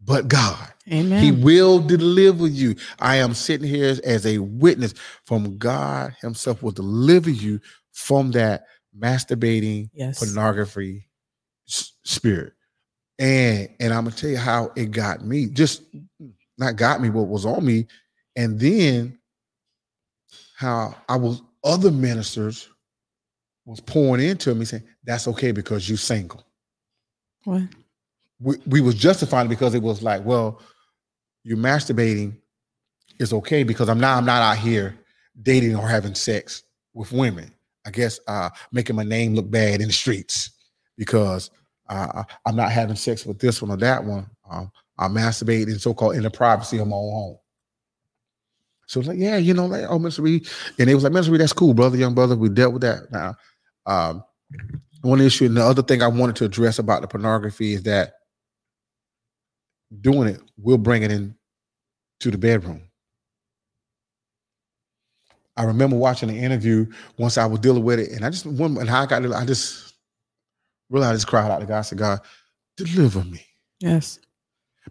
but 0.00 0.28
God. 0.28 0.71
Amen. 0.90 1.22
He 1.22 1.30
will 1.30 1.78
deliver 1.78 2.46
you. 2.46 2.74
I 2.98 3.16
am 3.16 3.34
sitting 3.34 3.68
here 3.68 3.96
as 4.04 4.26
a 4.26 4.38
witness 4.38 4.94
from 5.24 5.56
God 5.58 6.16
Himself 6.20 6.62
will 6.62 6.72
deliver 6.72 7.30
you 7.30 7.60
from 7.92 8.32
that 8.32 8.66
masturbating 8.98 9.90
yes. 9.92 10.18
pornography 10.18 11.08
s- 11.68 11.92
spirit. 12.04 12.52
And 13.18 13.68
and 13.78 13.92
I'm 13.92 14.04
gonna 14.04 14.16
tell 14.16 14.30
you 14.30 14.38
how 14.38 14.72
it 14.74 14.90
got 14.90 15.24
me. 15.24 15.46
Just 15.46 15.82
not 16.58 16.76
got 16.76 17.00
me, 17.00 17.10
what 17.10 17.28
was 17.28 17.46
on 17.46 17.64
me, 17.64 17.86
and 18.34 18.58
then 18.58 19.18
how 20.56 20.96
I 21.08 21.16
was 21.16 21.42
other 21.62 21.90
ministers 21.90 22.68
was 23.64 23.80
pouring 23.80 24.26
into 24.26 24.54
me 24.54 24.64
saying 24.64 24.82
that's 25.04 25.28
okay 25.28 25.52
because 25.52 25.88
you're 25.88 25.98
single 25.98 26.42
What? 27.44 27.62
we, 28.40 28.56
we 28.66 28.80
was 28.80 28.96
justifying 28.96 29.48
because 29.48 29.74
it 29.74 29.82
was 29.82 30.02
like, 30.02 30.24
well, 30.24 30.60
you 31.44 31.56
masturbating 31.56 32.36
is 33.18 33.32
okay 33.32 33.62
because 33.62 33.88
I'm 33.88 34.00
now 34.00 34.16
I'm 34.16 34.26
not 34.26 34.42
out 34.42 34.58
here 34.58 34.98
dating 35.42 35.76
or 35.76 35.88
having 35.88 36.14
sex 36.14 36.62
with 36.94 37.12
women. 37.12 37.52
I 37.84 37.90
guess 37.90 38.20
uh 38.26 38.50
making 38.70 38.96
my 38.96 39.02
name 39.02 39.34
look 39.34 39.50
bad 39.50 39.80
in 39.80 39.88
the 39.88 39.92
streets 39.92 40.50
because 40.96 41.50
uh, 41.88 42.22
I'm 42.46 42.56
not 42.56 42.70
having 42.70 42.96
sex 42.96 43.26
with 43.26 43.38
this 43.38 43.60
one 43.60 43.70
or 43.70 43.76
that 43.78 44.04
one. 44.04 44.26
Um, 44.50 44.70
I'm 44.98 45.14
masturbating 45.14 45.80
so-called 45.80 46.16
in 46.16 46.22
the 46.22 46.30
privacy 46.30 46.78
of 46.78 46.88
my 46.88 46.96
own 46.96 47.12
home. 47.12 47.38
So 48.86 49.00
it's 49.00 49.08
like, 49.08 49.18
yeah, 49.18 49.36
you 49.36 49.54
know, 49.54 49.66
like, 49.66 49.84
oh, 49.88 49.98
Mr. 49.98 50.22
Reed. 50.22 50.48
And 50.78 50.88
it 50.88 50.94
was 50.94 51.04
like, 51.04 51.12
Mr. 51.12 51.30
Reed, 51.30 51.40
that's 51.40 51.52
cool, 51.52 51.74
brother, 51.74 51.96
young 51.96 52.14
brother. 52.14 52.36
We 52.36 52.48
dealt 52.48 52.72
with 52.72 52.82
that. 52.82 53.10
Now, 53.10 53.34
um, 53.86 54.24
one 55.02 55.20
issue, 55.20 55.46
and 55.46 55.56
the 55.56 55.64
other 55.64 55.82
thing 55.82 56.02
I 56.02 56.08
wanted 56.08 56.36
to 56.36 56.44
address 56.44 56.78
about 56.78 57.02
the 57.02 57.08
pornography 57.08 57.72
is 57.72 57.82
that 57.84 58.14
doing 60.00 60.28
it, 60.28 60.40
we'll 60.56 60.78
bring 60.78 61.02
it 61.02 61.12
in 61.12 61.34
to 62.20 62.30
the 62.30 62.38
bedroom. 62.38 62.82
I 65.56 65.64
remember 65.64 65.96
watching 65.96 66.30
an 66.30 66.36
interview 66.36 66.86
once 67.18 67.36
I 67.36 67.44
was 67.44 67.60
dealing 67.60 67.84
with 67.84 67.98
it, 67.98 68.12
and 68.12 68.24
I 68.24 68.30
just 68.30 68.46
one 68.46 68.76
and 68.78 68.88
how 68.88 69.02
I 69.02 69.06
got 69.06 69.24
it, 69.24 69.32
I 69.32 69.44
just 69.44 69.94
realized 70.88 71.10
I 71.10 71.14
just 71.14 71.26
cried 71.26 71.50
out 71.50 71.60
to 71.60 71.66
God, 71.66 71.78
I 71.78 71.82
said, 71.82 71.98
God, 71.98 72.20
deliver 72.76 73.24
me. 73.24 73.44
Yes. 73.80 74.18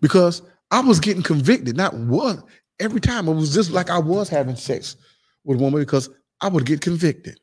Because 0.01 0.41
I 0.69 0.81
was 0.81 0.99
getting 0.99 1.23
convicted, 1.23 1.75
not 1.75 1.93
one 1.95 2.43
every 2.79 3.01
time. 3.01 3.27
It 3.27 3.33
was 3.33 3.53
just 3.53 3.71
like 3.71 3.89
I 3.89 3.99
was 3.99 4.29
having 4.29 4.55
sex 4.55 4.97
with 5.43 5.59
a 5.59 5.63
woman 5.63 5.81
because 5.81 6.09
I 6.41 6.47
would 6.47 6.65
get 6.65 6.81
convicted. 6.81 7.39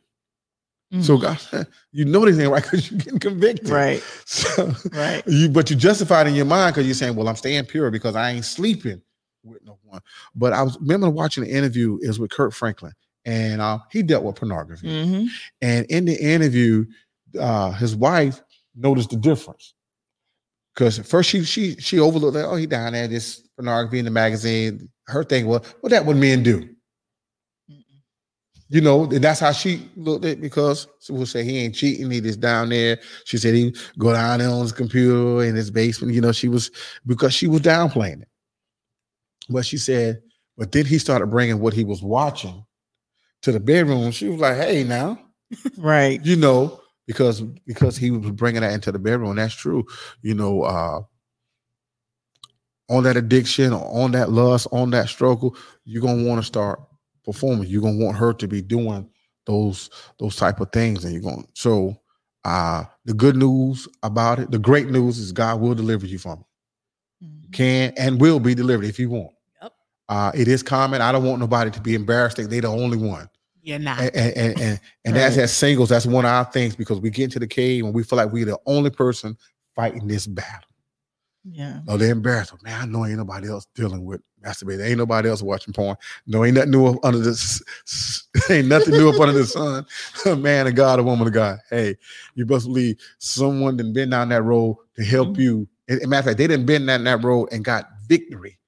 So 1.02 1.18
God, 1.18 1.38
you 1.92 2.06
know 2.06 2.24
this 2.24 2.38
ain't 2.38 2.50
right 2.50 2.62
because 2.62 2.90
you're 2.90 2.98
getting 2.98 3.18
convicted. 3.18 3.66
Mm. 3.66 3.72
right, 3.72 4.02
So 4.24 4.72
right. 4.92 5.22
you 5.26 5.48
but 5.50 5.68
you 5.68 5.76
justified 5.76 6.26
in 6.26 6.34
your 6.34 6.46
mind 6.46 6.74
because 6.74 6.86
you're 6.86 6.94
saying, 6.94 7.14
Well, 7.14 7.28
I'm 7.28 7.36
staying 7.36 7.66
pure 7.66 7.90
because 7.90 8.16
I 8.16 8.30
ain't 8.30 8.44
sleeping 8.46 9.02
with 9.44 9.62
no 9.64 9.78
one. 9.84 10.00
But 10.34 10.52
I 10.54 10.62
was 10.62 10.78
remember 10.80 11.10
watching 11.10 11.44
the 11.44 11.50
interview 11.50 11.98
is 12.00 12.18
with 12.18 12.30
Kirk 12.30 12.52
Franklin, 12.54 12.92
and 13.26 13.60
uh, 13.60 13.78
he 13.92 14.02
dealt 14.02 14.24
with 14.24 14.36
pornography. 14.36 14.88
Mhm. 14.88 15.26
And 15.60 15.84
in 15.86 16.06
the 16.06 16.14
interview, 16.14 16.86
uh, 17.38 17.72
his 17.72 17.94
wife 17.94 18.40
noticed 18.74 19.10
the 19.10 19.16
difference. 19.16 19.74
Because 20.74 20.98
first 20.98 21.28
she 21.28 21.44
she 21.44 21.74
she 21.76 21.98
overlooked 22.00 22.34
that, 22.34 22.46
oh, 22.46 22.56
he 22.56 22.66
down 22.66 22.92
there, 22.94 23.08
this 23.08 23.42
pornography 23.56 23.98
in 23.98 24.04
the 24.06 24.10
magazine. 24.10 24.88
Her 25.06 25.24
thing 25.24 25.46
was, 25.46 25.62
well, 25.82 25.90
that 25.90 26.06
what 26.06 26.16
men 26.16 26.42
do. 26.42 26.68
You 28.70 28.82
know, 28.82 29.04
and 29.04 29.24
that's 29.24 29.40
how 29.40 29.52
she 29.52 29.88
looked 29.96 30.26
at 30.26 30.32
it 30.32 30.40
because 30.42 30.88
she 31.00 31.12
will 31.12 31.24
say 31.24 31.42
he 31.42 31.58
ain't 31.58 31.74
cheating, 31.74 32.10
he 32.10 32.20
just 32.20 32.40
down 32.40 32.68
there. 32.68 32.98
She 33.24 33.38
said 33.38 33.54
he 33.54 33.74
go 33.98 34.12
down 34.12 34.40
there 34.40 34.50
on 34.50 34.60
his 34.60 34.72
computer 34.72 35.42
in 35.44 35.54
his 35.54 35.70
basement. 35.70 36.12
You 36.14 36.20
know, 36.20 36.32
she 36.32 36.48
was 36.48 36.70
because 37.06 37.32
she 37.32 37.46
was 37.46 37.62
downplaying 37.62 38.22
it. 38.22 38.28
But 39.48 39.64
she 39.64 39.78
said, 39.78 40.20
but 40.58 40.72
then 40.72 40.84
he 40.84 40.98
started 40.98 41.28
bringing 41.28 41.60
what 41.60 41.72
he 41.72 41.84
was 41.84 42.02
watching 42.02 42.64
to 43.42 43.52
the 43.52 43.60
bedroom. 43.60 44.10
She 44.10 44.28
was 44.28 44.40
like, 44.40 44.56
hey, 44.56 44.84
now, 44.84 45.18
Right. 45.78 46.20
you 46.24 46.36
know, 46.36 46.80
because 47.06 47.40
because 47.40 47.96
he 47.96 48.10
was 48.10 48.30
bringing 48.32 48.60
that 48.60 48.72
into 48.72 48.92
the 48.92 48.98
bedroom. 48.98 49.36
That's 49.36 49.54
true. 49.54 49.84
You 50.22 50.34
know, 50.34 50.62
uh 50.62 51.00
on 52.90 53.02
that 53.04 53.16
addiction, 53.16 53.72
on 53.72 54.12
that 54.12 54.30
lust, 54.30 54.66
on 54.72 54.90
that 54.90 55.08
struggle, 55.08 55.56
you're 55.84 56.02
gonna 56.02 56.24
want 56.24 56.40
to 56.40 56.46
start 56.46 56.80
performing. 57.32 57.68
You're 57.68 57.82
gonna 57.82 58.02
want 58.04 58.16
her 58.16 58.32
to 58.32 58.48
be 58.48 58.62
doing 58.62 59.08
those 59.46 59.90
those 60.18 60.36
type 60.36 60.60
of 60.60 60.70
things, 60.72 61.04
and 61.04 61.12
you're 61.12 61.22
going. 61.22 61.46
So, 61.54 62.00
uh 62.44 62.84
the 63.04 63.14
good 63.14 63.36
news 63.36 63.86
about 64.02 64.38
it, 64.38 64.50
the 64.50 64.58
great 64.58 64.88
news 64.88 65.18
is 65.18 65.32
God 65.32 65.60
will 65.60 65.74
deliver 65.74 66.06
you 66.06 66.18
from 66.18 66.38
it. 66.40 67.24
Mhm. 67.26 67.52
Can 67.52 67.92
and 67.96 68.20
will 68.20 68.40
be 68.40 68.54
delivered 68.54 68.84
if 68.86 68.98
you 68.98 69.10
want. 69.10 69.32
Yep. 69.62 69.72
Uh, 70.08 70.30
it 70.34 70.48
is 70.48 70.62
common. 70.62 71.02
I 71.02 71.12
don't 71.12 71.24
want 71.24 71.40
nobody 71.40 71.70
to 71.70 71.80
be 71.80 71.94
embarrassed 71.94 72.36
that 72.38 72.48
they're 72.50 72.60
the 72.62 72.68
only 72.68 72.96
one 72.96 73.28
You're 73.62 73.78
not. 73.78 74.00
and 74.00 74.14
and 74.16 74.36
and, 74.36 74.60
and, 74.60 74.80
and 75.04 75.14
Right. 75.16 75.36
as 75.38 75.52
singles 75.52 75.88
that's 75.90 76.06
one 76.06 76.24
of 76.24 76.30
our 76.30 76.44
things 76.44 76.76
because 76.76 77.00
we 77.00 77.10
get 77.10 77.24
into 77.24 77.38
the 77.40 77.46
cave 77.46 77.84
and 77.84 77.92
we 77.94 78.02
feel 78.04 78.16
like 78.16 78.32
we're 78.32 78.44
the 78.46 78.58
only 78.66 78.90
person 78.90 79.36
fighting 79.74 80.06
this 80.08 80.26
battle 80.26 80.67
Yeah. 81.44 81.80
oh 81.88 81.96
they're 81.96 82.10
embarrassed 82.12 82.52
man 82.62 82.80
i 82.80 82.84
know 82.84 83.06
ain't 83.06 83.16
nobody 83.16 83.48
else 83.48 83.66
dealing 83.74 84.04
with 84.04 84.20
masturbating. 84.44 84.86
Ain't 84.88 84.98
nobody 84.98 85.28
else 85.28 85.42
watching 85.42 85.74
porn. 85.74 85.96
No 86.28 86.44
ain't 86.44 86.54
nothing 86.54 86.70
new 86.70 86.86
up 86.86 87.04
under 87.04 87.18
the 87.18 87.30
s- 87.30 87.60
s- 87.88 88.28
ain't 88.50 88.68
nothing 88.68 88.92
new 88.92 89.08
up 89.10 89.18
under 89.18 89.32
the 89.36 89.44
sun. 89.44 89.84
A 90.26 90.36
man 90.36 90.68
of 90.68 90.76
god 90.76 91.00
a 91.00 91.02
woman 91.02 91.26
of 91.26 91.32
god. 91.32 91.58
Hey 91.70 91.96
you 92.36 92.46
best 92.46 92.66
believe 92.66 92.98
someone 93.18 93.76
done 93.76 93.92
been 93.92 94.10
down 94.10 94.28
that 94.28 94.42
road 94.44 94.76
to 94.94 95.04
help 95.04 95.30
Mhm. 95.30 95.38
you. 95.38 95.68
And, 95.88 96.00
and 96.00 96.10
matter 96.10 96.20
of 96.20 96.24
fact 96.26 96.38
they 96.38 96.46
didn't 96.46 96.66
been 96.66 96.86
down 96.86 97.02
that 97.04 97.24
road 97.24 97.48
and 97.50 97.64
got 97.64 97.88
victory 98.06 98.58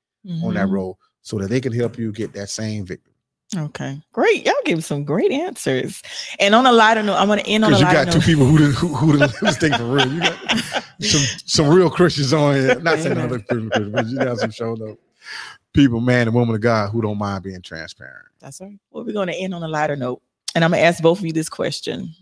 on 0.42 0.54
that 0.54 0.66
Mhm. 0.68 0.72
road 0.72 0.96
so 1.22 1.38
that 1.38 1.48
they 1.50 1.60
can 1.60 1.72
help 1.72 1.98
you 1.98 2.10
get 2.12 2.32
that 2.32 2.48
same 2.50 2.84
victory 2.84 3.09
Okay. 3.56 4.00
Great. 4.12 4.46
Y'all 4.46 4.54
gave 4.64 4.84
some 4.84 5.04
great 5.04 5.32
answers. 5.32 6.02
And 6.38 6.54
on 6.54 6.66
a 6.66 6.72
lighter 6.72 7.02
note, 7.02 7.16
I'm 7.16 7.26
gonna 7.26 7.42
end 7.42 7.64
on 7.64 7.72
a 7.72 7.76
Because 7.78 7.92
you 7.92 7.98
got 7.98 8.12
two 8.12 8.18
note. 8.18 8.24
people 8.24 8.46
who 8.46 8.58
did, 8.58 8.74
who, 8.74 8.88
who 8.88 9.52
thing 9.52 9.72
for 9.74 9.84
real. 9.84 10.12
You 10.12 10.20
got 10.20 10.38
some 11.00 11.38
some 11.44 11.68
real 11.68 11.90
Christians 11.90 12.32
on 12.32 12.54
here. 12.54 12.80
Not 12.80 12.98
saying 13.00 13.18
other 13.18 13.40
Christians, 13.40 13.90
but 13.92 14.06
you 14.06 14.18
got 14.18 14.38
some 14.38 14.50
showed 14.52 14.80
up 14.82 14.98
people, 15.72 16.00
man 16.00 16.26
and 16.26 16.34
woman 16.34 16.54
of 16.54 16.60
God, 16.60 16.90
who 16.90 17.02
don't 17.02 17.18
mind 17.18 17.44
being 17.44 17.62
transparent. 17.62 18.26
That's 18.40 18.60
right. 18.60 18.78
Well, 18.90 19.04
we're 19.04 19.12
gonna 19.12 19.32
end 19.32 19.54
on 19.54 19.62
a 19.62 19.68
lighter 19.68 19.96
note. 19.96 20.22
And 20.54 20.64
I'm 20.64 20.70
gonna 20.70 20.82
ask 20.82 21.02
both 21.02 21.18
of 21.18 21.26
you 21.26 21.32
this 21.32 21.48
question. 21.48 22.12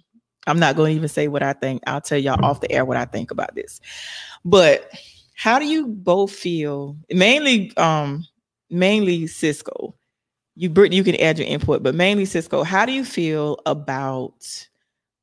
I'm 0.46 0.58
not 0.58 0.76
gonna 0.76 0.90
even 0.90 1.08
say 1.08 1.28
what 1.28 1.42
I 1.42 1.52
think. 1.52 1.82
I'll 1.86 2.00
tell 2.00 2.18
y'all 2.18 2.42
off 2.44 2.60
the 2.60 2.72
air 2.72 2.84
what 2.84 2.96
I 2.96 3.04
think 3.04 3.30
about 3.30 3.54
this. 3.54 3.80
But 4.44 4.90
how 5.34 5.58
do 5.58 5.66
you 5.66 5.86
both 5.86 6.32
feel? 6.32 6.96
Mainly, 7.10 7.76
um, 7.76 8.26
mainly 8.70 9.26
Cisco. 9.26 9.94
You 10.58 10.68
Brittany, 10.68 10.96
you 10.96 11.04
can 11.04 11.14
add 11.20 11.38
your 11.38 11.46
input, 11.46 11.84
but 11.84 11.94
mainly 11.94 12.24
Cisco, 12.24 12.64
how 12.64 12.84
do 12.84 12.90
you 12.90 13.04
feel 13.04 13.60
about 13.64 14.66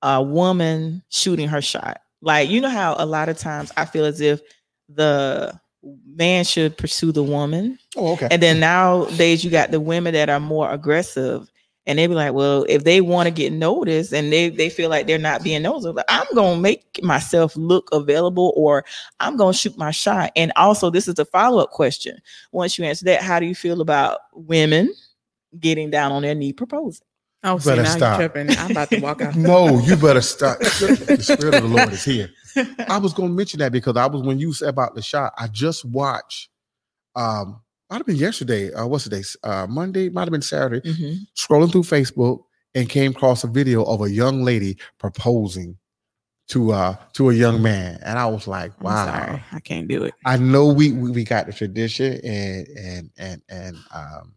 a 0.01 0.23
woman 0.23 1.03
shooting 1.09 1.49
her 1.49 1.61
shot? 1.61 1.99
Like, 2.21 2.49
you 2.49 2.61
know 2.61 2.69
how 2.69 2.95
a 2.97 3.05
lot 3.05 3.27
of 3.27 3.37
times 3.37 3.69
I 3.75 3.83
feel 3.83 4.05
as 4.05 4.21
if 4.21 4.39
the 4.87 5.59
man 6.07 6.45
should 6.45 6.77
pursue 6.77 7.11
the 7.11 7.21
woman. 7.21 7.77
Oh, 7.97 8.13
okay. 8.13 8.29
And 8.31 8.41
then 8.41 8.61
nowadays 8.61 9.43
you 9.43 9.51
got 9.51 9.71
the 9.71 9.81
women 9.81 10.13
that 10.13 10.29
are 10.29 10.39
more 10.39 10.71
aggressive 10.71 11.51
and 11.85 11.99
they 11.99 12.07
be 12.07 12.15
like, 12.15 12.33
well, 12.33 12.65
if 12.69 12.85
they 12.85 13.01
want 13.01 13.27
to 13.27 13.31
get 13.31 13.51
noticed 13.51 14.13
and 14.13 14.31
they, 14.31 14.47
they 14.47 14.69
feel 14.69 14.89
like 14.89 15.05
they're 15.05 15.17
not 15.17 15.43
being 15.43 15.63
noticed, 15.63 15.85
like, 15.87 16.05
I'm 16.07 16.27
gonna 16.33 16.61
make 16.61 17.03
myself 17.03 17.57
look 17.57 17.89
available 17.91 18.53
or 18.55 18.85
I'm 19.19 19.35
gonna 19.35 19.53
shoot 19.53 19.77
my 19.77 19.91
shot. 19.91 20.31
And 20.37 20.53
also, 20.55 20.89
this 20.89 21.09
is 21.09 21.19
a 21.19 21.25
follow-up 21.25 21.71
question. 21.71 22.19
Once 22.53 22.77
you 22.77 22.85
answer 22.85 23.03
that, 23.05 23.21
how 23.21 23.37
do 23.39 23.45
you 23.45 23.53
feel 23.53 23.81
about 23.81 24.19
women 24.33 24.93
getting 25.59 25.89
down 25.89 26.11
on 26.11 26.21
their 26.21 26.35
knee 26.35 26.53
proposing? 26.53 27.05
Oh, 27.43 27.59
see, 27.59 27.69
Better 27.69 27.83
now 27.83 27.97
stop. 27.97 28.19
you're 28.19 28.29
tripping. 28.29 28.57
I'm 28.57 28.71
about 28.71 28.89
to 28.89 28.99
walk 28.99 29.21
out. 29.23 29.35
no, 29.35 29.79
you 29.79 29.95
better 29.95 30.21
stop. 30.21 30.57
the 30.59 31.19
spirit 31.21 31.53
of 31.55 31.61
the 31.63 31.69
Lord 31.69 31.93
is 31.93 32.03
here. 32.03 32.29
I 32.87 32.97
was 32.97 33.13
going 33.13 33.29
to 33.29 33.35
mention 33.35 33.59
that 33.59 33.71
because 33.71 33.95
I 33.97 34.07
was 34.07 34.23
when 34.23 34.39
you 34.39 34.51
said 34.53 34.69
about 34.69 34.95
the 34.95 35.01
shot. 35.01 35.33
I 35.37 35.47
just 35.47 35.85
watched. 35.85 36.49
Um, 37.15 37.61
might 37.89 37.97
have 37.97 38.05
been 38.07 38.15
yesterday. 38.15 38.73
Uh, 38.73 38.87
what's 38.87 39.03
the 39.03 39.09
day? 39.11 39.23
Uh, 39.43 39.67
Monday. 39.69 40.09
Might 40.09 40.21
have 40.23 40.31
been 40.31 40.41
Saturday. 40.41 40.81
Mhm. 40.89 41.17
Scrolling 41.37 41.71
through 41.71 41.83
Facebook 41.83 42.39
and 42.73 42.89
came 42.89 43.11
across 43.11 43.43
a 43.43 43.47
video 43.47 43.83
of 43.83 44.01
a 44.01 44.09
young 44.09 44.43
lady 44.43 44.77
proposing 44.97 45.77
to 46.47 46.71
uh 46.73 46.95
to 47.13 47.29
a 47.29 47.33
young 47.33 47.61
man, 47.61 47.99
and 48.03 48.19
I 48.19 48.27
was 48.27 48.47
like, 48.47 48.71
I'm 48.79 48.85
wow. 48.85 49.05
sorry. 49.05 49.43
I 49.51 49.59
can't 49.61 49.87
do 49.87 50.03
it. 50.03 50.13
I 50.25 50.37
know 50.37 50.67
we, 50.67 50.91
we 50.91 51.09
we 51.11 51.23
got 51.23 51.47
the 51.47 51.53
tradition 51.53 52.19
and 52.23 52.67
and 52.67 53.09
and 53.17 53.41
and 53.49 53.77
um 53.93 54.33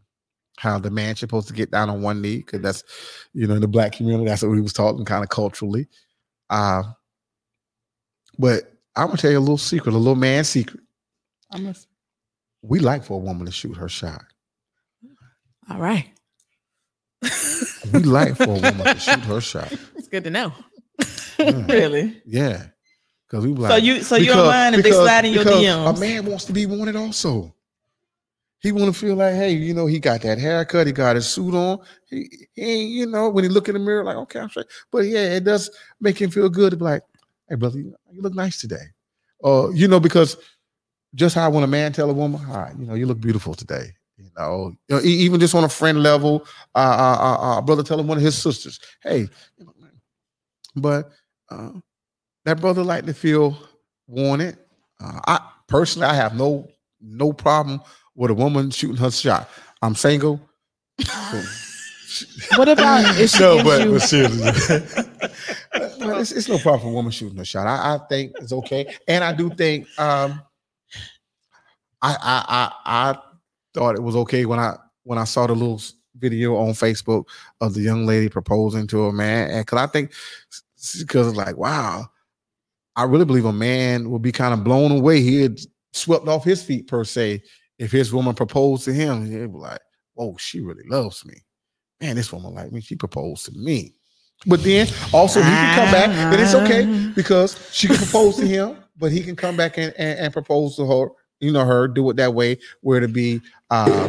how 0.59 0.79
the 0.79 0.91
man 0.91 1.15
supposed 1.17 1.49
to 1.49 1.55
get 1.55 1.71
down 1.71 1.89
on 1.89 2.03
one 2.03 2.21
knee 2.21 2.39
because 2.39 2.61
that's 2.61 2.83
you 3.33 3.47
know 3.47 3.55
in 3.55 3.61
the 3.61 3.69
black 3.69 3.93
community 3.93 4.25
that's 4.29 4.43
what 4.43 4.51
we 4.51 4.61
was 4.61 4.73
taught 4.73 4.97
and 4.97 5.07
kind 5.07 5.23
of 5.23 5.31
culturally. 5.31 5.87
Uh, 6.51 6.83
but 8.39 8.73
I'm 8.97 9.07
gonna 9.07 9.19
tell 9.19 9.31
you 9.31 9.39
a 9.39 9.41
little 9.41 9.59
secret, 9.59 9.95
a 9.95 9.99
little 9.99 10.15
man 10.17 10.45
secret. 10.45 10.81
I'm 11.53 11.67
a, 11.67 11.75
We 12.63 12.79
like 12.81 13.05
for 13.05 13.15
a 13.15 13.19
woman 13.19 13.47
to 13.47 13.53
shoot 13.53 13.77
her 13.77 13.89
shot. 13.89 14.23
all 15.71 15.79
right. 15.79 16.07
We 17.93 18.01
like 18.03 18.37
for 18.37 18.45
a 18.45 18.49
woman 18.49 18.79
to 18.85 18.99
shoot 18.99 19.21
her 19.25 19.41
shot. 19.41 19.73
It's 19.97 20.09
good 20.09 20.25
to 20.25 20.31
know. 20.31 20.53
Yeah, 21.39 21.65
Really? 21.69 22.21
yeah. 22.27 22.67
because 23.29 23.45
we 23.47 23.53
like 23.53 23.71
so 23.71 23.77
you 23.77 24.03
so 24.03 24.17
you 24.17 24.27
don't 24.27 24.47
mind 24.47 24.75
if 24.77 24.83
they 24.83 24.91
slide 24.93 25.25
in 25.25 25.33
your 25.33 25.45
DMs? 25.45 25.97
A 25.97 26.01
man 26.01 26.27
wants 26.27 26.45
to 26.47 26.53
be 26.53 26.67
wanted 26.67 26.97
also. 26.97 27.55
He 28.61 28.73
want 28.73 28.93
to 28.93 28.99
feel 28.99 29.15
like, 29.15 29.35
hey, 29.35 29.53
you 29.53 29.73
know, 29.73 29.87
he 29.87 30.01
got 30.01 30.23
that 30.23 30.39
haircut, 30.39 30.87
he 30.87 30.93
got 30.93 31.15
his 31.17 31.29
suit 31.29 31.55
on. 31.55 31.79
He, 32.07 32.29
he 32.55 32.85
you 32.85 33.07
know, 33.07 33.29
when 33.29 33.45
he 33.45 33.51
look 33.51 33.69
in 33.69 33.75
the 33.75 33.79
mirror, 33.79 34.05
like, 34.05 34.17
okay, 34.17 34.41
I'm 34.41 34.49
straight. 34.49 34.67
But 34.91 35.07
yeah, 35.07 35.37
it 35.37 35.45
does 35.45 35.71
make 36.01 36.21
him 36.21 36.31
feel 36.31 36.49
good 36.49 36.71
to 36.73 36.77
be 36.77 36.85
like, 36.85 37.03
hey, 37.49 37.55
brother, 37.55 37.79
you 37.79 37.95
look 38.15 38.35
nice 38.35 38.61
today. 38.61 38.87
Or, 39.39 39.73
you 39.73 39.87
know, 39.87 40.01
because 40.01 40.37
just 41.15 41.35
how 41.35 41.51
when 41.51 41.63
a 41.63 41.69
man 41.69 41.93
tell 41.93 42.11
a 42.11 42.13
woman, 42.13 42.47
right, 42.49 42.75
you 42.77 42.87
know, 42.87 42.95
you 42.95 43.07
look 43.07 43.21
beautiful 43.21 43.55
today. 43.55 43.95
You 44.17 44.31
know, 44.37 44.73
you 44.89 44.97
know, 44.97 45.03
even 45.03 45.39
just 45.39 45.55
on 45.55 45.63
a 45.63 45.69
friend 45.69 46.03
level, 46.03 46.45
uh, 46.75 46.79
uh, 46.79 47.19
uh, 47.21 47.59
uh 47.59 47.61
brother 47.61 47.85
telling 47.85 48.09
one 48.09 48.19
of 48.19 48.25
his 48.25 48.37
sisters, 48.37 48.81
hey, 49.05 49.29
but 50.75 51.13
uh, 51.51 51.71
that 52.45 52.61
brother 52.61 52.83
like 52.83 53.07
to 53.07 53.15
feel 53.15 53.57
wanted. 54.09 54.59
Uh, 55.01 55.21
I 55.27 55.49
personally, 55.69 56.09
I 56.09 56.15
have 56.15 56.37
no 56.37 56.69
no 57.01 57.33
problem 57.33 57.81
with 58.19 58.31
a 58.33 58.35
woman 58.35 58.71
shooting 58.71 58.97
her 58.97 59.11
shot. 59.11 59.49
I'm 59.81 59.95
single. 59.95 60.41
What 62.57 62.69
about 62.69 63.21
if 63.21 63.31
she 63.31 63.39
no, 63.39 63.63
but, 63.63 63.85
you- 63.85 63.93
but 63.93 64.01
seriously, 64.01 64.41
but 65.73 66.19
it's, 66.21 66.33
it's 66.33 66.49
no 66.49 66.59
problem 66.59 66.81
for 66.81 66.89
a 66.89 66.93
woman 66.93 67.13
shooting 67.13 67.37
her 67.39 67.45
shot. 67.45 67.67
I, 67.67 67.95
I 67.95 67.99
think 68.09 68.33
it's 68.41 68.53
okay, 68.53 68.93
and 69.07 69.23
I 69.23 69.33
do 69.35 69.51
think 69.51 69.87
um, 70.01 70.41
I, 72.03 72.17
I 72.21 72.45
I 72.49 72.73
I 73.13 73.19
thought 73.75 73.95
it 73.95 74.03
was 74.03 74.17
okay 74.17 74.47
when 74.47 74.59
I 74.59 74.77
when 75.05 75.19
I 75.19 75.25
saw 75.25 75.47
the 75.47 75.53
little 75.55 75.81
video 76.17 76.57
on 76.57 76.71
Facebook 76.71 77.27
of 77.61 77.75
the 77.75 77.83
young 77.83 78.07
lady 78.07 78.29
proposing 78.29 78.87
to 78.89 79.07
a 79.07 79.13
man, 79.13 79.51
and 79.51 79.65
because 79.67 79.79
I 79.79 79.87
think 79.87 80.13
because 80.99 81.29
it's 81.29 81.37
like 81.37 81.57
wow, 81.57 82.07
I 82.97 83.05
really 83.05 83.27
believe 83.27 83.45
a 83.45 83.53
man 83.53 84.11
will 84.11 84.19
be 84.19 84.33
kind 84.33 84.55
of 84.55 84.65
blown 84.65 84.91
away. 84.93 85.21
He 85.21 85.43
had 85.43 85.61
swept 85.93 86.27
off 86.27 86.43
his 86.43 86.63
feet 86.65 86.89
per 86.89 87.05
se 87.05 87.43
if 87.79 87.93
his 87.93 88.13
woman 88.13 88.35
proposed 88.35 88.85
to 88.85 88.93
him. 88.93 89.25
He'd 89.27 89.53
be 89.53 89.59
like, 89.59 89.81
"Oh, 90.17 90.37
she 90.39 90.61
really 90.61 90.85
loves 90.89 91.25
me." 91.25 91.43
man, 92.01 92.17
this 92.17 92.33
woman 92.33 92.55
like 92.55 92.73
me. 92.73 92.81
She 92.81 92.97
proposed 92.97 93.47
to 93.47 93.53
me. 93.53 93.95
But 94.47 94.63
then 94.63 94.87
also 95.13 95.41
he 95.41 95.51
can 95.51 95.75
come 95.75 95.93
back, 95.93 96.11
and 96.11 96.41
it's 96.41 96.55
okay 96.55 97.11
because 97.17 97.59
she 97.73 97.89
can 97.89 97.97
propose 97.97 98.37
to 98.37 98.47
him, 98.47 98.77
but 98.97 99.11
he 99.11 99.21
can 99.21 99.35
come 99.35 99.57
back 99.57 99.79
and, 99.79 99.93
and, 99.99 100.19
and 100.19 100.33
propose 100.33 100.77
to 100.77 100.87
her, 100.87 101.09
you 101.41 101.51
know, 101.51 101.65
her, 101.65 101.89
do 101.89 102.09
it 102.11 102.17
that 102.19 102.35
way, 102.35 102.59
where 102.81 103.01
to 103.01 103.09
be 103.09 103.41
uh 103.71 104.09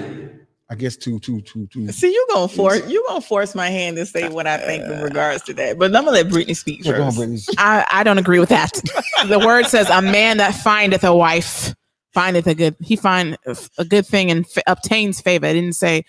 I 0.72 0.76
guess 0.76 0.96
to 0.98 1.18
to 1.18 1.42
to 1.42 1.66
to 1.66 1.92
See, 1.92 2.14
you 2.14 2.28
gonna 2.32 2.48
force 2.48 2.88
you 2.88 3.04
gonna 3.08 3.22
force 3.22 3.56
my 3.56 3.70
hand 3.72 3.98
to 3.98 4.06
say 4.06 4.30
what 4.30 4.46
I 4.46 4.60
think 4.60 4.84
in 4.84 5.02
regards 5.04 5.42
to 5.46 5.54
that. 5.56 5.80
But 5.80 5.96
I'm 5.96 6.06
gonna 6.06 6.12
let 6.12 6.30
Brittany 6.30 6.54
speak 6.54 6.86
Yeah, 6.86 6.98
go 6.98 7.06
on, 7.06 7.08
first. 7.08 7.18
Brittany. 7.18 7.42
I, 7.58 7.86
I 7.90 8.04
don't 8.04 8.20
agree 8.20 8.40
with 8.40 8.50
that. 8.50 8.80
the 9.28 9.40
word 9.40 9.66
says 9.66 9.90
a 9.90 10.04
man 10.04 10.38
that 10.38 10.54
findeth 10.54 11.04
a 11.04 11.16
wife 11.16 11.74
findeth 12.20 12.48
a 12.48 12.56
good 12.56 12.76
he 12.82 12.96
find 12.96 13.38
a 13.78 13.86
good 13.86 14.06
thing 14.06 14.30
and 14.32 14.46
f- 14.46 14.64
obtains 14.68 15.22
favor. 15.22 15.46
I 15.48 15.54
didn't 15.54 15.76
say 15.76 16.04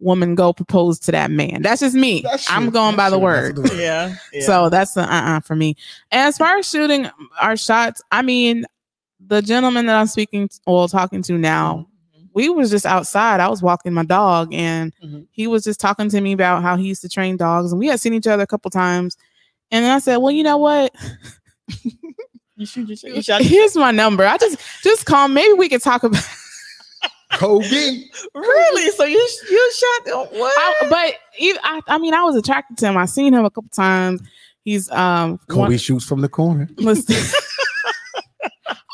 woman 0.00 0.34
go 0.34 0.52
propose 0.52 0.98
to 0.98 1.12
that 1.12 1.30
man. 1.30 1.62
That's 1.62 1.80
just 1.80 1.94
me. 1.94 2.22
That's 2.22 2.50
I'm 2.50 2.64
true. 2.64 2.70
going 2.72 2.96
by 2.96 3.04
That's 3.10 3.12
the 3.12 3.18
true. 3.18 3.24
word. 3.24 3.56
The 3.56 3.62
word. 3.62 3.72
Yeah. 3.78 4.16
So 4.46 4.68
that's 4.68 4.94
the 4.94 5.02
uh 5.02 5.36
uh 5.36 5.40
for 5.40 5.54
me. 5.54 5.76
And 6.10 6.22
as 6.28 6.36
far 6.38 6.56
as 6.58 6.68
shooting 6.68 7.08
our 7.40 7.56
shots, 7.56 8.02
I 8.10 8.22
mean, 8.22 8.64
the 9.24 9.40
gentleman 9.42 9.86
that 9.86 9.94
I'm 9.96 10.08
speaking 10.08 10.48
t- 10.48 10.58
or 10.66 10.88
talking 10.88 11.22
to 11.22 11.38
now, 11.38 11.86
we 12.34 12.48
was 12.48 12.70
just 12.70 12.84
outside. 12.86 13.38
I 13.40 13.48
was 13.48 13.62
walking 13.62 13.92
my 13.92 14.04
dog, 14.04 14.52
and 14.52 14.92
Mhm. 15.04 15.26
he 15.30 15.46
was 15.46 15.62
just 15.62 15.78
talking 15.78 16.08
to 16.10 16.20
me 16.20 16.32
about 16.32 16.62
how 16.62 16.76
he 16.76 16.88
used 16.88 17.02
to 17.02 17.08
train 17.08 17.36
dogs, 17.36 17.70
and 17.72 17.78
we 17.78 17.86
had 17.86 18.00
seen 18.00 18.14
each 18.14 18.26
other 18.26 18.42
a 18.42 18.46
couple 18.48 18.70
times. 18.72 19.16
And 19.70 19.84
then 19.84 19.92
I 19.92 20.00
said, 20.00 20.16
"Well, 20.16 20.32
you 20.32 20.42
know 20.42 20.56
what? 20.56 20.92
you 22.62 22.66
shoot 22.66 22.88
your 22.88 22.96
shot. 22.96 23.14
You 23.14 23.22
shot 23.22 23.42
Here's 23.42 23.76
my 23.76 23.90
number. 23.90 24.24
I 24.24 24.36
just 24.38 24.58
just 24.82 25.04
call. 25.06 25.28
Maybe 25.28 25.52
we 25.54 25.68
could 25.68 25.82
talk 25.82 26.02
about." 26.02 26.22
Kobe. 27.32 27.64
really? 28.34 28.90
So 28.90 29.04
you 29.04 29.28
you 29.50 29.72
shot 29.74 30.30
what? 30.32 30.54
I, 30.58 30.88
but 30.90 31.14
even, 31.38 31.60
I, 31.64 31.80
I 31.88 31.98
mean, 31.98 32.12
I 32.12 32.22
was 32.24 32.36
attracted 32.36 32.76
to 32.78 32.86
him. 32.86 32.96
I 32.96 33.06
seen 33.06 33.32
him 33.32 33.44
a 33.44 33.50
couple 33.50 33.70
times. 33.70 34.20
He's 34.64 34.90
um 34.90 35.38
Kobe 35.48 35.60
one- 35.60 35.78
shoots 35.78 36.04
from 36.04 36.20
the 36.20 36.28
corner. 36.28 36.68
Listen. 36.76 37.16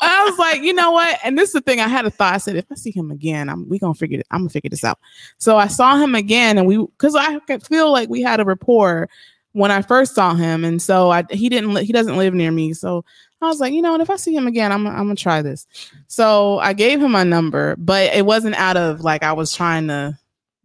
I 0.01 0.23
was 0.29 0.39
like, 0.39 0.61
you 0.61 0.73
know 0.73 0.91
what? 0.91 1.19
And 1.23 1.37
this 1.37 1.49
is 1.49 1.53
the 1.53 1.61
thing. 1.61 1.81
I 1.81 1.87
had 1.89 2.05
a 2.05 2.09
thought. 2.09 2.33
I 2.33 2.37
said, 2.37 2.55
if 2.55 2.65
I 2.71 2.75
see 2.75 2.91
him 2.91 3.11
again, 3.11 3.49
I'm 3.49 3.67
we 3.67 3.79
gonna 3.79 3.93
figure 3.93 4.19
it. 4.19 4.27
I'm 4.31 4.41
gonna 4.41 4.49
figure 4.49 4.69
this 4.69 4.83
out. 4.85 4.99
So 5.37 5.57
I 5.57 5.67
saw 5.67 5.97
him 5.97 6.15
again, 6.15 6.57
and 6.57 6.65
we 6.65 6.77
because 6.77 7.15
I 7.15 7.39
could 7.39 7.65
feel 7.65 7.91
like 7.91 8.09
we 8.09 8.21
had 8.21 8.39
a 8.39 8.45
rapport 8.45 9.09
when 9.53 9.71
I 9.71 9.81
first 9.81 10.15
saw 10.15 10.33
him, 10.35 10.63
and 10.63 10.81
so 10.81 11.11
I 11.11 11.25
he 11.29 11.49
didn't 11.49 11.75
he 11.77 11.91
doesn't 11.91 12.17
live 12.17 12.33
near 12.33 12.51
me, 12.51 12.73
so 12.73 13.03
I 13.41 13.47
was 13.47 13.59
like, 13.59 13.71
you 13.73 13.81
know 13.81 13.91
what? 13.93 14.01
If 14.01 14.09
I 14.09 14.15
see 14.17 14.35
him 14.35 14.47
again, 14.47 14.71
I'm 14.71 14.85
I'm 14.85 14.95
gonna 14.97 15.15
try 15.15 15.41
this. 15.41 15.65
So 16.07 16.59
I 16.59 16.73
gave 16.73 17.01
him 17.01 17.11
my 17.11 17.23
number, 17.23 17.75
but 17.77 18.13
it 18.13 18.25
wasn't 18.25 18.55
out 18.55 18.75
of 18.77 19.01
like 19.01 19.23
I 19.23 19.33
was 19.33 19.55
trying 19.55 19.87
to 19.87 20.17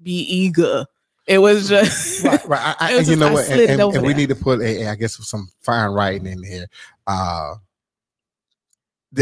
be 0.03 0.21
eager. 0.23 0.85
It 1.27 1.39
was 1.39 1.69
just 1.69 2.23
right, 2.25 2.45
right. 2.49 2.77
I, 2.81 2.93
It 2.95 2.97
was 2.99 3.09
you 3.09 3.15
just- 3.17 3.21
know 3.21 3.33
what? 3.33 3.45
slid 3.47 3.71
And, 3.71 3.81
and- 3.81 3.97
and 3.97 4.07
we 4.07 4.13
need 4.13 4.29
to 4.29 4.35
put 4.35 4.61
a, 4.61 4.89
I 4.89 4.95
guess, 4.97 5.17
some 5.27 5.49
fine 5.63 5.91
writing 5.93 6.27
in 6.27 6.43
here. 6.43 6.67
Uh, 7.07 7.55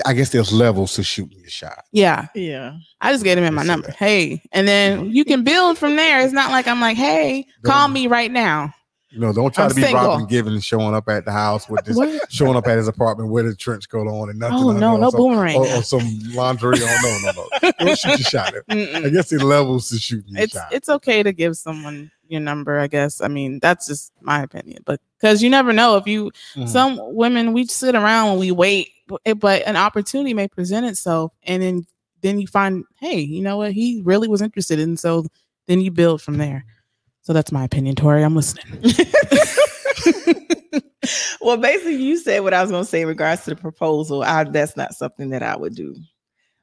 I 0.07 0.15
guess 0.15 0.31
there's 0.31 0.53
levels 0.53 0.95
to 0.95 1.03
shooting 1.03 1.39
your 1.41 1.51
shot. 1.51 1.85
yeah. 1.93 2.29
yeah. 2.35 2.79
I 3.03 3.12
just 3.12 3.24
gave 3.24 3.37
him 3.37 3.55
my 3.55 3.62
number. 3.62 3.89
that. 3.89 3.97
Hey, 3.97 4.41
and 4.51 4.66
then 4.66 5.11
you 5.11 5.24
can 5.27 5.45
build 5.45 5.77
from 5.77 5.97
there. 5.97 6.23
It's 6.23 6.33
not 6.33 6.51
like 6.51 6.66
I'm 6.66 6.81
like, 6.81 6.97
hey, 6.97 7.47
call 7.62 7.89
me 7.89 8.07
right 8.07 8.31
now. 8.31 8.73
You 9.13 9.21
know, 9.21 9.33
don't 9.33 9.53
try 9.55 9.65
I'm 9.65 9.71
to 9.71 9.77
be 9.77 9.83
single. 9.83 10.03
Robin 10.07 10.27
Givens 10.27 10.55
and 10.55 10.65
showing 10.65 10.95
up 10.95 11.07
at 11.09 11.27
the 11.27 11.33
house 11.33 11.69
with 11.69 11.85
this, 11.85 11.99
showing 12.31 12.57
up 12.57 12.67
at 12.67 12.79
his 12.79 12.89
apartment 12.89 13.31
with 13.31 13.47
a 13.47 13.55
trench 13.55 13.89
coat 13.91 14.07
on 14.09 14.31
and 14.31 14.39
nothing. 14.39 14.57
Oh 14.59 14.73
no, 14.73 14.97
no 14.97 15.11
some- 15.11 15.19
boomerang. 15.21 15.57
Or, 15.57 15.67
or 15.67 15.83
some 15.83 16.19
laundry 16.33 16.79
on. 16.83 17.03
No, 17.03 17.19
no, 17.33 17.33
no. 17.63 17.73
Don't 17.79 17.99
shoot 17.99 18.09
your 18.09 18.19
shot. 18.19 18.55
I 18.71 19.11
guess 19.11 19.31
it 19.33 19.43
levels 19.43 19.91
to 19.91 19.99
shooting 19.99 20.33
your 20.35 20.45
It's 20.45 20.55
shot. 20.55 20.73
it's 20.73 20.89
okay 20.89 21.23
to 21.23 21.33
give 21.33 21.57
someone 21.59 22.11
your 22.29 22.41
number. 22.41 22.79
I 22.81 22.87
guess. 22.87 23.21
I 23.21 23.29
mean, 23.29 23.59
that's 23.61 23.87
just 23.87 24.13
my 24.23 24.43
opinion. 24.43 24.83
But 24.87 25.01
because 25.21 25.43
you 25.43 25.51
never 25.51 25.73
know 25.75 25.97
if 25.99 26.07
you 26.07 26.31
Mhm. 26.57 26.69
some 26.69 26.99
women 27.15 27.53
we 27.53 27.67
sit 27.67 27.95
around 27.95 28.31
and 28.31 28.41
we 28.41 28.51
wait, 28.51 28.89
but- 29.09 29.21
but 29.39 29.63
an 29.67 29.77
opportunity 29.77 30.33
may 30.33 30.49
present 30.49 30.87
itself, 30.87 31.33
and 31.45 31.63
then 31.63 31.87
then 32.23 32.41
you 32.41 32.47
find, 32.47 32.85
hey, 33.01 33.19
you 33.19 33.43
know 33.43 33.57
what? 33.59 33.73
He 33.73 34.01
really 34.05 34.29
was 34.29 34.41
interested, 34.41 34.79
and 34.79 34.99
so 34.99 35.27
then 35.67 35.81
you 35.81 35.91
build 35.91 36.23
from 36.23 36.39
there. 36.39 36.65
So 37.23 37.32
that's 37.32 37.53
my 37.53 37.65
opinion, 37.65 37.94
Tori. 37.94 38.24
I'm 38.24 38.35
listening. 38.35 38.66
well, 41.40 41.57
basically, 41.57 41.97
you 41.97 42.19
said 42.19 42.40
what 42.40 42.53
I 42.53 42.61
was 42.62 42.70
going 42.70 42.82
to 42.85 42.89
say 42.90 43.03
in 43.03 43.09
regards 43.09 43.44
to 43.44 43.51
the 43.51 43.57
proposal. 43.57 44.23
I, 44.24 44.44
that's 44.44 44.77
not 44.77 44.94
something 44.94 45.31
that 45.31 45.43
I 45.43 45.57
would 45.57 45.74
do. 45.74 45.94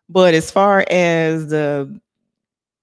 But 0.09 0.33
as 0.33 0.51
far 0.51 0.85
as 0.89 1.47
the 1.47 1.99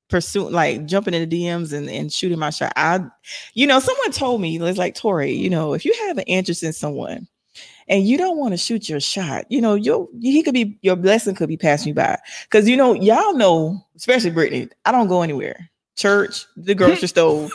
pursuit, 0.09 0.53
like 0.53 0.87
jumping 0.87 1.13
in 1.13 1.29
the 1.29 1.45
DMs 1.45 1.75
and, 1.75 1.91
and 1.91 2.11
shooting 2.11 2.39
my 2.39 2.51
shot, 2.51 2.73
I, 2.77 3.01
you 3.53 3.67
know, 3.67 3.79
someone 3.81 4.13
told 4.13 4.41
me, 4.41 4.59
it's 4.59 4.79
like, 4.79 4.95
Tori, 4.95 5.33
you 5.33 5.51
know, 5.51 5.75
if 5.75 5.85
you 5.85 5.93
have 6.07 6.17
an 6.17 6.25
interest 6.25 6.63
in 6.63 6.73
someone 6.73 7.29
and 7.89 8.07
you 8.07 8.17
don't 8.17 8.39
want 8.39 8.53
to 8.53 8.59
shoot 8.59 8.89
your 8.89 9.01
shot, 9.01 9.45
you 9.51 9.61
know, 9.61 9.75
your 9.75 10.09
he 10.21 10.43
could 10.43 10.55
be 10.55 10.79
your 10.81 10.97
blessing 10.97 11.35
could 11.35 11.49
be 11.49 11.59
passing 11.59 11.89
you 11.89 11.95
by. 11.95 12.19
Because 12.45 12.69
you 12.69 12.77
know, 12.77 12.95
y'all 12.95 13.35
know, 13.35 13.85
especially 13.97 14.31
Brittany, 14.31 14.69
I 14.87 14.93
don't 14.93 15.09
go 15.09 15.21
anywhere. 15.21 15.71
Church, 15.97 16.47
the 16.57 16.75
grocery 16.75 17.09
store, 17.15 17.49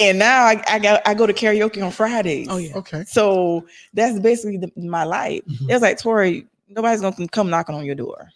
and 0.00 0.18
now 0.18 0.44
I, 0.44 0.62
I 0.68 0.78
got 0.78 1.00
I 1.06 1.14
go 1.14 1.26
to 1.26 1.32
karaoke 1.32 1.82
on 1.82 1.90
Fridays. 1.90 2.46
Oh 2.50 2.58
yeah. 2.58 2.76
okay. 2.76 3.04
So 3.04 3.66
that's 3.94 4.18
basically 4.20 4.58
the, 4.58 4.70
my 4.76 5.04
life. 5.04 5.42
Mhm. 5.46 5.70
It's 5.70 5.82
like 5.82 5.98
Tori, 5.98 6.46
nobody's 6.68 7.00
gonna 7.00 7.28
come 7.28 7.48
knocking 7.50 7.74
on 7.74 7.84
your 7.86 7.94
door. 7.94 8.28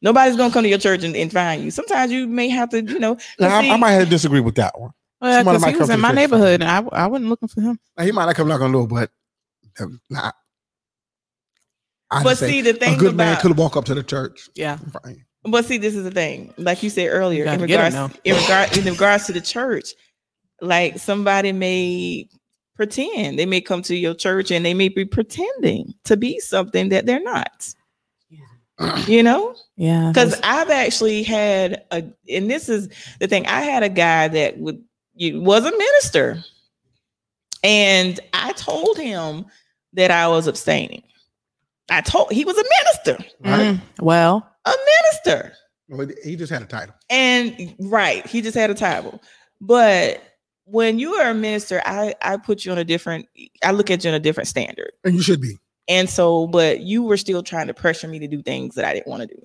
Nobody's 0.00 0.36
gonna 0.36 0.52
come 0.52 0.62
to 0.62 0.68
your 0.68 0.78
church 0.78 1.02
and, 1.02 1.14
and 1.16 1.30
find 1.32 1.62
you. 1.62 1.70
Sometimes 1.70 2.12
you 2.12 2.26
may 2.26 2.48
have 2.48 2.70
to, 2.70 2.82
you 2.82 2.98
know. 3.00 3.16
Now, 3.38 3.58
I, 3.60 3.70
I 3.70 3.76
might 3.76 3.92
have 3.92 4.04
to 4.04 4.10
disagree 4.10 4.40
with 4.40 4.54
that 4.54 4.78
one. 4.78 4.92
Well, 5.20 5.32
Somebody 5.44 5.56
because 5.58 5.60
might 5.62 5.68
he 5.68 5.72
come 5.74 5.80
was 5.80 5.90
in 5.90 6.00
my 6.00 6.12
neighborhood, 6.12 6.62
and 6.62 6.70
I 6.70 7.04
I 7.04 7.06
wasn't 7.08 7.28
looking 7.30 7.48
for 7.48 7.60
him. 7.60 7.78
Now, 7.98 8.04
he 8.04 8.12
might 8.12 8.26
not 8.26 8.36
come 8.36 8.48
knock 8.48 8.60
on 8.60 8.72
the 8.72 8.78
door, 8.78 8.86
but 8.86 9.10
uh, 9.78 9.86
nah, 10.08 10.32
I 12.10 12.22
but 12.22 12.30
just 12.30 12.40
say 12.40 12.50
see, 12.50 12.60
the 12.62 12.70
a 12.70 12.74
thing 12.74 12.98
good 12.98 13.16
man 13.16 13.40
could 13.40 13.56
walk 13.56 13.76
up 13.76 13.84
to 13.86 13.94
the 13.94 14.02
church. 14.02 14.48
Yeah. 14.54 14.78
Fine. 15.02 15.24
But 15.44 15.64
see, 15.64 15.78
this 15.78 15.94
is 15.94 16.04
the 16.04 16.10
thing. 16.10 16.52
Like 16.58 16.82
you 16.82 16.90
said 16.90 17.08
earlier, 17.08 17.44
You 17.44 17.50
in 17.50 17.58
gotta 17.60 17.66
get 17.66 17.80
'em 17.80 17.92
regards, 17.92 18.20
in 18.24 18.36
regard, 18.36 18.76
in 18.78 18.84
regards 18.84 19.26
to 19.26 19.32
the 19.32 19.40
church, 19.40 19.90
like 20.60 20.98
somebody 20.98 21.52
may 21.52 22.28
pretend 22.76 23.38
they 23.38 23.46
may 23.46 23.60
come 23.60 23.82
to 23.82 23.94
your 23.94 24.14
church 24.14 24.50
and 24.50 24.64
they 24.64 24.72
may 24.74 24.88
be 24.88 25.04
pretending 25.04 25.92
to 26.04 26.16
be 26.16 26.38
something 26.40 26.88
that 26.90 27.06
they're 27.06 27.22
not. 27.22 27.74
You 29.06 29.22
know, 29.22 29.54
Yeah. 29.76 30.08
because 30.08 30.40
I've 30.42 30.70
actually 30.70 31.22
had 31.22 31.84
a, 31.90 32.02
and 32.30 32.50
this 32.50 32.70
is 32.70 32.88
the 33.18 33.28
thing. 33.28 33.46
I 33.46 33.60
had 33.60 33.82
a 33.82 33.90
guy 33.90 34.28
that 34.28 34.56
would 34.58 34.82
was 35.18 35.66
a 35.66 35.70
minister, 35.70 36.42
and 37.62 38.18
I 38.32 38.52
told 38.52 38.96
him 38.96 39.44
that 39.92 40.10
I 40.10 40.28
was 40.28 40.46
abstaining. 40.46 41.02
I 41.90 42.00
told 42.00 42.32
he 42.32 42.44
was 42.46 42.56
a 42.56 42.64
minister, 42.64 43.24
Right? 43.44 43.74
Mm, 43.76 43.80
well, 44.00 44.49
a 44.64 44.72
minister, 45.02 45.52
Well, 45.88 46.06
he 46.24 46.36
just 46.36 46.52
had 46.52 46.62
a 46.62 46.66
title. 46.66 46.94
and 47.08 47.74
right, 47.80 48.26
he 48.26 48.40
just 48.42 48.56
had 48.56 48.70
a 48.70 48.74
title. 48.74 49.20
But 49.60 50.22
when 50.64 50.98
you 50.98 51.14
are 51.14 51.30
a 51.30 51.34
minister, 51.34 51.82
I 51.84 52.14
I 52.22 52.36
put 52.36 52.64
you 52.64 52.72
on 52.72 52.78
a 52.78 52.84
different. 52.84 53.26
I 53.64 53.72
look 53.72 53.90
at 53.90 54.04
you 54.04 54.10
on 54.10 54.14
a 54.14 54.20
different 54.20 54.48
standard, 54.48 54.92
And 55.04 55.14
you 55.14 55.22
should 55.22 55.40
be. 55.40 55.58
and 55.88 56.08
so, 56.08 56.46
but 56.46 56.80
you 56.80 57.02
were 57.02 57.16
still 57.16 57.42
trying 57.42 57.66
to 57.66 57.74
pressure 57.74 58.06
me 58.08 58.18
to 58.20 58.28
do 58.28 58.42
things 58.42 58.74
that 58.76 58.84
I 58.84 58.94
didn't 58.94 59.08
want 59.08 59.22
to 59.22 59.26
do, 59.28 59.42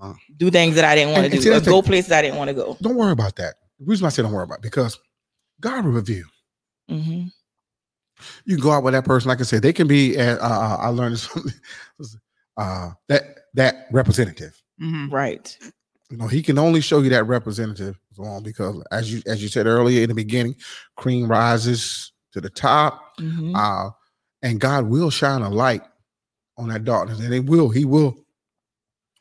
Uh, 0.00 0.14
do 0.36 0.50
things 0.50 0.74
that 0.76 0.84
I 0.84 0.94
didn't 0.94 1.12
want 1.12 1.24
to 1.24 1.30
do, 1.30 1.40
see, 1.40 1.48
or 1.50 1.52
that's 1.54 1.64
the- 1.66 1.70
go 1.70 1.82
places 1.82 2.10
I 2.12 2.22
didn't 2.22 2.36
want 2.38 2.48
to 2.48 2.54
go. 2.54 2.76
don't 2.82 2.96
worry 2.96 3.12
about 3.12 3.36
that. 3.36 3.54
The 3.78 3.84
reason 3.86 4.04
why 4.04 4.08
I 4.08 4.10
say 4.10 4.22
don't 4.22 4.32
worry 4.32 4.44
about 4.44 4.58
it, 4.58 4.62
because 4.62 4.98
God 5.60 5.84
will 5.84 5.92
review. 5.92 6.26
Mhm. 6.90 7.30
You 8.44 8.56
can 8.56 8.62
go 8.62 8.70
out 8.72 8.82
with 8.84 8.94
that 8.94 9.04
person, 9.04 9.28
like 9.28 9.40
I 9.40 9.44
said, 9.44 9.62
they 9.62 9.72
can 9.72 9.86
be. 9.88 10.16
Uh, 10.18 10.36
uh, 10.38 10.76
I 10.80 10.88
learned 10.88 11.14
this 11.14 11.24
from 11.26 11.50
uh, 12.56 12.90
that 13.08 13.24
that 13.54 13.86
representative. 13.92 14.60
mhm. 14.80 15.10
Right. 15.12 15.56
You 16.10 16.18
know, 16.18 16.26
he 16.26 16.42
can 16.42 16.58
only 16.58 16.80
show 16.80 17.00
you 17.00 17.10
that 17.10 17.24
representative 17.26 17.98
on 18.18 18.42
because, 18.42 18.82
as 18.92 19.12
you 19.12 19.22
as 19.26 19.42
you 19.42 19.48
said 19.48 19.66
earlier 19.66 20.02
in 20.02 20.08
the 20.08 20.14
beginning, 20.14 20.54
cream 20.96 21.26
rises 21.28 22.12
to 22.32 22.40
the 22.40 22.50
top. 22.50 23.18
Mhm. 23.18 23.54
uh, 23.56 23.90
and 24.42 24.60
God 24.60 24.86
will 24.86 25.10
shine 25.10 25.40
a 25.42 25.48
light 25.48 25.82
on 26.58 26.68
that 26.68 26.84
darkness, 26.84 27.18
and 27.20 27.32
it 27.32 27.46
will. 27.46 27.70
He 27.70 27.84
will 27.84 28.14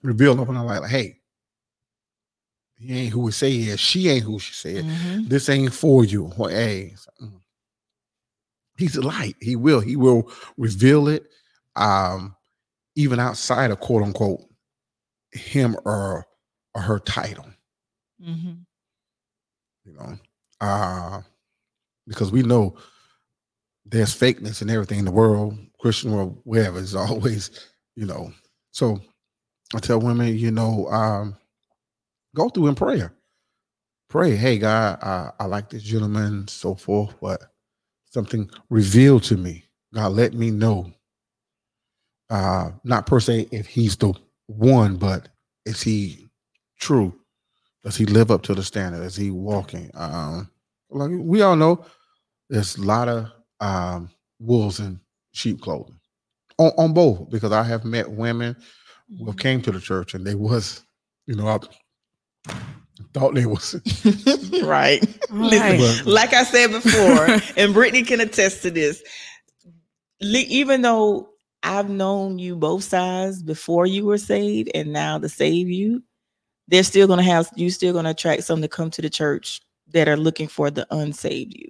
reveal 0.01 0.39
up 0.41 0.49
on 0.49 0.55
the 0.55 0.63
light, 0.63 0.81
like, 0.81 0.91
hey, 0.91 1.19
he 2.77 2.93
ain't 2.93 3.13
who 3.13 3.21
we 3.21 3.31
say 3.31 3.49
he 3.51 3.69
is. 3.69 3.79
She 3.79 4.09
ain't 4.09 4.25
who 4.25 4.37
she 4.39 4.53
said. 4.53 4.83
Mhm. 4.83 5.29
This 5.29 5.47
ain't 5.47 5.73
for 5.73 6.03
you. 6.03 6.31
Or, 6.37 6.49
hey, 6.49 6.95
mm. 7.21 7.39
he's 8.77 8.97
a 8.97 9.01
light. 9.01 9.37
He 9.39 9.55
will. 9.55 9.79
He 9.79 9.95
will 9.95 10.29
reveal 10.57 11.07
it, 11.07 11.23
um, 11.77 12.35
even 12.95 13.19
outside 13.19 13.71
of 13.71 13.79
quote 13.79 14.03
unquote 14.03 14.41
him 15.31 15.75
or 15.85 16.25
or 16.75 16.81
her 16.81 16.99
title. 16.99 17.45
Mhm. 18.21 18.65
you 19.85 19.93
know 19.93 20.17
uh 20.61 21.21
because 22.07 22.31
we 22.31 22.41
know 22.41 22.75
there's 23.85 24.15
fakeness 24.15 24.61
and 24.61 24.71
everything 24.71 24.99
in 24.99 25.05
the 25.05 25.11
world 25.11 25.57
christian 25.79 26.11
world 26.11 26.39
wherever 26.45 26.79
is 26.79 26.95
always 27.05 27.51
you 27.95 28.05
know 28.05 28.31
so 28.71 28.99
i 29.75 29.79
tell 29.79 29.99
women 29.99 30.37
you 30.37 30.51
know 30.51 30.87
um 30.87 31.35
go 32.35 32.47
through 32.49 32.67
in 32.67 32.75
prayer 32.75 33.13
pray 34.09 34.35
hey 34.35 34.57
god 34.57 34.97
uh, 35.01 35.31
i 35.39 35.45
like 35.45 35.69
this 35.69 35.83
gentleman 35.83 36.47
so 36.47 36.73
forth 36.75 37.13
but 37.19 37.41
something 38.05 38.49
revealed 38.69 39.23
to 39.23 39.35
me 39.35 39.65
god 39.93 40.13
let 40.13 40.33
me 40.33 40.49
know 40.49 40.89
uh 42.29 42.71
not 42.83 43.05
per 43.05 43.19
se 43.19 43.47
if 43.51 43.67
he's 43.67 43.97
the 43.97 44.13
one 44.47 44.97
but 44.97 45.29
is 45.65 45.81
he 45.81 46.29
true 46.79 47.13
does 47.83 47.97
he 47.97 48.05
live 48.05 48.31
up 48.31 48.43
to 48.43 48.55
the 48.55 48.63
standard? 48.63 49.03
Is 49.03 49.15
he 49.15 49.29
walking? 49.29 49.91
Um, 49.93 50.49
like 50.89 51.11
we 51.13 51.41
all 51.41 51.55
know, 51.55 51.85
there's 52.49 52.77
a 52.77 52.81
lot 52.81 53.09
of 53.09 53.29
um, 53.59 54.09
wolves 54.39 54.79
in 54.79 54.99
sheep 55.33 55.61
clothing 55.61 55.99
on, 56.57 56.71
on 56.77 56.93
both. 56.93 57.29
Because 57.29 57.51
I 57.51 57.63
have 57.63 57.83
met 57.83 58.09
women 58.09 58.55
who 59.19 59.33
came 59.33 59.61
to 59.63 59.71
the 59.71 59.81
church 59.81 60.13
and 60.13 60.25
they 60.25 60.35
was 60.35 60.83
You 61.27 61.35
know, 61.35 61.47
I 61.47 61.59
thought 63.13 63.35
they 63.35 63.45
was 63.45 63.75
right. 64.63 65.03
All 65.29 65.37
Listen. 65.37 66.03
But- 66.05 66.11
like 66.11 66.33
I 66.33 66.43
said 66.43 66.71
before, 66.71 67.37
and 67.61 67.73
Brittany 67.73 68.03
can 68.03 68.21
attest 68.21 68.61
to 68.61 68.71
this. 68.71 69.03
Even 70.21 70.83
though 70.83 71.32
I've 71.63 71.89
known 71.89 72.39
you 72.39 72.55
both 72.55 72.83
sides 72.83 73.41
before 73.41 73.85
you 73.85 74.05
were 74.05 74.17
saved, 74.17 74.69
and 74.75 74.91
now 74.93 75.17
to 75.17 75.29
save 75.29 75.69
you, 75.69 76.03
they're 76.67 76.83
still 76.83 77.07
gonna 77.07 77.23
have 77.23 77.49
you 77.55 77.69
still 77.69 77.93
gonna 77.93 78.11
attract 78.11 78.43
some 78.43 78.61
to 78.61 78.67
come 78.67 78.89
to 78.91 79.01
the 79.01 79.09
church 79.09 79.61
that 79.93 80.07
are 80.07 80.17
looking 80.17 80.47
for 80.47 80.69
the 80.69 80.85
unsaved 80.91 81.53
you. 81.53 81.69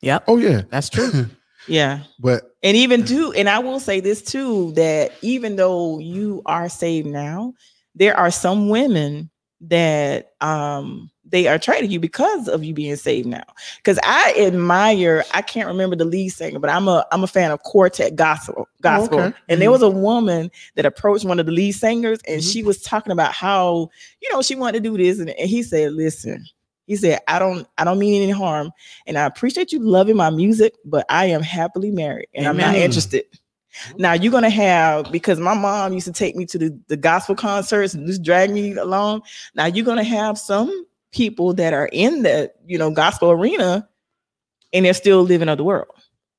Yeah. 0.00 0.18
oh 0.26 0.36
yeah. 0.36 0.62
That's 0.70 0.88
true. 0.88 1.26
Yeah. 1.68 2.00
but 2.18 2.56
And 2.64 2.76
even 2.76 3.04
too, 3.04 3.32
and 3.36 3.48
I 3.48 3.60
will 3.60 3.78
say 3.78 4.00
this 4.00 4.20
too, 4.20 4.72
that 4.72 5.12
even 5.22 5.54
though 5.54 6.00
you 6.00 6.42
are 6.44 6.68
saved 6.68 7.06
now, 7.06 7.54
there 7.94 8.16
are 8.16 8.32
some 8.32 8.68
women 8.68 9.30
that 9.60 10.32
um 10.40 11.11
they 11.32 11.48
are 11.48 11.54
attracted 11.56 11.88
to 11.88 11.92
you 11.92 11.98
because 11.98 12.46
of 12.46 12.62
you 12.62 12.72
being 12.74 12.94
saved 12.94 13.26
now. 13.26 13.42
Because 13.78 13.98
I 14.04 14.34
admire, 14.38 15.24
I 15.34 15.42
can't 15.42 15.66
remember 15.66 15.96
the 15.96 16.04
lead 16.04 16.28
singer, 16.28 16.60
but 16.60 16.70
I'm 16.70 16.86
a 16.86 17.04
I'm 17.10 17.24
a 17.24 17.26
fan 17.26 17.50
of 17.50 17.62
quartet 17.64 18.14
gospel 18.14 18.68
gospel. 18.80 19.18
okay. 19.20 19.36
And 19.48 19.60
there 19.60 19.70
was 19.72 19.82
a 19.82 19.90
woman 19.90 20.50
that 20.76 20.86
approached 20.86 21.24
one 21.24 21.40
of 21.40 21.46
the 21.46 21.52
lead 21.52 21.72
singers, 21.72 22.20
and 22.28 22.40
Mhm. 22.40 22.52
she 22.52 22.62
was 22.62 22.80
talking 22.82 23.10
about 23.12 23.32
how 23.32 23.90
you 24.20 24.32
know 24.32 24.42
she 24.42 24.54
wanted 24.54 24.84
to 24.84 24.88
do 24.90 24.96
this, 24.96 25.18
and, 25.18 25.30
and 25.30 25.50
he 25.50 25.62
said, 25.64 25.92
"Listen." 25.94 26.46
He 26.86 26.96
said, 26.96 27.20
"I 27.28 27.38
don't, 27.38 27.66
I 27.78 27.84
don't 27.84 27.98
mean 27.98 28.22
any 28.22 28.32
harm, 28.32 28.70
and 29.06 29.16
I 29.16 29.24
appreciate 29.24 29.72
you 29.72 29.78
loving 29.78 30.16
my 30.16 30.30
music, 30.30 30.74
but 30.84 31.06
I 31.08 31.26
am 31.26 31.40
happily 31.40 31.90
married, 31.90 32.28
and 32.34 32.46
I'm 32.46 32.56
not 32.56 32.74
interested." 32.76 33.24
Now 33.96 34.12
you're 34.12 34.32
gonna 34.32 34.50
have 34.50 35.10
because 35.10 35.40
my 35.40 35.54
mom 35.54 35.94
used 35.94 36.06
to 36.06 36.12
take 36.12 36.36
me 36.36 36.44
to 36.46 36.58
the, 36.58 36.78
the 36.88 36.96
gospel 36.96 37.34
concerts 37.34 37.94
and 37.94 38.06
just 38.06 38.22
drag 38.22 38.50
me 38.50 38.74
along. 38.76 39.22
Now 39.54 39.64
you're 39.64 39.86
gonna 39.86 40.04
have 40.04 40.36
some 40.38 40.84
people 41.12 41.54
that 41.54 41.72
are 41.72 41.88
in 41.92 42.22
the 42.22 42.50
you 42.66 42.78
know 42.78 42.90
gospel 42.90 43.30
arena, 43.30 43.88
and 44.72 44.84
they're 44.84 44.94
still 44.94 45.22
living 45.22 45.48
of 45.48 45.58
the 45.58 45.64
world. 45.64 45.88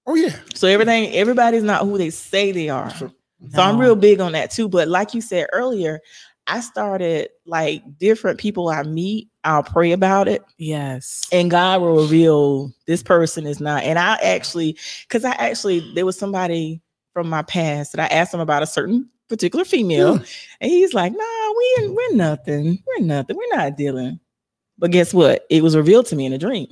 oh 0.07 0.15
yeah. 0.15 0.35
So 0.55 0.67
everything, 0.67 1.13
everybody's 1.13 1.63
not 1.63 1.83
who 1.83 1.97
they 1.97 2.09
say 2.09 2.51
they 2.51 2.69
are. 2.69 2.89
Sure. 2.93 3.11
So 3.51 3.61
I'm 3.61 3.77
real 3.77 3.95
big 3.95 4.19
on 4.21 4.31
that 4.33 4.51
too. 4.51 4.69
But 4.69 4.87
like 4.87 5.13
you 5.13 5.19
said 5.21 5.47
earlier, 5.51 5.99
I 6.47 6.61
started 6.61 7.29
like 7.45 7.83
different 7.99 8.39
people 8.39 8.69
I 8.69 8.83
meet, 8.83 9.29
I'll 9.43 9.63
pray 9.63 9.91
about 9.91 10.27
it, 10.29 10.43
Yes. 10.57 11.23
and 11.31 11.51
God 11.51 11.81
will 11.81 11.95
reveal 12.01 12.71
this 12.87 13.03
person 13.03 13.45
is 13.45 13.59
not. 13.59 13.83
And 13.83 13.99
I 13.99 14.15
actually, 14.15 14.77
because 15.07 15.23
I 15.25 15.31
actually, 15.31 15.91
there 15.93 16.05
was 16.05 16.17
somebody 16.17 16.81
from 17.13 17.29
my 17.29 17.41
past 17.43 17.93
that 17.93 18.01
I 18.11 18.13
asked 18.15 18.33
him 18.33 18.39
about 18.39 18.63
a 18.63 18.67
certain 18.67 19.09
particular 19.29 19.63
female, 19.65 20.17
hmm. 20.17 20.23
and 20.61 20.71
he's 20.71 20.93
like, 20.93 21.11
"Nah, 21.11 21.53
we 21.57 21.75
ain't- 21.83 21.93
we're 21.95 22.15
nothing. 22.15 22.83
We're 22.87 23.05
nothing. 23.05 23.35
We're 23.37 23.57
not 23.57 23.77
dealing." 23.77 24.19
But 24.77 24.91
guess 24.91 25.13
what? 25.13 25.45
It 25.49 25.63
was 25.63 25.75
revealed 25.75 26.07
to 26.07 26.15
me 26.15 26.25
in 26.25 26.33
a 26.33 26.37
dream. 26.37 26.67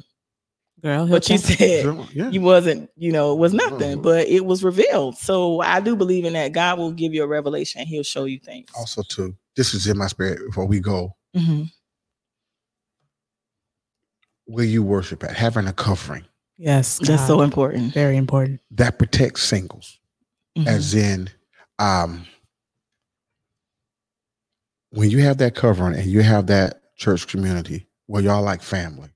Girl, 0.81 1.05
he'll 1.05 1.17
But 1.17 1.29
you 1.29 1.37
said 1.37 1.85
Yeah. 2.13 2.29
you 2.31 2.41
wasn't, 2.41 2.89
you 2.97 3.11
know, 3.11 3.33
it 3.33 3.37
was 3.37 3.53
nothing, 3.53 4.01
but 4.01 4.27
it 4.27 4.45
was 4.45 4.63
revealed. 4.63 5.15
So 5.17 5.61
I 5.61 5.79
do 5.79 5.95
believe 5.95 6.25
in 6.25 6.33
that. 6.33 6.53
God 6.53 6.79
will 6.79 6.91
give 6.91 7.13
you 7.13 7.23
a 7.23 7.27
revelation. 7.27 7.81
And 7.81 7.87
He'll 7.87 8.01
show 8.03 8.25
you 8.25 8.39
things. 8.39 8.67
Also, 8.75 9.03
too, 9.03 9.35
this 9.55 9.75
is 9.75 9.85
in 9.85 9.95
my 9.97 10.07
spirit 10.07 10.39
before 10.47 10.65
we 10.65 10.79
go. 10.79 11.15
Mhm. 11.37 11.71
Where 14.45 14.65
you 14.65 14.83
worship 14.83 15.23
at, 15.23 15.35
having 15.35 15.67
a 15.67 15.73
covering 15.73 16.25
yes. 16.57 16.97
That's 16.97 17.09
God. 17.21 17.27
so 17.27 17.41
important. 17.41 17.93
very 17.93 18.17
important. 18.17 18.59
that 18.71 18.97
protects 18.97 19.43
singles. 19.43 19.99
Mhm. 20.57 20.67
as 20.67 20.93
in 20.93 21.29
um 21.79 22.25
when 24.89 25.09
you 25.09 25.19
have 25.19 25.37
that 25.37 25.55
covering 25.55 25.95
and 25.95 26.07
you 26.07 26.21
have 26.21 26.47
that 26.47 26.81
church 26.97 27.27
community 27.27 27.87
where 28.11 28.21
y'all 28.21 28.43
like 28.43 28.61
family. 28.61 29.09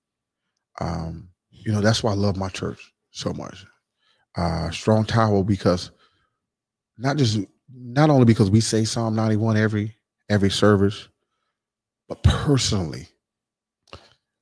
Um 0.80 1.30
you 1.52 1.72
know 1.74 1.82
that's 1.82 2.02
why 2.04 2.12
i 2.12 2.16
love 2.16 2.38
my 2.38 2.50
church 2.50 2.94
so 3.12 3.34
much. 3.34 3.66
Uh 4.38 4.70
strong 4.72 5.06
tower 5.06 5.44
because 5.44 5.92
not 6.98 7.18
just 7.18 7.40
not 7.74 8.10
only 8.10 8.26
because 8.26 8.50
we 8.50 8.62
say 8.62 8.86
psalm 8.86 9.16
91 9.16 9.58
every 9.58 9.96
every 10.30 10.50
service 10.50 11.10
but 12.08 12.22
personally 12.24 13.08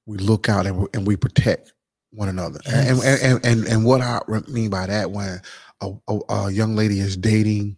we 0.05 0.17
look 0.17 0.49
out 0.49 0.65
and 0.67 0.77
we, 0.77 0.87
and 0.93 1.07
we 1.07 1.15
protect 1.15 1.73
one 2.11 2.29
another. 2.29 2.59
And, 2.65 2.97
Yes. 2.97 3.05
and, 3.05 3.21
and 3.21 3.45
and 3.45 3.67
and 3.67 3.85
what 3.85 4.01
i 4.01 4.19
mean 4.47 4.69
by 4.69 4.85
that 4.85 5.09
when 5.11 5.41
a, 5.81 5.91
a, 6.07 6.19
a 6.29 6.51
young 6.51 6.75
lady 6.75 6.99
is 6.99 7.17
dating 7.17 7.77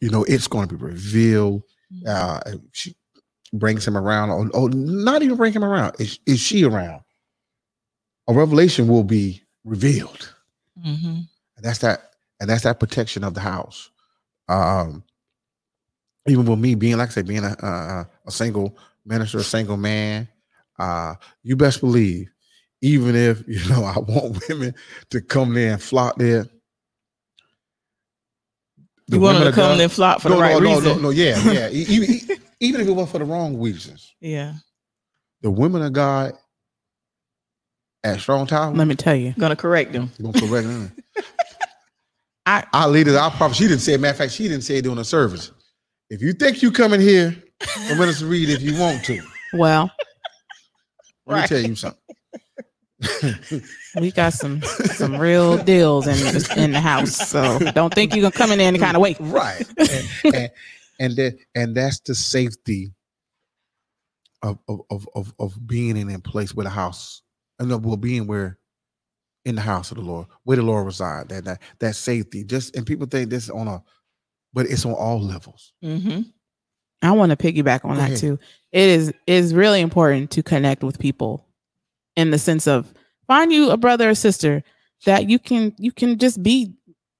you 0.00 0.10
know 0.10 0.24
it's 0.24 0.46
going 0.48 0.68
to 0.68 0.76
be 0.76 0.82
revealed 0.84 1.62
uh 2.06 2.40
she 2.72 2.94
brings 3.52 3.86
him 3.86 3.96
around 3.96 4.30
or, 4.30 4.48
or 4.54 4.68
not 4.70 5.22
even 5.22 5.36
bring 5.36 5.52
him 5.52 5.64
around 5.64 5.94
is, 5.98 6.18
is 6.26 6.38
she 6.40 6.64
around 6.64 7.00
a 8.28 8.32
revelation 8.34 8.88
will 8.88 9.04
be 9.04 9.42
revealed 9.64 10.32
Mhm. 10.78 11.26
and 11.56 11.64
that's 11.64 11.78
that 11.78 12.12
and 12.40 12.48
that's 12.50 12.62
that 12.64 12.78
protection 12.80 13.24
of 13.24 13.34
the 13.34 13.40
house 13.40 13.90
um 14.48 15.02
even 16.28 16.44
with 16.44 16.58
me 16.58 16.74
being 16.74 16.98
like 16.98 17.08
i 17.08 17.12
said 17.12 17.26
being 17.26 17.44
a, 17.44 17.56
a, 17.62 18.06
a 18.26 18.30
single 18.30 18.76
minister 19.06 19.38
a 19.38 19.42
single 19.44 19.76
man 19.78 20.28
uh 20.78 21.14
you 21.42 21.56
best 21.56 21.80
believe 21.80 22.30
even 22.82 23.16
if 23.16 23.42
you 23.48 23.66
know 23.70 23.82
i 23.84 23.98
want 23.98 24.38
women 24.48 24.74
to 25.10 25.20
come 25.20 25.54
there 25.54 25.72
and 25.72 25.82
flock 25.82 26.16
there 26.18 26.46
the 29.08 29.16
You 29.16 29.20
want 29.22 29.38
them 29.38 29.46
to 29.48 29.52
come 29.52 29.70
God- 29.72 29.80
and 29.80 29.90
flock 29.92 30.20
for 30.20 30.28
no, 30.28 30.36
the 30.36 30.40
right 30.42 30.52
no, 30.52 30.58
no, 30.60 30.74
reason. 30.76 30.84
no, 30.84 30.98
no, 30.98 31.10
yeah, 31.10 31.38
yeah. 31.50 31.68
E- 31.72 31.86
Even, 31.88 32.38
even 32.60 32.80
if 32.80 32.88
it 32.88 32.92
was 32.92 33.10
for 33.10 33.18
the 33.18 33.24
wrong 33.24 33.60
reasons, 33.60 34.14
Yeah. 34.20 34.54
the 35.42 35.50
women 35.50 35.82
of 35.82 35.92
God 35.92 36.32
at 38.04 38.20
Strong 38.20 38.46
Tower, 38.48 38.74
Let 38.74 38.86
me 38.86 38.94
tell 38.94 39.14
you. 39.14 39.34
Gonna 39.38 39.56
correct 39.56 39.92
them. 39.92 40.10
you're 40.18 40.32
gonna 40.32 40.46
correct 40.46 40.66
them. 40.66 40.92
I- 42.46 42.64
our 42.72 42.88
leaders, 42.88 43.14
our 43.14 43.30
prophet, 43.30 43.56
she 43.56 43.64
didn't 43.68 43.80
say. 43.80 43.96
Matter 43.96 44.12
of 44.12 44.16
fact, 44.18 44.32
she 44.32 44.44
didn't 44.48 44.62
say 44.62 44.76
it 44.78 44.82
during 44.82 44.96
the 44.98 45.04
service. 45.04 45.52
If 46.10 46.22
you 46.22 46.32
think 46.32 46.62
you 46.62 46.70
come 46.70 46.94
in 46.94 47.00
here 47.00 47.36
for 47.88 47.94
Minister 47.96 48.26
Reed 48.26 48.48
if 48.48 48.62
you 48.62 48.78
want 48.80 49.04
to, 49.04 49.20
Well, 49.52 49.90
let 51.26 51.34
me 51.34 51.40
Right. 51.40 51.48
tell 51.48 51.60
you 51.60 51.74
something. 51.76 52.00
we 54.00 54.10
got 54.10 54.32
some 54.32 54.60
some 54.62 55.16
real 55.18 55.56
deals 55.62 56.06
in 56.08 56.16
in 56.58 56.72
the 56.72 56.80
house, 56.80 57.14
so 57.28 57.58
don't 57.72 57.92
think 57.94 58.12
you're 58.14 58.22
gonna 58.22 58.32
come 58.32 58.50
in 58.50 58.60
any 58.60 58.78
kind 58.78 58.96
of 58.96 59.02
way. 59.02 59.14
right, 59.20 59.64
and 59.78 60.34
and, 60.34 60.50
and 60.98 61.16
that 61.16 61.36
and 61.54 61.74
that's 61.76 62.00
the 62.00 62.14
safety 62.14 62.92
of 64.42 64.58
of 64.68 64.80
of 64.90 65.08
of, 65.14 65.34
of 65.38 65.66
being 65.66 65.96
in 65.96 66.10
a 66.10 66.18
place 66.18 66.54
where 66.54 66.64
the 66.64 66.70
house 66.70 67.22
and 67.58 67.70
of 67.72 67.84
well 67.84 67.96
being 67.96 68.26
where 68.26 68.58
in 69.44 69.54
the 69.54 69.60
house 69.60 69.90
of 69.90 69.96
the 69.96 70.02
Lord, 70.02 70.26
where 70.44 70.56
the 70.56 70.62
Lord 70.62 70.84
reside. 70.86 71.28
That 71.30 71.44
that 71.44 71.62
that 71.80 71.96
safety. 71.96 72.44
Just 72.44 72.76
and 72.76 72.86
people 72.86 73.06
think 73.06 73.30
this 73.30 73.48
on 73.48 73.66
a, 73.66 73.82
but 74.52 74.66
it's 74.66 74.84
on 74.84 74.92
all 74.92 75.20
levels. 75.20 75.72
hmm 75.82 76.20
I 77.00 77.12
want 77.12 77.30
to 77.30 77.36
piggyback 77.36 77.84
on 77.84 77.92
Go 77.94 78.00
that 78.00 78.08
ahead. 78.08 78.18
too. 78.18 78.38
It 78.72 78.88
is 78.88 79.12
is 79.26 79.54
really 79.54 79.80
important 79.80 80.30
to 80.32 80.42
connect 80.42 80.82
with 80.82 80.98
people 80.98 81.46
in 82.16 82.30
the 82.30 82.38
sense 82.38 82.66
of 82.66 82.92
find 83.26 83.52
you 83.52 83.70
a 83.70 83.76
brother 83.76 84.10
or 84.10 84.14
sister 84.14 84.62
that 85.06 85.30
you 85.30 85.38
can 85.38 85.74
you 85.78 85.92
can 85.92 86.18
just 86.18 86.42
be 86.42 86.74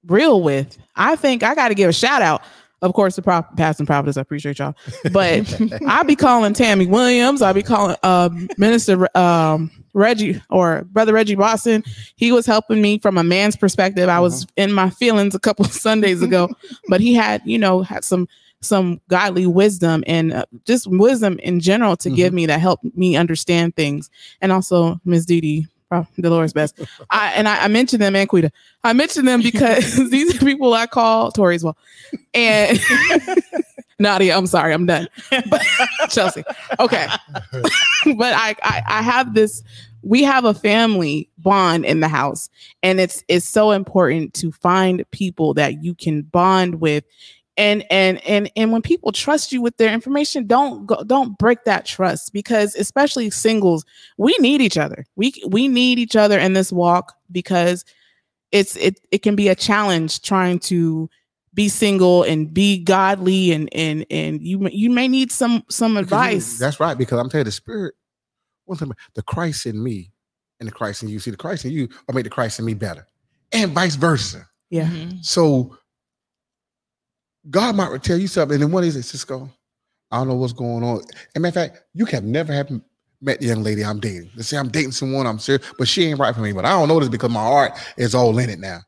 real 0.05 0.41
with. 0.41 0.77
I 0.95 1.15
think 1.15 1.43
I 1.43 1.55
got 1.55 1.69
to 1.69 1.75
give 1.75 1.89
a 1.89 1.93
shout 1.93 2.21
out, 2.21 2.43
of 2.81 2.93
course, 2.93 3.15
the 3.15 3.21
Prop 3.21 3.55
Past 3.57 3.79
and 3.79 3.87
Prophetess. 3.87 4.17
I 4.17 4.21
appreciate 4.21 4.59
y'all, 4.59 4.75
but 5.11 5.61
I'll 5.87 6.03
be 6.03 6.15
calling 6.15 6.53
Tammy 6.53 6.87
Williams. 6.87 7.41
I'll 7.41 7.53
be 7.53 7.63
calling 7.63 7.95
uh, 8.03 8.29
Minister 8.57 9.07
um, 9.17 9.71
Reggie 9.93 10.41
or 10.49 10.83
Brother 10.85 11.13
Reggie 11.13 11.35
Boston. 11.35 11.83
He 12.15 12.31
was 12.31 12.45
helping 12.45 12.81
me 12.81 12.99
from 12.99 13.17
a 13.17 13.23
man's 13.23 13.55
perspective. 13.55 14.09
I 14.09 14.19
was 14.19 14.47
in 14.55 14.71
my 14.71 14.89
feelings 14.89 15.35
a 15.35 15.39
couple 15.39 15.65
of 15.65 15.73
Sundays 15.73 16.21
ago, 16.21 16.49
but 16.87 17.01
he 17.01 17.13
had, 17.13 17.41
you 17.45 17.57
know, 17.57 17.81
had 17.81 18.03
some 18.03 18.27
some 18.61 18.99
godly 19.07 19.45
wisdom 19.45 20.03
and 20.05 20.33
uh, 20.33 20.45
just 20.65 20.85
wisdom 20.87 21.39
in 21.39 21.61
general 21.61 21.95
to 21.95 22.09
give 22.09 22.33
me 22.33 22.45
that 22.45 22.59
helped 22.59 22.83
me 22.95 23.15
understand 23.15 23.73
things. 23.75 24.09
And 24.41 24.51
also 24.51 24.99
Ms. 25.05 25.25
Dee 25.25 25.67
Uh, 25.91 26.03
Dolores 26.19 26.53
Best. 26.53 26.79
I 27.09 27.33
and 27.33 27.47
I, 27.47 27.65
I 27.65 27.67
mentioned 27.67 28.01
them 28.01 28.15
and 28.15 28.29
Quita. 28.29 28.51
I 28.83 28.93
mentioned 28.93 29.27
them 29.27 29.41
because 29.41 29.95
these 30.11 30.35
are 30.35 30.45
people 30.45 30.73
I 30.73 30.85
call 30.85 31.31
Tori 31.31 31.55
as 31.55 31.63
well. 31.63 31.77
And 32.33 32.79
Nadia, 33.99 34.37
I'm 34.37 34.47
sorry, 34.47 34.73
I'm 34.73 34.85
done. 34.85 35.07
But 35.49 35.65
Chelsea. 36.09 36.43
Okay. 36.79 37.07
but 38.17 38.33
I, 38.33 38.55
I 38.61 38.81
I 38.87 39.01
have 39.01 39.33
this 39.33 39.63
we 40.01 40.23
have 40.23 40.45
a 40.45 40.53
family 40.53 41.29
bond 41.39 41.85
in 41.85 41.99
the 41.99 42.07
house 42.07 42.49
and 42.83 42.99
it's 42.99 43.23
it's 43.27 43.47
so 43.47 43.71
important 43.71 44.33
to 44.35 44.51
find 44.51 45.03
people 45.11 45.53
that 45.55 45.83
you 45.83 45.93
can 45.93 46.21
bond 46.21 46.79
with 46.79 47.03
and 47.59 47.83
and 47.91 48.25
and 48.25 48.49
and 48.55 48.71
when 48.71 48.81
people 48.81 49.11
trust 49.11 49.51
you 49.51 49.61
with 49.61 49.75
their 49.77 49.93
information 49.93 50.47
don't 50.47 50.85
go 50.87 51.03
don't 51.03 51.37
break 51.37 51.63
that 51.65 51.85
trust 51.85 52.33
because 52.33 52.73
especially 52.75 53.29
singles 53.29 53.85
we 54.17 54.35
need 54.39 54.61
each 54.61 54.77
other 54.77 55.05
we 55.15 55.31
we 55.47 55.67
need 55.67 55.99
each 55.99 56.15
other 56.15 56.39
in 56.39 56.53
this 56.53 56.71
walk 56.71 57.13
because 57.31 57.85
it's 58.51 58.75
it 58.77 58.99
it 59.11 59.19
can 59.21 59.35
be 59.35 59.47
a 59.49 59.55
challenge 59.55 60.21
trying 60.21 60.57
to 60.59 61.09
be 61.53 61.67
single 61.67 62.23
and 62.23 62.53
be 62.53 62.79
godly 62.83 63.51
and 63.51 63.69
and 63.73 64.05
and 64.09 64.41
you 64.41 64.57
may- 64.59 64.71
you 64.71 64.89
may 64.89 65.07
need 65.07 65.31
some 65.31 65.63
some 65.69 65.95
Because 65.95 66.11
you- 66.11 66.15
advice. 66.39 66.57
That's 66.59 66.79
right. 66.79 66.97
Because 66.97 67.19
I'm 67.19 67.27
telling 67.29 67.41
you, 67.41 67.45
the 67.45 67.51
spirit, 67.51 67.95
one 68.65 68.77
thing, 68.77 68.91
the 69.15 69.23
Christ 69.23 69.65
in 69.65 69.83
me 69.83 70.11
and 70.59 70.67
the 70.69 70.71
Christ 70.71 71.03
in 71.03 71.09
you. 71.09 71.19
See, 71.19 71.31
the 71.31 71.37
Christ 71.37 71.65
in 71.65 71.71
you 71.71 71.89
will 72.07 72.13
make 72.15 72.23
the 72.23 72.29
Christ 72.29 72.59
in 72.59 72.65
me 72.65 72.75
better, 72.75 73.05
and 73.51 73.71
vice 73.71 73.95
versa. 73.95 74.47
yeah. 74.69 74.85
Mhm. 74.87 75.25
So 75.25 75.75
God 77.49 77.75
might 77.75 78.03
tell 78.03 78.17
you 78.17 78.27
something, 78.27 78.55
and 78.55 78.63
then 78.63 78.71
one 78.71 78.83
is 78.83 78.95
it, 78.95 79.03
Cisco? 79.03 79.49
I 80.11 80.17
don't 80.17 80.27
know 80.27 80.35
what's 80.35 80.53
going 80.53 80.83
on. 80.83 81.01
And 81.35 81.41
matter 81.41 81.59
of 81.59 81.71
fact, 81.71 81.83
you 81.93 82.05
have 82.05 82.23
never 82.23 82.51
have 82.51 82.69
met 83.21 83.39
the 83.39 83.47
young 83.47 83.63
lady 83.63 83.83
I'm 83.83 83.99
dating. 83.99 84.31
Let's 84.35 84.49
say 84.49 84.57
I'm 84.57 84.69
dating 84.69 84.91
someone 84.91 85.27
I'm 85.27 85.39
serious, 85.39 85.65
but 85.77 85.87
she 85.87 86.05
ain't 86.05 86.19
right 86.19 86.33
for 86.33 86.41
me. 86.41 86.51
But 86.51 86.65
I 86.65 86.69
don't 86.69 86.87
know 86.87 86.99
this 86.99 87.09
because 87.09 87.29
my 87.29 87.43
heart 87.43 87.73
is 87.97 88.15
all 88.15 88.37
in 88.39 88.49
it 88.49 88.59
now. 88.59 88.79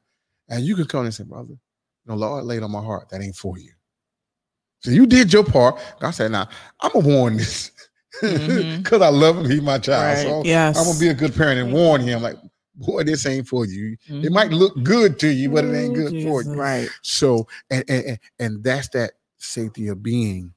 And 0.50 0.64
you 0.66 0.76
can 0.76 0.86
come 0.86 1.06
and 1.06 1.14
say, 1.14 1.24
brother, 1.24 1.52
you 1.52 1.58
know, 2.08 2.16
Lord 2.16 2.46
laid 2.46 2.64
on 2.64 2.72
my 2.72 2.82
heart. 2.82 3.10
That 3.10 3.22
ain't 3.22 3.36
for 3.36 3.58
you. 3.58 3.72
So 4.80 4.92
you 4.92 5.06
did 5.06 5.32
your 5.32 5.44
part. 5.44 5.80
God 6.00 6.12
said, 6.12 6.32
now 6.32 6.50
I'm 6.82 6.92
gonna 6.92 7.08
warn 7.08 7.38
this. 7.38 7.72
Mm-hmm. 8.22 8.78
Because 8.84 9.02
I 9.02 9.08
love 9.08 9.38
him, 9.38 9.50
he's 9.50 9.62
my 9.62 9.78
child. 9.80 10.18
Right. 10.18 10.28
So 10.28 10.44
Yes. 10.44 10.78
I'm 10.78 10.84
gonna 10.86 11.00
be 11.00 11.08
a 11.08 11.14
good 11.14 11.34
parent 11.34 11.62
and 11.62 11.72
warn 11.72 12.02
him, 12.02 12.22
like, 12.22 12.36
boy, 12.76 13.04
this 13.04 13.26
ain't 13.26 13.48
for 13.48 13.66
you. 13.66 13.98
It 14.08 14.32
might 14.32 14.50
mm-hmm. 14.50 14.56
look 14.56 14.84
good 14.84 15.20
to 15.20 15.30
you, 15.30 15.50
but 15.50 15.66
it 15.66 15.76
ain't 15.76 15.98
Ooh, 15.98 16.10
good 16.10 16.24
for 16.24 16.44
you. 16.44 16.54
Right. 16.54 16.90
So 17.02 17.48
and, 17.70 17.84
and 17.88 18.06
and- 18.06 18.20
and 18.40 18.64
that's 18.64 18.90
that 18.90 19.12
safety 19.38 19.88
of 19.88 20.04
being 20.04 20.54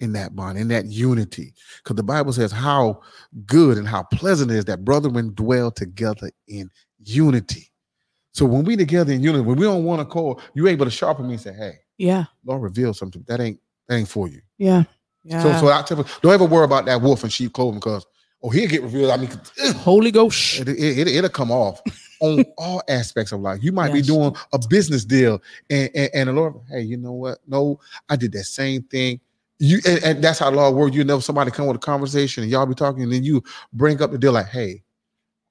in 0.00 0.12
that 0.12 0.34
bond, 0.34 0.58
in 0.58 0.68
that 0.68 0.86
unity. 0.86 1.54
Because 1.82 1.96
the 1.96 2.02
Bible 2.02 2.32
says 2.32 2.50
how 2.50 3.00
good 3.46 3.78
and 3.78 3.86
how 3.86 4.02
pleasant 4.02 4.50
it 4.50 4.56
is 4.56 4.64
that 4.64 4.84
brethren 4.84 5.32
dwell 5.34 5.70
together 5.70 6.30
in 6.48 6.70
unity. 7.04 7.70
So 8.32 8.44
when 8.44 8.64
we 8.64 8.76
together 8.76 9.12
in 9.12 9.22
unity, 9.22 9.44
when 9.44 9.56
we 9.56 9.64
don't 9.64 9.84
want 9.84 10.00
to 10.00 10.04
call, 10.04 10.40
you're 10.54 10.68
able 10.68 10.86
to 10.86 10.90
sharpen 10.90 11.26
me 11.28 11.34
and 11.34 11.42
say, 11.42 11.52
Hey, 11.52 11.74
Yeah. 11.98 12.24
Lord 12.44 12.62
reveal 12.62 12.94
something. 12.94 13.24
That 13.28 13.40
ain't 13.40 13.60
that 13.88 13.96
ain't 13.96 14.08
for 14.08 14.26
you. 14.28 14.40
Yeah. 14.58 14.84
Yeah. 15.24 15.42
So 15.42 15.60
so 15.60 15.68
I 15.68 15.82
tell 15.82 15.98
you, 15.98 16.04
don't 16.20 16.32
ever 16.32 16.46
worry 16.46 16.64
about 16.64 16.86
that 16.86 17.00
wolf 17.00 17.22
in 17.22 17.30
sheep 17.30 17.52
clothing 17.52 17.78
because 17.78 18.04
oh 18.42 18.50
he'll 18.50 18.68
get 18.68 18.82
revealed. 18.82 19.10
I 19.10 19.16
mean 19.16 19.30
ugh, 19.64 19.76
Holy 19.76 20.10
Ghost. 20.10 20.60
it, 20.60 20.68
it, 20.68 21.08
it, 21.08 21.22
will 21.22 21.28
come 21.28 21.50
off 21.50 21.80
on 22.20 22.44
all 22.58 22.82
aspects 22.88 23.32
of 23.32 23.40
life. 23.40 23.62
You 23.62 23.72
might 23.72 23.92
be 23.92 24.02
doing 24.02 24.34
a 24.52 24.58
business 24.68 25.04
deal, 25.04 25.42
and, 25.70 25.90
and, 25.94 26.10
and 26.14 26.28
the 26.28 26.32
Lord, 26.32 26.54
hey, 26.70 26.82
you 26.82 26.96
know 26.96 27.12
what? 27.12 27.38
No, 27.46 27.80
I 28.08 28.16
did 28.16 28.32
that 28.32 28.44
same 28.44 28.82
thing. 28.84 29.20
You 29.58 29.80
and, 29.86 30.02
and 30.04 30.24
that's 30.24 30.38
how 30.38 30.50
the 30.50 30.56
Lord 30.56 30.74
works. 30.74 30.96
You 30.96 31.04
know, 31.04 31.20
somebody 31.20 31.50
come 31.50 31.66
with 31.66 31.76
a 31.76 31.80
conversation 31.80 32.42
and 32.42 32.50
y'all 32.50 32.66
be 32.66 32.74
talking, 32.74 33.02
and 33.02 33.12
then 33.12 33.24
you 33.24 33.42
bring 33.72 34.00
up 34.02 34.10
the 34.10 34.18
deal 34.18 34.32
like, 34.32 34.46
hey, 34.46 34.82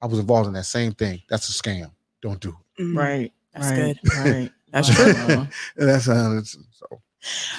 I 0.02 0.06
was 0.06 0.18
involved 0.18 0.48
in 0.48 0.54
that 0.54 0.64
same 0.64 0.92
thing. 0.92 1.22
That's 1.28 1.48
a 1.48 1.52
scam. 1.52 1.90
Don't 2.20 2.40
do 2.40 2.56
it. 2.78 2.82
Mm, 2.82 2.96
Right. 2.96 3.32
That's 3.54 3.70
right, 3.70 4.00
good. 4.02 4.16
Right. 4.16 4.52
That's 4.72 4.94
true. 4.94 5.12
Wow. 5.12 5.48
And 5.76 5.88
that's 5.88 6.06
how 6.06 6.36
it's 6.38 6.56
so. 6.70 7.02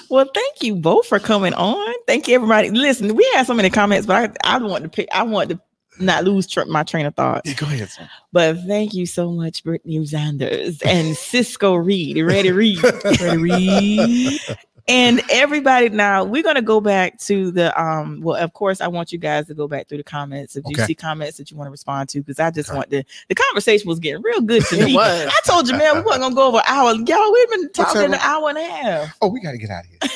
Well, 0.10 0.26
thank 0.34 0.62
you 0.62 0.76
both 0.76 1.08
for 1.08 1.20
coming 1.20 1.54
on. 1.54 1.94
Thank 2.08 2.28
you, 2.28 2.36
everybody. 2.36 2.70
Listen, 2.70 3.16
we 3.16 3.30
had 3.34 3.46
so 3.46 3.54
many 3.54 3.70
comments, 3.70 4.06
but 4.06 4.38
I, 4.44 4.56
I 4.56 4.58
want 4.58 4.84
to 4.84 4.90
pick. 4.90 5.08
I 5.14 5.24
want 5.24 5.50
to 5.50 5.60
not 6.00 6.24
lose 6.24 6.48
tr- 6.48 6.66
my 6.66 6.84
train 6.84 7.06
of 7.06 7.16
thought. 7.16 7.44
Yeah, 7.46 7.54
go 7.54 7.66
ahead. 7.68 7.90
Son. 7.90 8.10
But 8.32 8.58
thank 8.68 8.94
you 8.94 9.06
so 9.06 9.32
much, 9.32 9.64
Brittany 9.64 10.00
Zanders 10.00 10.84
and 10.86 11.16
Cisco 11.16 11.76
Reed, 11.76 12.18
Ready 12.26 12.52
Reed. 12.52 12.84
Ready, 13.04 13.38
Reed. 13.38 14.40
And 14.90 15.22
everybody 15.30 15.88
now 15.90 16.24
we're 16.26 16.44
going 16.44 16.56
to 16.58 16.62
go 16.62 16.82
back 16.82 17.18
to 17.18 17.52
the 17.52 17.82
um 17.82 18.20
well 18.22 18.36
of 18.42 18.52
course 18.54 18.82
i 18.82 18.88
want 18.88 19.12
you 19.14 19.18
guys 19.18 19.48
to 19.48 19.54
go 19.54 19.66
back 19.68 19.88
through 19.88 19.98
the 19.98 20.04
comments 20.04 20.58
if 20.58 20.66
you 20.68 20.76
see 20.78 20.94
comments 20.94 21.38
that 21.38 21.50
you 21.50 21.56
want 21.56 21.68
to 21.68 21.72
respond 21.72 22.10
to 22.10 22.20
because 22.20 22.40
i 22.40 22.50
just 22.52 22.70
Okay. 22.70 22.76
want 22.78 22.90
the 22.90 23.06
the 23.30 23.36
conversation 23.36 23.88
was 23.88 24.00
getting 24.00 24.22
real 24.22 24.42
good 24.42 24.64
to 24.66 24.78
It 24.78 24.86
me 24.86 24.96
was. 24.96 25.28
i 25.32 25.40
told 25.46 25.70
you 25.70 25.78
man 25.78 25.96
we 25.96 26.02
weren't 26.02 26.20
gonna 26.20 26.36
go 26.36 26.48
over 26.50 26.58
an 26.58 26.64
hour 26.68 26.94
y'all 26.96 27.32
we've 27.34 27.50
been 27.50 27.72
talking 27.72 28.04
an 28.04 28.14
hour 28.16 28.50
and 28.50 28.58
a 28.58 28.64
half 28.64 29.18
Oh, 29.22 29.30
we 29.30 29.40
got 29.40 29.52
to 29.52 29.58
get 29.58 29.70
out 29.70 29.86
of 29.86 29.90
here. 29.90 30.00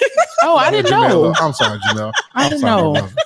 Oh, 0.43 0.55
I 0.57 0.69
didn't 0.69 0.91
Jamel, 0.91 1.09
know. 1.09 1.33
I'm 1.39 1.51
sorry, 1.53 1.79
Jamel. 1.79 2.11
I 2.35 2.43
I'm 2.43 2.49
didn't 2.49 2.61
sorry, 2.61 2.81
know. 2.81 2.93
brother. 2.93 3.13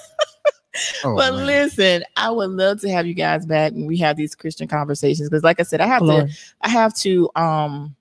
Oh, 1.03 1.15
but 1.17 1.33
man. 1.33 1.45
listen 1.47 2.03
i 2.15 2.31
would 2.31 2.49
love 2.51 2.79
to 2.79 2.89
have 2.89 3.05
you 3.05 3.13
guys 3.13 3.45
back 3.45 3.73
when 3.73 3.87
we 3.87 3.97
have 3.97 4.15
these 4.15 4.33
christian 4.35 4.69
conversations 4.69 5.27
because 5.29 5.43
like 5.43 5.59
i 5.59 5.63
said 5.63 5.81
i 5.81 5.85
have 5.85 6.01
to 6.03 6.29
I 6.61 6.69
have 6.69 6.93
to 6.99 7.29
um 7.35 7.93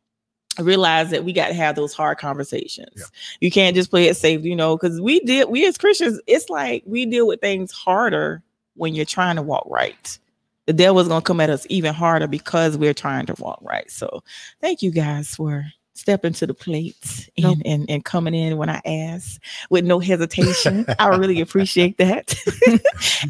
realize 0.58 1.10
that 1.10 1.24
we 1.24 1.32
got 1.32 1.48
to 1.48 1.54
have 1.54 1.76
those 1.76 1.94
hard 1.94 2.18
conversations. 2.18 2.90
Yeah. 2.96 3.04
You 3.40 3.50
can't 3.50 3.76
just 3.76 3.90
play 3.90 4.08
it 4.08 4.16
safe, 4.16 4.44
you 4.44 4.56
know, 4.56 4.76
because 4.76 5.00
we 5.00 5.20
did 5.20 5.48
we 5.48 5.66
as 5.66 5.78
Christians, 5.78 6.20
it's 6.26 6.50
like 6.50 6.82
we 6.86 7.06
deal 7.06 7.26
with 7.26 7.40
things 7.40 7.72
harder 7.72 8.42
when 8.74 8.94
you're 8.94 9.04
trying 9.04 9.36
to 9.36 9.42
walk 9.42 9.66
right. 9.70 10.18
The 10.66 10.72
devil's 10.72 11.08
gonna 11.08 11.22
come 11.22 11.40
at 11.40 11.50
us 11.50 11.66
even 11.68 11.94
harder 11.94 12.26
because 12.26 12.76
we're 12.76 12.94
trying 12.94 13.26
to 13.26 13.34
walk 13.38 13.60
right. 13.62 13.90
So 13.90 14.22
thank 14.60 14.82
you 14.82 14.90
guys 14.90 15.34
for 15.34 15.64
stepping 15.94 16.32
to 16.32 16.46
the 16.46 16.54
plate 16.54 17.28
and, 17.36 17.44
Nope. 17.44 17.58
and, 17.64 17.90
and 17.90 18.04
coming 18.04 18.34
in 18.34 18.56
when 18.56 18.70
I 18.70 18.80
asked 18.86 19.40
with 19.68 19.84
no 19.84 19.98
hesitation. 19.98 20.86
I 20.98 21.08
really 21.16 21.40
appreciate 21.40 21.98
that. 21.98 22.34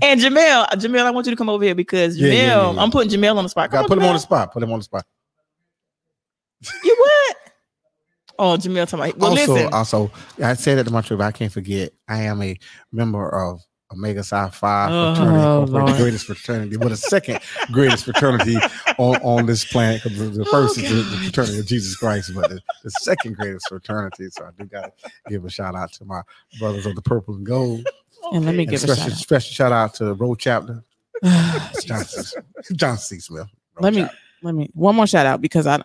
and 0.02 0.20
Jamel, 0.20 0.68
Jamel, 0.68 1.04
I 1.04 1.10
want 1.10 1.26
you 1.26 1.32
to 1.32 1.36
come 1.36 1.48
over 1.48 1.64
here 1.64 1.74
because 1.74 2.16
Jamel, 2.16 2.20
Yeah, 2.20 2.32
yeah, 2.32 2.46
yeah, 2.46 2.72
yeah. 2.72 2.82
I'm 2.82 2.90
putting 2.90 3.10
Jamel 3.10 3.36
on 3.36 3.44
the 3.44 3.48
spot. 3.50 3.70
Got 3.70 3.78
Come 3.80 3.88
put 3.88 3.98
him 3.98 4.04
on 4.04 4.14
the 4.14 4.20
spot. 4.20 4.52
Put 4.52 4.62
him 4.62 4.72
on 4.72 4.78
the 4.78 4.84
spot. 4.84 5.04
You 6.84 6.96
what? 6.98 7.36
Oh, 8.38 8.56
Jamel, 8.56 8.88
talking 8.88 9.00
about. 9.10 9.18
Well, 9.18 9.30
also, 9.38 9.52
listen. 9.54 9.72
also, 9.72 10.10
I 10.42 10.54
said 10.54 10.78
that 10.78 10.84
to 10.84 10.90
my 10.90 11.02
trip. 11.02 11.20
I 11.20 11.30
can't 11.32 11.52
forget. 11.52 11.92
I 12.08 12.22
am 12.22 12.40
a 12.42 12.58
member 12.90 13.28
of 13.28 13.60
Omega 13.92 14.22
Psi 14.22 14.48
Phi 14.50 14.88
Oh, 14.90 15.14
fraternity, 15.14 15.38
Incorporated, 15.42 15.72
Lord. 15.74 15.88
the 15.88 15.98
greatest 16.02 16.24
fraternity, 16.26 16.76
but 16.76 16.88
the 16.90 16.96
second 16.96 17.40
greatest 17.72 18.04
fraternity 18.04 18.56
on, 18.98 19.16
on 19.22 19.46
this 19.46 19.64
planet. 19.64 20.02
Because 20.02 20.18
the, 20.18 20.24
the 20.38 20.44
first 20.46 20.78
is 20.78 20.88
the, 20.88 20.94
the 21.16 21.16
fraternity 21.24 21.58
of 21.58 21.66
Jesus 21.66 21.96
Christ, 21.96 22.32
but 22.34 22.48
the, 22.48 22.60
the 22.84 22.90
second 22.92 23.36
greatest 23.36 23.68
fraternity. 23.68 24.28
So 24.30 24.44
I 24.46 24.50
do 24.58 24.64
got 24.66 24.96
to 24.98 25.10
give 25.28 25.44
a 25.44 25.50
shout 25.50 25.74
out 25.74 25.92
to 25.94 26.04
my 26.04 26.22
brothers 26.58 26.86
of 26.86 26.94
the 26.94 27.02
purple 27.02 27.34
and 27.34 27.44
gold. 27.44 27.86
And 28.32 28.44
let 28.46 28.54
me 28.54 28.62
And 28.62 28.70
give 28.70 28.84
a 28.84 28.86
special, 28.86 29.10
shout 29.10 29.18
special 29.18 29.52
shout 29.52 29.72
out 29.72 29.94
to 29.94 30.14
Rho 30.14 30.34
Chapter. 30.34 30.82
John, 31.84 32.04
C. 32.04 32.36
John 32.74 32.96
C. 32.96 33.18
Smith. 33.18 33.48
Rho 33.74 33.82
let 33.82 33.92
me 33.92 34.02
Chapter. 34.02 34.16
let 34.42 34.54
me 34.54 34.70
one 34.72 34.94
more 34.96 35.06
shout 35.06 35.26
out 35.26 35.40
because 35.42 35.66
I 35.66 35.82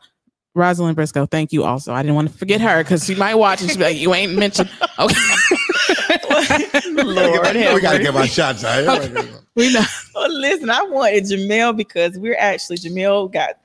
Rosalind 0.56 0.96
Briscoe, 0.96 1.26
thank 1.26 1.52
you 1.54 1.64
also. 1.66 1.94
I 1.94 2.02
didn't 2.02 2.16
want 2.16 2.32
to 2.32 2.38
forget 2.38 2.62
her 2.62 2.82
because 2.84 3.06
she 3.06 3.14
might 3.16 3.36
watch 3.36 3.62
and 3.62 3.70
she'll 3.70 3.78
be 3.80 3.84
like, 3.84 3.98
you 3.98 4.14
ain't 4.14 4.34
mentioned. 4.36 4.70
Okay. 4.98 5.14
Lord 7.04 7.56
have 7.56 7.74
we 7.74 7.82
got 7.82 7.94
to 7.94 7.98
mercy. 8.00 8.04
get 8.04 8.16
our 8.16 8.28
shots 8.28 8.64
out. 8.64 9.10
we 9.56 9.74
know. 9.74 9.84
Well, 10.14 10.32
listen, 10.32 10.70
I 10.70 10.82
wanted 10.84 11.26
Jamel 11.26 11.76
because 11.76 12.18
we're 12.18 12.38
actually 12.38 12.78
Jamel 12.78 13.32
got 13.32 13.56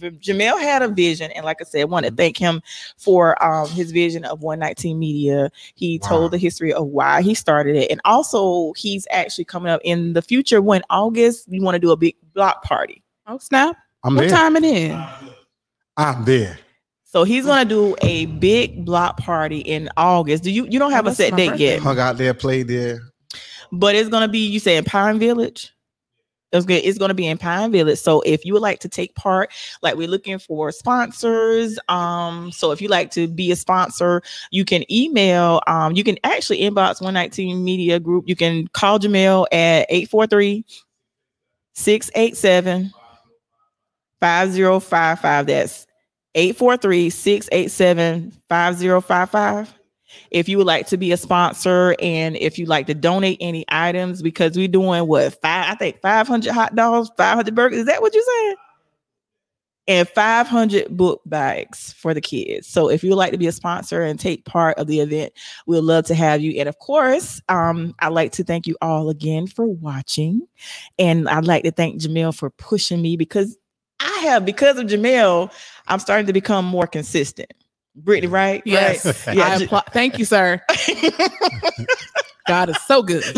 Jamel 0.00 0.60
had 0.60 0.82
a 0.82 0.88
vision, 0.88 1.30
and 1.32 1.44
like 1.44 1.58
I 1.60 1.64
said, 1.64 1.80
I 1.82 1.84
want 1.84 2.04
to 2.06 2.12
thank 2.12 2.36
him 2.36 2.60
for 2.98 3.42
um, 3.42 3.68
his 3.70 3.92
vision 3.92 4.24
of 4.24 4.42
119 4.42 4.98
Media. 4.98 5.50
He 5.74 5.98
Wow. 6.02 6.08
told 6.08 6.32
the 6.32 6.38
history 6.38 6.72
of 6.72 6.86
why 6.88 7.22
he 7.22 7.34
started 7.34 7.76
it, 7.76 7.90
and 7.90 8.00
also 8.04 8.72
he's 8.76 9.06
actually 9.10 9.44
coming 9.46 9.70
up 9.72 9.80
in 9.84 10.12
the 10.14 10.22
future 10.22 10.60
when 10.60 10.82
August 10.90 11.48
we 11.48 11.60
want 11.60 11.76
to 11.76 11.78
do 11.78 11.92
a 11.92 11.96
big 11.96 12.16
block 12.34 12.62
party. 12.64 13.02
Oh 13.26 13.38
snap! 13.38 13.76
I'm 14.04 14.16
What 14.16 14.22
there. 14.22 14.30
time 14.30 14.56
it 14.56 14.64
is? 14.64 14.96
I'm 15.96 16.24
there. 16.24 16.58
So 17.04 17.24
he's 17.24 17.44
gonna 17.44 17.64
do 17.68 17.96
a 18.02 18.26
big 18.26 18.84
block 18.84 19.16
party 19.18 19.58
in 19.58 19.88
August. 19.96 20.44
Do 20.44 20.50
you 20.50 20.66
you 20.66 20.78
don't 20.78 20.92
have 20.92 21.06
Oh, 21.06 21.10
a 21.10 21.14
set 21.14 21.34
date 21.36 21.48
birthday. 21.50 21.64
yet? 21.64 21.80
Hung 21.80 21.98
out 21.98 22.16
there, 22.18 22.34
played 22.34 22.68
there. 22.68 23.00
but 23.72 23.94
it's 23.94 24.08
gonna 24.08 24.28
be 24.28 24.38
you 24.46 24.60
say 24.60 24.76
in 24.76 24.84
Pine 24.84 25.18
Village. 25.18 25.72
It's 26.52 26.66
good. 26.66 26.82
It's 26.84 26.98
gonna 26.98 27.14
be 27.14 27.26
in 27.28 27.38
Pine 27.38 27.70
Village. 27.72 27.98
So 27.98 28.20
if 28.22 28.44
you 28.44 28.52
would 28.54 28.62
like 28.62 28.80
to 28.80 28.88
take 28.88 29.14
part, 29.14 29.52
like 29.82 29.94
we're 29.96 30.08
looking 30.08 30.38
for 30.40 30.70
sponsors. 30.72 31.78
Um, 31.88 32.50
so 32.52 32.70
if 32.72 32.80
you 32.80 32.88
like 32.88 33.10
to 33.12 33.28
be 33.28 33.50
a 33.52 33.56
sponsor, 33.56 34.22
you 34.50 34.64
can 34.64 34.84
email. 34.92 35.60
Um, 35.68 35.94
you 35.94 36.02
can 36.04 36.18
actually 36.24 36.60
inbox 36.60 37.00
119 37.00 37.62
Media 37.64 38.00
Group. 38.00 38.24
You 38.28 38.34
can 38.36 38.66
call 38.68 38.98
Jamel 38.98 39.46
at 39.52 39.86
843 39.90 40.64
687 41.74 42.92
5055. 44.20 45.46
That's 45.46 45.86
843 46.34 47.10
687 47.10 48.30
5055 48.48 49.74
if 50.30 50.48
you 50.48 50.58
would 50.58 50.66
like 50.66 50.86
to 50.88 50.96
be 50.96 51.12
a 51.12 51.16
sponsor 51.16 51.94
and 52.00 52.36
if 52.36 52.58
you 52.58 52.66
like 52.66 52.86
to 52.86 52.94
donate 52.94 53.38
any 53.40 53.64
items 53.68 54.22
because 54.22 54.56
we're 54.56 54.68
doing 54.68 55.06
what 55.06 55.40
five 55.40 55.66
i 55.68 55.74
think 55.74 56.00
500 56.00 56.52
hot 56.52 56.74
dogs 56.74 57.10
500 57.16 57.54
burgers 57.54 57.80
is 57.80 57.86
that 57.86 58.00
what 58.00 58.14
you're 58.14 58.22
saying? 58.22 58.56
And 59.88 60.08
500 60.08 60.96
book 60.96 61.20
bags 61.26 61.94
for 61.94 62.14
the 62.14 62.20
kids. 62.20 62.68
So 62.68 62.88
if 62.88 63.02
you 63.02 63.10
would 63.10 63.16
like 63.16 63.32
to 63.32 63.38
be 63.38 63.48
a 63.48 63.52
sponsor 63.52 64.02
and 64.02 64.20
take 64.20 64.44
part 64.44 64.78
of 64.78 64.86
the 64.86 65.00
event 65.00 65.32
we'd 65.66 65.80
love 65.80 66.04
to 66.04 66.14
have 66.14 66.40
you. 66.40 66.60
And 66.60 66.68
of 66.68 66.78
course 66.78 67.40
um, 67.48 67.94
i'd 67.98 68.12
like 68.12 68.30
to 68.32 68.44
thank 68.44 68.68
you 68.68 68.76
all 68.80 69.10
again 69.10 69.48
for 69.48 69.66
watching. 69.66 70.46
And 70.98 71.28
i'd 71.28 71.46
like 71.46 71.64
to 71.64 71.72
thank 71.72 72.00
jamel 72.00 72.36
for 72.36 72.50
pushing 72.50 73.02
me 73.02 73.16
because 73.16 73.56
have 74.20 74.44
because 74.46 74.78
of 74.78 74.86
Jamel, 74.86 75.52
i'm 75.88 75.98
starting 75.98 76.26
to 76.26 76.32
become 76.32 76.64
more 76.64 76.86
consistent 76.86 77.52
brittany 77.96 78.28
right 78.32 78.62
Yes. 78.64 79.04
right? 79.26 79.38
I 79.38 79.58
J- 79.58 79.64
apply- 79.64 79.82
thank 79.92 80.18
you, 80.18 80.24
sir. 80.24 80.62
God 82.46 82.70
is 82.70 82.80
so 82.86 83.02
good. 83.02 83.24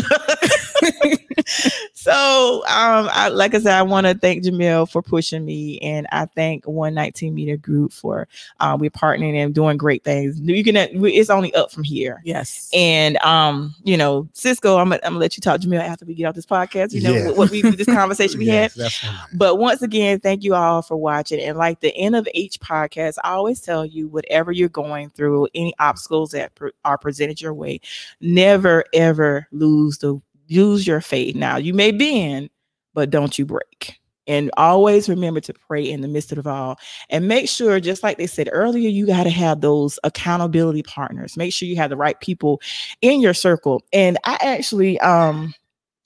so 1.93 2.57
um 2.67 3.09
I, 3.11 3.29
like 3.29 3.53
i 3.53 3.59
said 3.59 3.73
i 3.77 3.81
want 3.81 4.05
to 4.07 4.13
thank 4.13 4.43
jamel 4.43 4.89
for 4.89 5.01
pushing 5.01 5.45
me 5.45 5.79
and 5.79 6.07
i 6.11 6.25
thank 6.25 6.65
119 6.65 7.33
Media 7.33 7.57
group 7.57 7.91
for 7.93 8.27
uh, 8.59 8.77
we're 8.79 8.89
partnering 8.89 9.35
and 9.35 9.53
doing 9.53 9.77
great 9.77 10.03
things 10.03 10.39
you 10.39 10.63
can 10.63 10.75
it's 10.77 11.29
only 11.29 11.53
up 11.55 11.71
from 11.71 11.83
here 11.83 12.21
Yes. 12.23 12.69
and 12.73 13.17
um 13.17 13.73
you 13.83 13.97
know 13.97 14.27
cisco 14.33 14.77
i'm, 14.77 14.89
gonna- 14.89 15.01
I'm 15.03 15.13
gonna 15.13 15.19
let 15.19 15.37
you 15.37 15.41
talk 15.41 15.61
jamel 15.61 15.79
after 15.81 16.05
we 16.05 16.13
get 16.13 16.25
off 16.25 16.35
this 16.35 16.45
podcast 16.45 16.93
you 16.93 17.01
know 17.01 17.13
Yeah. 17.13 17.31
what 17.31 17.49
we 17.49 17.61
this 17.61 17.85
conversation 17.87 18.39
we 18.39 18.47
had 18.47 18.71
Yes, 18.75 18.97
fine. 18.99 19.13
but 19.33 19.57
once 19.57 19.81
again, 19.81 20.19
thank 20.19 20.43
you 20.43 20.55
all 20.55 20.81
for 20.81 20.95
watching. 20.97 21.39
And 21.39 21.57
like 21.57 21.79
the 21.81 21.95
end 21.95 22.15
of 22.15 22.27
each 22.33 22.59
podcast, 22.59 23.17
I 23.23 23.31
always 23.31 23.59
tell 23.61 23.85
you 23.85 24.07
whatever 24.07 24.51
you're 24.51 24.69
going 24.69 25.09
through, 25.09 25.47
any 25.53 25.73
obstacles 25.79 26.31
that 26.31 26.55
pre- 26.55 26.71
are 26.85 26.97
presented 26.97 27.41
your 27.41 27.53
way, 27.53 27.81
never 28.21 28.83
ever 28.93 29.47
lose 29.51 29.97
the 29.99 30.19
lose 30.49 30.85
your 30.85 31.01
faith. 31.01 31.35
Now 31.35 31.57
you 31.57 31.73
may 31.73 31.91
bend, 31.91 32.49
but 32.93 33.09
don't 33.09 33.37
you 33.37 33.45
break. 33.45 33.99
And 34.25 34.51
always 34.55 35.09
remember 35.09 35.41
to 35.41 35.53
pray 35.53 35.83
in 35.83 35.99
the 35.99 36.07
midst 36.07 36.31
of 36.31 36.47
all. 36.47 36.77
And 37.09 37.27
make 37.27 37.49
sure, 37.49 37.79
just 37.81 38.03
like 38.03 38.17
they 38.17 38.27
said 38.27 38.47
earlier, 38.53 38.87
you 38.87 39.05
got 39.05 39.23
to 39.23 39.29
have 39.29 39.59
those 39.59 39.99
accountability 40.05 40.83
partners. 40.83 41.35
Make 41.35 41.53
sure 41.53 41.67
you 41.67 41.75
have 41.75 41.89
the 41.89 41.97
right 41.97 42.17
people 42.21 42.61
in 43.01 43.19
your 43.19 43.33
circle. 43.33 43.81
And 43.91 44.17
I 44.23 44.37
actually 44.41 44.99
um 44.99 45.53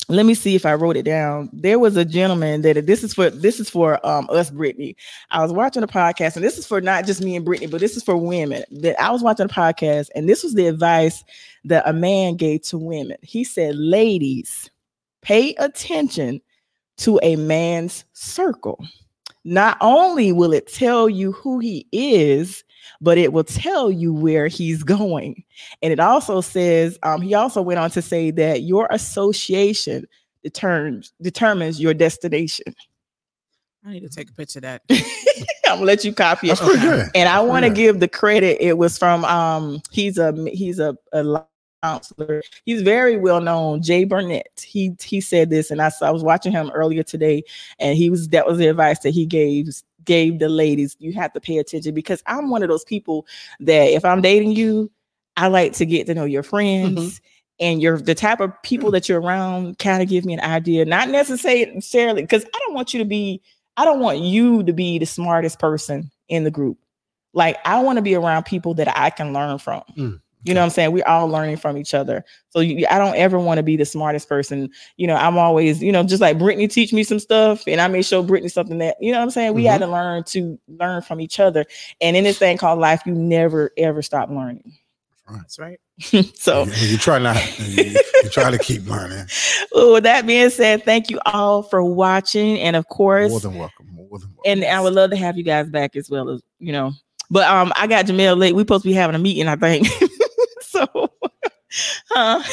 let 0.10 0.26
me 0.26 0.34
see 0.34 0.56
if 0.56 0.66
I 0.66 0.74
wrote 0.74 0.96
it 0.96 1.04
down. 1.04 1.50
There 1.52 1.80
was 1.80 1.98
a 1.98 2.06
gentleman 2.06 2.62
that 2.62 2.86
this 2.86 3.04
is 3.04 3.14
for 3.14 3.30
this 3.30 3.60
is 3.60 3.70
for 3.70 4.06
um 4.06 4.28
us 4.30 4.50
Brittany. 4.50 4.96
I 5.32 5.42
was 5.42 5.52
watching 5.52 5.84
a 5.84 5.88
podcast, 5.88 6.36
and 6.36 6.46
this 6.46 6.58
is 6.58 6.66
for 6.66 6.80
not 6.80 7.06
just 7.06 7.22
me 7.22 7.36
and 7.36 7.44
Brittany, 7.44 7.70
but 7.70 7.82
this 7.82 7.98
is 7.98 8.04
for 8.04 8.16
women. 8.16 8.64
That 8.72 9.00
I 9.02 9.12
was 9.12 9.22
watching 9.22 9.48
a 9.48 9.50
podcast, 9.50 10.08
and 10.16 10.30
this 10.30 10.44
was 10.44 10.54
the 10.54 10.68
advice 10.68 11.24
that 11.66 11.88
a 11.88 11.94
man 11.94 12.36
gave 12.38 12.62
to 12.64 12.78
women. 12.78 13.18
He 13.22 13.44
said, 13.44 13.76
Ladies, 13.76 14.70
pay 15.22 15.54
attention 15.56 16.42
to 16.98 17.20
a 17.22 17.36
man's 17.36 18.06
circle. 18.14 18.80
Not 19.44 19.78
only 19.82 20.32
will 20.32 20.54
it 20.54 20.72
tell 20.72 21.10
you 21.10 21.34
who 21.34 21.60
he 21.60 21.86
is, 21.92 22.64
but 23.02 23.18
it 23.18 23.34
will 23.34 23.44
tell 23.44 23.92
you 23.92 24.14
where 24.14 24.48
he's 24.48 24.84
going. 24.98 25.44
And 25.82 25.94
it 25.94 26.00
also 26.00 26.42
says, 26.42 26.98
um, 27.04 27.22
he 27.22 27.34
also 27.34 27.62
went 27.62 27.80
on 27.80 27.92
to 27.92 28.02
say 28.02 28.32
that 28.32 28.62
your 28.64 28.88
association 28.92 30.06
determines 30.44 31.14
determines 31.22 31.82
your 31.82 31.94
destination. 31.94 32.74
I 33.86 33.92
need 33.94 34.02
to 34.02 34.10
take 34.10 34.30
a 34.30 34.34
picture 34.34 34.60
of 34.60 34.64
that. 34.64 34.82
I'm 34.90 35.76
gonna 35.80 35.86
let 35.86 36.04
you 36.06 36.14
copy 36.14 36.48
That's 36.48 36.62
it. 36.62 36.66
pretty 36.66 36.82
good. 36.82 37.08
And 37.16 37.30
I 37.30 37.40
want 37.42 37.64
to 37.64 37.70
Yeah. 37.70 37.74
give 37.74 38.00
the 38.00 38.08
credit. 38.08 38.58
It 38.64 38.78
was 38.78 38.98
from 38.98 39.26
um 39.26 39.82
he's 39.92 40.18
a 40.18 40.34
he's 40.52 40.80
a, 40.80 40.98
a 41.14 41.44
counselor. 41.84 42.42
He's 42.66 42.82
very 42.82 43.18
well 43.18 43.42
known, 43.42 43.82
Jay 43.82 44.04
Burnett. 44.04 44.48
He 44.66 44.96
he 45.02 45.22
said 45.22 45.50
this, 45.50 45.72
and 45.72 45.82
I 45.82 45.90
saw, 45.90 46.08
I 46.08 46.12
was 46.12 46.24
watching 46.24 46.52
him 46.52 46.72
earlier 46.74 47.04
today, 47.04 47.44
and 47.80 47.98
he 47.98 48.10
was 48.10 48.30
that 48.30 48.48
was 48.48 48.58
the 48.58 48.68
advice 48.68 49.00
that 49.00 49.12
he 49.12 49.26
gave 49.26 49.68
gave 50.08 50.40
the 50.40 50.50
ladies. 50.50 50.96
You 51.00 51.14
have 51.14 51.32
to 51.34 51.40
pay 51.40 51.60
attention 51.60 51.94
because 51.94 52.24
I'm 52.26 52.50
one 52.50 52.64
of 52.64 52.70
those 52.70 52.84
people 52.84 53.28
that 53.60 53.90
if 53.90 54.04
I'm 54.04 54.22
dating 54.22 54.54
you, 54.54 54.90
I 55.36 55.48
like 55.48 55.74
to 55.74 55.86
get 55.86 56.08
to 56.08 56.16
know 56.16 56.26
your 56.26 56.42
friends. 56.42 57.22
And 57.60 57.82
you're 57.82 58.00
the 58.00 58.16
type 58.16 58.40
of 58.40 58.52
people 58.64 58.92
that 58.92 59.10
you're 59.10 59.22
around 59.22 59.80
kind 59.80 60.02
of 60.02 60.10
give 60.10 60.26
me 60.26 60.34
an 60.34 60.40
idea, 60.40 60.86
not 60.86 61.10
necessarily 61.10 62.22
because 62.22 62.44
I 62.44 62.60
don't 62.66 62.74
want 62.74 62.94
you 62.94 63.00
to 63.00 63.06
be, 63.06 63.42
I 63.78 63.86
don't 63.86 64.00
want 64.00 64.20
you 64.20 64.64
to 64.64 64.74
be 64.74 65.00
the 65.00 65.06
smartest 65.06 65.60
person 65.60 66.12
in 66.30 66.44
the 66.44 66.52
group. 66.52 66.78
Like 67.34 67.58
I 67.66 67.82
want 67.82 67.98
to 67.98 68.04
be 68.04 68.16
around 68.16 68.46
people 68.46 68.74
that 68.76 68.96
I 68.96 69.10
can 69.10 69.34
learn 69.34 69.58
from. 69.58 69.82
Mm, 69.98 70.22
You 70.48 70.54
know 70.54 70.62
what 70.62 70.66
I'm 70.66 70.72
saying? 70.72 70.92
We're 70.92 71.06
all 71.06 71.28
learning 71.28 71.58
from 71.58 71.78
each 71.78 71.94
other. 71.94 72.24
So 72.50 72.60
you, 72.60 72.88
I 72.90 72.98
don't 72.98 73.16
ever 73.16 73.40
want 73.40 73.58
to 73.58 73.64
be 73.64 73.76
the 73.76 73.86
smartest 73.86 74.30
person. 74.30 74.70
You 74.96 75.08
know, 75.08 75.16
I'm 75.16 75.38
always, 75.38 75.82
you 75.84 75.92
know, 75.92 76.04
just 76.04 76.22
like 76.22 76.40
Brittany 76.40 76.68
teach 76.68 76.94
me 76.94 77.04
some 77.04 77.20
stuff, 77.20 77.64
and 77.68 77.82
I 77.82 77.88
may 77.88 78.02
show 78.02 78.24
Brittany 78.24 78.50
something 78.50 78.78
that, 78.80 78.98
you 79.00 79.12
know 79.12 79.20
what 79.20 79.26
I'm 79.26 79.32
saying? 79.32 79.54
We 79.54 79.66
had 79.66 79.82
to 79.82 79.88
learn 79.88 80.24
to 80.26 80.60
learn 80.68 81.02
from 81.02 81.22
each 81.22 81.40
other. 81.40 81.66
And 82.02 82.16
in 82.16 82.24
this 82.24 82.38
thing 82.40 82.58
called 82.58 82.80
life, 82.80 83.02
you 83.06 83.14
never 83.14 83.72
ever 83.78 84.02
stop 84.02 84.30
learning. 84.30 84.78
That's 85.30 85.60
right. 85.60 85.80
so 86.36 86.64
you, 86.64 86.88
you 86.88 86.98
try 86.98 87.20
not. 87.20 87.60
You, 87.60 87.98
you 88.24 88.30
try 88.30 88.50
to 88.50 88.58
keep 88.58 88.86
learning. 88.88 89.26
well, 89.72 89.94
with 89.94 90.04
that 90.04 90.26
being 90.26 90.50
said, 90.50 90.84
thank 90.84 91.10
you 91.10 91.20
all 91.26 91.64
for 91.64 91.84
watching. 91.84 92.60
And 92.60 92.76
of 92.76 92.88
course, 92.88 93.30
More 93.30 93.40
than 93.40 93.56
welcome. 93.56 93.88
More 93.92 94.20
than 94.20 94.30
welcome. 94.36 94.64
and 94.64 94.64
I 94.64 94.80
would 94.80 94.94
love 94.94 95.10
to 95.10 95.18
have 95.18 95.38
you 95.38 95.44
guys 95.44 95.68
back 95.70 95.96
as 95.96 96.10
well 96.10 96.30
as 96.30 96.42
you 96.60 96.72
know. 96.72 96.94
But 97.30 97.48
um, 97.48 97.74
I 97.76 97.88
got 97.88 98.06
Jamel 98.06 98.38
late. 98.38 98.56
We 98.56 98.62
supposed 98.62 98.84
to 98.84 98.90
be 98.90 98.94
having 98.94 99.16
a 99.16 99.20
meeting, 99.20 99.48
I 99.48 99.58
think. 99.58 99.88
so, 100.94 101.10
huh? 102.12 102.44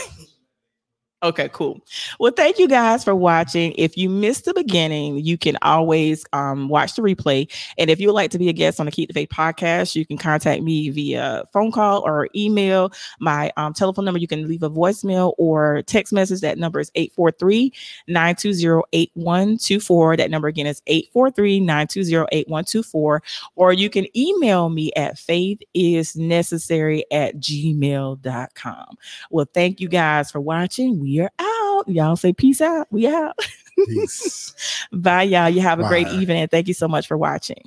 Okay, 1.24 1.48
cool. 1.55 1.80
Well, 2.20 2.32
thank 2.32 2.59
you 2.59 2.68
guys 2.68 3.02
for 3.02 3.14
watching. 3.14 3.72
If 3.78 3.96
you 3.96 4.10
missed 4.10 4.44
the 4.44 4.52
beginning, 4.52 5.20
you 5.20 5.38
can 5.38 5.56
always 5.62 6.26
um, 6.34 6.68
watch 6.68 6.96
the 6.96 7.02
replay. 7.02 7.51
And 7.78 7.88
if 7.88 7.98
you 7.98 8.09
would 8.09 8.14
like 8.14 8.30
to 8.32 8.38
be 8.38 8.51
a 8.51 8.52
guest 8.52 8.78
on 8.78 8.84
the 8.84 8.92
Keep 8.92 9.09
the 9.09 9.14
Faith 9.14 9.30
podcast, 9.30 9.94
you 9.94 10.05
can 10.05 10.18
contact 10.18 10.62
me 10.62 10.90
via 10.90 11.44
phone 11.51 11.72
call 11.72 12.02
or 12.05 12.28
email. 12.36 12.92
My 13.20 13.51
um, 13.56 13.72
telephone 13.72 14.05
number, 14.05 14.20
you 14.20 14.28
can 14.28 14.46
leave 14.46 14.62
a 14.62 14.68
voicemail 14.68 15.32
or 15.38 15.80
text 15.86 16.12
message. 16.12 16.42
That 16.42 16.59
number 16.59 16.78
is 16.78 16.90
843 16.94 17.72
920 18.09 18.82
8124. 18.92 20.16
That 20.18 20.30
number 20.30 20.48
again 20.48 20.66
is 20.66 20.82
843 20.86 21.60
920 21.60 22.26
8124. 22.32 23.22
Or 23.56 23.72
you 23.72 23.88
can 23.88 24.06
email 24.14 24.68
me 24.68 24.92
at 24.94 25.16
faithisnecessary 25.16 27.02
at 27.10 27.36
gmail.com. 27.36 28.98
Well, 29.30 29.46
thank 29.55 29.80
you 29.80 29.88
guys 29.88 30.30
for 30.30 30.42
watching. 30.42 31.01
We 31.01 31.13
are 31.22 31.32
out. 31.38 31.88
Y'all 31.88 32.16
say 32.16 32.32
peace 32.32 32.60
out. 32.60 32.86
We 32.90 33.06
out. 33.06 33.38
Peace. 33.86 34.54
Bye, 34.92 35.24
y'all. 35.24 35.48
You 35.48 35.60
have 35.60 35.80
a 35.80 35.88
great 35.88 36.08
evening. 36.08 36.48
Thank 36.48 36.68
you 36.68 36.74
so 36.74 36.88
much 36.88 37.06
for 37.06 37.16
watching. 37.16 37.62